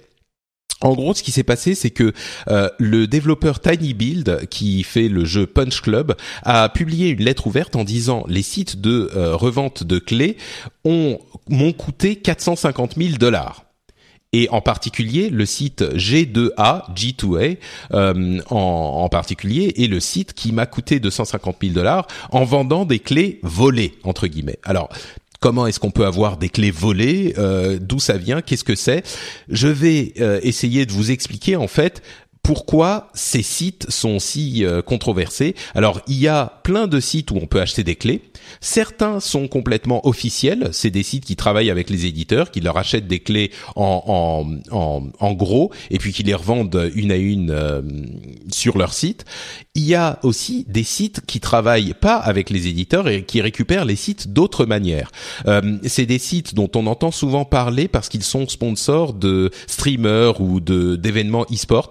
En 0.82 0.94
gros, 0.94 1.14
ce 1.16 1.24
qui 1.24 1.32
s'est 1.32 1.44
passé, 1.44 1.74
c'est 1.74 1.90
que 1.90 2.14
euh, 2.50 2.70
le 2.78 3.08
développeur 3.08 3.60
Tiny 3.60 3.96
Build, 3.96 4.48
qui 4.50 4.84
fait 4.84 5.08
le 5.08 5.26
jeu 5.26 5.48
Punch 5.48 5.82
Club, 5.82 6.16
a 6.44 6.70
publié 6.70 7.10
une 7.10 7.24
lettre 7.24 7.48
ouverte 7.48 7.76
en 7.76 7.84
disant 7.84 8.24
les 8.28 8.44
sites 8.44 8.80
de 8.80 9.10
euh, 9.16 9.36
revente 9.36 9.84
de 9.84 9.98
clés 9.98 10.38
ont 10.86 11.20
m'ont 11.50 11.74
coûté 11.74 12.18
450 12.18 12.96
000 12.98 13.18
dollars 13.18 13.68
et 14.34 14.50
en 14.50 14.62
particulier 14.62 15.30
le 15.30 15.46
site 15.46 15.82
G2A, 15.82 16.94
G2A 16.94 17.58
euh, 17.94 18.40
en, 18.50 18.56
en, 18.56 19.10
particulier, 19.10 19.74
est 19.78 19.88
le 19.88 20.00
site 20.00 20.34
qui 20.34 20.52
m'a 20.52 20.66
coûté 20.66 21.00
250 21.00 21.58
000 21.62 21.74
dollars 21.74 22.08
en 22.32 22.44
vendant 22.44 22.86
des 22.86 23.00
clés 23.00 23.40
volées 23.44 23.96
entre 24.04 24.28
guillemets. 24.28 24.60
Alors 24.64 24.90
Comment 25.40 25.68
est-ce 25.68 25.80
qu'on 25.80 25.92
peut 25.92 26.06
avoir 26.06 26.38
des 26.38 26.50
clés 26.50 26.72
volées 26.72 27.34
euh, 27.38 27.78
D'où 27.80 28.00
ça 28.00 28.18
vient 28.18 28.42
Qu'est-ce 28.42 28.64
que 28.64 28.76
c'est? 28.76 29.04
Je 29.50 29.68
vais 29.68 30.14
euh, 30.20 30.40
essayer 30.42 30.86
de 30.86 30.92
vous 30.92 31.12
expliquer 31.12 31.56
en 31.56 31.68
fait 31.68 32.02
pourquoi 32.48 33.10
ces 33.14 33.42
sites 33.42 33.88
sont 33.90 34.20
si 34.20 34.64
euh, 34.64 34.82
controversés. 34.82 35.54
Alors, 35.76 36.00
il 36.08 36.16
y 36.16 36.30
a 36.30 36.62
plein 36.64 36.88
de 36.88 37.02
sites 37.02 37.32
où 37.32 37.36
on 37.36 37.46
peut 37.46 37.60
acheter 37.60 37.84
des 37.84 37.98
clés. 37.98 38.22
Certains 38.62 39.20
sont 39.20 39.50
complètement 39.50 40.08
officiels. 40.08 40.70
C'est 40.72 40.90
des 40.90 41.04
sites 41.04 41.26
qui 41.26 41.36
travaillent 41.36 41.70
avec 41.70 41.90
les 41.90 42.06
éditeurs, 42.06 42.50
qui 42.50 42.62
leur 42.62 42.78
achètent 42.78 43.06
des 43.06 43.20
clés 43.20 43.52
en, 43.76 44.46
gros 45.34 45.74
et 45.92 45.98
puis 45.98 46.14
qui 46.14 46.24
les 46.24 46.34
revendent 46.34 46.90
une 46.96 47.12
à 47.12 47.18
une 47.18 47.52
euh, 47.52 47.82
sur 48.50 48.78
leur 48.78 48.94
site. 48.94 49.26
Il 49.76 49.84
y 49.84 49.96
a 49.96 50.18
aussi 50.24 50.66
des 50.70 50.86
sites 50.86 51.26
qui 51.26 51.42
travaillent 51.42 51.96
pas 52.00 52.16
avec 52.16 52.50
les 52.50 52.68
éditeurs 52.68 53.10
et 53.10 53.26
qui 53.26 53.42
récupèrent 53.42 53.84
les 53.84 53.98
sites 53.98 54.32
d'autres 54.32 54.66
manières. 54.66 55.12
Euh, 55.48 55.80
c'est 55.84 56.06
des 56.06 56.18
sites 56.18 56.56
dont 56.56 56.72
on 56.76 56.88
entend 56.88 57.12
souvent 57.12 57.44
parler 57.44 57.90
parce 57.90 58.08
qu'ils 58.08 58.24
sont 58.24 58.48
sponsors 58.48 59.12
de 59.12 59.52
streamers 59.68 60.40
ou 60.40 60.62
d'événements 60.62 61.46
e-sport. 61.52 61.90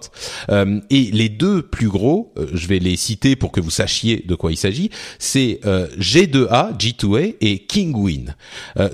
Euh, 0.49 0.79
et 0.89 1.03
les 1.11 1.29
deux 1.29 1.61
plus 1.61 1.89
gros, 1.89 2.33
euh, 2.37 2.47
je 2.53 2.67
vais 2.67 2.79
les 2.79 2.95
citer 2.95 3.35
pour 3.35 3.51
que 3.51 3.61
vous 3.61 3.69
sachiez 3.69 4.23
de 4.25 4.35
quoi 4.35 4.51
il 4.51 4.57
s'agit, 4.57 4.89
c'est 5.19 5.59
euh, 5.65 5.87
G2A, 5.97 6.77
G2A 6.77 7.35
et 7.41 7.59
Kingwin. 7.59 8.35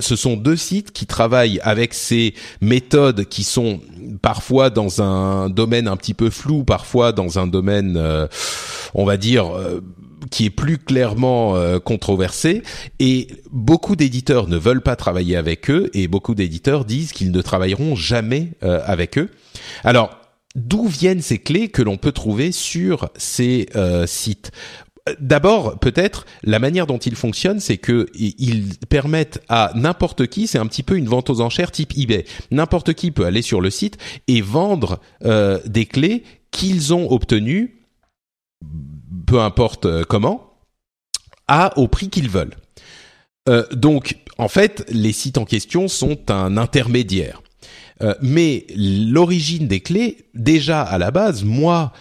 ce 0.00 0.16
sont 0.16 0.36
deux 0.36 0.56
sites 0.56 0.92
qui 0.92 1.06
travaillent 1.06 1.60
avec 1.62 1.94
ces 1.94 2.34
méthodes 2.60 3.24
qui 3.26 3.44
sont 3.44 3.80
parfois 4.22 4.70
dans 4.70 5.02
un 5.02 5.50
domaine 5.50 5.88
un 5.88 5.96
petit 5.96 6.14
peu 6.14 6.30
flou, 6.30 6.64
parfois 6.64 7.12
dans 7.12 7.38
un 7.38 7.46
domaine, 7.46 8.00
on 8.94 9.04
va 9.04 9.16
dire 9.16 9.46
qui 10.30 10.46
est 10.46 10.50
plus 10.50 10.78
clairement 10.78 11.54
controversé 11.80 12.62
et 12.98 13.28
beaucoup 13.50 13.96
d'éditeurs 13.96 14.48
ne 14.48 14.56
veulent 14.56 14.82
pas 14.82 14.96
travailler 14.96 15.36
avec 15.36 15.70
eux 15.70 15.90
et 15.94 16.08
beaucoup 16.08 16.34
d'éditeurs 16.34 16.84
disent 16.84 17.12
qu'ils 17.12 17.30
ne 17.30 17.42
travailleront 17.42 17.96
jamais 17.96 18.52
avec 18.62 19.18
eux. 19.18 19.30
Alors 19.84 20.23
d'où 20.54 20.86
viennent 20.86 21.22
ces 21.22 21.38
clés 21.38 21.68
que 21.68 21.82
l'on 21.82 21.96
peut 21.96 22.12
trouver 22.12 22.52
sur 22.52 23.10
ces 23.16 23.68
euh, 23.74 24.06
sites 24.06 24.52
D'abord, 25.20 25.78
peut-être 25.80 26.24
la 26.44 26.58
manière 26.58 26.86
dont 26.86 26.96
ils 26.96 27.14
fonctionnent, 27.14 27.60
c'est 27.60 27.76
que 27.76 28.06
ils 28.14 28.78
permettent 28.88 29.42
à 29.50 29.70
n'importe 29.74 30.28
qui, 30.28 30.46
c'est 30.46 30.56
un 30.56 30.66
petit 30.66 30.82
peu 30.82 30.96
une 30.96 31.08
vente 31.08 31.28
aux 31.28 31.42
enchères 31.42 31.72
type 31.72 31.92
eBay. 31.94 32.24
N'importe 32.50 32.94
qui 32.94 33.10
peut 33.10 33.26
aller 33.26 33.42
sur 33.42 33.60
le 33.60 33.68
site 33.68 33.98
et 34.28 34.40
vendre 34.40 35.00
euh, 35.26 35.60
des 35.66 35.84
clés 35.84 36.24
qu'ils 36.50 36.94
ont 36.94 37.12
obtenues, 37.12 37.82
peu 39.26 39.40
importe 39.40 39.84
euh, 39.84 40.04
comment, 40.08 40.54
à 41.48 41.78
au 41.78 41.86
prix 41.86 42.08
qu'ils 42.08 42.30
veulent. 42.30 42.56
donc, 43.72 44.16
en 44.38 44.48
fait, 44.48 44.86
les 44.88 45.12
sites 45.12 45.36
en 45.36 45.44
question 45.44 45.86
sont 45.86 46.30
un 46.30 46.56
intermédiaire. 46.56 47.42
Euh, 48.02 48.14
mais 48.22 48.66
l'origine 48.76 49.68
des 49.68 49.80
clés, 49.80 50.26
déjà 50.34 50.82
à 50.82 50.98
la 50.98 51.10
base, 51.10 51.44
moi, 51.44 51.92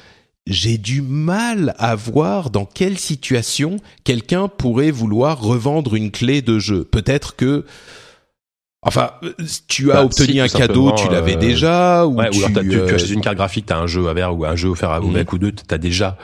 j'ai 0.47 0.77
du 0.77 1.01
mal 1.01 1.75
à 1.77 1.95
voir 1.95 2.49
dans 2.49 2.65
quelle 2.65 2.97
situation 2.97 3.77
quelqu'un 4.03 4.47
pourrait 4.47 4.91
vouloir 4.91 5.41
revendre 5.41 5.95
une 5.95 6.11
clé 6.11 6.41
de 6.41 6.59
jeu. 6.59 6.83
Peut-être 6.83 7.35
que 7.35 7.65
Enfin, 8.85 9.11
tu 9.67 9.91
as 9.91 9.95
bah, 9.95 10.05
obtenu 10.05 10.41
un 10.41 10.47
cadeau, 10.47 10.91
tu 10.93 11.09
l'avais 11.09 11.35
euh, 11.35 11.39
déjà, 11.39 12.05
ou, 12.05 12.15
tu, 12.15 12.21
alors 12.21 12.63
tu, 12.63 12.79
euh... 12.79 12.97
une 12.97 13.21
carte 13.21 13.37
graphique, 13.37 13.65
t'as 13.67 13.77
un 13.77 13.87
jeu 13.87 14.07
à 14.07 14.13
verre 14.13 14.37
ou 14.37 14.45
un 14.45 14.55
jeu 14.55 14.69
offert 14.69 14.91
à 14.91 14.99
mmh. 14.99 15.25
ou 15.31 15.37
deux, 15.37 15.51
t'as 15.51 15.77
déjà, 15.77 16.17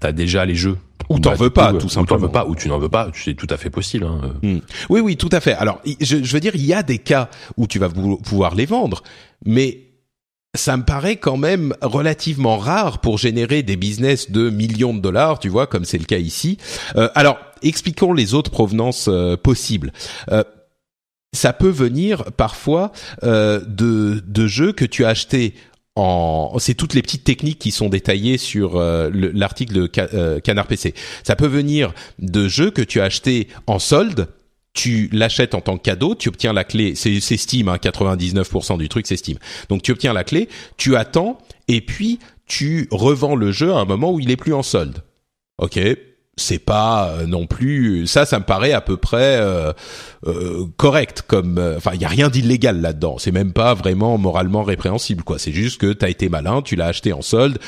t'as 0.00 0.12
déjà 0.12 0.44
les 0.44 0.54
jeux. 0.54 0.78
Ou 1.08 1.20
t'en 1.20 1.30
bah, 1.30 1.36
veux 1.36 1.50
pas, 1.50 1.72
tout 1.72 1.88
simplement. 1.88 2.02
Ou 2.02 2.06
t'en 2.06 2.26
veux 2.26 2.32
pas, 2.32 2.46
ou 2.46 2.56
tu 2.56 2.68
n'en 2.68 2.78
veux 2.78 2.88
pas, 2.88 3.10
c'est 3.14 3.34
tout 3.34 3.46
à 3.50 3.56
fait 3.56 3.70
possible. 3.70 4.06
Hein. 4.06 4.32
Mmh. 4.42 4.58
Oui, 4.88 5.00
oui, 5.00 5.16
tout 5.16 5.28
à 5.30 5.40
fait. 5.40 5.52
Alors, 5.52 5.80
je, 6.00 6.22
je 6.22 6.32
veux 6.32 6.40
dire, 6.40 6.54
il 6.54 6.64
y 6.64 6.72
a 6.72 6.82
des 6.82 6.98
cas 6.98 7.28
où 7.56 7.66
tu 7.66 7.78
vas 7.78 7.88
pouvoir 7.88 8.54
les 8.54 8.66
vendre, 8.66 9.02
mais 9.44 9.86
ça 10.56 10.76
me 10.76 10.84
paraît 10.84 11.16
quand 11.16 11.36
même 11.36 11.74
relativement 11.82 12.56
rare 12.56 13.00
pour 13.00 13.18
générer 13.18 13.62
des 13.62 13.76
business 13.76 14.30
de 14.30 14.50
millions 14.50 14.94
de 14.94 15.00
dollars, 15.00 15.38
tu 15.38 15.48
vois, 15.48 15.66
comme 15.66 15.84
c'est 15.84 15.98
le 15.98 16.04
cas 16.04 16.18
ici. 16.18 16.58
Euh, 16.96 17.08
alors, 17.14 17.38
expliquons 17.62 18.12
les 18.12 18.34
autres 18.34 18.50
provenances 18.50 19.08
euh, 19.08 19.36
possibles. 19.36 19.92
Euh, 20.32 20.42
ça 21.36 21.52
peut 21.52 21.68
venir 21.68 22.24
parfois 22.36 22.92
euh, 23.22 23.60
de, 23.60 24.22
de 24.26 24.46
jeux 24.46 24.72
que 24.72 24.84
tu 24.84 25.04
as 25.04 25.08
achetés 25.08 25.54
en, 25.96 26.56
c'est 26.58 26.74
toutes 26.74 26.92
les 26.92 27.00
petites 27.00 27.24
techniques 27.24 27.58
qui 27.58 27.70
sont 27.70 27.88
détaillées 27.88 28.36
sur 28.36 28.76
euh, 28.76 29.10
l'article 29.12 29.72
de 29.72 29.90
euh, 30.14 30.40
Canard 30.40 30.66
PC. 30.66 30.94
Ça 31.24 31.36
peut 31.36 31.46
venir 31.46 31.94
de 32.18 32.48
jeux 32.48 32.70
que 32.70 32.82
tu 32.82 33.00
as 33.00 33.04
achetés 33.04 33.48
en 33.66 33.78
solde. 33.78 34.28
Tu 34.74 35.08
l'achètes 35.10 35.54
en 35.54 35.62
tant 35.62 35.78
que 35.78 35.82
cadeau, 35.82 36.14
tu 36.14 36.28
obtiens 36.28 36.52
la 36.52 36.64
clé, 36.64 36.94
c'est 36.94 37.18
Steam, 37.18 37.68
hein, 37.68 37.76
99% 37.76 38.76
du 38.76 38.90
truc 38.90 39.06
c'est 39.06 39.16
Steam. 39.16 39.38
Donc 39.70 39.80
tu 39.80 39.90
obtiens 39.90 40.12
la 40.12 40.22
clé, 40.22 40.50
tu 40.76 40.96
attends 40.96 41.38
et 41.66 41.80
puis 41.80 42.18
tu 42.46 42.86
revends 42.90 43.36
le 43.36 43.52
jeu 43.52 43.72
à 43.72 43.76
un 43.76 43.86
moment 43.86 44.12
où 44.12 44.20
il 44.20 44.30
est 44.30 44.36
plus 44.36 44.52
en 44.52 44.62
solde. 44.62 45.02
Ok, 45.56 45.78
c'est 46.38 46.58
pas 46.58 47.10
euh, 47.10 47.26
non 47.26 47.46
plus 47.46 48.06
ça 48.06 48.26
ça 48.26 48.38
me 48.38 48.44
paraît 48.44 48.72
à 48.72 48.82
peu 48.82 48.98
près 48.98 49.38
euh, 49.38 49.72
euh, 50.26 50.66
correct 50.76 51.22
comme 51.26 51.58
enfin 51.76 51.92
il 51.94 52.00
y 52.00 52.04
a 52.04 52.08
rien 52.08 52.28
d'illégal 52.28 52.80
là-dedans. 52.80 53.16
C'est 53.18 53.32
même 53.32 53.52
pas 53.52 53.72
vraiment 53.72 54.18
moralement 54.18 54.62
répréhensible 54.62 55.24
quoi. 55.24 55.38
C'est 55.38 55.52
juste 55.52 55.80
que 55.80 55.92
t'as 55.92 56.10
été 56.10 56.28
malin 56.28 56.60
tu 56.60 56.76
l'as 56.76 56.86
acheté 56.86 57.12
en 57.12 57.22
solde 57.22 57.58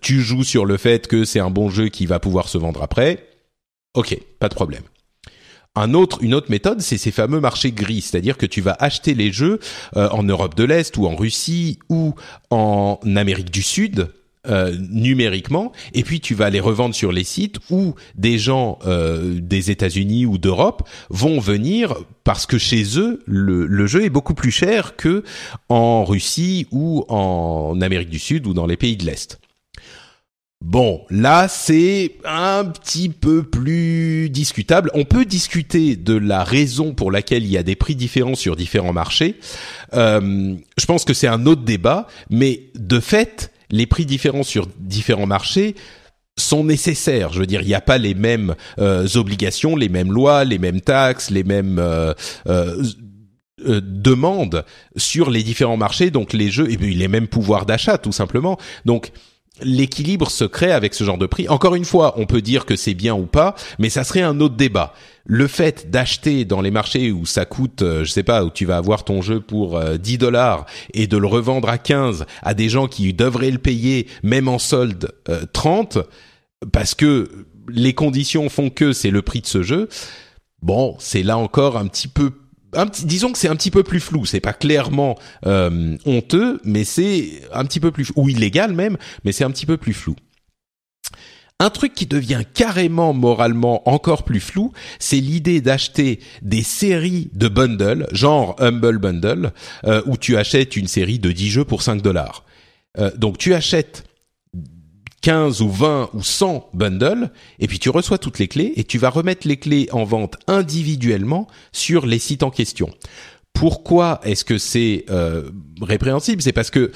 tu 0.00 0.20
joues 0.20 0.44
sur 0.44 0.66
le 0.66 0.76
fait 0.76 1.06
que 1.06 1.24
c'est 1.24 1.40
un 1.40 1.50
bon 1.50 1.70
jeu 1.70 1.88
qui 1.88 2.06
va 2.06 2.18
pouvoir 2.18 2.48
se 2.48 2.58
vendre 2.58 2.82
après. 2.82 3.28
Ok 3.94 4.18
pas 4.40 4.48
de 4.48 4.54
problème. 4.54 4.82
Un 5.76 5.94
autre, 5.94 6.18
une 6.20 6.34
autre 6.34 6.50
méthode, 6.50 6.80
c'est 6.80 6.98
ces 6.98 7.12
fameux 7.12 7.38
marchés 7.38 7.70
gris, 7.70 8.00
c'est-à-dire 8.00 8.36
que 8.36 8.44
tu 8.44 8.60
vas 8.60 8.76
acheter 8.80 9.14
les 9.14 9.30
jeux 9.30 9.60
en 9.94 10.24
Europe 10.24 10.56
de 10.56 10.64
l'Est 10.64 10.96
ou 10.96 11.06
en 11.06 11.14
Russie 11.14 11.78
ou 11.88 12.16
en 12.50 12.98
Amérique 13.04 13.52
du 13.52 13.62
Sud, 13.62 14.08
euh, 14.46 14.74
numériquement 14.90 15.70
et 15.92 16.02
puis 16.02 16.18
tu 16.18 16.34
vas 16.34 16.48
les 16.48 16.60
revendre 16.60 16.94
sur 16.94 17.12
les 17.12 17.24
sites 17.24 17.58
où 17.68 17.94
des 18.14 18.38
gens 18.38 18.78
euh, 18.86 19.38
des 19.38 19.70
États-Unis 19.70 20.24
ou 20.24 20.38
d'Europe 20.38 20.88
vont 21.10 21.40
venir 21.40 21.94
parce 22.24 22.46
que 22.46 22.56
chez 22.56 22.98
eux 22.98 23.20
le, 23.26 23.66
le, 23.66 23.86
jeu 23.86 24.02
est 24.02 24.08
beaucoup 24.08 24.32
plus 24.32 24.50
cher 24.50 24.96
que 24.96 25.24
en 25.68 26.06
Russie 26.06 26.66
ou 26.70 27.04
en 27.08 27.78
Amérique 27.82 28.08
du 28.08 28.18
Sud 28.18 28.46
ou 28.46 28.54
dans 28.54 28.64
les 28.64 28.78
pays 28.78 28.96
de 28.96 29.04
l'Est. 29.04 29.38
Bon, 30.64 31.04
là 31.10 31.46
c'est 31.48 32.16
un 32.24 32.64
petit 32.64 33.10
peu 33.10 33.42
plus 33.42 34.30
discutable. 34.30 34.90
On 34.94 35.04
peut 35.04 35.26
discuter 35.26 35.96
de 35.96 36.14
la 36.14 36.44
raison 36.44 36.94
pour 36.94 37.10
laquelle 37.10 37.44
il 37.44 37.50
y 37.50 37.58
a 37.58 37.62
des 37.62 37.76
prix 37.76 37.94
différents 37.94 38.36
sur 38.36 38.56
différents 38.56 38.94
marchés. 38.94 39.38
Euh, 39.92 40.56
je 40.78 40.86
pense 40.86 41.04
que 41.04 41.12
c'est 41.12 41.28
un 41.28 41.44
autre 41.44 41.62
débat, 41.62 42.06
mais 42.30 42.64
de 42.74 43.00
fait, 43.00 43.52
les 43.70 43.86
prix 43.86 44.06
différents 44.06 44.42
sur 44.42 44.66
différents 44.78 45.26
marchés 45.26 45.74
sont 46.36 46.64
nécessaires. 46.64 47.32
Je 47.32 47.40
veux 47.40 47.46
dire, 47.46 47.62
il 47.62 47.68
n'y 47.68 47.74
a 47.74 47.80
pas 47.80 47.98
les 47.98 48.14
mêmes 48.14 48.54
euh, 48.78 49.06
obligations, 49.14 49.76
les 49.76 49.88
mêmes 49.88 50.12
lois, 50.12 50.44
les 50.44 50.58
mêmes 50.58 50.80
taxes, 50.80 51.30
les 51.30 51.44
mêmes 51.44 51.78
euh, 51.78 52.14
euh, 52.48 52.82
demandes 53.82 54.64
sur 54.96 55.30
les 55.30 55.42
différents 55.42 55.76
marchés. 55.76 56.10
Donc 56.10 56.32
les 56.32 56.50
jeux 56.50 56.70
et 56.70 56.76
puis 56.76 56.94
les 56.94 57.08
mêmes 57.08 57.28
pouvoirs 57.28 57.66
d'achat, 57.66 57.98
tout 57.98 58.12
simplement. 58.12 58.58
Donc 58.84 59.12
l'équilibre 59.62 60.30
se 60.30 60.44
crée 60.44 60.72
avec 60.72 60.94
ce 60.94 61.04
genre 61.04 61.18
de 61.18 61.26
prix. 61.26 61.48
Encore 61.48 61.74
une 61.74 61.84
fois, 61.84 62.14
on 62.16 62.26
peut 62.26 62.42
dire 62.42 62.66
que 62.66 62.76
c'est 62.76 62.94
bien 62.94 63.14
ou 63.14 63.26
pas, 63.26 63.54
mais 63.78 63.90
ça 63.90 64.04
serait 64.04 64.22
un 64.22 64.40
autre 64.40 64.56
débat. 64.56 64.94
Le 65.24 65.46
fait 65.46 65.90
d'acheter 65.90 66.44
dans 66.44 66.60
les 66.60 66.70
marchés 66.70 67.12
où 67.12 67.26
ça 67.26 67.44
coûte, 67.44 67.82
euh, 67.82 68.04
je 68.04 68.10
sais 68.10 68.22
pas, 68.22 68.44
où 68.44 68.50
tu 68.50 68.64
vas 68.64 68.76
avoir 68.76 69.04
ton 69.04 69.22
jeu 69.22 69.40
pour 69.40 69.80
10 69.80 70.14
euh, 70.14 70.18
dollars 70.18 70.66
et 70.94 71.06
de 71.06 71.16
le 71.16 71.26
revendre 71.26 71.68
à 71.68 71.78
15 71.78 72.26
à 72.42 72.54
des 72.54 72.68
gens 72.68 72.88
qui 72.88 73.12
devraient 73.12 73.50
le 73.50 73.58
payer 73.58 74.06
même 74.22 74.48
en 74.48 74.58
solde 74.58 75.12
30 75.52 75.96
euh, 75.96 76.02
parce 76.72 76.94
que 76.94 77.46
les 77.68 77.94
conditions 77.94 78.48
font 78.48 78.70
que 78.70 78.92
c'est 78.92 79.10
le 79.10 79.22
prix 79.22 79.40
de 79.40 79.46
ce 79.46 79.62
jeu. 79.62 79.88
Bon, 80.62 80.96
c'est 80.98 81.22
là 81.22 81.38
encore 81.38 81.76
un 81.76 81.86
petit 81.86 82.08
peu 82.08 82.32
disons 83.04 83.32
que 83.32 83.38
c'est 83.38 83.48
un 83.48 83.56
petit 83.56 83.70
peu 83.70 83.82
plus 83.82 84.00
flou. 84.00 84.26
C'est 84.26 84.40
pas 84.40 84.52
clairement 84.52 85.18
euh, 85.46 85.96
honteux, 86.04 86.60
mais 86.64 86.84
c'est 86.84 87.42
un 87.52 87.64
petit 87.64 87.80
peu 87.80 87.90
plus 87.90 88.12
ou 88.16 88.28
illégal 88.28 88.72
même, 88.72 88.96
mais 89.24 89.32
c'est 89.32 89.44
un 89.44 89.50
petit 89.50 89.66
peu 89.66 89.76
plus 89.76 89.94
flou. 89.94 90.16
Un 91.62 91.68
truc 91.68 91.92
qui 91.92 92.06
devient 92.06 92.42
carrément 92.54 93.12
moralement 93.12 93.86
encore 93.86 94.24
plus 94.24 94.40
flou, 94.40 94.72
c'est 94.98 95.20
l'idée 95.20 95.60
d'acheter 95.60 96.20
des 96.40 96.62
séries 96.62 97.30
de 97.34 97.48
bundles, 97.48 98.06
genre 98.12 98.56
Humble 98.58 98.98
Bundle, 98.98 99.52
euh, 99.84 100.00
où 100.06 100.16
tu 100.16 100.38
achètes 100.38 100.74
une 100.74 100.86
série 100.86 101.18
de 101.18 101.30
10 101.30 101.50
jeux 101.50 101.64
pour 101.66 101.82
5 101.82 102.00
dollars. 102.00 102.46
Euh, 102.98 103.10
donc 103.16 103.36
tu 103.36 103.52
achètes 103.52 104.04
15 105.22 105.60
ou 105.60 105.70
20 105.70 106.10
ou 106.14 106.22
100 106.22 106.70
bundles, 106.72 107.30
et 107.58 107.66
puis 107.66 107.78
tu 107.78 107.90
reçois 107.90 108.18
toutes 108.18 108.38
les 108.38 108.48
clés, 108.48 108.72
et 108.76 108.84
tu 108.84 108.98
vas 108.98 109.10
remettre 109.10 109.46
les 109.46 109.56
clés 109.56 109.88
en 109.92 110.04
vente 110.04 110.36
individuellement 110.46 111.46
sur 111.72 112.06
les 112.06 112.18
sites 112.18 112.42
en 112.42 112.50
question. 112.50 112.90
Pourquoi 113.52 114.20
est-ce 114.24 114.44
que 114.44 114.58
c'est 114.58 115.04
euh, 115.10 115.50
répréhensible? 115.80 116.40
C'est 116.40 116.52
parce 116.52 116.70
que 116.70 116.92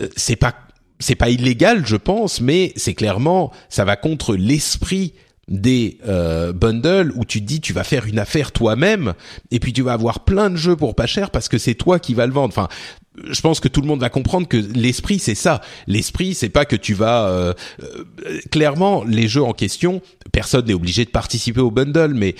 euh, 0.00 0.08
c'est 0.16 0.36
pas 0.36 0.54
c'est 0.98 1.16
pas 1.16 1.30
illégal, 1.30 1.84
je 1.84 1.96
pense, 1.96 2.40
mais 2.40 2.72
c'est 2.76 2.94
clairement 2.94 3.52
ça 3.68 3.84
va 3.84 3.96
contre 3.96 4.34
l'esprit 4.36 5.14
des 5.48 5.98
euh, 6.06 6.52
bundles 6.52 7.12
où 7.16 7.24
tu 7.24 7.40
te 7.40 7.46
dis 7.46 7.60
tu 7.60 7.72
vas 7.72 7.84
faire 7.84 8.06
une 8.06 8.18
affaire 8.18 8.52
toi-même 8.52 9.14
et 9.50 9.58
puis 9.58 9.72
tu 9.72 9.82
vas 9.82 9.92
avoir 9.92 10.20
plein 10.24 10.48
de 10.50 10.56
jeux 10.56 10.76
pour 10.76 10.94
pas 10.94 11.06
cher 11.06 11.30
parce 11.30 11.48
que 11.48 11.58
c'est 11.58 11.74
toi 11.74 11.98
qui 11.98 12.14
vas 12.14 12.26
le 12.26 12.32
vendre. 12.32 12.54
Enfin, 12.56 12.68
je 13.16 13.40
pense 13.40 13.60
que 13.60 13.68
tout 13.68 13.80
le 13.80 13.86
monde 13.86 14.00
va 14.00 14.10
comprendre 14.10 14.48
que 14.48 14.56
l'esprit 14.56 15.18
c'est 15.18 15.34
ça. 15.34 15.60
L'esprit 15.86 16.34
c'est 16.34 16.48
pas 16.48 16.64
que 16.64 16.76
tu 16.76 16.94
vas 16.94 17.28
euh, 17.28 17.52
euh, 17.82 18.40
clairement 18.50 19.04
les 19.04 19.28
jeux 19.28 19.42
en 19.42 19.52
question, 19.52 20.00
personne 20.32 20.66
n'est 20.66 20.74
obligé 20.74 21.04
de 21.04 21.10
participer 21.10 21.60
au 21.60 21.70
bundle 21.70 22.14
mais 22.14 22.34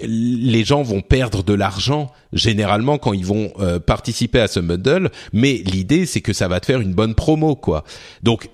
les 0.00 0.64
gens 0.64 0.82
vont 0.82 1.00
perdre 1.00 1.42
de 1.42 1.54
l'argent 1.54 2.12
généralement 2.32 2.98
quand 2.98 3.12
ils 3.12 3.26
vont 3.26 3.52
euh, 3.58 3.80
participer 3.80 4.38
à 4.40 4.48
ce 4.48 4.60
bundle, 4.60 5.10
mais 5.32 5.54
l'idée 5.54 6.06
c'est 6.06 6.20
que 6.20 6.32
ça 6.32 6.48
va 6.48 6.60
te 6.60 6.66
faire 6.66 6.80
une 6.80 6.94
bonne 6.94 7.14
promo 7.14 7.56
quoi. 7.56 7.84
Donc 8.22 8.48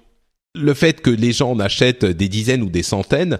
le 0.55 0.75
fait 0.75 1.01
que 1.01 1.11
les 1.11 1.33
gens 1.33 1.51
en 1.53 1.61
achètent 1.61 2.05
des 2.05 2.29
dizaines 2.29 2.63
ou 2.63 2.71
des 2.71 2.83
centaines, 2.83 3.39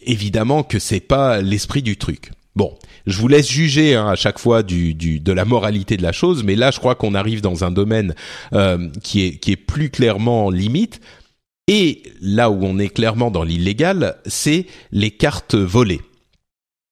évidemment 0.00 0.62
que 0.62 0.78
c'est 0.78 1.00
pas 1.00 1.42
l'esprit 1.42 1.82
du 1.82 1.96
truc. 1.96 2.30
Bon, 2.56 2.76
je 3.06 3.16
vous 3.18 3.28
laisse 3.28 3.48
juger 3.48 3.94
hein, 3.94 4.08
à 4.08 4.16
chaque 4.16 4.38
fois 4.38 4.62
de 4.62 5.32
la 5.32 5.44
moralité 5.44 5.96
de 5.96 6.02
la 6.02 6.12
chose, 6.12 6.42
mais 6.42 6.56
là 6.56 6.70
je 6.70 6.78
crois 6.78 6.96
qu'on 6.96 7.14
arrive 7.14 7.40
dans 7.42 7.64
un 7.64 7.70
domaine 7.70 8.14
euh, 8.52 8.88
qui 9.02 9.24
est 9.24 9.38
qui 9.38 9.52
est 9.52 9.56
plus 9.56 9.90
clairement 9.90 10.50
limite. 10.50 11.00
Et 11.68 12.02
là 12.20 12.50
où 12.50 12.64
on 12.64 12.80
est 12.80 12.88
clairement 12.88 13.30
dans 13.30 13.44
l'illégal, 13.44 14.16
c'est 14.26 14.66
les 14.90 15.12
cartes 15.12 15.54
volées. 15.54 16.00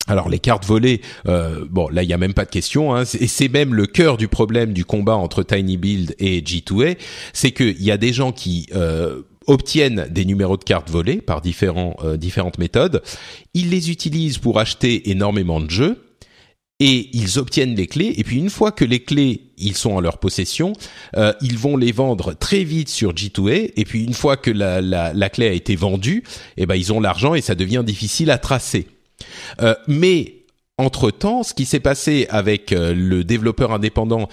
Alors 0.07 0.29
les 0.29 0.39
cartes 0.39 0.65
volées, 0.65 1.01
euh, 1.27 1.67
bon 1.69 1.89
là 1.89 2.05
il 2.05 2.09
y 2.09 2.15
a 2.15 2.19
même 2.19 2.35
pas 2.35 2.45
de 2.45 2.51
question, 2.51 2.95
hein, 2.95 3.03
et 3.03 3.27
c'est 3.27 3.49
même 3.49 3.75
le 3.75 3.87
cœur 3.87 4.17
du 4.17 4.29
problème 4.29 4.73
du 4.73 4.85
combat 4.85 5.17
entre 5.17 5.43
Tiny 5.43 5.77
Build 5.77 6.15
et 6.21 6.41
G2A, 6.41 6.97
c'est 7.33 7.51
qu'il 7.51 7.83
y 7.83 7.91
a 7.91 7.97
des 7.97 8.13
gens 8.13 8.31
qui 8.31 8.69
euh, 8.75 9.23
obtiennent 9.49 10.07
des 10.11 10.25
numéros 10.25 10.57
de 10.57 10.63
cartes 10.63 10.91
volés 10.91 11.21
par 11.21 11.43
euh, 11.43 12.17
différentes 12.17 12.59
méthodes. 12.59 13.03
Ils 13.55 13.71
les 13.71 13.91
utilisent 13.91 14.39
pour 14.39 14.61
acheter 14.61 15.11
énormément 15.11 15.61
de 15.61 15.71
jeux 15.71 16.05
et 16.81 17.09
ils 17.13 17.39
obtiennent 17.39 17.75
les 17.75 17.89
clés. 17.89 18.15
Et 18.19 18.25
puis 18.25 18.37
une 18.37 18.51
fois 18.51 18.71
que 18.71 18.85
les 18.85 19.01
clés 19.01 19.51
ils 19.57 19.75
sont 19.75 19.91
en 19.93 20.01
leur 20.01 20.19
possession, 20.19 20.75
euh, 21.17 21.33
ils 21.41 21.59
vont 21.59 21.77
les 21.77 21.91
vendre 21.91 22.35
très 22.35 22.63
vite 22.63 22.89
sur 22.89 23.13
G2A. 23.13 23.73
Et 23.75 23.85
puis 23.85 24.05
une 24.05 24.15
fois 24.15 24.37
que 24.37 24.51
la, 24.51 25.31
clé 25.31 25.49
a 25.49 25.53
été 25.53 25.75
vendue, 25.75 26.23
eh 26.57 26.67
ben 26.67 26.77
ils 26.77 26.93
ont 26.93 27.01
l'argent 27.01 27.35
et 27.35 27.41
ça 27.41 27.57
devient 27.57 27.83
difficile 27.85 28.31
à 28.31 28.39
tracer. 28.39 28.87
Euh, 29.63 29.75
mais 29.89 30.35
entre 30.77 31.11
temps, 31.11 31.43
ce 31.43 31.55
qui 31.55 31.65
s'est 31.65 31.81
passé 31.81 32.29
avec 32.31 32.71
le 32.71 33.25
développeur 33.25 33.73
indépendant 33.73 34.29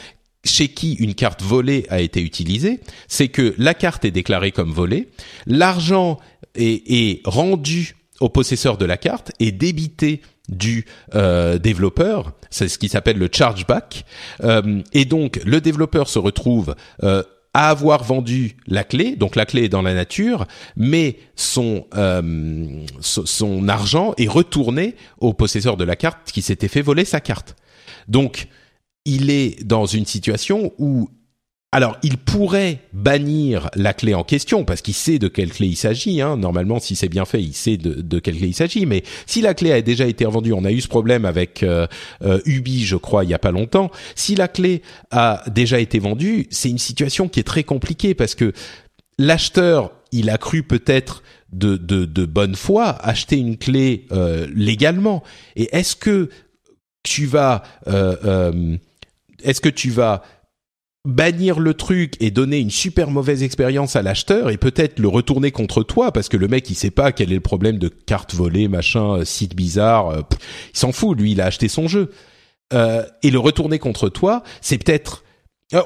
chez 0.45 0.69
qui 0.69 0.93
une 0.93 1.15
carte 1.15 1.41
volée 1.41 1.85
a 1.89 1.99
été 1.99 2.21
utilisée, 2.21 2.79
c'est 3.07 3.27
que 3.27 3.53
la 3.57 3.73
carte 3.73 4.05
est 4.05 4.11
déclarée 4.11 4.51
comme 4.51 4.71
volée, 4.71 5.09
l'argent 5.47 6.19
est, 6.55 7.21
rendu 7.25 7.95
au 8.21 8.29
possesseur 8.29 8.77
de 8.77 8.85
la 8.85 8.95
carte 8.95 9.31
et 9.39 9.51
débité 9.51 10.21
du 10.47 10.85
euh, 11.15 11.57
développeur, 11.57 12.33
c'est 12.51 12.69
ce 12.69 12.77
qui 12.77 12.87
s'appelle 12.87 13.17
le 13.17 13.27
chargeback, 13.31 14.05
euh, 14.43 14.81
et 14.93 15.05
donc 15.05 15.41
le 15.43 15.59
développeur 15.59 16.07
se 16.07 16.19
retrouve 16.19 16.75
euh, 17.03 17.23
à 17.53 17.69
avoir 17.69 18.03
vendu 18.03 18.55
la 18.67 18.83
clé, 18.83 19.15
donc 19.15 19.35
la 19.35 19.45
clé 19.45 19.63
est 19.63 19.69
dans 19.69 19.81
la 19.81 19.93
nature, 19.93 20.45
mais 20.77 21.17
son 21.35 21.87
son 22.99 23.67
argent 23.69 24.13
est 24.17 24.27
retourné 24.27 24.95
au 25.19 25.33
possesseur 25.33 25.77
de 25.77 25.83
la 25.83 25.95
carte 25.95 26.31
qui 26.31 26.41
s'était 26.41 26.67
fait 26.67 26.81
voler 26.81 27.05
sa 27.05 27.21
carte. 27.21 27.55
Donc 28.07 28.47
il 29.05 29.29
est 29.29 29.63
dans 29.63 29.85
une 29.85 30.05
situation 30.05 30.73
où 30.77 31.09
alors, 31.75 31.97
il 32.03 32.17
pourrait 32.17 32.79
bannir 32.93 33.69
la 33.75 33.93
clé 33.93 34.13
en 34.13 34.23
question 34.23 34.63
parce 34.63 34.81
qu'il 34.81 34.93
sait 34.93 35.19
de 35.19 35.27
quelle 35.27 35.51
clé 35.51 35.67
il 35.67 35.75
s'agit. 35.75 36.21
Hein. 36.21 36.37
Normalement, 36.37 36.79
si 36.79 36.95
c'est 36.95 37.09
bien 37.09 37.25
fait, 37.25 37.43
il 37.43 37.53
sait 37.53 37.75
de, 37.75 38.19
quelle 38.19 38.37
clé 38.37 38.47
il 38.47 38.53
s'agit. 38.53 38.85
Mais 38.85 39.03
si 39.25 39.41
la 39.41 39.53
clé 39.53 39.73
a 39.73 39.81
déjà 39.81 40.07
été 40.07 40.23
revendue, 40.23 40.53
on 40.53 40.63
a 40.63 40.71
eu 40.71 40.79
ce 40.79 40.87
problème 40.87 41.25
avec 41.25 41.63
euh, 41.63 41.85
euh, 42.23 42.39
Ubi, 42.45 42.85
je 42.85 42.95
crois, 42.95 43.25
il 43.25 43.29
y 43.29 43.33
a 43.33 43.39
pas 43.39 43.51
longtemps. 43.51 43.91
Si 44.15 44.35
la 44.35 44.47
clé 44.47 44.83
a 45.11 45.43
déjà 45.51 45.81
été 45.81 45.99
vendue, 45.99 46.47
c'est 46.49 46.69
une 46.69 46.77
situation 46.77 47.27
qui 47.27 47.41
est 47.41 47.43
très 47.43 47.65
compliquée 47.65 48.13
parce 48.13 48.35
que 48.35 48.53
l'acheteur, 49.19 49.91
il 50.13 50.29
a 50.29 50.37
cru 50.37 50.63
peut-être 50.63 51.23
de, 51.51 51.75
de, 51.75 52.25
bonne 52.25 52.55
foi 52.55 52.85
acheter 53.05 53.35
une 53.35 53.57
clé 53.57 54.05
euh, 54.13 54.47
légalement. 54.55 55.23
Et 55.57 55.75
est-ce 55.75 55.97
que 55.97 56.29
tu 57.03 57.25
vas 57.25 57.63
est-ce 59.43 59.61
que 59.61 59.69
tu 59.69 59.89
vas 59.89 60.23
bannir 61.05 61.59
le 61.59 61.75
truc 61.75 62.15
et 62.19 62.31
donner 62.31 62.59
une 62.59 62.71
super 62.71 63.11
mauvaise 63.11 63.43
expérience 63.43 63.95
à 63.95 64.01
l'acheteur 64.01 64.49
et 64.49 64.57
peut-être 64.57 64.99
le 64.99 65.07
retourner 65.07 65.51
contre 65.51 65.83
toi 65.83 66.11
parce 66.11 66.29
que 66.29 66.37
le 66.37 66.47
mec 66.47 66.69
il 66.69 66.75
sait 66.75 66.89
pas 66.89 67.11
quel 67.11 67.31
est 67.31 67.35
le 67.35 67.41
problème 67.41 67.77
de 67.77 67.89
carte 67.89 68.33
volée 68.33 68.67
machin 68.67 69.19
euh, 69.19 69.25
site 69.25 69.55
bizarre 69.55 70.09
euh, 70.09 70.21
il 70.73 70.79
s'en 70.79 70.91
fout 70.91 71.17
lui 71.17 71.33
il 71.33 71.41
a 71.41 71.45
acheté 71.45 71.67
son 71.67 71.87
jeu 71.87 72.09
euh, 72.73 73.03
et 73.21 73.29
le 73.29 73.37
retourner 73.37 73.77
contre 73.77 74.09
toi 74.09 74.43
c'est 74.61 74.79
peut-être 74.79 75.23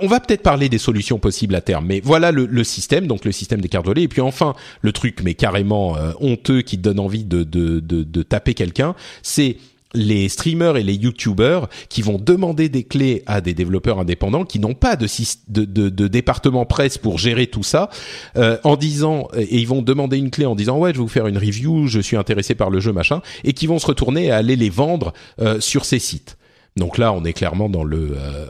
on 0.02 0.08
va 0.08 0.20
peut-être 0.20 0.44
parler 0.44 0.68
des 0.68 0.78
solutions 0.78 1.20
possibles 1.20 1.56
à 1.56 1.62
terme, 1.62 1.86
mais 1.86 2.02
voilà 2.04 2.34
le, 2.34 2.64
système, 2.66 3.08
donc 3.08 3.24
le 3.24 3.32
système 3.32 3.62
des 3.62 3.70
cartes 3.70 3.86
volées. 3.86 4.04
Et 4.04 4.08
puis 4.10 4.20
enfin, 4.20 4.54
le 4.82 4.92
truc, 4.92 5.22
mais 5.24 5.36
carrément 5.36 5.96
honteux, 6.20 6.62
qui 6.62 6.78
te 6.78 6.82
donne 6.82 7.00
envie 7.00 7.24
de, 7.24 7.44
de, 7.44 7.80
de 7.80 8.24
taper 8.24 8.54
quelqu'un, 8.54 8.94
c'est 9.24 9.56
les 9.94 10.30
streamers 10.30 10.78
et 10.78 10.84
les 10.84 10.94
youtubers 10.94 11.68
qui 11.90 12.02
vont 12.02 12.20
demander 12.20 12.70
des 12.70 12.84
clés 12.84 13.24
à 13.26 13.42
des 13.42 13.54
développeurs 13.54 14.00
indépendants 14.00 14.46
qui 14.46 14.60
n'ont 14.60 14.76
pas 14.76 14.96
de, 14.96 15.08
de, 15.48 15.90
de, 15.90 16.08
département 16.08 16.66
presse 16.66 16.98
pour 16.98 17.18
gérer 17.18 17.48
tout 17.48 17.64
ça 17.64 17.90
euh, 18.36 18.58
en 18.64 18.76
disant 18.76 19.28
et 19.36 19.58
ils 19.58 19.68
vont 19.68 19.82
demander 19.82 20.18
une 20.18 20.30
clé 20.30 20.46
en 20.46 20.56
disant 20.56 20.78
ouais 20.78 20.92
je 20.92 20.98
vais 20.98 21.04
vous 21.04 21.08
faire 21.08 21.28
une 21.28 21.38
review 21.38 21.88
je 21.88 22.00
suis 22.00 22.18
intéressé 22.18 22.54
par 22.54 22.70
le 22.70 22.80
jeu 22.80 22.94
machin 22.94 23.22
et 23.44 23.54
qui 23.54 23.66
vont 23.66 23.80
se 23.80 23.88
retourner 23.88 24.26
et 24.26 24.32
aller 24.32 24.56
les 24.56 24.70
vendre 24.70 25.14
euh, 25.42 25.60
sur 25.60 25.86
ces 25.86 26.00
sites. 26.00 26.38
Donc 26.76 27.00
là 27.00 27.12
on 27.12 27.26
est 27.26 27.34
clairement 27.34 27.68
dans 27.68 27.84
le 27.84 28.12
euh, 28.16 28.46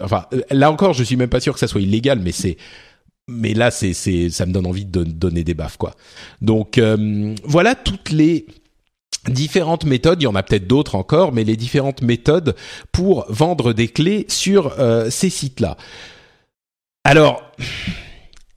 enfin 0.00 0.26
là 0.50 0.72
encore 0.72 0.92
je 0.92 1.04
suis 1.04 1.16
même 1.16 1.30
pas 1.30 1.40
sûr 1.40 1.54
que 1.54 1.60
ça 1.60 1.68
soit 1.68 1.80
illégal 1.80 2.18
mais 2.20 2.32
c'est 2.32 2.56
mais 3.28 3.54
là 3.54 3.70
c'est 3.70 3.92
c'est 3.92 4.28
ça 4.28 4.44
me 4.44 4.52
donne 4.52 4.66
envie 4.66 4.86
de 4.86 5.04
donner 5.04 5.44
des 5.44 5.54
baffes 5.54 5.76
quoi. 5.76 5.92
Donc 6.42 6.80
voilà 7.44 7.76
toutes 7.76 8.10
les 8.10 8.46
différentes 9.28 9.84
méthodes, 9.84 10.20
il 10.22 10.24
y 10.24 10.28
en 10.28 10.34
a 10.34 10.42
peut-être 10.42 10.66
d'autres 10.66 10.94
encore, 10.94 11.32
mais 11.32 11.44
les 11.44 11.56
différentes 11.56 12.02
méthodes 12.02 12.56
pour 12.92 13.26
vendre 13.28 13.72
des 13.72 13.88
clés 13.88 14.24
sur 14.28 14.78
euh, 14.78 15.10
ces 15.10 15.30
sites-là. 15.30 15.76
Alors, 17.04 17.42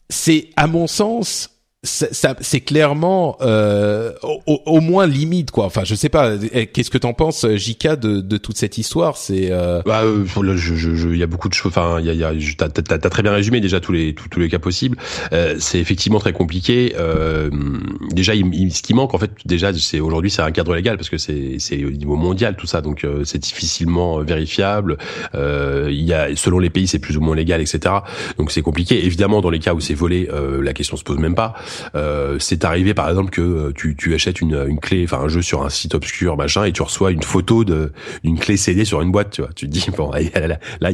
c'est 0.10 0.50
à 0.56 0.68
mon 0.68 0.88
sens 0.88 1.53
c'est 1.84 2.62
clairement 2.62 3.38
euh, 3.42 4.14
au, 4.46 4.80
moins 4.80 5.06
limite 5.06 5.52
quoi. 5.52 5.66
Enfin, 5.66 5.84
je 5.84 5.96
sais 5.96 6.10
pas. 6.10 6.36
Eh, 6.54 6.68
qu'est-ce 6.68 6.90
que 6.90 6.98
t'en 6.98 7.14
penses, 7.14 7.46
Jika, 7.56 7.98
de, 7.98 8.22
de 8.22 8.38
toute 8.38 8.58
cette 8.58 8.78
histoire? 8.78 9.18
C'est 9.18 9.50
euh... 9.52 9.82
bah, 9.86 10.04
euh, 10.04 10.26
je, 10.26 10.76
je, 10.76 10.96
je, 10.96 11.10
il 11.10 11.18
y 11.18 11.24
a 11.24 11.28
beaucoup 11.28 11.50
de 11.50 11.54
choses. 11.54 11.72
Enfin, 11.76 12.00
il 12.00 12.06
y 12.06 12.10
a, 12.10 12.14
y 12.14 12.24
a 12.24 12.32
t'as, 12.58 12.70
t'as, 12.70 12.98
t'as 12.98 13.10
très 13.10 13.22
bien 13.22 13.34
résumé 13.34 13.60
déjà 13.60 13.82
tous 13.82 13.92
les 13.92 14.16
tous, 14.16 14.40
les 14.40 14.48
cas 14.48 14.60
possibles. 14.60 14.98
Euh, 15.34 15.56
c'est 15.60 15.80
effectivement 15.80 16.20
très 16.20 16.32
compliqué. 16.32 16.96
Euh, 16.98 17.50
déjà, 18.12 18.34
il, 18.34 18.74
ce 18.74 18.82
qui 18.82 18.94
manque 18.94 19.14
en 19.14 19.18
fait, 19.18 19.32
déjà, 19.46 19.74
c'est 19.74 20.00
aujourd'hui, 20.00 20.32
c'est 20.32 20.42
un 20.42 20.52
cadre 20.52 20.76
légal 20.76 20.96
parce 20.96 21.10
que 21.10 21.18
c'est 21.18 21.58
c'est 21.60 21.84
au 21.84 21.92
niveau 21.92 22.16
mondial 22.16 22.56
tout 22.56 22.68
ça, 22.68 22.82
donc 22.82 23.04
euh, 23.04 23.26
c'est 23.26 23.40
difficilement 23.40 24.20
vérifiable. 24.20 24.98
Euh, 25.36 25.90
il 25.90 26.04
y 26.04 26.14
a 26.14 26.34
selon 26.36 26.60
les 26.60 26.70
pays, 26.70 26.88
c'est 26.88 27.00
plus 27.00 27.18
ou 27.18 27.22
moins 27.22 27.36
légal, 27.36 27.60
etc. 27.60 27.94
Donc 28.38 28.52
c'est 28.52 28.62
compliqué. 28.62 29.06
Évidemment, 29.06 29.42
dans 29.42 29.50
les 29.50 29.60
cas 29.60 29.74
où 29.74 29.82
c'est 29.82 29.94
volé, 29.94 30.30
la 30.62 30.74
question 30.74 30.96
se 30.96 31.04
pose 31.04 31.18
même 31.18 31.36
pas. 31.36 31.56
Euh, 31.96 32.38
c'est 32.40 32.66
arrivé 32.66 32.94
par 32.94 33.10
exemple 33.10 33.32
que 33.32 33.42
euh, 33.42 33.74
tu, 33.74 34.14
achètes 34.14 34.42
une, 34.42 34.56
une 34.68 34.80
clé, 34.80 35.04
enfin 35.06 35.20
un 35.20 35.28
jeu 35.28 35.42
sur 35.42 35.64
un 35.64 35.70
site 35.70 35.96
obscur 35.96 36.38
machin 36.38 36.66
et 36.66 36.72
tu 36.72 36.82
reçois 36.82 37.12
une 37.12 37.24
photo 37.24 37.64
d'une 37.64 38.40
clé 38.40 38.58
CD 38.58 38.86
sur 38.86 39.02
une 39.02 39.12
boîte, 39.12 39.32
tu 39.32 39.42
vois. 39.42 39.52
Tu 39.54 39.68
te 39.68 39.72
dis 39.72 39.86
bon 39.96 40.12
là, 40.12 40.48
là, 40.48 40.60
là 40.80 40.92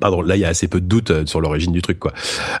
pardon, 0.00 0.22
là 0.22 0.36
il 0.36 0.40
y 0.40 0.44
a 0.44 0.48
assez 0.48 0.68
peu 0.68 0.80
de 0.80 0.86
doutes 0.86 1.10
euh, 1.10 1.26
sur 1.26 1.40
l'origine 1.40 1.72
du 1.72 1.82
truc 1.82 1.98
quoi. 1.98 2.12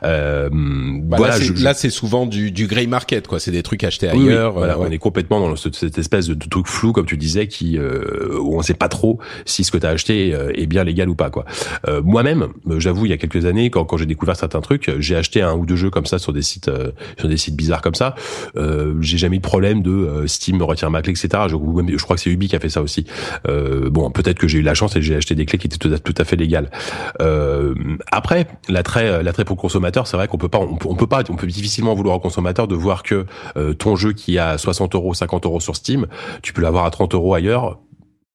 Euh, 0.02 0.48
bah, 0.52 1.16
voilà, 1.16 1.36
là 1.60 1.74
c'est 1.74 1.90
souvent 1.90 2.26
du, 2.26 2.50
du 2.50 2.66
grey 2.66 2.86
market 2.86 3.26
quoi, 3.26 3.40
c'est 3.40 3.50
des 3.50 3.62
trucs 3.62 3.84
achetés 3.84 4.08
ailleurs. 4.08 4.52
voilà, 4.52 4.78
on 4.78 4.90
est 4.90 4.98
complètement 4.98 5.40
dans 5.40 5.56
cette, 5.56 5.98
espèce 5.98 6.28
de, 6.28 6.34
truc 6.34 6.66
flou 6.66 6.92
comme 6.92 7.06
tu 7.06 7.16
disais 7.16 7.48
qui 7.48 7.78
euh, 7.78 8.38
où 8.38 8.56
on 8.56 8.62
sait 8.62 8.74
pas 8.74 8.88
trop 8.88 9.18
si 9.44 9.64
ce 9.64 9.70
que 9.70 9.78
tu 9.78 9.86
as 9.86 9.90
acheté 9.90 10.36
est 10.54 10.66
bien 10.66 10.84
légal 10.84 11.08
ou 11.08 11.14
pas 11.14 11.30
quoi. 11.30 11.44
Euh, 11.88 12.02
Moi-même, 12.02 12.48
j'avoue, 12.78 13.06
il 13.06 13.10
y 13.10 13.12
a 13.12 13.18
quelques 13.18 13.46
années 13.46 13.70
quand, 13.70 13.84
quand 13.84 13.96
j'ai 13.96 14.06
découvert 14.06 14.36
certains 14.36 14.60
trucs, 14.60 14.90
j'ai 14.98 15.16
acheté 15.16 15.42
un 15.42 15.54
ou 15.54 15.66
deux 15.66 15.76
jeux 15.76 15.90
comme 15.90 16.06
ça 16.06 16.18
sur 16.18 16.32
des 16.32 16.42
sites 16.42 16.70
sur 17.18 17.28
des 17.28 17.36
sites 17.36 17.56
bizarres 17.56 17.82
comme 17.82 17.94
ça. 17.94 18.14
Euh, 18.56 18.94
j'ai 19.00 19.18
jamais 19.18 19.36
eu 19.36 19.40
de 19.40 19.44
problème 19.44 19.82
de 19.82 20.24
Steam 20.26 20.58
me 20.58 20.64
retire 20.64 20.90
ma 20.90 21.02
clé 21.02 21.12
etc. 21.12 21.44
Je, 21.48 21.56
je 21.96 22.02
crois 22.02 22.16
que 22.16 22.22
c'est 22.22 22.30
Ubi 22.30 22.48
qui 22.48 22.56
a 22.56 22.60
fait 22.60 22.68
ça 22.68 22.82
aussi. 22.82 23.06
bon, 23.46 24.10
peut-être 24.10 24.38
que 24.38 24.48
j'ai 24.48 24.58
eu 24.58 24.62
la 24.62 24.74
chance 24.74 24.96
et 24.96 25.02
j'ai 25.02 25.16
acheté 25.16 25.34
des 25.34 25.46
clés 25.46 25.58
qui 25.58 25.66
étaient 25.66 25.78
tout 25.78 25.92
à, 25.92 25.98
tout 25.98 26.14
à 26.16 26.24
fait 26.24 26.36
légales. 26.36 26.70
Euh, 27.22 27.74
après, 28.10 28.46
l'attrait, 28.68 29.22
l'attrait 29.22 29.44
pour 29.44 29.56
le 29.56 29.60
consommateur, 29.60 30.06
c'est 30.06 30.16
vrai 30.16 30.28
qu'on 30.28 30.38
peut 30.38 30.48
pas, 30.48 30.58
on 30.58 30.76
peut, 30.76 31.06
pas, 31.06 31.22
on 31.28 31.36
peut 31.36 31.46
difficilement 31.46 31.94
vouloir 31.94 32.16
au 32.16 32.20
consommateur 32.20 32.68
de 32.68 32.74
voir 32.74 33.02
que 33.02 33.26
euh, 33.56 33.74
ton 33.74 33.96
jeu 33.96 34.12
qui 34.12 34.38
a 34.38 34.58
60 34.58 34.94
euros, 34.94 35.14
50 35.14 35.46
euros 35.46 35.60
sur 35.60 35.76
Steam, 35.76 36.06
tu 36.42 36.52
peux 36.52 36.62
l'avoir 36.62 36.84
à 36.84 36.90
30 36.90 37.14
euros 37.14 37.34
ailleurs. 37.34 37.78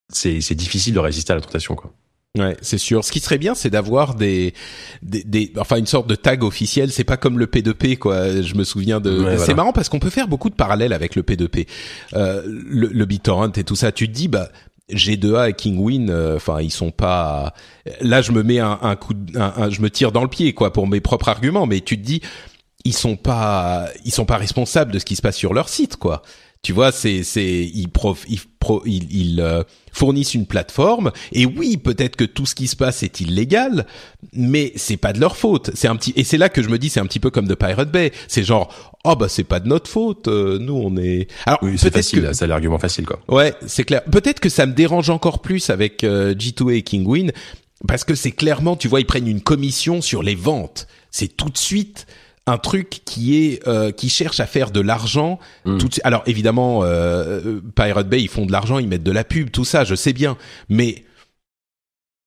C'est, 0.09 0.39
c'est 0.39 0.55
difficile 0.55 0.93
de 0.93 0.99
résister 0.99 1.33
à 1.33 1.35
la 1.35 1.41
tentation, 1.41 1.75
quoi. 1.75 1.91
Ouais, 2.37 2.55
c'est 2.61 2.77
sûr. 2.77 3.03
Ce 3.03 3.11
qui 3.11 3.19
serait 3.19 3.37
bien, 3.39 3.55
c'est 3.55 3.69
d'avoir 3.69 4.13
des, 4.13 4.53
des, 5.01 5.23
des, 5.23 5.51
enfin 5.57 5.77
une 5.77 5.87
sorte 5.87 6.07
de 6.07 6.15
tag 6.15 6.43
officiel. 6.43 6.91
C'est 6.91 7.03
pas 7.03 7.17
comme 7.17 7.39
le 7.39 7.47
P2P, 7.47 7.97
quoi. 7.97 8.41
Je 8.41 8.53
me 8.55 8.63
souviens 8.63 8.99
de. 8.99 9.37
c'est 9.37 9.55
marrant 9.55 9.73
parce 9.73 9.89
qu'on 9.89 9.99
peut 9.99 10.09
faire 10.09 10.27
beaucoup 10.27 10.49
de 10.49 10.55
parallèles 10.55 10.93
avec 10.93 11.15
le 11.15 11.23
P2P, 11.23 11.67
euh, 12.13 12.43
le, 12.45 12.87
le 12.87 13.05
BitTorrent 13.05 13.51
et 13.55 13.63
tout 13.63 13.75
ça. 13.75 13.91
Tu 13.91 14.07
te 14.07 14.13
dis, 14.13 14.27
bah 14.27 14.49
G2A 14.91 15.49
et 15.49 15.53
Kingwin, 15.53 16.09
euh, 16.09 16.37
enfin 16.37 16.61
ils 16.61 16.71
sont 16.71 16.91
pas. 16.91 17.53
Là, 18.01 18.21
je 18.21 18.31
me 18.31 18.43
mets 18.43 18.59
un, 18.59 18.79
un 18.81 18.95
coup, 18.95 19.13
de, 19.13 19.37
un, 19.37 19.69
je 19.69 19.81
me 19.81 19.89
tire 19.89 20.11
dans 20.11 20.23
le 20.23 20.29
pied 20.29 20.53
quoi 20.53 20.71
pour 20.71 20.87
mes 20.87 21.01
propres 21.01 21.29
arguments, 21.29 21.65
mais 21.65 21.81
tu 21.81 21.97
te 21.97 22.05
dis 22.05 22.21
ils 22.85 22.93
sont 22.93 23.17
pas, 23.17 23.87
ils 24.05 24.13
sont 24.13 24.25
pas 24.25 24.37
responsables 24.37 24.91
de 24.93 24.99
ce 24.99 25.05
qui 25.05 25.15
se 25.17 25.21
passe 25.21 25.35
sur 25.35 25.53
leur 25.53 25.67
site 25.67 25.97
quoi. 25.97 26.21
Tu 26.61 26.73
vois, 26.73 26.91
c'est 26.91 27.23
c'est 27.23 27.63
ils 27.73 27.89
prof, 27.89 28.25
ils, 28.27 28.39
pro, 28.59 28.81
ils, 28.85 29.07
ils 29.11 29.41
euh, 29.41 29.63
fournissent 29.91 30.33
une 30.33 30.45
plateforme 30.45 31.11
et 31.31 31.45
oui, 31.45 31.77
peut-être 31.77 32.15
que 32.15 32.25
tout 32.25 32.45
ce 32.45 32.55
qui 32.55 32.67
se 32.67 32.75
passe 32.75 33.03
est 33.03 33.21
illégal, 33.21 33.85
mais 34.33 34.73
c'est 34.75 34.97
pas 34.97 35.13
de 35.13 35.19
leur 35.19 35.37
faute. 35.37 35.71
C'est 35.75 35.87
un 35.87 35.95
petit 35.95 36.13
et 36.15 36.23
c'est 36.23 36.37
là 36.37 36.49
que 36.49 36.61
je 36.61 36.69
me 36.69 36.77
dis 36.77 36.89
c'est 36.89 36.99
un 36.99 37.05
petit 37.05 37.19
peu 37.19 37.29
comme 37.29 37.47
de 37.47 37.55
Pirate 37.55 37.91
Bay. 37.91 38.11
C'est 38.27 38.43
genre 38.43 38.73
oh 39.05 39.15
bah 39.15 39.29
c'est 39.29 39.43
pas 39.43 39.59
de 39.59 39.67
notre 39.67 39.89
faute, 39.89 40.27
euh, 40.27 40.57
nous 40.59 40.73
on 40.75 40.97
est. 40.97 41.27
Alors 41.45 41.59
oui, 41.61 41.77
c'est 41.77 41.93
facile, 41.93 42.29
c'est 42.33 42.47
l'argument 42.47 42.79
facile 42.79 43.05
quoi. 43.05 43.19
Ouais, 43.29 43.53
c'est 43.65 43.83
clair. 43.83 44.03
Peut-être 44.05 44.39
que 44.39 44.49
ça 44.49 44.65
me 44.65 44.73
dérange 44.73 45.09
encore 45.09 45.41
plus 45.41 45.69
avec 45.69 46.03
euh, 46.03 46.33
G2A 46.33 46.73
et 46.73 46.81
Kingwin 46.81 47.31
parce 47.87 48.03
que 48.03 48.15
c'est 48.15 48.31
clairement, 48.31 48.75
tu 48.75 48.87
vois, 48.87 48.99
ils 48.99 49.05
prennent 49.05 49.27
une 49.27 49.41
commission 49.41 50.01
sur 50.01 50.23
les 50.23 50.35
ventes. 50.35 50.87
C'est 51.11 51.35
tout 51.35 51.49
de 51.49 51.57
suite 51.57 52.07
un 52.47 52.57
truc 52.57 53.01
qui 53.05 53.37
est 53.37 53.67
euh, 53.67 53.91
qui 53.91 54.09
cherche 54.09 54.39
à 54.39 54.47
faire 54.47 54.71
de 54.71 54.79
l'argent. 54.79 55.39
Mm. 55.65 55.77
Tout, 55.77 55.89
alors 56.03 56.23
évidemment, 56.25 56.79
euh, 56.83 57.59
Pirate 57.75 58.09
Bay 58.09 58.23
ils 58.23 58.29
font 58.29 58.45
de 58.45 58.51
l'argent, 58.51 58.79
ils 58.79 58.87
mettent 58.87 59.03
de 59.03 59.11
la 59.11 59.23
pub, 59.23 59.51
tout 59.51 59.65
ça, 59.65 59.83
je 59.83 59.93
sais 59.93 60.13
bien, 60.13 60.37
mais 60.69 61.03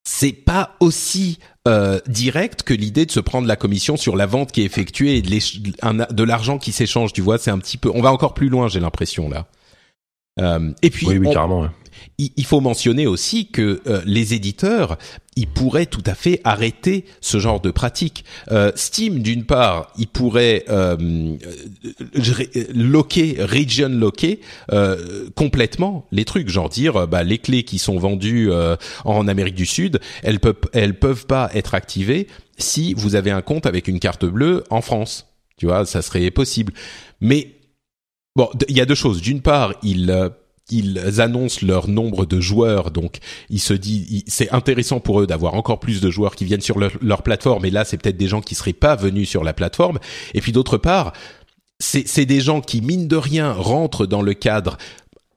c'est 0.04 0.32
pas 0.32 0.76
aussi 0.80 1.38
euh, 1.68 2.00
direct 2.06 2.62
que 2.62 2.74
l'idée 2.74 3.06
de 3.06 3.10
se 3.10 3.20
prendre 3.20 3.46
la 3.46 3.56
commission 3.56 3.96
sur 3.96 4.16
la 4.16 4.26
vente 4.26 4.50
qui 4.50 4.62
est 4.62 4.64
effectuée 4.64 5.16
et 5.16 5.22
de, 5.22 6.24
l'argent 6.24 6.58
qui 6.58 6.72
s'échange. 6.72 7.12
Tu 7.12 7.20
vois, 7.20 7.38
c'est 7.38 7.50
un 7.50 7.58
petit 7.58 7.76
peu. 7.76 7.90
On 7.94 8.00
va 8.00 8.12
encore 8.12 8.34
plus 8.34 8.48
loin, 8.48 8.68
j'ai 8.68 8.80
l'impression 8.80 9.28
là. 9.28 9.46
Euh, 10.40 10.72
et 10.82 10.90
puis, 10.90 11.06
oui, 11.06 11.18
oui, 11.18 11.32
carrément 11.32 11.68
il, 12.18 12.44
faut 12.44 12.60
mentionner 12.60 13.06
aussi 13.06 13.48
que 13.48 13.80
euh, 13.86 14.02
les 14.04 14.34
éditeurs, 14.34 14.98
ils 15.36 15.46
pourraient 15.46 15.86
tout 15.86 16.02
à 16.06 16.14
fait 16.14 16.40
arrêter 16.44 17.04
ce 17.20 17.38
genre 17.38 17.60
de 17.60 17.70
pratique. 17.70 18.24
Euh, 18.50 18.72
Steam, 18.74 19.20
d'une 19.20 19.44
part, 19.44 19.92
il 19.98 20.06
pourrait 20.06 20.64
euh, 20.68 21.36
loquer, 22.74 23.36
region 23.40 23.88
loquer 23.88 24.40
complètement 25.34 26.06
les 26.12 26.24
trucs, 26.24 26.48
genre 26.48 26.68
dire 26.68 27.06
bah, 27.08 27.22
les 27.22 27.38
clés 27.38 27.62
qui 27.62 27.78
sont 27.78 27.98
vendues 27.98 28.50
en 29.04 29.28
Amérique 29.28 29.54
du 29.54 29.66
Sud, 29.66 30.00
elles 30.22 30.40
peuvent 30.40 30.56
elles 30.72 30.98
peuvent 30.98 31.26
pas 31.26 31.50
être 31.54 31.74
activées 31.74 32.26
si 32.58 32.94
vous 32.94 33.14
avez 33.14 33.30
un 33.30 33.42
compte 33.42 33.66
avec 33.66 33.88
une 33.88 34.00
carte 34.00 34.24
bleue 34.24 34.64
en 34.70 34.82
France. 34.82 35.26
Tu 35.56 35.66
vois, 35.66 35.86
ça 35.86 36.02
serait 36.02 36.30
possible. 36.30 36.72
Mais 37.20 37.60
Bon, 38.36 38.48
il 38.68 38.76
y 38.76 38.80
a 38.80 38.86
deux 38.86 38.94
choses. 38.94 39.20
D'une 39.20 39.42
part, 39.42 39.74
ils 39.82 40.10
ils 40.72 41.20
annoncent 41.20 41.64
leur 41.66 41.88
nombre 41.88 42.26
de 42.26 42.40
joueurs, 42.40 42.90
donc 42.90 43.18
il 43.48 43.60
se 43.60 43.74
dit 43.74 44.24
c'est 44.26 44.50
intéressant 44.50 45.00
pour 45.00 45.20
eux 45.20 45.26
d'avoir 45.26 45.54
encore 45.54 45.80
plus 45.80 46.00
de 46.00 46.10
joueurs 46.10 46.34
qui 46.34 46.44
viennent 46.44 46.60
sur 46.60 46.78
leur, 46.78 47.22
plateforme. 47.22 47.64
Et 47.64 47.70
là, 47.70 47.84
c'est 47.84 47.96
peut-être 47.96 48.16
des 48.16 48.28
gens 48.28 48.40
qui 48.40 48.54
seraient 48.54 48.72
pas 48.72 48.96
venus 48.96 49.28
sur 49.28 49.44
la 49.44 49.52
plateforme. 49.52 49.98
Et 50.34 50.40
puis 50.40 50.52
d'autre 50.52 50.78
part, 50.78 51.12
c'est 51.78 52.26
des 52.26 52.40
gens 52.40 52.60
qui 52.60 52.82
mine 52.82 53.08
de 53.08 53.16
rien 53.16 53.52
rentrent 53.52 54.06
dans 54.06 54.22
le 54.22 54.34
cadre 54.34 54.76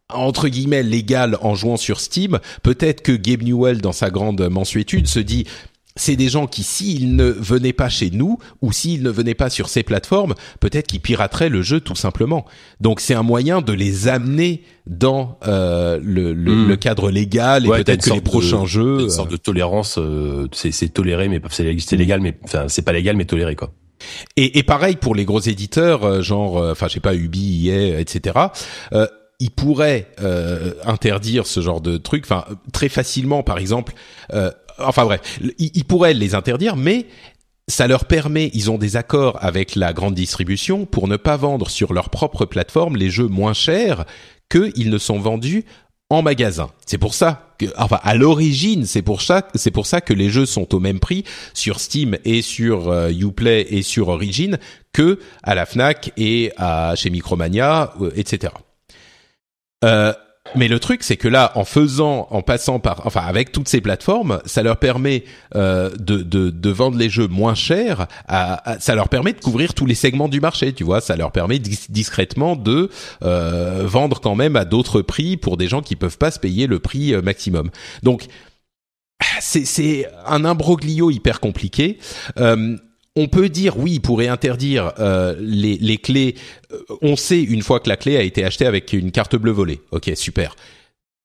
entre 0.09 0.47
guillemets 0.47 0.83
légal 0.83 1.37
en 1.41 1.55
jouant 1.55 1.77
sur 1.77 1.99
Steam. 1.99 2.39
Peut-être 2.61 3.01
que 3.01 3.13
Gabe 3.13 3.41
Newell, 3.41 3.81
dans 3.81 3.91
sa 3.91 4.09
grande 4.09 4.47
mensuétude, 4.47 5.07
se 5.07 5.19
dit 5.19 5.45
c'est 5.95 6.15
des 6.15 6.29
gens 6.29 6.47
qui, 6.47 6.63
s'ils 6.63 7.15
ne 7.15 7.25
venaient 7.25 7.73
pas 7.73 7.89
chez 7.89 8.09
nous 8.09 8.37
ou 8.61 8.71
s'ils 8.71 9.03
ne 9.03 9.09
venaient 9.09 9.35
pas 9.35 9.49
sur 9.49 9.69
ces 9.69 9.83
plateformes, 9.83 10.33
peut-être 10.59 10.87
qu'ils 10.87 11.01
pirateraient 11.01 11.49
le 11.49 11.61
jeu 11.61 11.79
tout 11.79 11.95
simplement. 11.95 12.45
Donc 12.81 12.99
c'est 12.99 13.13
un 13.13 13.23
moyen 13.23 13.61
de 13.61 13.73
les 13.73 14.07
amener 14.07 14.63
dans 14.87 15.39
euh, 15.47 15.99
le, 16.01 16.33
le, 16.33 16.73
hmm. 16.73 16.77
cadre 16.77 17.09
légal 17.09 17.65
et 17.65 17.69
peut-être 17.69 18.05
que 18.05 18.13
les 18.13 18.21
prochains 18.21 18.65
jeux, 18.65 19.01
une 19.01 19.09
sorte 19.09 19.31
de 19.31 19.37
tolérance, 19.37 19.97
euh, 19.97 20.47
c'est 20.51 20.93
toléré 20.93 21.29
mais 21.29 21.41
c'est 21.49 21.95
légal 21.95 22.21
mais 22.21 22.37
enfin 22.43 22.65
c'est 22.67 22.81
pas 22.81 22.93
légal 22.93 23.15
mais 23.15 23.25
toléré 23.25 23.55
quoi. 23.55 23.71
Et, 24.35 24.57
et 24.59 24.63
pareil 24.63 24.97
pour 24.97 25.15
les 25.15 25.23
gros 25.23 25.39
éditeurs, 25.39 26.03
euh, 26.03 26.21
genre, 26.21 26.57
enfin 26.57 26.87
je 26.89 26.93
sais 26.95 26.99
pas 26.99 27.15
Ubi, 27.15 27.69
EA, 27.69 27.99
etc. 27.99 28.37
Euh, 28.91 29.07
ils 29.43 29.51
pourraient 29.51 30.07
euh, 30.21 30.73
interdire 30.85 31.47
ce 31.47 31.59
genre 31.59 31.81
de 31.81 31.97
truc, 31.97 32.23
enfin 32.25 32.45
très 32.71 32.87
facilement, 32.87 33.43
par 33.43 33.57
exemple. 33.57 33.93
Euh, 34.33 34.51
enfin 34.79 35.05
bref, 35.05 35.39
ils, 35.57 35.85
pourraient 35.85 36.13
les 36.13 36.35
interdire, 36.35 36.75
mais 36.75 37.07
ça 37.67 37.87
leur 37.87 38.05
permet, 38.05 38.51
ils 38.53 38.69
ont 38.71 38.77
des 38.77 38.97
accords 38.97 39.37
avec 39.41 39.75
la 39.75 39.93
grande 39.93 40.15
distribution 40.15 40.85
pour 40.85 41.07
ne 41.07 41.17
pas 41.17 41.37
vendre 41.37 41.69
sur 41.69 41.93
leur 41.93 42.09
propre 42.09 42.45
plateforme 42.45 42.97
les 42.97 43.09
jeux 43.09 43.27
moins 43.27 43.53
chers 43.53 44.05
qu'ils 44.49 44.89
ne 44.89 44.97
sont 44.97 45.19
vendus 45.19 45.65
en 46.09 46.21
magasin. 46.21 46.69
C'est 46.85 46.97
pour 46.97 47.13
ça 47.13 47.55
que, 47.57 47.65
enfin, 47.77 47.99
à 48.03 48.15
l'origine, 48.15 48.85
c'est 48.85 49.01
pour 49.01 49.21
ça, 49.21 49.41
que 49.41 50.13
les 50.13 50.29
jeux 50.29 50.45
sont 50.45 50.75
au 50.75 50.79
même 50.79 50.99
prix 50.99 51.23
sur 51.53 51.79
Steam 51.79 52.17
et 52.25 52.41
sur 52.41 52.89
euh, 52.89 53.09
Uplay 53.09 53.65
et 53.69 53.81
sur 53.81 54.09
Origin 54.09 54.57
que 54.91 55.19
à 55.41 55.55
la 55.55 55.65
Fnac 55.65 56.11
et 56.17 56.51
à 56.57 56.93
chez 56.95 57.09
Micromania, 57.09 57.93
etc. 58.15 58.53
Euh, 59.83 60.13
mais 60.55 60.67
le 60.67 60.79
truc, 60.79 61.03
c'est 61.03 61.17
que 61.17 61.27
là, 61.27 61.51
en 61.55 61.65
faisant, 61.65 62.27
en 62.29 62.41
passant 62.41 62.79
par, 62.79 63.05
enfin, 63.05 63.21
avec 63.21 63.51
toutes 63.51 63.67
ces 63.67 63.81
plateformes, 63.81 64.39
ça 64.45 64.63
leur 64.63 64.77
permet 64.77 65.23
euh, 65.55 65.89
de, 65.99 66.17
de, 66.17 66.49
de, 66.49 66.69
vendre 66.69 66.97
les 66.97 67.09
jeux 67.09 67.27
moins 67.27 67.55
chers. 67.55 68.07
À, 68.27 68.77
ça 68.79 68.95
leur 68.95 69.09
permet 69.09 69.33
de 69.33 69.39
couvrir 69.39 69.73
tous 69.73 69.85
les 69.85 69.95
segments 69.95 70.29
du 70.29 70.41
marché. 70.41 70.73
Tu 70.73 70.83
vois, 70.83 71.01
ça 71.01 71.15
leur 71.15 71.31
permet 71.31 71.59
discrètement 71.59 72.55
de 72.55 72.89
euh, 73.23 73.83
vendre 73.85 74.19
quand 74.21 74.35
même 74.35 74.55
à 74.55 74.65
d'autres 74.65 75.01
prix 75.01 75.37
pour 75.37 75.57
des 75.57 75.67
gens 75.67 75.81
qui 75.81 75.95
peuvent 75.95 76.17
pas 76.17 76.31
se 76.31 76.39
payer 76.39 76.67
le 76.67 76.79
prix 76.79 77.13
euh, 77.13 77.21
maximum. 77.21 77.69
Donc 78.03 78.27
c'est 79.39 80.07
un 80.25 80.45
imbroglio 80.45 81.11
hyper 81.11 81.39
compliqué. 81.39 81.97
Euh, 82.37 82.77
on 83.15 83.27
peut 83.27 83.49
dire 83.49 83.77
oui, 83.77 83.93
il 83.93 84.01
pourrait 84.01 84.27
interdire 84.27 84.93
euh, 84.99 85.35
les, 85.39 85.77
les, 85.77 85.97
clés. 85.97 86.35
Euh, 86.71 86.79
on 87.01 87.15
sait 87.15 87.41
une 87.41 87.61
fois 87.61 87.79
que 87.79 87.89
la 87.89 87.97
clé 87.97 88.17
a 88.17 88.23
été 88.23 88.43
achetée 88.43 88.65
avec 88.65 88.93
une 88.93 89.11
carte 89.11 89.35
bleue 89.35 89.51
volée. 89.51 89.81
Ok, 89.91 90.11
super. 90.15 90.55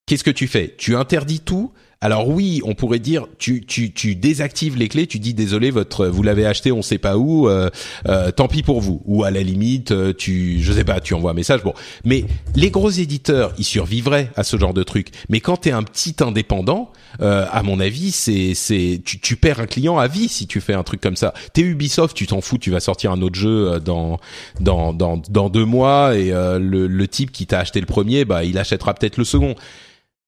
Qu'est-ce 0.06 0.24
que 0.24 0.30
tu 0.30 0.48
fais? 0.48 0.74
Tu 0.78 0.96
interdis 0.96 1.40
tout 1.40 1.72
alors 2.00 2.28
oui, 2.28 2.60
on 2.64 2.76
pourrait 2.76 3.00
dire 3.00 3.26
tu 3.38 3.66
tu 3.66 3.92
tu 3.92 4.14
désactives 4.14 4.76
les 4.76 4.88
clés, 4.88 5.08
tu 5.08 5.18
dis 5.18 5.34
désolé 5.34 5.72
votre 5.72 6.06
vous 6.06 6.22
l'avez 6.22 6.46
acheté 6.46 6.70
on 6.70 6.80
sait 6.80 6.98
pas 6.98 7.16
où, 7.16 7.48
euh, 7.48 7.70
euh, 8.06 8.30
tant 8.30 8.46
pis 8.46 8.62
pour 8.62 8.80
vous. 8.80 9.02
Ou 9.04 9.24
à 9.24 9.32
la 9.32 9.42
limite 9.42 9.90
euh, 9.90 10.12
tu 10.16 10.60
je 10.60 10.72
sais 10.72 10.84
pas 10.84 11.00
tu 11.00 11.14
envoies 11.14 11.32
un 11.32 11.34
message. 11.34 11.64
Bon, 11.64 11.74
mais 12.04 12.24
les 12.54 12.70
gros 12.70 12.90
éditeurs 12.90 13.52
ils 13.58 13.64
survivraient 13.64 14.30
à 14.36 14.44
ce 14.44 14.56
genre 14.56 14.74
de 14.74 14.84
truc. 14.84 15.08
Mais 15.28 15.40
quand 15.40 15.56
t'es 15.56 15.72
un 15.72 15.82
petit 15.82 16.14
indépendant, 16.20 16.92
à 17.18 17.62
mon 17.64 17.80
avis 17.80 18.12
c'est 18.12 18.54
c'est 18.54 19.02
tu 19.04 19.18
tu 19.18 19.34
perds 19.34 19.58
un 19.58 19.66
client 19.66 19.98
à 19.98 20.06
vie 20.06 20.28
si 20.28 20.46
tu 20.46 20.60
fais 20.60 20.74
un 20.74 20.84
truc 20.84 21.00
comme 21.00 21.16
ça. 21.16 21.34
T'es 21.52 21.62
Ubisoft, 21.62 22.16
tu 22.16 22.28
t'en 22.28 22.40
fous, 22.40 22.58
tu 22.58 22.70
vas 22.70 22.78
sortir 22.78 23.10
un 23.10 23.22
autre 23.22 23.34
jeu 23.34 23.80
dans 23.80 24.20
dans 24.60 24.92
dans 24.92 25.16
dans 25.16 25.50
deux 25.50 25.64
mois 25.64 26.16
et 26.16 26.30
le 26.30 26.86
le 26.86 27.08
type 27.08 27.32
qui 27.32 27.46
t'a 27.46 27.58
acheté 27.58 27.80
le 27.80 27.86
premier 27.86 28.24
bah 28.24 28.44
il 28.44 28.56
achètera 28.56 28.94
peut-être 28.94 29.16
le 29.16 29.24
second 29.24 29.56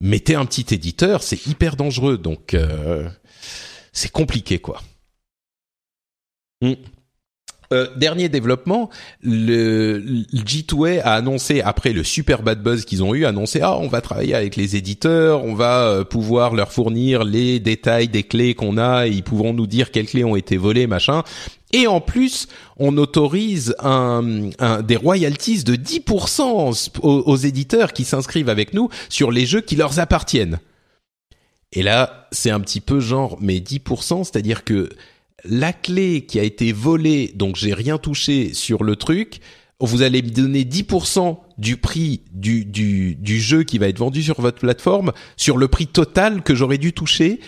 mettez 0.00 0.34
un 0.34 0.46
petit 0.46 0.74
éditeur, 0.74 1.22
c'est 1.22 1.46
hyper 1.46 1.76
dangereux, 1.76 2.18
donc 2.18 2.54
euh, 2.54 3.08
c'est 3.92 4.10
compliqué 4.10 4.58
quoi. 4.58 4.82
Hmm. 6.62 6.74
Euh, 7.72 7.86
dernier 7.94 8.28
développement, 8.28 8.90
le, 9.22 10.02
G2A 10.34 11.02
a 11.02 11.14
annoncé 11.14 11.60
après 11.60 11.92
le 11.92 12.02
super 12.02 12.42
bad 12.42 12.60
buzz 12.64 12.84
qu'ils 12.84 13.04
ont 13.04 13.14
eu, 13.14 13.24
annoncé 13.24 13.60
ah 13.62 13.76
on 13.78 13.86
va 13.86 14.00
travailler 14.00 14.34
avec 14.34 14.56
les 14.56 14.74
éditeurs, 14.74 15.44
on 15.44 15.54
va 15.54 15.84
euh, 15.84 16.02
pouvoir 16.02 16.56
leur 16.56 16.72
fournir 16.72 17.22
les 17.22 17.60
détails 17.60 18.08
des 18.08 18.24
clés 18.24 18.54
qu'on 18.54 18.76
a, 18.76 19.06
ils 19.06 19.22
pourront 19.22 19.54
nous 19.54 19.68
dire 19.68 19.92
quelles 19.92 20.08
clés 20.08 20.24
ont 20.24 20.34
été 20.34 20.56
volées 20.56 20.88
machin. 20.88 21.22
Et 21.72 21.86
en 21.86 22.00
plus, 22.00 22.48
on 22.76 22.96
autorise 22.98 23.76
un, 23.78 24.22
des 24.82 24.96
royalties 24.96 25.62
de 25.62 25.76
10% 25.76 26.90
aux, 27.02 27.36
éditeurs 27.36 27.92
qui 27.92 28.04
s'inscrivent 28.04 28.48
avec 28.48 28.74
nous 28.74 28.88
sur 29.08 29.30
les 29.30 29.46
jeux 29.46 29.60
qui 29.60 29.76
leur 29.76 30.00
appartiennent. 30.00 30.58
Et 31.72 31.84
là, 31.84 32.26
c'est 32.32 32.50
un 32.50 32.58
petit 32.58 32.80
peu 32.80 32.98
genre, 32.98 33.38
mais 33.40 33.58
10%, 33.58 34.24
c'est-à-dire 34.24 34.64
que 34.64 34.88
la 35.44 35.72
clé 35.72 36.22
qui 36.26 36.38
a 36.38 36.42
été 36.42 36.72
volée, 36.72 37.32
donc 37.34 37.56
j'ai 37.56 37.74
rien 37.74 37.98
touché 37.98 38.54
sur 38.54 38.84
le 38.84 38.96
truc, 38.96 39.40
vous 39.80 40.02
allez 40.02 40.22
me 40.22 40.28
donner 40.28 40.64
10% 40.64 41.38
du 41.56 41.76
prix 41.76 42.22
du, 42.32 42.64
du, 42.64 43.14
du 43.14 43.40
jeu 43.40 43.62
qui 43.62 43.78
va 43.78 43.88
être 43.88 43.98
vendu 43.98 44.22
sur 44.22 44.40
votre 44.40 44.58
plateforme, 44.58 45.12
sur 45.36 45.56
le 45.56 45.68
prix 45.68 45.86
total 45.86 46.42
que 46.42 46.54
j'aurais 46.54 46.78
dû 46.78 46.92
toucher 46.92 47.40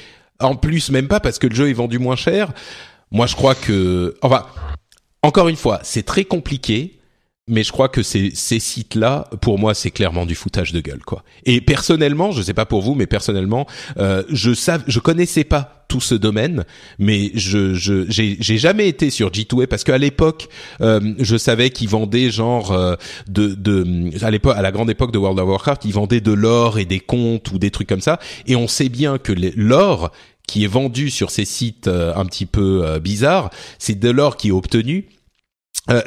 en 0.43 0.57
plus 0.57 0.91
même 0.91 1.09
pas 1.09 1.21
parce 1.21 1.39
que 1.39 1.47
le 1.47 1.55
jeu 1.55 1.69
est 1.69 1.75
vendu 1.75 1.99
moins 1.99 2.17
cher. 2.17 2.53
Moi, 3.11 3.27
je 3.27 3.37
crois 3.37 3.55
que, 3.55 4.17
enfin, 4.23 4.47
encore 5.23 5.49
une 5.49 5.57
fois, 5.57 5.81
c'est 5.83 6.03
très 6.03 6.25
compliqué 6.25 6.99
mais 7.49 7.65
je 7.65 7.73
crois 7.73 7.89
que 7.89 8.03
ces, 8.03 8.31
ces 8.35 8.61
sites-là, 8.61 9.29
pour 9.41 9.59
moi, 9.59 9.75
c'est 9.75 9.91
clairement 9.91 10.27
du 10.27 10.35
foutage 10.35 10.73
de 10.73 10.81
gueule, 10.81 11.03
quoi. 11.05 11.25
Et 11.45 11.61
personnellement, 11.61 12.31
je 12.31 12.41
sais 12.41 12.55
pas 12.55 12.67
pour 12.67 12.83
vous, 12.83 12.95
mais 12.95 13.07
personnellement, 13.07 13.67
euh, 13.99 14.23
je 14.29 14.55
sav 14.55 14.83
je 14.87 15.01
connaissais 15.01 15.45
pas 15.45 15.85
tout 15.89 16.01
ce 16.01 16.15
domaine, 16.15 16.65
mais 16.99 17.33
je 17.35 17.75
je 17.75 18.07
j'ai 18.09 18.59
jamais 18.59 18.89
été 18.89 19.11
sur 19.11 19.31
G2A 19.31 19.67
parce 19.67 19.85
qu'à 19.85 19.99
l'époque, 19.99 20.49
euh, 20.81 21.15
je 21.19 21.37
savais 21.37 21.71
qu'ils 21.71 21.89
vendaient 21.89 22.31
genre 22.31 22.73
euh, 22.73 22.95
de 23.29 23.49
de 23.49 24.25
à 24.25 24.31
l'époque 24.31 24.57
à 24.57 24.63
la 24.63 24.71
grande 24.71 24.89
époque 24.89 25.13
de 25.13 25.19
World 25.19 25.39
of 25.39 25.49
Warcraft, 25.49 25.85
ils 25.85 25.93
vendaient 25.93 26.21
de 26.23 26.33
l'or 26.33 26.79
et 26.79 26.85
des 26.85 27.01
comptes 27.01 27.51
ou 27.51 27.59
des 27.59 27.71
trucs 27.71 27.89
comme 27.89 28.01
ça, 28.01 28.21
et 28.47 28.57
on 28.57 28.69
sait 28.69 28.89
bien 28.89 29.19
que 29.19 29.33
l'or 29.57 30.13
qui 30.47 30.65
est 30.65 30.69
vendu 30.69 31.11
sur 31.11 31.31
ces 31.31 31.45
sites 31.45 31.89
euh, 31.89 32.15
un 32.15 32.27
petit 32.27 32.47
peu 32.47 32.85
euh, 32.85 32.99
bizarres, 32.99 33.51
c'est 33.79 33.99
de 33.99 34.11
l'or 34.11 34.37
qui 34.37 34.49
est 34.49 34.53
obtenu 34.53 35.07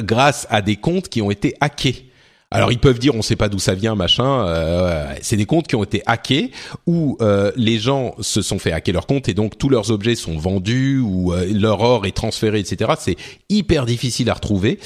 grâce 0.01 0.47
à 0.49 0.61
des 0.61 0.75
comptes 0.75 1.09
qui 1.09 1.21
ont 1.21 1.31
été 1.31 1.55
hackés. 1.59 2.11
Alors 2.56 2.72
ils 2.72 2.80
peuvent 2.80 2.99
dire 2.99 3.14
on 3.15 3.22
sait 3.22 3.36
pas 3.36 3.49
d'où 3.49 3.60
ça 3.60 3.73
vient 3.73 3.95
machin. 3.95 4.45
Euh, 4.48 5.14
c'est 5.22 5.36
des 5.36 5.45
comptes 5.45 5.68
qui 5.68 5.76
ont 5.76 5.84
été 5.84 6.02
hackés 6.06 6.52
où 6.88 7.18
euh, 7.19 7.52
les 7.57 7.80
gens 7.80 8.15
se 8.22 8.41
sont 8.41 8.60
fait 8.60 8.72
hacker 8.72 8.94
leur 8.94 9.07
compte 9.07 9.27
et 9.27 9.34
donc 9.34 9.57
tous 9.57 9.68
leurs 9.68 9.91
objets 9.91 10.15
sont 10.15 10.38
vendus 10.38 10.99
ou 10.99 11.34
euh, 11.34 11.45
leur 11.53 11.82
or 11.82 12.06
est 12.06 12.15
transféré 12.15 12.60
etc. 12.60 12.94
C'est 12.98 13.18
hyper 13.49 13.86
difficile 13.86 14.30
à 14.30 14.36
retrouver 14.36 14.80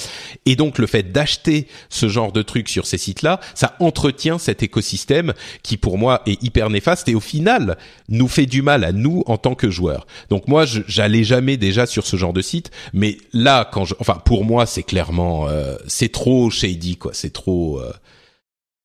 et 0.47 0.55
donc 0.55 0.79
le 0.79 0.87
fait 0.87 1.11
d'acheter 1.11 1.67
ce 1.89 2.09
genre 2.09 2.31
de 2.31 2.41
trucs 2.41 2.69
sur 2.69 2.87
ces 2.87 2.97
sites-là, 2.97 3.39
ça 3.53 3.75
entretient 3.79 4.39
cet 4.39 4.63
écosystème 4.63 5.35
qui 5.61 5.77
pour 5.77 5.99
moi 5.99 6.23
est 6.25 6.41
hyper 6.41 6.71
néfaste 6.71 7.07
et 7.07 7.13
au 7.13 7.19
final 7.19 7.77
nous 8.07 8.27
fait 8.27 8.47
du 8.47 8.63
mal 8.63 8.83
à 8.83 8.91
nous 8.91 9.21
en 9.27 9.37
tant 9.37 9.53
que 9.53 9.69
joueurs. 9.69 10.07
Donc 10.31 10.47
moi 10.47 10.65
j'allais 10.65 11.23
jamais 11.23 11.55
déjà 11.55 11.85
sur 11.85 12.07
ce 12.07 12.17
genre 12.17 12.33
de 12.33 12.41
site, 12.41 12.71
mais 12.93 13.19
là 13.31 13.69
quand 13.71 13.85
je, 13.85 13.93
enfin 13.99 14.19
pour 14.25 14.43
moi 14.43 14.65
c'est 14.65 14.81
clairement 14.81 15.45
c'est 15.85 16.11
trop 16.11 16.49
shady 16.49 16.97
quoi, 16.97 17.11
c'est 17.13 17.31
trop 17.31 17.58
euh, 17.59 17.93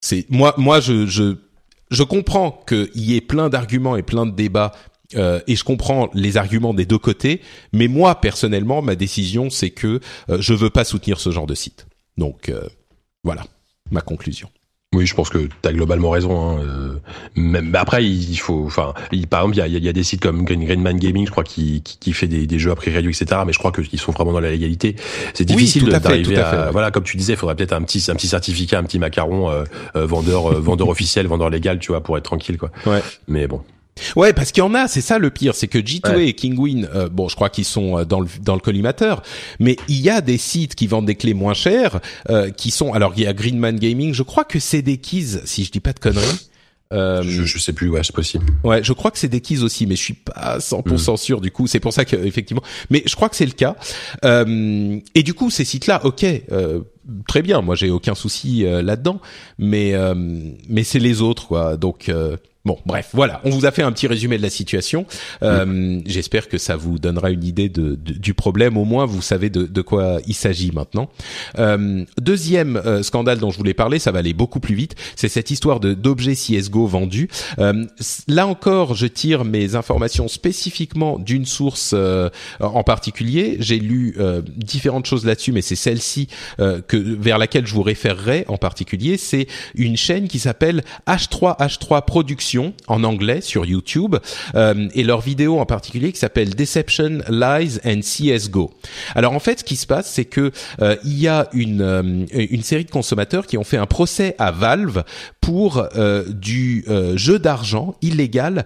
c'est 0.01 0.27
moi, 0.31 0.81
je, 0.81 1.07
je, 1.07 2.03
comprends 2.03 2.63
qu'il 2.67 2.91
y 2.95 3.17
ait 3.17 3.21
plein 3.21 3.49
d'arguments 3.49 3.97
et 3.97 4.03
plein 4.03 4.27
de 4.27 4.33
débats. 4.33 4.73
Euh, 5.17 5.41
et 5.47 5.55
je 5.55 5.65
comprends 5.65 6.11
les 6.15 6.39
arguments 6.39 6.75
des 6.75 6.87
deux 6.87 6.99
côtés, 6.99 7.41
mais 7.73 7.89
moi 7.89 8.21
personnellement, 8.21 8.83
ma 8.83 8.97
décision, 8.97 9.51
c'est 9.51 9.71
que 9.71 10.01
euh, 10.29 10.39
je 10.41 10.55
veux 10.55 10.71
pas 10.71 10.83
soutenir 10.83 11.21
ce 11.21 11.31
genre 11.31 11.47
de 11.47 11.55
site. 11.55 11.87
Donc 12.17 12.53
voilà 13.23 13.45
ma 13.91 14.01
conclusion. 14.01 14.49
Oui, 14.95 15.07
je 15.07 15.15
pense 15.15 15.29
que 15.29 15.39
tu 15.39 15.69
as 15.69 15.73
globalement 15.73 16.11
raison. 16.11 16.51
Hein. 16.51 16.61
Euh, 16.61 16.95
mais 17.35 17.61
après, 17.75 18.05
il 18.05 18.37
faut, 18.37 18.65
enfin, 18.67 18.95
par 19.29 19.43
exemple, 19.43 19.57
il 19.57 19.73
y 19.73 19.77
a, 19.77 19.81
y 19.81 19.89
a, 19.89 19.93
des 19.93 20.03
sites 20.03 20.21
comme 20.21 20.45
Green, 20.45 20.65
Greenman 20.65 20.99
Gaming, 20.99 21.27
je 21.27 21.31
crois, 21.31 21.45
qui, 21.45 21.83
qui, 21.83 21.99
qui 21.99 22.13
fait 22.13 22.29
des, 22.29 22.47
des, 22.47 22.59
jeux 22.59 22.71
à 22.71 22.77
prix 22.77 22.91
réduit, 22.91 23.15
etc. 23.15 23.41
Mais 23.47 23.53
je 23.53 23.59
crois 23.59 23.73
qu'ils 23.73 23.99
sont 23.99 24.13
vraiment 24.13 24.33
dans 24.33 24.41
la 24.41 24.51
légalité. 24.51 24.97
C'est 25.35 25.45
difficile 25.45 25.89
d'arriver 25.89 26.39
à, 26.39 26.71
voilà, 26.71 26.91
comme 26.91 27.05
tu 27.05 27.17
disais, 27.17 27.35
il 27.35 27.37
faudrait 27.37 27.57
peut-être 27.57 27.73
un 27.73 27.83
petit, 27.83 28.05
un 28.11 28.15
petit 28.15 28.29
certificat, 28.29 28.79
un 28.79 28.85
petit 28.85 28.99
macaron, 28.99 29.51
euh, 29.51 29.65
euh 29.97 30.07
vendeur, 30.07 30.61
vendeur 30.61 30.89
officiel, 30.89 31.27
vendeur 31.27 31.51
légal, 31.51 31.79
tu 31.79 31.93
vois, 31.93 32.03
pour 32.03 32.17
être 32.17 32.25
tranquille, 32.25 32.59
quoi. 32.59 32.71
Ouais. 32.87 33.03
Mais 33.27 33.47
bon. 33.47 33.63
Ouais, 34.17 34.33
parce 34.33 34.53
qu'il 34.53 34.63
y 34.63 34.67
en 34.67 34.75
a, 34.75 34.89
c'est 34.89 35.01
ça 35.01 35.19
le 35.19 35.31
pire, 35.31 35.55
c'est 35.55 35.69
que 35.69 35.79
G2A 35.79 36.21
et 36.21 36.33
Kingwin, 36.35 36.89
euh, 36.95 37.09
bon, 37.09 37.29
je 37.29 37.37
crois 37.37 37.49
qu'ils 37.49 37.65
sont 37.65 37.99
euh, 37.99 38.05
dans 38.05 38.21
le 38.21 38.29
dans 38.43 38.55
le 38.55 38.61
collimateur, 38.61 39.23
mais 39.61 39.77
il 39.89 40.01
y 40.01 40.11
a 40.11 40.21
des 40.21 40.39
sites 40.39 40.75
qui 40.75 40.87
vendent 40.87 41.07
des 41.07 41.15
clés 41.15 41.35
moins 41.35 41.55
chères, 41.55 42.01
euh, 42.29 42.51
qui 42.51 42.71
sont, 42.71 42.93
alors 42.93 43.13
il 43.17 43.23
y 43.23 43.27
a 43.27 43.33
Greenman 43.33 43.79
Gaming, 43.79 44.13
je 44.13 44.23
crois 44.23 44.45
que 44.45 44.59
c'est 44.59 44.83
des 44.83 44.99
keys, 44.99 45.41
si 45.45 45.65
je 45.65 45.71
dis 45.71 45.81
pas 45.81 45.93
de 45.93 46.01
conneries. 46.01 46.49
Euh, 46.93 47.23
je, 47.23 47.45
je 47.45 47.59
sais 47.59 47.73
plus, 47.73 47.89
ouais, 47.89 48.03
c'est 48.05 48.15
possible. 48.15 48.47
Ouais, 48.63 48.85
je 48.85 48.93
crois 48.93 49.11
que 49.11 49.19
c'est 49.19 49.29
des 49.29 49.41
keys 49.41 49.63
aussi, 49.63 49.87
mais 49.87 49.97
je 49.97 50.03
suis 50.03 50.15
pas 50.15 50.59
100% 50.59 51.13
mm. 51.13 51.17
sûr 51.17 51.41
du 51.41 51.51
coup. 51.51 51.67
C'est 51.67 51.81
pour 51.81 51.93
ça 51.93 52.05
que 52.05 52.15
effectivement, 52.15 52.63
mais 52.91 53.03
je 53.07 53.17
crois 53.17 53.29
que 53.29 53.37
c'est 53.37 53.47
le 53.47 53.53
cas. 53.53 53.77
Euh, 54.25 55.01
et 55.15 55.23
du 55.23 55.35
coup, 55.35 55.51
ces 55.51 55.65
sites-là, 55.65 56.05
ok, 56.05 56.25
euh, 56.53 56.81
très 57.27 57.43
bien. 57.43 57.63
Moi, 57.63 57.75
j'ai 57.75 57.91
aucun 57.91 58.15
souci 58.15 58.65
euh, 58.65 58.83
là-dedans, 58.83 59.21
mais 59.59 59.95
mais 60.69 60.85
c'est 60.85 60.99
les 60.99 61.21
autres, 61.21 61.49
quoi. 61.49 61.77
Donc 61.77 62.11
Bon, 62.67 62.79
bref, 62.87 63.11
voilà, 63.13 63.43
on 63.45 63.51
vous 63.51 63.67
a 63.67 63.73
fait 63.73 63.83
un 63.83 63.93
petit 63.93 64.07
résumé 64.07 64.39
de 64.39 64.43
la 64.43 64.49
situation. 64.49 65.05
Euh, 65.43 66.01
J'espère 66.07 66.49
que 66.49 66.57
ça 66.57 66.77
vous 66.77 66.99
donnera 66.99 67.31
une 67.31 67.45
idée 67.45 67.69
de, 67.69 67.95
du 67.95 68.33
problème. 68.33 68.79
Au 68.79 68.87
moins, 68.87 69.05
vous 69.05 69.21
savez 69.21 69.51
de, 69.51 69.65
de 69.65 69.83
quoi 69.83 70.19
il 70.27 70.33
s'agit 70.33 70.73
maintenant. 70.73 71.11
Euh, 71.59 72.07
deuxième 72.19 72.79
euh, 72.79 73.03
scandale 73.03 73.39
dont 73.39 73.51
je 73.51 73.59
voulais 73.59 73.75
parler, 73.75 73.99
ça 73.99 74.13
va 74.13 74.21
aller 74.21 74.33
beaucoup 74.33 74.61
plus 74.61 74.75
vite. 74.75 74.95
C'est 75.15 75.29
cette 75.29 75.51
histoire 75.51 75.79
d'objets 75.79 76.35
CS:GO 76.35 76.87
vendus. 76.87 77.29
Euh, 77.59 77.85
là 78.29 78.47
encore, 78.47 78.95
je 78.95 79.09
tire 79.09 79.45
mes 79.45 79.75
informations 79.75 80.27
spécifiquement 80.27 81.19
d'une 81.19 81.45
source 81.45 81.91
euh, 81.93 82.31
en 82.61 82.83
particulier. 82.83 83.59
J'ai 83.61 83.79
lu 83.79 84.17
différentes 84.57 85.05
choses 85.05 85.27
là-dessus, 85.27 85.53
mais 85.53 85.61
c'est 85.61 85.77
celle-ci 85.77 86.29
que 86.59 86.97
vers 86.97 87.37
laquelle 87.37 87.67
je 87.67 87.75
vous 87.75 87.83
référerai 87.83 88.47
en 88.49 88.57
particulier. 88.57 89.19
C'est 89.19 89.49
une 89.75 89.99
chaîne 89.99 90.29
qui 90.29 90.39
s'appelle 90.39 90.83
H3H3 91.07 92.05
Production 92.07 92.54
en 92.87 93.05
anglais 93.05 93.41
sur 93.41 93.65
YouTube 93.65 94.17
euh, 94.55 94.89
et 94.95 95.05
leur 95.05 95.21
vidéo 95.21 95.59
en 95.59 95.67
particulier 95.67 96.13
qui 96.13 96.19
s'appelle 96.19 96.55
Deception, 96.55 97.21
Lies 97.29 97.79
and 97.85 98.01
CS:GO. 98.01 98.73
Alors 99.15 99.33
en 99.33 99.41
fait, 99.41 99.61
ce 99.61 99.65
qui 99.65 99.77
se 99.77 99.87
passe, 99.87 100.11
c'est 100.11 100.25
que 100.25 100.53
euh, 100.81 100.97
il 101.05 101.19
y 101.19 101.29
a 101.29 101.49
une 101.53 101.83
euh, 101.83 102.27
une 102.33 102.63
série 102.63 102.85
de 102.85 102.91
consommateurs 102.91 103.47
qui 103.47 103.59
ont 103.59 103.65
fait 103.65 103.77
un 103.77 103.87
procès 103.87 104.35
à 104.39 104.51
Valve 104.51 105.05
pour 105.41 105.87
du 106.29 106.87
jeu 107.17 107.39
d'argent 107.39 107.95
illégal 108.01 108.65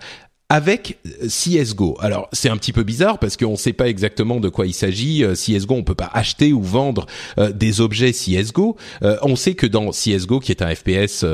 avec 0.49 0.99
euh, 1.07 1.29
CS:GO. 1.29 1.97
Alors 2.01 2.29
c'est 2.33 2.49
un 2.49 2.57
petit 2.57 2.73
peu 2.73 2.83
bizarre 2.83 3.19
parce 3.19 3.37
qu'on 3.37 3.53
ne 3.53 3.57
sait 3.57 3.73
pas 3.73 3.89
exactement 3.89 4.41
de 4.41 4.49
quoi 4.49 4.67
il 4.67 4.75
s'agit. 4.75 5.25
Euh, 5.25 5.35
CS:GO, 5.35 5.75
on 5.75 5.85
peut 5.85 5.95
pas 5.95 6.11
acheter 6.13 6.53
ou 6.53 6.63
vendre 6.63 7.07
euh, 7.39 7.53
des 7.53 7.81
objets 7.81 8.13
CS:GO. 8.13 8.77
on 9.23 9.37
sait 9.37 9.55
que 9.55 9.67
dans 9.67 9.91
CS:GO, 9.91 10.41
qui 10.41 10.53
est 10.53 10.63
un 10.63 10.75
FPS 10.75 11.25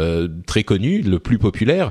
très 0.46 0.64
connu, 0.64 1.02
le 1.02 1.18
plus 1.18 1.38
populaire, 1.38 1.90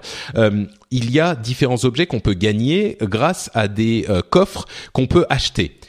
il 0.91 1.11
y 1.11 1.19
a 1.19 1.35
différents 1.35 1.83
objets 1.85 2.05
qu'on 2.05 2.19
peut 2.19 2.33
gagner 2.33 2.97
grâce 3.01 3.49
à 3.53 3.67
des 3.67 4.05
coffres 4.29 4.65
qu'on 4.91 5.07
peut 5.07 5.25
acheter. 5.29 5.79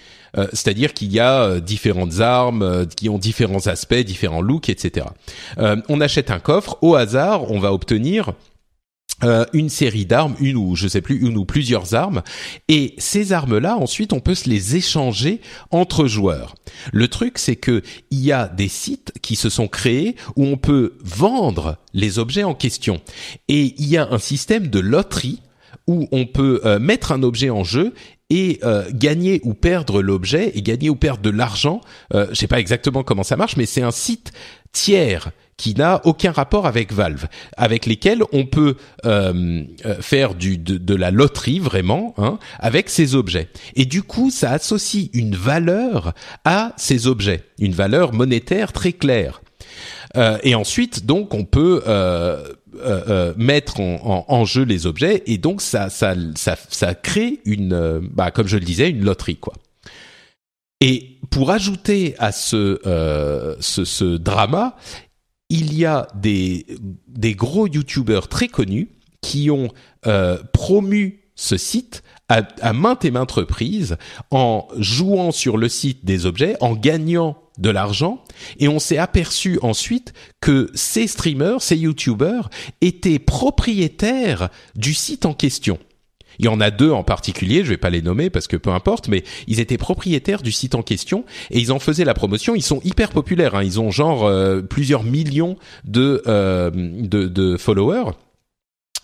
c'est-à-dire 0.52 0.94
qu'il 0.94 1.12
y 1.12 1.20
a 1.20 1.60
différentes 1.60 2.20
armes 2.20 2.86
qui 2.96 3.08
ont 3.08 3.18
différents 3.18 3.66
aspects, 3.66 3.94
différents 3.94 4.42
looks, 4.42 4.68
etc. 4.68 5.06
on 5.58 6.00
achète 6.00 6.30
un 6.30 6.40
coffre, 6.40 6.78
au 6.82 6.94
hasard, 6.94 7.50
on 7.50 7.58
va 7.58 7.72
obtenir 7.72 8.32
euh, 9.22 9.44
une 9.52 9.68
série 9.68 10.06
d'armes, 10.06 10.34
une 10.40 10.56
ou 10.56 10.74
je 10.74 10.88
sais 10.88 11.00
plus, 11.00 11.20
une 11.20 11.36
ou 11.36 11.44
plusieurs 11.44 11.94
armes, 11.94 12.22
et 12.68 12.94
ces 12.98 13.32
armes-là, 13.32 13.76
ensuite, 13.76 14.12
on 14.12 14.20
peut 14.20 14.34
se 14.34 14.48
les 14.48 14.76
échanger 14.76 15.40
entre 15.70 16.06
joueurs. 16.06 16.54
Le 16.92 17.08
truc, 17.08 17.38
c'est 17.38 17.56
que 17.56 17.82
il 18.10 18.20
y 18.20 18.32
a 18.32 18.48
des 18.48 18.68
sites 18.68 19.12
qui 19.22 19.36
se 19.36 19.48
sont 19.48 19.68
créés 19.68 20.16
où 20.36 20.44
on 20.44 20.56
peut 20.56 20.94
vendre 21.02 21.78
les 21.92 22.18
objets 22.18 22.44
en 22.44 22.54
question, 22.54 23.00
et 23.48 23.74
il 23.78 23.86
y 23.86 23.96
a 23.96 24.08
un 24.10 24.18
système 24.18 24.68
de 24.68 24.80
loterie 24.80 25.40
où 25.86 26.08
on 26.12 26.26
peut 26.26 26.60
euh, 26.64 26.78
mettre 26.78 27.12
un 27.12 27.22
objet 27.22 27.50
en 27.50 27.64
jeu 27.64 27.94
et 28.30 28.58
euh, 28.64 28.84
gagner 28.92 29.40
ou 29.44 29.54
perdre 29.54 30.02
l'objet 30.02 30.52
et 30.54 30.62
gagner 30.62 30.88
ou 30.88 30.96
perdre 30.96 31.22
de 31.22 31.30
l'argent. 31.30 31.80
Euh, 32.14 32.26
je 32.30 32.34
sais 32.34 32.46
pas 32.46 32.60
exactement 32.60 33.02
comment 33.02 33.22
ça 33.22 33.36
marche, 33.36 33.56
mais 33.56 33.66
c'est 33.66 33.82
un 33.82 33.90
site 33.90 34.32
tiers 34.72 35.30
qui 35.56 35.74
n'a 35.74 36.00
aucun 36.04 36.32
rapport 36.32 36.66
avec 36.66 36.92
Valve, 36.92 37.26
avec 37.56 37.86
lesquels 37.86 38.22
on 38.32 38.44
peut 38.46 38.76
euh, 39.04 39.62
euh, 39.86 39.94
faire 40.00 40.34
de, 40.34 40.94
la 40.94 41.10
loterie 41.10 41.58
vraiment 41.58 42.14
hein, 42.18 42.38
avec 42.58 42.88
ces 42.88 43.14
objets. 43.14 43.48
Et 43.76 43.84
du 43.84 44.02
coup, 44.02 44.30
ça 44.30 44.52
associe 44.52 45.08
une 45.12 45.36
valeur 45.36 46.12
à 46.44 46.72
ces 46.76 47.06
objets, 47.06 47.42
une 47.58 47.72
valeur 47.72 48.12
monétaire 48.12 48.72
très 48.72 48.92
claire. 48.92 49.42
Euh, 50.16 50.38
et 50.42 50.54
ensuite, 50.54 51.06
donc, 51.06 51.34
on 51.34 51.44
peut 51.44 51.82
mettre 53.36 53.80
en, 53.80 54.44
jeu 54.44 54.62
les 54.64 54.86
objets, 54.86 55.22
et 55.26 55.38
donc 55.38 55.62
ça, 55.62 55.88
crée 57.02 57.40
une, 57.44 58.00
bah, 58.12 58.30
comme 58.30 58.48
je 58.48 58.56
le 58.56 58.64
disais, 58.64 58.90
une 58.90 59.04
loterie, 59.04 59.36
quoi. 59.36 59.54
Et 60.80 61.18
pour 61.30 61.50
ajouter 61.50 62.14
à 62.18 62.30
ce 62.30 64.16
drama, 64.16 64.76
il 65.50 65.74
y 65.74 65.84
a 65.84 66.08
des, 66.14 66.66
des 67.08 67.34
gros 67.34 67.66
youtubeurs 67.66 68.28
très 68.28 68.48
connus 68.48 68.88
qui 69.20 69.50
ont 69.50 69.68
euh, 70.06 70.38
promu 70.52 71.20
ce 71.36 71.56
site 71.56 72.02
à, 72.28 72.42
à, 72.60 72.72
maintes 72.72 73.04
et 73.04 73.10
maintes 73.10 73.32
reprises 73.32 73.96
en 74.30 74.68
jouant 74.78 75.32
sur 75.32 75.56
le 75.56 75.68
site 75.68 76.04
des 76.04 76.26
objets, 76.26 76.56
en 76.60 76.74
gagnant 76.74 77.36
de 77.58 77.70
l'argent, 77.70 78.22
et 78.58 78.68
on 78.68 78.78
s'est 78.78 78.98
aperçu 78.98 79.58
ensuite 79.62 80.12
que 80.40 80.70
ces 80.74 81.06
streamers, 81.06 81.62
ces 81.62 81.76
youtubeurs 81.76 82.50
étaient 82.80 83.18
propriétaires 83.18 84.48
du 84.74 84.94
site 84.94 85.24
en 85.24 85.34
question. 85.34 85.78
Il 86.38 86.44
y 86.44 86.48
en 86.48 86.60
a 86.60 86.70
deux 86.70 86.90
en 86.90 87.02
particulier, 87.02 87.64
je 87.64 87.70
vais 87.70 87.76
pas 87.76 87.90
les 87.90 88.02
nommer 88.02 88.30
parce 88.30 88.46
que 88.46 88.56
peu 88.56 88.70
importe, 88.70 89.08
mais 89.08 89.24
ils 89.46 89.60
étaient 89.60 89.78
propriétaires 89.78 90.42
du 90.42 90.52
site 90.52 90.74
en 90.74 90.82
question 90.82 91.24
et 91.50 91.58
ils 91.58 91.72
en 91.72 91.78
faisaient 91.78 92.04
la 92.04 92.14
promotion. 92.14 92.54
Ils 92.54 92.62
sont 92.62 92.80
hyper 92.84 93.10
populaires, 93.10 93.54
hein. 93.54 93.62
ils 93.62 93.80
ont 93.80 93.90
genre 93.90 94.24
euh, 94.24 94.60
plusieurs 94.62 95.04
millions 95.04 95.56
de, 95.84 96.22
euh, 96.26 96.70
de, 96.72 97.26
de 97.26 97.56
followers. 97.56 98.12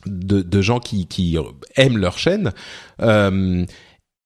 de, 0.07 0.41
de 0.41 0.63
gens 0.63 0.81
qui, 0.81 1.07
qui 1.07 1.37
aiment 1.77 1.99
leur 1.99 2.19
chaîne. 2.19 2.53
Euh, 3.03 3.65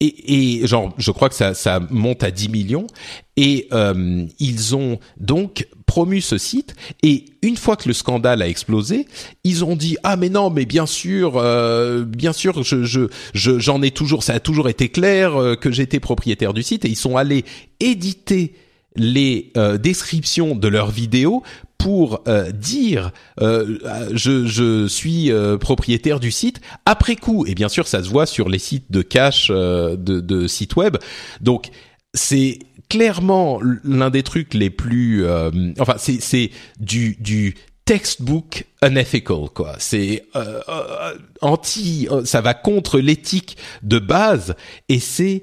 et, 0.01 0.61
et, 0.63 0.67
genre, 0.67 0.93
je 0.99 1.11
crois 1.11 1.29
que 1.29 1.35
ça, 1.35 1.55
ça 1.55 1.81
monte 1.91 2.23
à 2.23 2.31
10 2.31 2.49
millions. 2.49 2.87
Et 3.37 3.69
euh, 3.73 4.27
ils 4.39 4.77
ont 4.77 4.99
donc 5.19 5.67
promu 5.95 6.21
ce 6.21 6.39
site. 6.39 6.75
Et 7.05 7.27
une 7.41 7.57
fois 7.57 7.77
que 7.77 7.87
le 7.87 7.95
scandale 7.95 8.43
a 8.43 8.49
explosé, 8.49 9.07
ils 9.45 9.65
ont 9.65 9.77
dit 9.77 9.97
ah 10.03 10.17
mais 10.17 10.29
non 10.29 10.51
mais 10.51 10.65
bien 10.65 10.87
sûr, 10.87 11.35
euh, 11.37 12.03
bien 12.05 12.33
sûr, 12.33 12.65
je 12.65 12.83
je 12.83 13.09
j'en 13.33 13.81
ai 13.81 13.93
toujours, 13.93 14.25
ça 14.25 14.33
a 14.33 14.41
toujours 14.41 14.69
été 14.69 14.89
clair 14.89 15.41
euh, 15.41 15.55
que 15.55 15.71
j'étais 15.71 16.01
propriétaire 16.01 16.53
du 16.53 16.65
site. 16.65 16.85
Et 16.85 16.89
ils 16.89 16.97
sont 16.97 17.17
allés 17.17 17.45
éditer 17.79 18.55
les 18.97 19.53
euh, 19.57 19.79
descriptions 19.79 20.57
de 20.57 20.67
leurs 20.67 20.91
vidéos 20.91 21.45
pour 21.79 22.25
dire 22.55 23.13
je, 23.39 24.47
je 24.47 24.87
suis 24.89 25.31
propriétaire 25.61 26.19
du 26.19 26.31
site 26.31 26.63
après 26.87 27.15
coup 27.15 27.45
et 27.47 27.55
bien 27.55 27.69
sûr 27.69 27.87
ça 27.87 28.03
se 28.03 28.09
voit 28.09 28.25
sur 28.25 28.49
les 28.49 28.59
sites 28.59 28.91
de 28.91 29.03
cache 29.03 29.51
de 29.51 30.47
sites 30.47 30.77
web 30.77 30.97
donc 31.43 31.71
c'est 32.15 32.61
clairement 32.95 33.61
l'un 33.83 34.11
des 34.11 34.23
trucs 34.23 34.55
les 34.55 34.71
plus 34.71 35.27
enfin 35.81 35.95
c'est 35.99 36.21
c'est 36.21 36.51
du 36.79 37.17
du 37.19 37.57
textbook 37.85 38.67
unethical 38.83 39.49
quoi 39.53 39.75
c'est 39.79 40.25
anti 41.41 42.07
ça 42.25 42.41
va 42.41 42.55
contre 42.55 43.01
l'éthique 43.01 43.57
de 43.83 43.99
base 43.99 44.55
et 44.89 45.01
c'est 45.01 45.43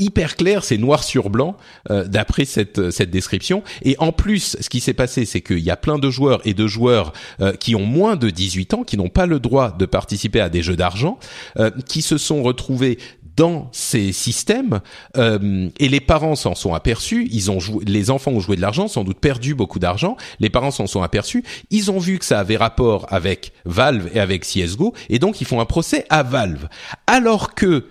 hyper 0.00 0.36
clair, 0.36 0.64
c'est 0.64 0.78
noir 0.78 1.04
sur 1.04 1.30
blanc 1.30 1.56
euh, 1.90 2.06
d'après 2.06 2.44
cette 2.44 2.90
cette 2.90 3.10
description. 3.10 3.62
Et 3.82 3.96
en 3.98 4.12
plus, 4.12 4.56
ce 4.60 4.68
qui 4.68 4.80
s'est 4.80 4.94
passé, 4.94 5.24
c'est 5.24 5.42
qu'il 5.42 5.58
y 5.58 5.70
a 5.70 5.76
plein 5.76 5.98
de 5.98 6.10
joueurs 6.10 6.40
et 6.44 6.54
de 6.54 6.66
joueurs 6.66 7.12
euh, 7.40 7.52
qui 7.52 7.74
ont 7.74 7.86
moins 7.86 8.16
de 8.16 8.30
18 8.30 8.74
ans, 8.74 8.82
qui 8.82 8.96
n'ont 8.96 9.08
pas 9.08 9.26
le 9.26 9.38
droit 9.38 9.76
de 9.76 9.86
participer 9.86 10.40
à 10.40 10.48
des 10.48 10.62
jeux 10.62 10.76
d'argent, 10.76 11.18
euh, 11.58 11.70
qui 11.86 12.02
se 12.02 12.18
sont 12.18 12.42
retrouvés 12.42 12.98
dans 13.36 13.68
ces 13.72 14.12
systèmes 14.12 14.80
et 15.16 15.88
les 15.88 16.00
parents 16.00 16.34
s'en 16.34 16.54
sont 16.54 16.74
aperçus. 16.74 17.28
Ils 17.30 17.50
ont 17.50 17.60
joué, 17.60 17.84
les 17.86 18.10
enfants 18.10 18.32
ont 18.32 18.40
joué 18.40 18.56
de 18.56 18.60
l'argent, 18.60 18.88
sans 18.88 19.04
doute 19.04 19.18
perdu 19.18 19.54
beaucoup 19.54 19.78
d'argent. 19.78 20.16
Les 20.38 20.50
parents 20.50 20.70
s'en 20.70 20.86
sont 20.86 21.02
aperçus. 21.02 21.44
Ils 21.70 21.90
ont 21.90 21.98
vu 21.98 22.18
que 22.18 22.24
ça 22.24 22.40
avait 22.40 22.56
rapport 22.56 23.06
avec 23.10 23.52
Valve 23.64 24.10
et 24.14 24.20
avec 24.20 24.44
CS:GO 24.44 24.94
et 25.08 25.18
donc 25.18 25.40
ils 25.40 25.46
font 25.46 25.60
un 25.60 25.66
procès 25.66 26.06
à 26.10 26.22
Valve. 26.22 26.68
Alors 27.06 27.54
que 27.54 27.86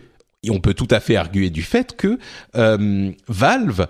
on 0.49 0.59
peut 0.59 0.73
tout 0.73 0.87
à 0.89 0.99
fait 0.99 1.15
arguer 1.15 1.49
du 1.49 1.63
fait 1.63 1.95
que 1.95 2.17
euh, 2.55 3.11
Valve 3.27 3.87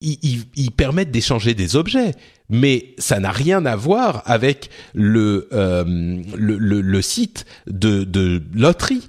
ils, 0.00 0.70
permettent 0.76 1.10
d'échanger 1.10 1.54
des 1.54 1.74
objets, 1.74 2.12
mais 2.48 2.94
ça 2.98 3.18
n'a 3.18 3.32
rien 3.32 3.66
à 3.66 3.74
voir 3.74 4.22
avec 4.26 4.70
le, 4.94 5.48
euh, 5.52 6.22
le, 6.36 6.56
le, 6.58 7.02
site 7.02 7.46
de, 7.66 8.04
de 8.04 8.40
loterie. 8.54 9.08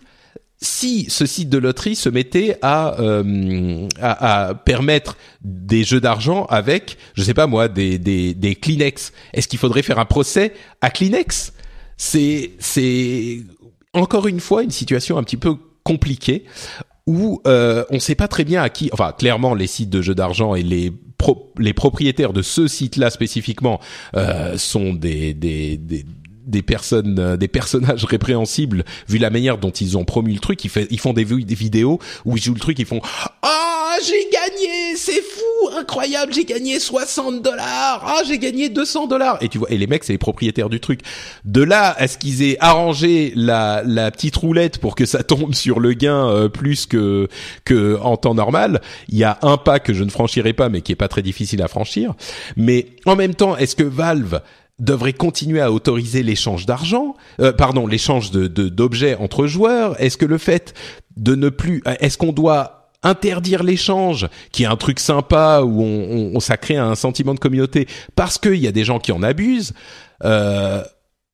Si 0.62 1.06
ce 1.10 1.26
site 1.26 1.50
de 1.50 1.58
loterie 1.58 1.96
se 1.96 2.10
mettait 2.10 2.58
à, 2.62 3.00
euh, 3.00 3.88
à, 4.02 4.48
à, 4.48 4.56
permettre 4.56 5.18
des 5.42 5.86
jeux 5.86 6.02
d'argent 6.02 6.46
avec, 6.46 6.98
je 7.14 7.24
sais 7.24 7.34
pas 7.34 7.48
moi, 7.48 7.70
des, 7.70 7.98
des, 7.98 8.34
des 8.34 8.56
Kleenex, 8.56 9.14
est-ce 9.34 9.48
qu'il 9.48 9.60
faudrait 9.60 9.84
faire 9.84 10.00
un 10.00 10.06
procès 10.06 10.54
à 10.82 10.90
Kleenex? 10.90 11.54
C'est 11.96 12.52
c'est 12.60 13.40
encore 13.94 14.28
une 14.28 14.40
fois 14.40 14.64
une 14.64 14.72
situation 14.72 15.18
un 15.18 15.24
petit 15.24 15.38
peu 15.38 15.56
compliqué 15.84 16.46
où 17.08 17.42
euh, 17.48 17.86
on 17.90 17.96
ne 17.96 18.00
sait 18.00 18.16
pas 18.16 18.28
très 18.28 18.44
bien 18.44 18.62
à 18.62 18.70
qui. 18.70 18.90
Enfin, 18.94 19.14
clairement, 19.18 19.56
les 19.56 19.68
sites 19.68 19.90
de 19.90 20.02
jeux 20.02 20.16
d'argent 20.16 20.56
et 20.56 20.64
les 20.64 20.94
les 21.58 21.74
propriétaires 21.74 22.34
de 22.34 22.42
ce 22.42 22.68
site-là 22.68 23.10
spécifiquement 23.10 23.80
euh, 24.16 24.58
sont 24.58 24.94
des, 24.94 25.34
des, 25.34 25.78
des 25.78 26.06
des 26.50 26.62
personnes, 26.62 27.20
euh, 27.20 27.38
des 27.38 27.48
personnages 27.48 28.06
répréhensibles 28.10 28.84
vu 29.08 29.18
la 29.18 29.30
manière 29.30 29.58
dont 29.58 29.72
ils 29.72 29.98
ont 29.98 30.06
promu 30.06 30.34
le 30.34 30.40
truc. 30.40 30.64
Ils, 30.66 30.70
fait, 30.70 30.88
ils 30.90 31.00
font 31.00 31.14
des, 31.14 31.24
vidéos 31.24 32.00
où 32.26 32.38
ils 32.38 32.44
jouent 32.44 32.54
le 32.54 32.60
truc, 32.60 32.80
ils 32.80 32.86
font 32.86 33.02
ah 33.42 33.96
j'ai 34.06 34.30
gagné, 34.32 34.96
c'est 34.96 35.22
fou, 35.22 35.78
incroyable, 35.78 36.34
j'ai 36.34 36.46
gagné 36.46 36.80
60 36.80 37.42
dollars, 37.42 38.04
ah 38.06 38.22
j'ai 38.26 38.38
gagné 38.38 38.70
200 38.70 39.08
dollars. 39.08 39.38
Et 39.42 39.50
tu 39.50 39.58
vois, 39.58 39.70
et 39.72 39.78
les 39.78 39.88
mecs 39.88 40.04
c'est 40.04 40.14
les 40.14 40.18
propriétaires 40.18 40.70
du 40.70 40.80
truc. 40.80 41.02
De 41.46 41.62
là 41.62 41.96
à 41.98 42.08
ce 42.08 42.18
qu'ils 42.18 42.44
aient 42.44 42.58
arrangé 42.60 43.34
la, 43.36 43.84
la 43.86 44.12
petite 44.12 44.36
roulette 44.36 44.78
pour 44.80 44.96
que 44.96 45.06
ça 45.06 45.24
tombe 45.24 45.54
sur 45.54 45.80
le 45.80 45.94
gain 45.94 46.28
euh, 46.28 46.50
plus 46.50 46.86
que 46.86 47.28
que 47.66 47.98
en 48.02 48.18
temps 48.18 48.36
normal, 48.36 48.82
il 49.10 49.18
y 49.18 49.24
a 49.24 49.38
un 49.42 49.58
pas 49.58 49.80
que 49.80 49.94
je 49.94 50.04
ne 50.04 50.10
franchirai 50.10 50.54
pas, 50.54 50.70
mais 50.70 50.82
qui 50.82 50.92
est 50.92 50.98
pas 50.98 51.08
très 51.08 51.22
difficile 51.22 51.62
à 51.62 51.68
franchir. 51.68 52.14
Mais 52.56 52.88
en 53.06 53.16
même 53.16 53.36
temps, 53.36 53.58
est-ce 53.58 53.76
que 53.76 53.84
Valve 53.84 54.42
devrait 54.80 55.14
continuer 55.14 55.62
à 55.62 55.72
autoriser 55.72 56.24
l'échange 56.24 56.66
d'argent, 56.66 57.16
euh, 57.40 57.52
pardon, 57.52 57.86
l'échange 57.86 58.32
d'objets 58.32 59.16
entre 59.16 59.46
joueurs. 59.46 60.00
Est-ce 60.02 60.18
que 60.18 60.26
le 60.26 60.38
fait 60.38 60.74
de 61.18 61.36
ne 61.36 61.50
plus, 61.50 61.84
est-ce 62.00 62.18
qu'on 62.18 62.32
doit 62.32 62.92
interdire 63.04 63.64
l'échange, 63.64 64.28
qui 64.52 64.64
est 64.64 64.68
un 64.68 64.76
truc 64.76 65.00
sympa 65.00 65.62
où 65.64 65.84
on, 65.84 66.32
on, 66.36 66.40
ça 66.40 66.58
crée 66.58 66.76
un 66.78 66.96
sentiment 66.96 67.34
de 67.34 67.40
communauté, 67.40 67.88
parce 68.16 68.38
qu'il 68.38 68.56
y 68.56 68.68
a 68.68 68.72
des 68.72 68.84
gens 68.84 69.00
qui 69.00 69.12
en 69.12 69.24
abusent 69.24 69.74
euh, 70.24 70.84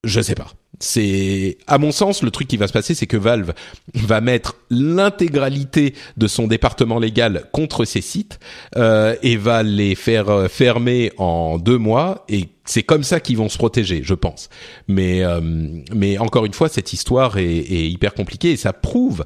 Je 0.04 0.22
sais 0.22 0.36
pas 0.36 0.48
c'est 0.80 1.58
à 1.68 1.78
mon 1.78 1.92
sens 1.92 2.24
le 2.24 2.32
truc 2.32 2.48
qui 2.48 2.58
va 2.58 2.68
se 2.68 2.74
passer 2.74 2.94
c'est 2.94 3.08
que 3.08 3.18
Valve 3.18 3.54
va 3.94 4.22
mettre 4.22 4.56
l'intégralité 4.70 5.94
de 6.18 6.28
son 6.28 6.48
département 6.48 7.00
légal 7.00 7.46
contre 7.52 7.86
ces 7.86 8.02
sites 8.02 8.40
euh, 8.76 9.16
et 9.24 9.38
va 9.38 9.64
les 9.64 9.96
faire 9.96 10.30
euh, 10.30 10.48
fermer 10.48 11.12
en 11.18 11.58
deux 11.58 11.78
mois 11.78 12.26
et 12.30 12.50
c'est 12.66 12.84
comme 12.84 13.04
ça 13.04 13.20
qu'ils 13.20 13.38
vont 13.38 13.50
se 13.50 13.58
protéger 13.58 14.02
je 14.04 14.14
pense 14.14 14.50
mais 14.88 15.24
euh, 15.24 15.42
mais 15.94 16.18
encore 16.18 16.46
une 16.46 16.54
fois 16.54 16.70
cette 16.70 16.94
histoire 16.94 17.38
est, 17.38 17.46
est, 17.46 17.90
hyper 17.90 18.14
compliquée 18.14 18.52
et 18.52 18.58
ça 18.58 18.74
prouve 18.74 19.24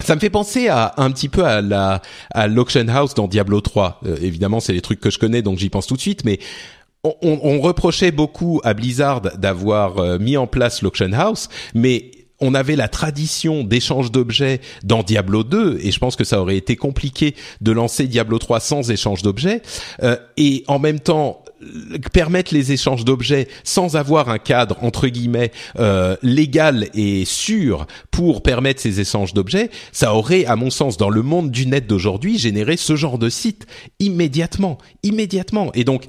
ça 0.00 0.14
me 0.14 0.20
fait 0.20 0.30
penser 0.30 0.68
à 0.68 0.94
un 0.96 1.10
petit 1.10 1.28
peu 1.28 1.44
à 1.44 1.60
la 1.60 2.02
à 2.30 2.46
l'auction 2.46 2.86
house 2.88 3.14
dans 3.14 3.28
Diablo 3.28 3.60
3. 3.60 4.00
Euh, 4.06 4.16
évidemment, 4.20 4.60
c'est 4.60 4.72
les 4.72 4.80
trucs 4.80 5.00
que 5.00 5.10
je 5.10 5.18
connais 5.18 5.42
donc 5.42 5.58
j'y 5.58 5.70
pense 5.70 5.86
tout 5.86 5.96
de 5.96 6.00
suite 6.00 6.24
mais 6.24 6.38
on, 7.04 7.14
on, 7.22 7.60
reprochait 7.60 8.10
beaucoup 8.10 8.60
à 8.64 8.74
Blizzard 8.74 9.20
d'avoir 9.20 9.98
euh, 9.98 10.18
mis 10.18 10.36
en 10.36 10.46
place 10.46 10.82
l'auction 10.82 11.12
house, 11.12 11.48
mais 11.74 12.10
on 12.40 12.54
avait 12.54 12.76
la 12.76 12.88
tradition 12.88 13.64
d'échange 13.64 14.12
d'objets 14.12 14.60
dans 14.84 15.02
Diablo 15.02 15.42
2 15.44 15.78
et 15.82 15.90
je 15.90 15.98
pense 15.98 16.16
que 16.16 16.24
ça 16.24 16.40
aurait 16.40 16.56
été 16.56 16.76
compliqué 16.76 17.34
de 17.60 17.72
lancer 17.72 18.06
Diablo 18.06 18.38
3 18.38 18.60
sans 18.60 18.90
échange 18.90 19.22
d'objets 19.22 19.62
euh, 20.02 20.16
et 20.36 20.64
en 20.68 20.78
même 20.78 21.00
temps 21.00 21.42
permettre 22.12 22.54
les 22.54 22.72
échanges 22.72 23.04
d'objets 23.04 23.48
sans 23.64 23.96
avoir 23.96 24.28
un 24.28 24.38
cadre 24.38 24.76
entre 24.82 25.08
guillemets 25.08 25.50
euh, 25.78 26.16
légal 26.22 26.88
et 26.94 27.24
sûr 27.24 27.86
pour 28.10 28.42
permettre 28.42 28.80
ces 28.80 29.00
échanges 29.00 29.34
d'objets, 29.34 29.70
ça 29.92 30.14
aurait, 30.14 30.44
à 30.44 30.56
mon 30.56 30.70
sens, 30.70 30.96
dans 30.96 31.10
le 31.10 31.22
monde 31.22 31.50
du 31.50 31.66
net 31.66 31.86
d'aujourd'hui, 31.86 32.38
généré 32.38 32.76
ce 32.76 32.96
genre 32.96 33.18
de 33.18 33.28
site 33.28 33.66
immédiatement, 33.98 34.78
immédiatement. 35.02 35.72
Et 35.74 35.84
donc, 35.84 36.04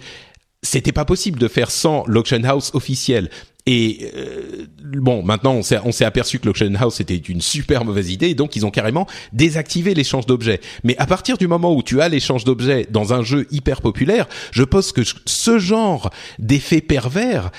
c'était 0.61 0.91
pas 0.91 1.05
possible 1.05 1.39
de 1.39 1.47
faire 1.47 1.71
sans 1.71 2.03
l'auction 2.07 2.43
house 2.43 2.71
officiel. 2.73 3.29
Et 3.65 4.11
euh, 4.15 4.65
bon, 4.79 5.21
maintenant 5.21 5.53
on 5.53 5.61
s'est 5.61 5.79
on 5.83 5.91
s'est 5.91 6.05
aperçu 6.05 6.39
que 6.39 6.47
l'auction 6.47 6.73
house 6.75 7.01
était 7.01 7.17
une 7.17 7.41
super 7.41 7.85
mauvaise 7.85 8.09
idée, 8.09 8.33
donc 8.33 8.55
ils 8.55 8.65
ont 8.65 8.71
carrément 8.71 9.05
désactivé 9.31 9.93
l'échange 9.93 10.25
d'objets. 10.25 10.59
Mais 10.83 10.97
à 10.97 11.05
partir 11.05 11.37
du 11.37 11.47
moment 11.47 11.75
où 11.75 11.83
tu 11.83 12.01
as 12.01 12.09
l'échange 12.09 12.45
d'objets 12.45 12.87
dans 12.89 13.13
un 13.13 13.21
jeu 13.21 13.47
hyper 13.51 13.81
populaire, 13.81 14.27
je 14.51 14.63
pense 14.63 14.91
que 14.91 15.01
ce 15.25 15.59
genre 15.59 16.09
d'effet 16.39 16.81
pervers 16.81 17.51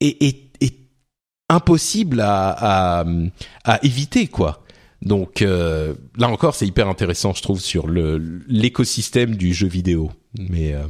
est, 0.00 0.22
est, 0.22 0.52
est 0.60 0.76
impossible 1.48 2.20
à, 2.20 3.00
à, 3.00 3.04
à 3.64 3.84
éviter, 3.84 4.28
quoi. 4.28 4.64
Donc 5.02 5.42
euh, 5.42 5.94
là 6.16 6.28
encore, 6.28 6.54
c'est 6.54 6.66
hyper 6.66 6.88
intéressant, 6.88 7.32
je 7.32 7.42
trouve, 7.42 7.60
sur 7.60 7.86
le 7.86 8.18
l'écosystème 8.48 9.34
du 9.34 9.54
jeu 9.54 9.66
vidéo. 9.66 10.12
Mais 10.38 10.74
euh, 10.74 10.86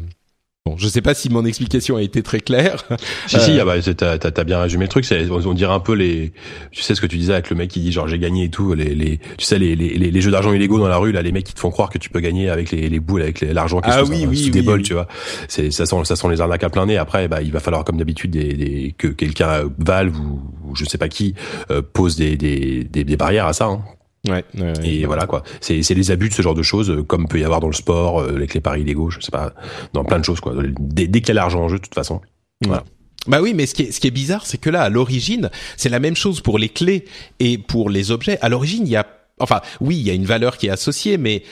Bon, 0.68 0.76
je 0.76 0.86
sais 0.86 1.00
pas 1.00 1.14
si 1.14 1.30
mon 1.30 1.46
explication 1.46 1.96
a 1.96 2.02
été 2.02 2.22
très 2.22 2.40
claire. 2.40 2.84
Si 3.26 3.40
si, 3.40 3.58
euh, 3.58 3.62
ah 3.62 3.64
bah, 3.64 4.18
t'as 4.18 4.40
as, 4.40 4.44
bien 4.44 4.60
résumé 4.60 4.84
le 4.84 4.88
truc. 4.88 5.06
C'est 5.06 5.30
on, 5.30 5.54
dirait 5.54 5.72
un 5.72 5.80
peu 5.80 5.94
les, 5.94 6.32
tu 6.72 6.82
sais 6.82 6.94
ce 6.94 7.00
que 7.00 7.06
tu 7.06 7.16
disais 7.16 7.32
avec 7.32 7.48
le 7.48 7.56
mec 7.56 7.70
qui 7.70 7.80
dit 7.80 7.90
genre 7.90 8.06
j'ai 8.06 8.18
gagné 8.18 8.44
et 8.44 8.50
tout. 8.50 8.74
Les, 8.74 8.94
les 8.94 9.18
tu 9.38 9.44
sais 9.46 9.58
les, 9.58 9.74
les, 9.76 9.96
les 9.96 10.20
jeux 10.20 10.30
d'argent 10.30 10.52
illégaux 10.52 10.78
dans 10.78 10.88
la 10.88 10.98
rue 10.98 11.12
là, 11.12 11.22
les 11.22 11.32
mecs 11.32 11.44
qui 11.44 11.54
te 11.54 11.60
font 11.60 11.70
croire 11.70 11.88
que 11.88 11.96
tu 11.96 12.10
peux 12.10 12.20
gagner 12.20 12.50
avec 12.50 12.70
les, 12.70 12.90
les 12.90 13.00
boules, 13.00 13.22
avec 13.22 13.40
l'argent 13.40 13.80
qui 13.80 13.88
ah, 13.90 14.04
oui, 14.04 14.26
oui, 14.28 14.36
sous 14.36 14.50
des 14.50 14.62
bols, 14.62 14.82
tu 14.82 14.92
vois. 14.92 15.08
C'est 15.48 15.70
ça 15.70 15.86
sent 15.86 15.96
ça 16.04 16.16
sent 16.16 16.28
les 16.28 16.40
arnaques 16.42 16.64
à 16.64 16.70
plein 16.70 16.84
nez. 16.84 16.98
Après, 16.98 17.28
bah 17.28 17.40
il 17.40 17.52
va 17.52 17.60
falloir 17.60 17.84
comme 17.84 17.96
d'habitude 17.96 18.32
des, 18.32 18.52
des, 18.52 18.94
que 18.98 19.08
quelqu'un 19.08 19.70
Valve 19.78 20.18
ou, 20.20 20.42
ou, 20.68 20.76
je 20.76 20.84
sais 20.84 20.98
pas 20.98 21.08
qui 21.08 21.34
euh, 21.70 21.80
pose 21.80 22.16
des, 22.16 22.36
des, 22.36 22.84
des, 22.84 23.16
barrières 23.16 23.46
à 23.46 23.52
ça. 23.54 23.66
Hein. 23.66 23.82
Ouais, 24.28 24.44
et 24.84 25.06
voilà 25.06 25.26
quoi. 25.26 25.42
C'est 25.60 25.82
c'est 25.82 25.94
les 25.94 26.10
abus 26.10 26.28
de 26.28 26.34
ce 26.34 26.42
genre 26.42 26.54
de 26.54 26.62
choses, 26.62 26.90
euh, 26.90 27.02
comme 27.02 27.26
peut 27.28 27.40
y 27.40 27.44
avoir 27.44 27.60
dans 27.60 27.68
le 27.68 27.74
sport, 27.74 28.20
euh, 28.20 28.36
avec 28.36 28.54
les 28.54 28.60
paris 28.60 28.82
illégaux, 28.82 29.10
je 29.10 29.20
sais 29.20 29.30
pas, 29.30 29.54
dans 29.92 30.04
plein 30.04 30.18
de 30.18 30.24
choses 30.24 30.40
quoi. 30.40 30.54
Dès, 30.78 31.06
dès 31.06 31.20
qu'il 31.20 31.28
y 31.28 31.32
a 31.32 31.34
l'argent 31.34 31.62
en 31.62 31.68
jeu, 31.68 31.78
de 31.78 31.82
toute 31.82 31.94
façon. 31.94 32.20
Voilà. 32.64 32.84
Bah 33.26 33.40
oui, 33.40 33.54
mais 33.54 33.66
ce 33.66 33.74
qui 33.74 33.82
est, 33.82 33.92
ce 33.92 34.00
qui 34.00 34.06
est 34.06 34.12
bizarre, 34.12 34.46
c'est 34.46 34.58
que 34.58 34.70
là, 34.70 34.82
à 34.82 34.88
l'origine, 34.88 35.50
c'est 35.76 35.88
la 35.88 35.98
même 35.98 36.16
chose 36.16 36.40
pour 36.40 36.58
les 36.58 36.68
clés 36.68 37.04
et 37.40 37.58
pour 37.58 37.90
les 37.90 38.10
objets. 38.10 38.38
À 38.40 38.48
l'origine, 38.48 38.86
il 38.86 38.90
y 38.90 38.96
a, 38.96 39.06
enfin, 39.40 39.60
oui, 39.80 39.96
il 39.96 40.02
y 40.02 40.10
a 40.10 40.14
une 40.14 40.24
valeur 40.24 40.56
qui 40.56 40.66
est 40.66 40.70
associée, 40.70 41.18
mais 41.18 41.42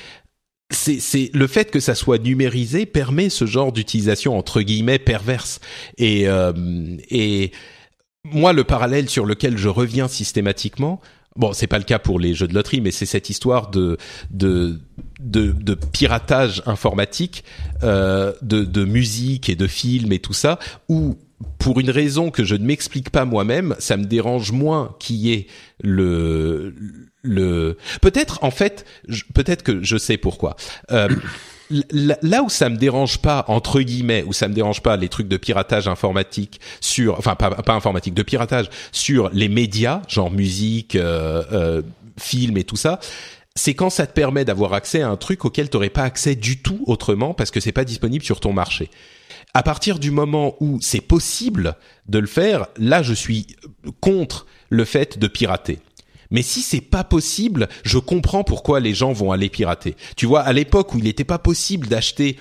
c'est, 0.70 1.00
c'est 1.00 1.30
le 1.32 1.46
fait 1.46 1.70
que 1.70 1.80
ça 1.80 1.94
soit 1.94 2.18
numérisé 2.18 2.86
permet 2.86 3.30
ce 3.30 3.46
genre 3.46 3.72
d'utilisation 3.72 4.36
entre 4.36 4.62
guillemets 4.62 4.98
perverse 4.98 5.60
et 5.96 6.28
euh, 6.28 6.52
et 7.08 7.52
moi, 8.32 8.52
le 8.52 8.64
parallèle 8.64 9.08
sur 9.08 9.24
lequel 9.24 9.56
je 9.56 9.68
reviens 9.68 10.08
systématiquement, 10.08 11.00
bon, 11.36 11.52
c'est 11.52 11.66
pas 11.66 11.78
le 11.78 11.84
cas 11.84 11.98
pour 11.98 12.18
les 12.18 12.34
jeux 12.34 12.48
de 12.48 12.54
loterie, 12.54 12.80
mais 12.80 12.90
c'est 12.90 13.06
cette 13.06 13.30
histoire 13.30 13.70
de 13.70 13.96
de 14.30 14.78
de, 15.20 15.52
de 15.52 15.74
piratage 15.74 16.62
informatique 16.66 17.44
euh, 17.82 18.32
de, 18.42 18.64
de 18.64 18.84
musique 18.84 19.48
et 19.48 19.56
de 19.56 19.66
films 19.66 20.12
et 20.12 20.18
tout 20.18 20.32
ça, 20.32 20.58
où 20.88 21.16
pour 21.58 21.80
une 21.80 21.90
raison 21.90 22.30
que 22.30 22.44
je 22.44 22.54
ne 22.54 22.64
m'explique 22.64 23.10
pas 23.10 23.24
moi-même, 23.24 23.74
ça 23.78 23.96
me 23.96 24.04
dérange 24.04 24.52
moins 24.52 24.94
qu'il 24.98 25.16
y 25.16 25.32
ait 25.32 25.46
le 25.82 26.74
le 27.22 27.76
peut-être 28.00 28.42
en 28.42 28.50
fait 28.50 28.86
peut-être 29.34 29.62
que 29.62 29.82
je 29.82 29.96
sais 29.96 30.16
pourquoi. 30.16 30.56
Euh, 30.90 31.08
là 31.70 32.42
où 32.42 32.48
ça 32.48 32.68
me 32.68 32.76
dérange 32.76 33.18
pas 33.18 33.44
entre 33.48 33.80
guillemets 33.80 34.24
où 34.26 34.32
ça 34.32 34.48
me 34.48 34.54
dérange 34.54 34.82
pas 34.82 34.96
les 34.96 35.08
trucs 35.08 35.28
de 35.28 35.36
piratage 35.36 35.88
informatique 35.88 36.60
sur 36.80 37.18
enfin 37.18 37.34
pas, 37.34 37.72
informatique 37.72 38.14
de 38.14 38.22
piratage 38.22 38.70
sur 38.92 39.30
les 39.32 39.48
médias 39.48 40.02
genre 40.08 40.30
musique 40.30 40.94
euh, 40.94 41.42
euh, 41.52 41.82
film 42.18 42.56
et 42.56 42.64
tout 42.64 42.76
ça 42.76 43.00
c'est 43.56 43.74
quand 43.74 43.90
ça 43.90 44.06
te 44.06 44.12
permet 44.12 44.44
d'avoir 44.44 44.74
accès 44.74 45.00
à 45.00 45.08
un 45.08 45.16
truc 45.16 45.44
auquel 45.44 45.68
tu 45.68 45.76
n'aurais 45.76 45.90
pas 45.90 46.04
accès 46.04 46.36
du 46.36 46.58
tout 46.58 46.84
autrement 46.86 47.34
parce 47.34 47.50
que 47.50 47.58
c'est 47.58 47.72
pas 47.72 47.84
disponible 47.84 48.24
sur 48.24 48.38
ton 48.38 48.52
marché. 48.52 48.90
À 49.54 49.62
partir 49.62 49.98
du 49.98 50.10
moment 50.10 50.54
où 50.60 50.78
c'est 50.82 51.00
possible 51.00 51.74
de 52.06 52.18
le 52.18 52.26
faire, 52.26 52.66
là 52.76 53.02
je 53.02 53.14
suis 53.14 53.46
contre 54.00 54.46
le 54.68 54.84
fait 54.84 55.18
de 55.18 55.26
pirater. 55.26 55.78
Mais 56.30 56.42
si 56.42 56.60
c'est 56.60 56.80
pas 56.80 57.04
possible, 57.04 57.68
je 57.84 57.98
comprends 57.98 58.44
pourquoi 58.44 58.80
les 58.80 58.94
gens 58.94 59.12
vont 59.12 59.32
aller 59.32 59.48
pirater. 59.48 59.96
Tu 60.16 60.26
vois, 60.26 60.40
à 60.40 60.52
l'époque 60.52 60.94
où 60.94 60.98
il 60.98 61.04
n'était 61.04 61.24
pas 61.24 61.38
possible 61.38 61.86
d'acheter 61.88 62.38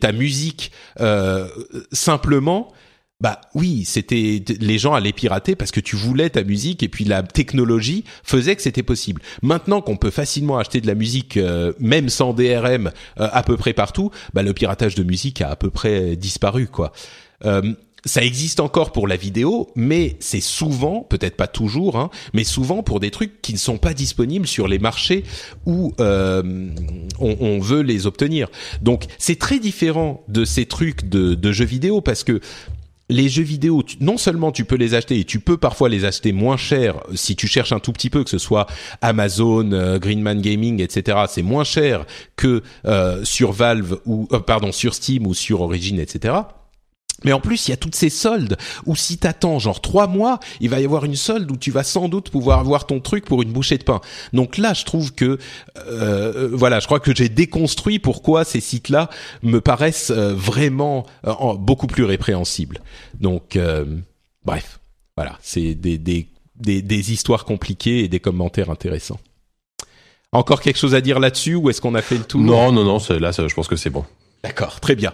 ta 0.00 0.12
musique 0.12 0.72
euh, 1.00 1.48
simplement, 1.92 2.72
bah 3.20 3.40
oui, 3.54 3.84
c'était 3.84 4.42
les 4.60 4.78
gens 4.78 4.94
allaient 4.94 5.12
pirater 5.12 5.54
parce 5.54 5.70
que 5.70 5.80
tu 5.80 5.94
voulais 5.94 6.30
ta 6.30 6.42
musique 6.42 6.82
et 6.82 6.88
puis 6.88 7.04
la 7.04 7.22
technologie 7.22 8.04
faisait 8.24 8.56
que 8.56 8.62
c'était 8.62 8.82
possible. 8.82 9.20
Maintenant 9.42 9.82
qu'on 9.82 9.96
peut 9.96 10.10
facilement 10.10 10.56
acheter 10.56 10.80
de 10.80 10.86
la 10.86 10.94
musique 10.94 11.36
euh, 11.36 11.74
même 11.78 12.08
sans 12.08 12.32
DRM 12.32 12.90
euh, 13.20 13.28
à 13.30 13.42
peu 13.42 13.58
près 13.58 13.74
partout, 13.74 14.10
bah 14.32 14.42
le 14.42 14.54
piratage 14.54 14.94
de 14.94 15.02
musique 15.02 15.42
a 15.42 15.50
à 15.50 15.56
peu 15.56 15.70
près 15.70 16.16
disparu 16.16 16.66
quoi. 16.66 16.92
Euh, 17.44 17.74
ça 18.04 18.22
existe 18.22 18.60
encore 18.60 18.92
pour 18.92 19.06
la 19.06 19.16
vidéo, 19.16 19.70
mais 19.74 20.16
c'est 20.20 20.40
souvent, 20.40 21.06
peut-être 21.08 21.36
pas 21.36 21.46
toujours, 21.46 21.96
hein, 21.98 22.10
mais 22.32 22.44
souvent 22.44 22.82
pour 22.82 23.00
des 23.00 23.10
trucs 23.10 23.42
qui 23.42 23.52
ne 23.52 23.58
sont 23.58 23.78
pas 23.78 23.94
disponibles 23.94 24.46
sur 24.46 24.68
les 24.68 24.78
marchés 24.78 25.24
où 25.66 25.92
on, 25.98 26.72
on, 27.18 27.58
veut 27.60 27.82
les 27.82 28.06
obtenir. 28.06 28.48
Donc 28.80 29.04
c'est 29.18 29.38
très 29.38 29.58
différent 29.58 30.24
de 30.28 30.44
ces 30.44 30.66
trucs 30.66 31.08
de, 31.08 31.34
de 31.34 31.52
jeux 31.52 31.64
vidéo 31.64 32.00
parce 32.00 32.24
que 32.24 32.40
les 33.10 33.28
jeux 33.28 33.42
vidéo, 33.42 33.82
non 34.00 34.16
seulement 34.16 34.52
tu 34.52 34.64
peux 34.64 34.76
les 34.76 34.94
acheter 34.94 35.18
et 35.18 35.24
tu 35.24 35.40
peux 35.40 35.56
parfois 35.56 35.88
les 35.88 36.04
acheter 36.04 36.32
moins 36.32 36.56
cher 36.56 36.96
euh, 36.96 37.16
si 37.16 37.36
tu 37.36 37.48
cherches 37.48 37.72
un 37.72 37.80
tout 37.80 37.92
petit 37.92 38.08
peu, 38.08 38.24
que 38.24 38.30
ce 38.30 38.38
soit 38.38 38.66
Amazon, 39.02 39.72
euh, 39.72 39.98
Greenman 39.98 40.40
Gaming, 40.40 40.80
etc. 40.80 41.18
C'est 41.28 41.42
moins 41.42 41.64
cher 41.64 42.06
que 42.36 42.62
euh, 42.86 43.24
sur 43.24 43.52
Valve 43.52 43.98
ou 44.06 44.26
pardon 44.46 44.72
sur 44.72 44.94
Steam 44.94 45.26
ou 45.26 45.34
sur 45.34 45.60
Origin, 45.60 45.98
etc. 45.98 46.34
Mais 47.24 47.32
en 47.32 47.40
plus, 47.40 47.68
il 47.68 47.70
y 47.70 47.74
a 47.74 47.76
toutes 47.76 47.94
ces 47.94 48.10
soldes 48.10 48.56
où 48.86 48.96
si 48.96 49.18
t'attends 49.18 49.58
genre 49.58 49.80
trois 49.80 50.06
mois, 50.06 50.40
il 50.60 50.68
va 50.70 50.80
y 50.80 50.84
avoir 50.84 51.04
une 51.04 51.16
solde 51.16 51.50
où 51.50 51.56
tu 51.56 51.70
vas 51.70 51.82
sans 51.84 52.08
doute 52.08 52.30
pouvoir 52.30 52.60
avoir 52.60 52.86
ton 52.86 53.00
truc 53.00 53.24
pour 53.24 53.42
une 53.42 53.52
bouchée 53.52 53.78
de 53.78 53.84
pain. 53.84 54.00
Donc 54.32 54.58
là, 54.58 54.74
je 54.74 54.84
trouve 54.84 55.12
que 55.12 55.38
euh, 55.76 56.50
voilà, 56.52 56.80
je 56.80 56.86
crois 56.86 57.00
que 57.00 57.14
j'ai 57.14 57.28
déconstruit 57.28 57.98
pourquoi 57.98 58.44
ces 58.44 58.60
sites-là 58.60 59.10
me 59.42 59.60
paraissent 59.60 60.10
euh, 60.10 60.34
vraiment 60.34 61.06
euh, 61.26 61.54
beaucoup 61.54 61.86
plus 61.86 62.04
répréhensibles. 62.04 62.80
Donc 63.18 63.58
bref, 64.44 64.80
voilà, 65.16 65.38
c'est 65.42 65.74
des, 65.74 65.98
des, 65.98 66.28
des, 66.56 66.82
des 66.82 67.12
histoires 67.12 67.44
compliquées 67.44 68.04
et 68.04 68.08
des 68.08 68.20
commentaires 68.20 68.70
intéressants. 68.70 69.20
Encore 70.32 70.60
quelque 70.60 70.78
chose 70.78 70.94
à 70.94 71.00
dire 71.00 71.18
là-dessus 71.18 71.56
ou 71.56 71.70
est-ce 71.70 71.80
qu'on 71.80 71.94
a 71.94 72.02
fait 72.02 72.16
le 72.16 72.24
tour? 72.24 72.40
Non, 72.40 72.70
non, 72.72 72.84
non, 72.84 72.98
là, 73.18 73.32
je 73.32 73.54
pense 73.54 73.66
que 73.68 73.76
c'est 73.76 73.90
bon. 73.90 74.04
D'accord, 74.42 74.80
très 74.80 74.96
bien. 74.96 75.12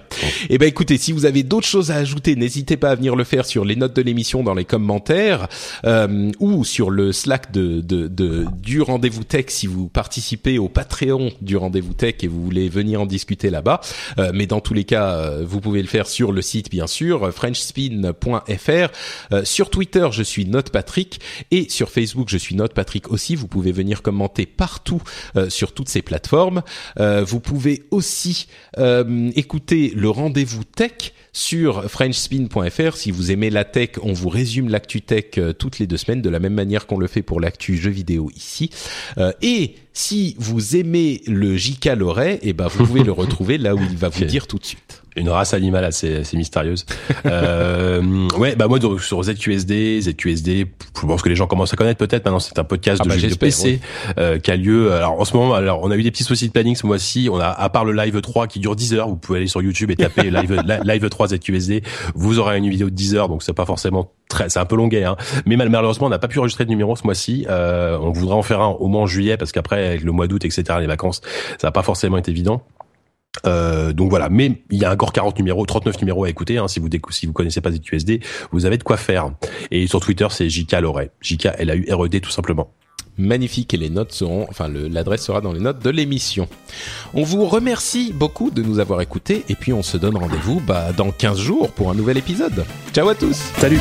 Eh 0.51 0.57
ben 0.57 0.69
écoutez, 0.69 0.99
si 0.99 1.11
vous 1.11 1.25
avez 1.25 1.43
d'autres 1.43 1.67
choses 1.67 1.91
à 1.91 1.97
ajouter, 1.97 2.37
n'hésitez 2.37 2.77
pas 2.77 2.91
à 2.91 2.95
venir 2.95 3.17
le 3.17 3.25
faire 3.25 3.45
sur 3.45 3.65
les 3.65 3.75
notes 3.75 3.97
de 3.97 4.03
l'émission 4.03 4.45
dans 4.45 4.55
les 4.55 4.65
commentaires 4.65 5.49
euh, 5.85 6.31
ou 6.39 6.65
sur 6.65 6.91
le 6.91 7.11
Slack 7.11 7.51
de, 7.51 7.81
de, 7.81 8.07
de 8.07 8.47
du 8.63 8.83
rendez-vous 8.83 9.25
tech 9.25 9.47
si 9.49 9.67
vous 9.67 9.89
participez 9.89 10.59
au 10.59 10.69
Patreon 10.69 11.33
du 11.41 11.57
rendez-vous 11.57 11.93
tech 11.93 12.15
et 12.23 12.29
vous 12.29 12.41
voulez 12.41 12.69
venir 12.69 13.01
en 13.01 13.07
discuter 13.07 13.51
là-bas. 13.51 13.81
Euh, 14.19 14.31
mais 14.33 14.47
dans 14.47 14.61
tous 14.61 14.75
les 14.75 14.85
cas, 14.85 15.17
euh, 15.17 15.45
vous 15.45 15.61
pouvez 15.61 15.83
le 15.83 15.89
faire 15.89 16.07
sur 16.07 16.31
le 16.31 16.41
site 16.41 16.71
bien 16.71 16.87
sûr, 16.87 17.35
frenchspin.fr. 17.35 19.43
sur 19.43 19.71
Twitter, 19.71 20.07
je 20.13 20.23
suis 20.23 20.47
NotePatrick 20.47 21.19
et 21.51 21.69
sur 21.69 21.91
Facebook, 21.91 22.29
je 22.31 22.39
suis 22.39 22.55
NotePatrick 22.55 23.11
aussi. 23.11 23.35
Vous 23.35 23.49
pouvez 23.49 23.73
venir 23.73 24.03
commenter 24.03 24.47
partout 24.47 25.03
sur 25.49 25.73
toutes 25.73 25.89
ces 25.89 26.03
plateformes. 26.03 26.63
vous 26.97 27.41
pouvez 27.41 27.83
aussi 27.91 28.47
euh, 28.79 29.16
écoutez 29.35 29.93
le 29.95 30.09
rendez-vous 30.09 30.65
tech 30.65 31.13
sur 31.37 31.85
frenchspin.fr. 31.91 32.97
Si 32.97 33.11
vous 33.11 33.31
aimez 33.31 33.51
la 33.51 33.65
tech, 33.65 33.91
on 34.03 34.15
vous 34.15 34.31
résume 34.31 34.71
l'actu 34.71 35.03
tech 35.03 35.25
euh, 35.37 35.53
toutes 35.53 35.79
les 35.79 35.87
deux 35.87 35.99
semaines 35.99 36.23
de 36.23 36.31
la 36.31 36.39
même 36.39 36.55
manière 36.55 36.87
qu'on 36.87 36.99
le 36.99 37.07
fait 37.07 37.21
pour 37.21 37.41
l'actu 37.41 37.77
jeux 37.77 37.91
vidéo 37.91 38.31
ici. 38.35 38.71
Euh, 39.19 39.33
et 39.43 39.75
si 39.93 40.35
vous 40.39 40.77
aimez 40.77 41.21
le 41.27 41.59
JK 41.59 41.91
Loret, 41.97 42.39
eh 42.41 42.55
ben 42.55 42.69
vous 42.69 42.87
pouvez 42.87 43.05
le 43.05 43.13
retrouver 43.13 43.59
là 43.59 43.75
où 43.75 43.81
il 43.81 43.99
va 43.99 44.09
vous 44.09 44.25
dire 44.25 44.47
tout 44.47 44.59
de 44.59 44.65
suite 44.65 45.03
une 45.17 45.31
race 45.31 45.55
animale 45.55 45.85
assez, 45.85 46.17
assez 46.17 46.37
mystérieuse. 46.37 46.85
euh, 47.25 48.29
ouais, 48.39 48.55
bah 48.55 48.69
moi 48.69 48.79
sur 49.01 49.23
ZQSD, 49.23 50.03
ZQSD, 50.03 50.67
je 51.01 51.07
pense 51.07 51.23
que 51.23 51.29
les 51.29 51.35
gens 51.35 51.47
commencent 51.47 51.73
à 51.73 51.77
connaître 51.77 51.99
peut-être. 51.99 52.25
Maintenant, 52.25 52.39
c'est 52.39 52.59
un 52.59 52.65
podcast 52.65 53.01
ah 53.03 53.09
de 53.09 53.29
bah, 53.29 53.37
PC 53.39 53.81
euh, 54.19 54.39
qui 54.39 54.51
a 54.51 54.57
lieu. 54.57 54.93
Alors 54.93 55.19
en 55.19 55.25
ce 55.25 55.35
moment, 55.35 55.55
alors 55.55 55.81
on 55.83 55.91
a 55.91 55.97
eu 55.97 56.03
des 56.03 56.11
petits 56.11 56.25
soucis 56.25 56.49
de 56.49 56.53
planning 56.53 56.77
ce 56.77 56.87
mois-ci. 56.87 57.29
On 57.33 57.41
a 57.41 57.49
à 57.49 57.69
part 57.71 57.85
le 57.85 57.93
live 57.93 58.21
3 58.21 58.47
qui 58.47 58.61
dure 58.61 58.77
10 58.77 58.95
heures, 58.95 59.09
vous 59.09 59.17
pouvez 59.17 59.39
aller 59.39 59.47
sur 59.47 59.63
YouTube 59.63 59.91
et 59.91 59.97
taper 59.97 60.25
live 60.31 60.63
live 60.85 61.09
3 61.09 61.26
ZQSD. 61.29 61.83
Vous 62.15 62.39
aurez 62.39 62.59
une 62.59 62.69
vidéo 62.69 62.91
de 62.91 62.95
10 62.95 63.15
heures, 63.15 63.29
donc 63.29 63.43
c'est 63.43 63.53
pas 63.53 63.67
forcément 63.67 64.13
très, 64.29 64.49
c'est 64.49 64.59
un 64.59 64.65
peu 64.65 64.77
longuet. 64.77 65.05
Hein. 65.05 65.17
Mais 65.47 65.57
malheureusement, 65.57 66.07
on 66.07 66.11
n'a 66.11 66.19
pas 66.19 66.29
pu 66.29 66.39
enregistrer 66.39 66.65
de 66.65 66.71
numéro 66.71 66.97
ce 66.97 67.05
mois-ci. 67.05 67.47
Euh, 67.49 67.99
on 68.01 68.11
voudrait 68.11 68.35
en 68.35 68.43
faire 68.43 68.61
un 68.61 68.69
au 68.69 68.89
moins 68.89 69.03
en 69.03 69.07
juillet 69.07 69.37
parce 69.37 69.53
qu'après 69.53 69.87
avec 69.87 70.03
le 70.03 70.13
mois 70.13 70.27
d'août, 70.27 70.45
etc., 70.45 70.65
les 70.81 70.87
vacances, 70.87 71.21
ça 71.59 71.69
n'a 71.69 71.73
pas 71.73 71.83
forcément 71.83 72.17
été 72.17 72.31
évident. 72.31 72.63
Euh, 73.47 73.93
donc 73.93 74.11
voilà, 74.11 74.29
mais 74.29 74.63
il 74.71 74.79
y 74.79 74.85
a 74.85 74.93
encore 74.93 75.13
40 75.13 75.39
numéros, 75.39 75.67
39 75.67 76.01
numéros 76.01 76.25
à 76.25 76.31
écouter. 76.31 76.59
Hein, 76.59 76.69
si 76.69 76.81
vous 76.81 76.89
si 77.11 77.27
vous 77.27 77.33
connaissez 77.33 77.61
pas 77.61 77.71
ZQSD, 77.71 78.21
vous 78.53 78.67
avez 78.67 78.79
de 78.79 78.83
quoi 78.83 78.97
faire. 78.97 79.31
Et 79.71 79.87
sur 79.87 80.01
Twitter, 80.01 80.27
c'est 80.31 80.49
JK 80.49 80.73
Loret, 80.81 81.11
JK 81.21 81.49
L 81.59 81.71
A 81.71 81.77
U 81.77 81.87
R 81.91 82.05
E 82.05 82.09
D 82.09 82.21
tout 82.21 82.31
simplement. 82.31 82.73
Magnifique 83.19 83.75
et 83.75 83.77
les 83.77 83.91
notes 83.91 84.13
seront, 84.13 84.47
enfin 84.49 84.69
l'adresse 84.69 85.25
sera 85.25 85.41
dans 85.41 85.53
les 85.53 85.61
notes 85.61 85.83
de 85.83 85.91
l'émission. 85.91 86.49
On 87.15 87.23
vous 87.23 87.47
remercie 87.47 88.13
beaucoup 88.13 88.51
de 88.51 88.63
nous 88.63 88.79
avoir 88.79 89.01
écoutés 89.01 89.45
et 89.49 89.55
puis 89.55 89.73
on 89.73 89.83
se 89.83 89.97
donne 89.97 90.17
rendez-vous 90.17 90.61
bah, 90.61 90.93
dans 90.93 91.11
15 91.11 91.39
jours 91.39 91.71
pour 91.73 91.91
un 91.91 91.95
nouvel 91.95 92.19
épisode. 92.19 92.65
Ciao 92.93 93.09
à 93.09 93.15
tous. 93.15 93.37
Salut. 93.59 93.81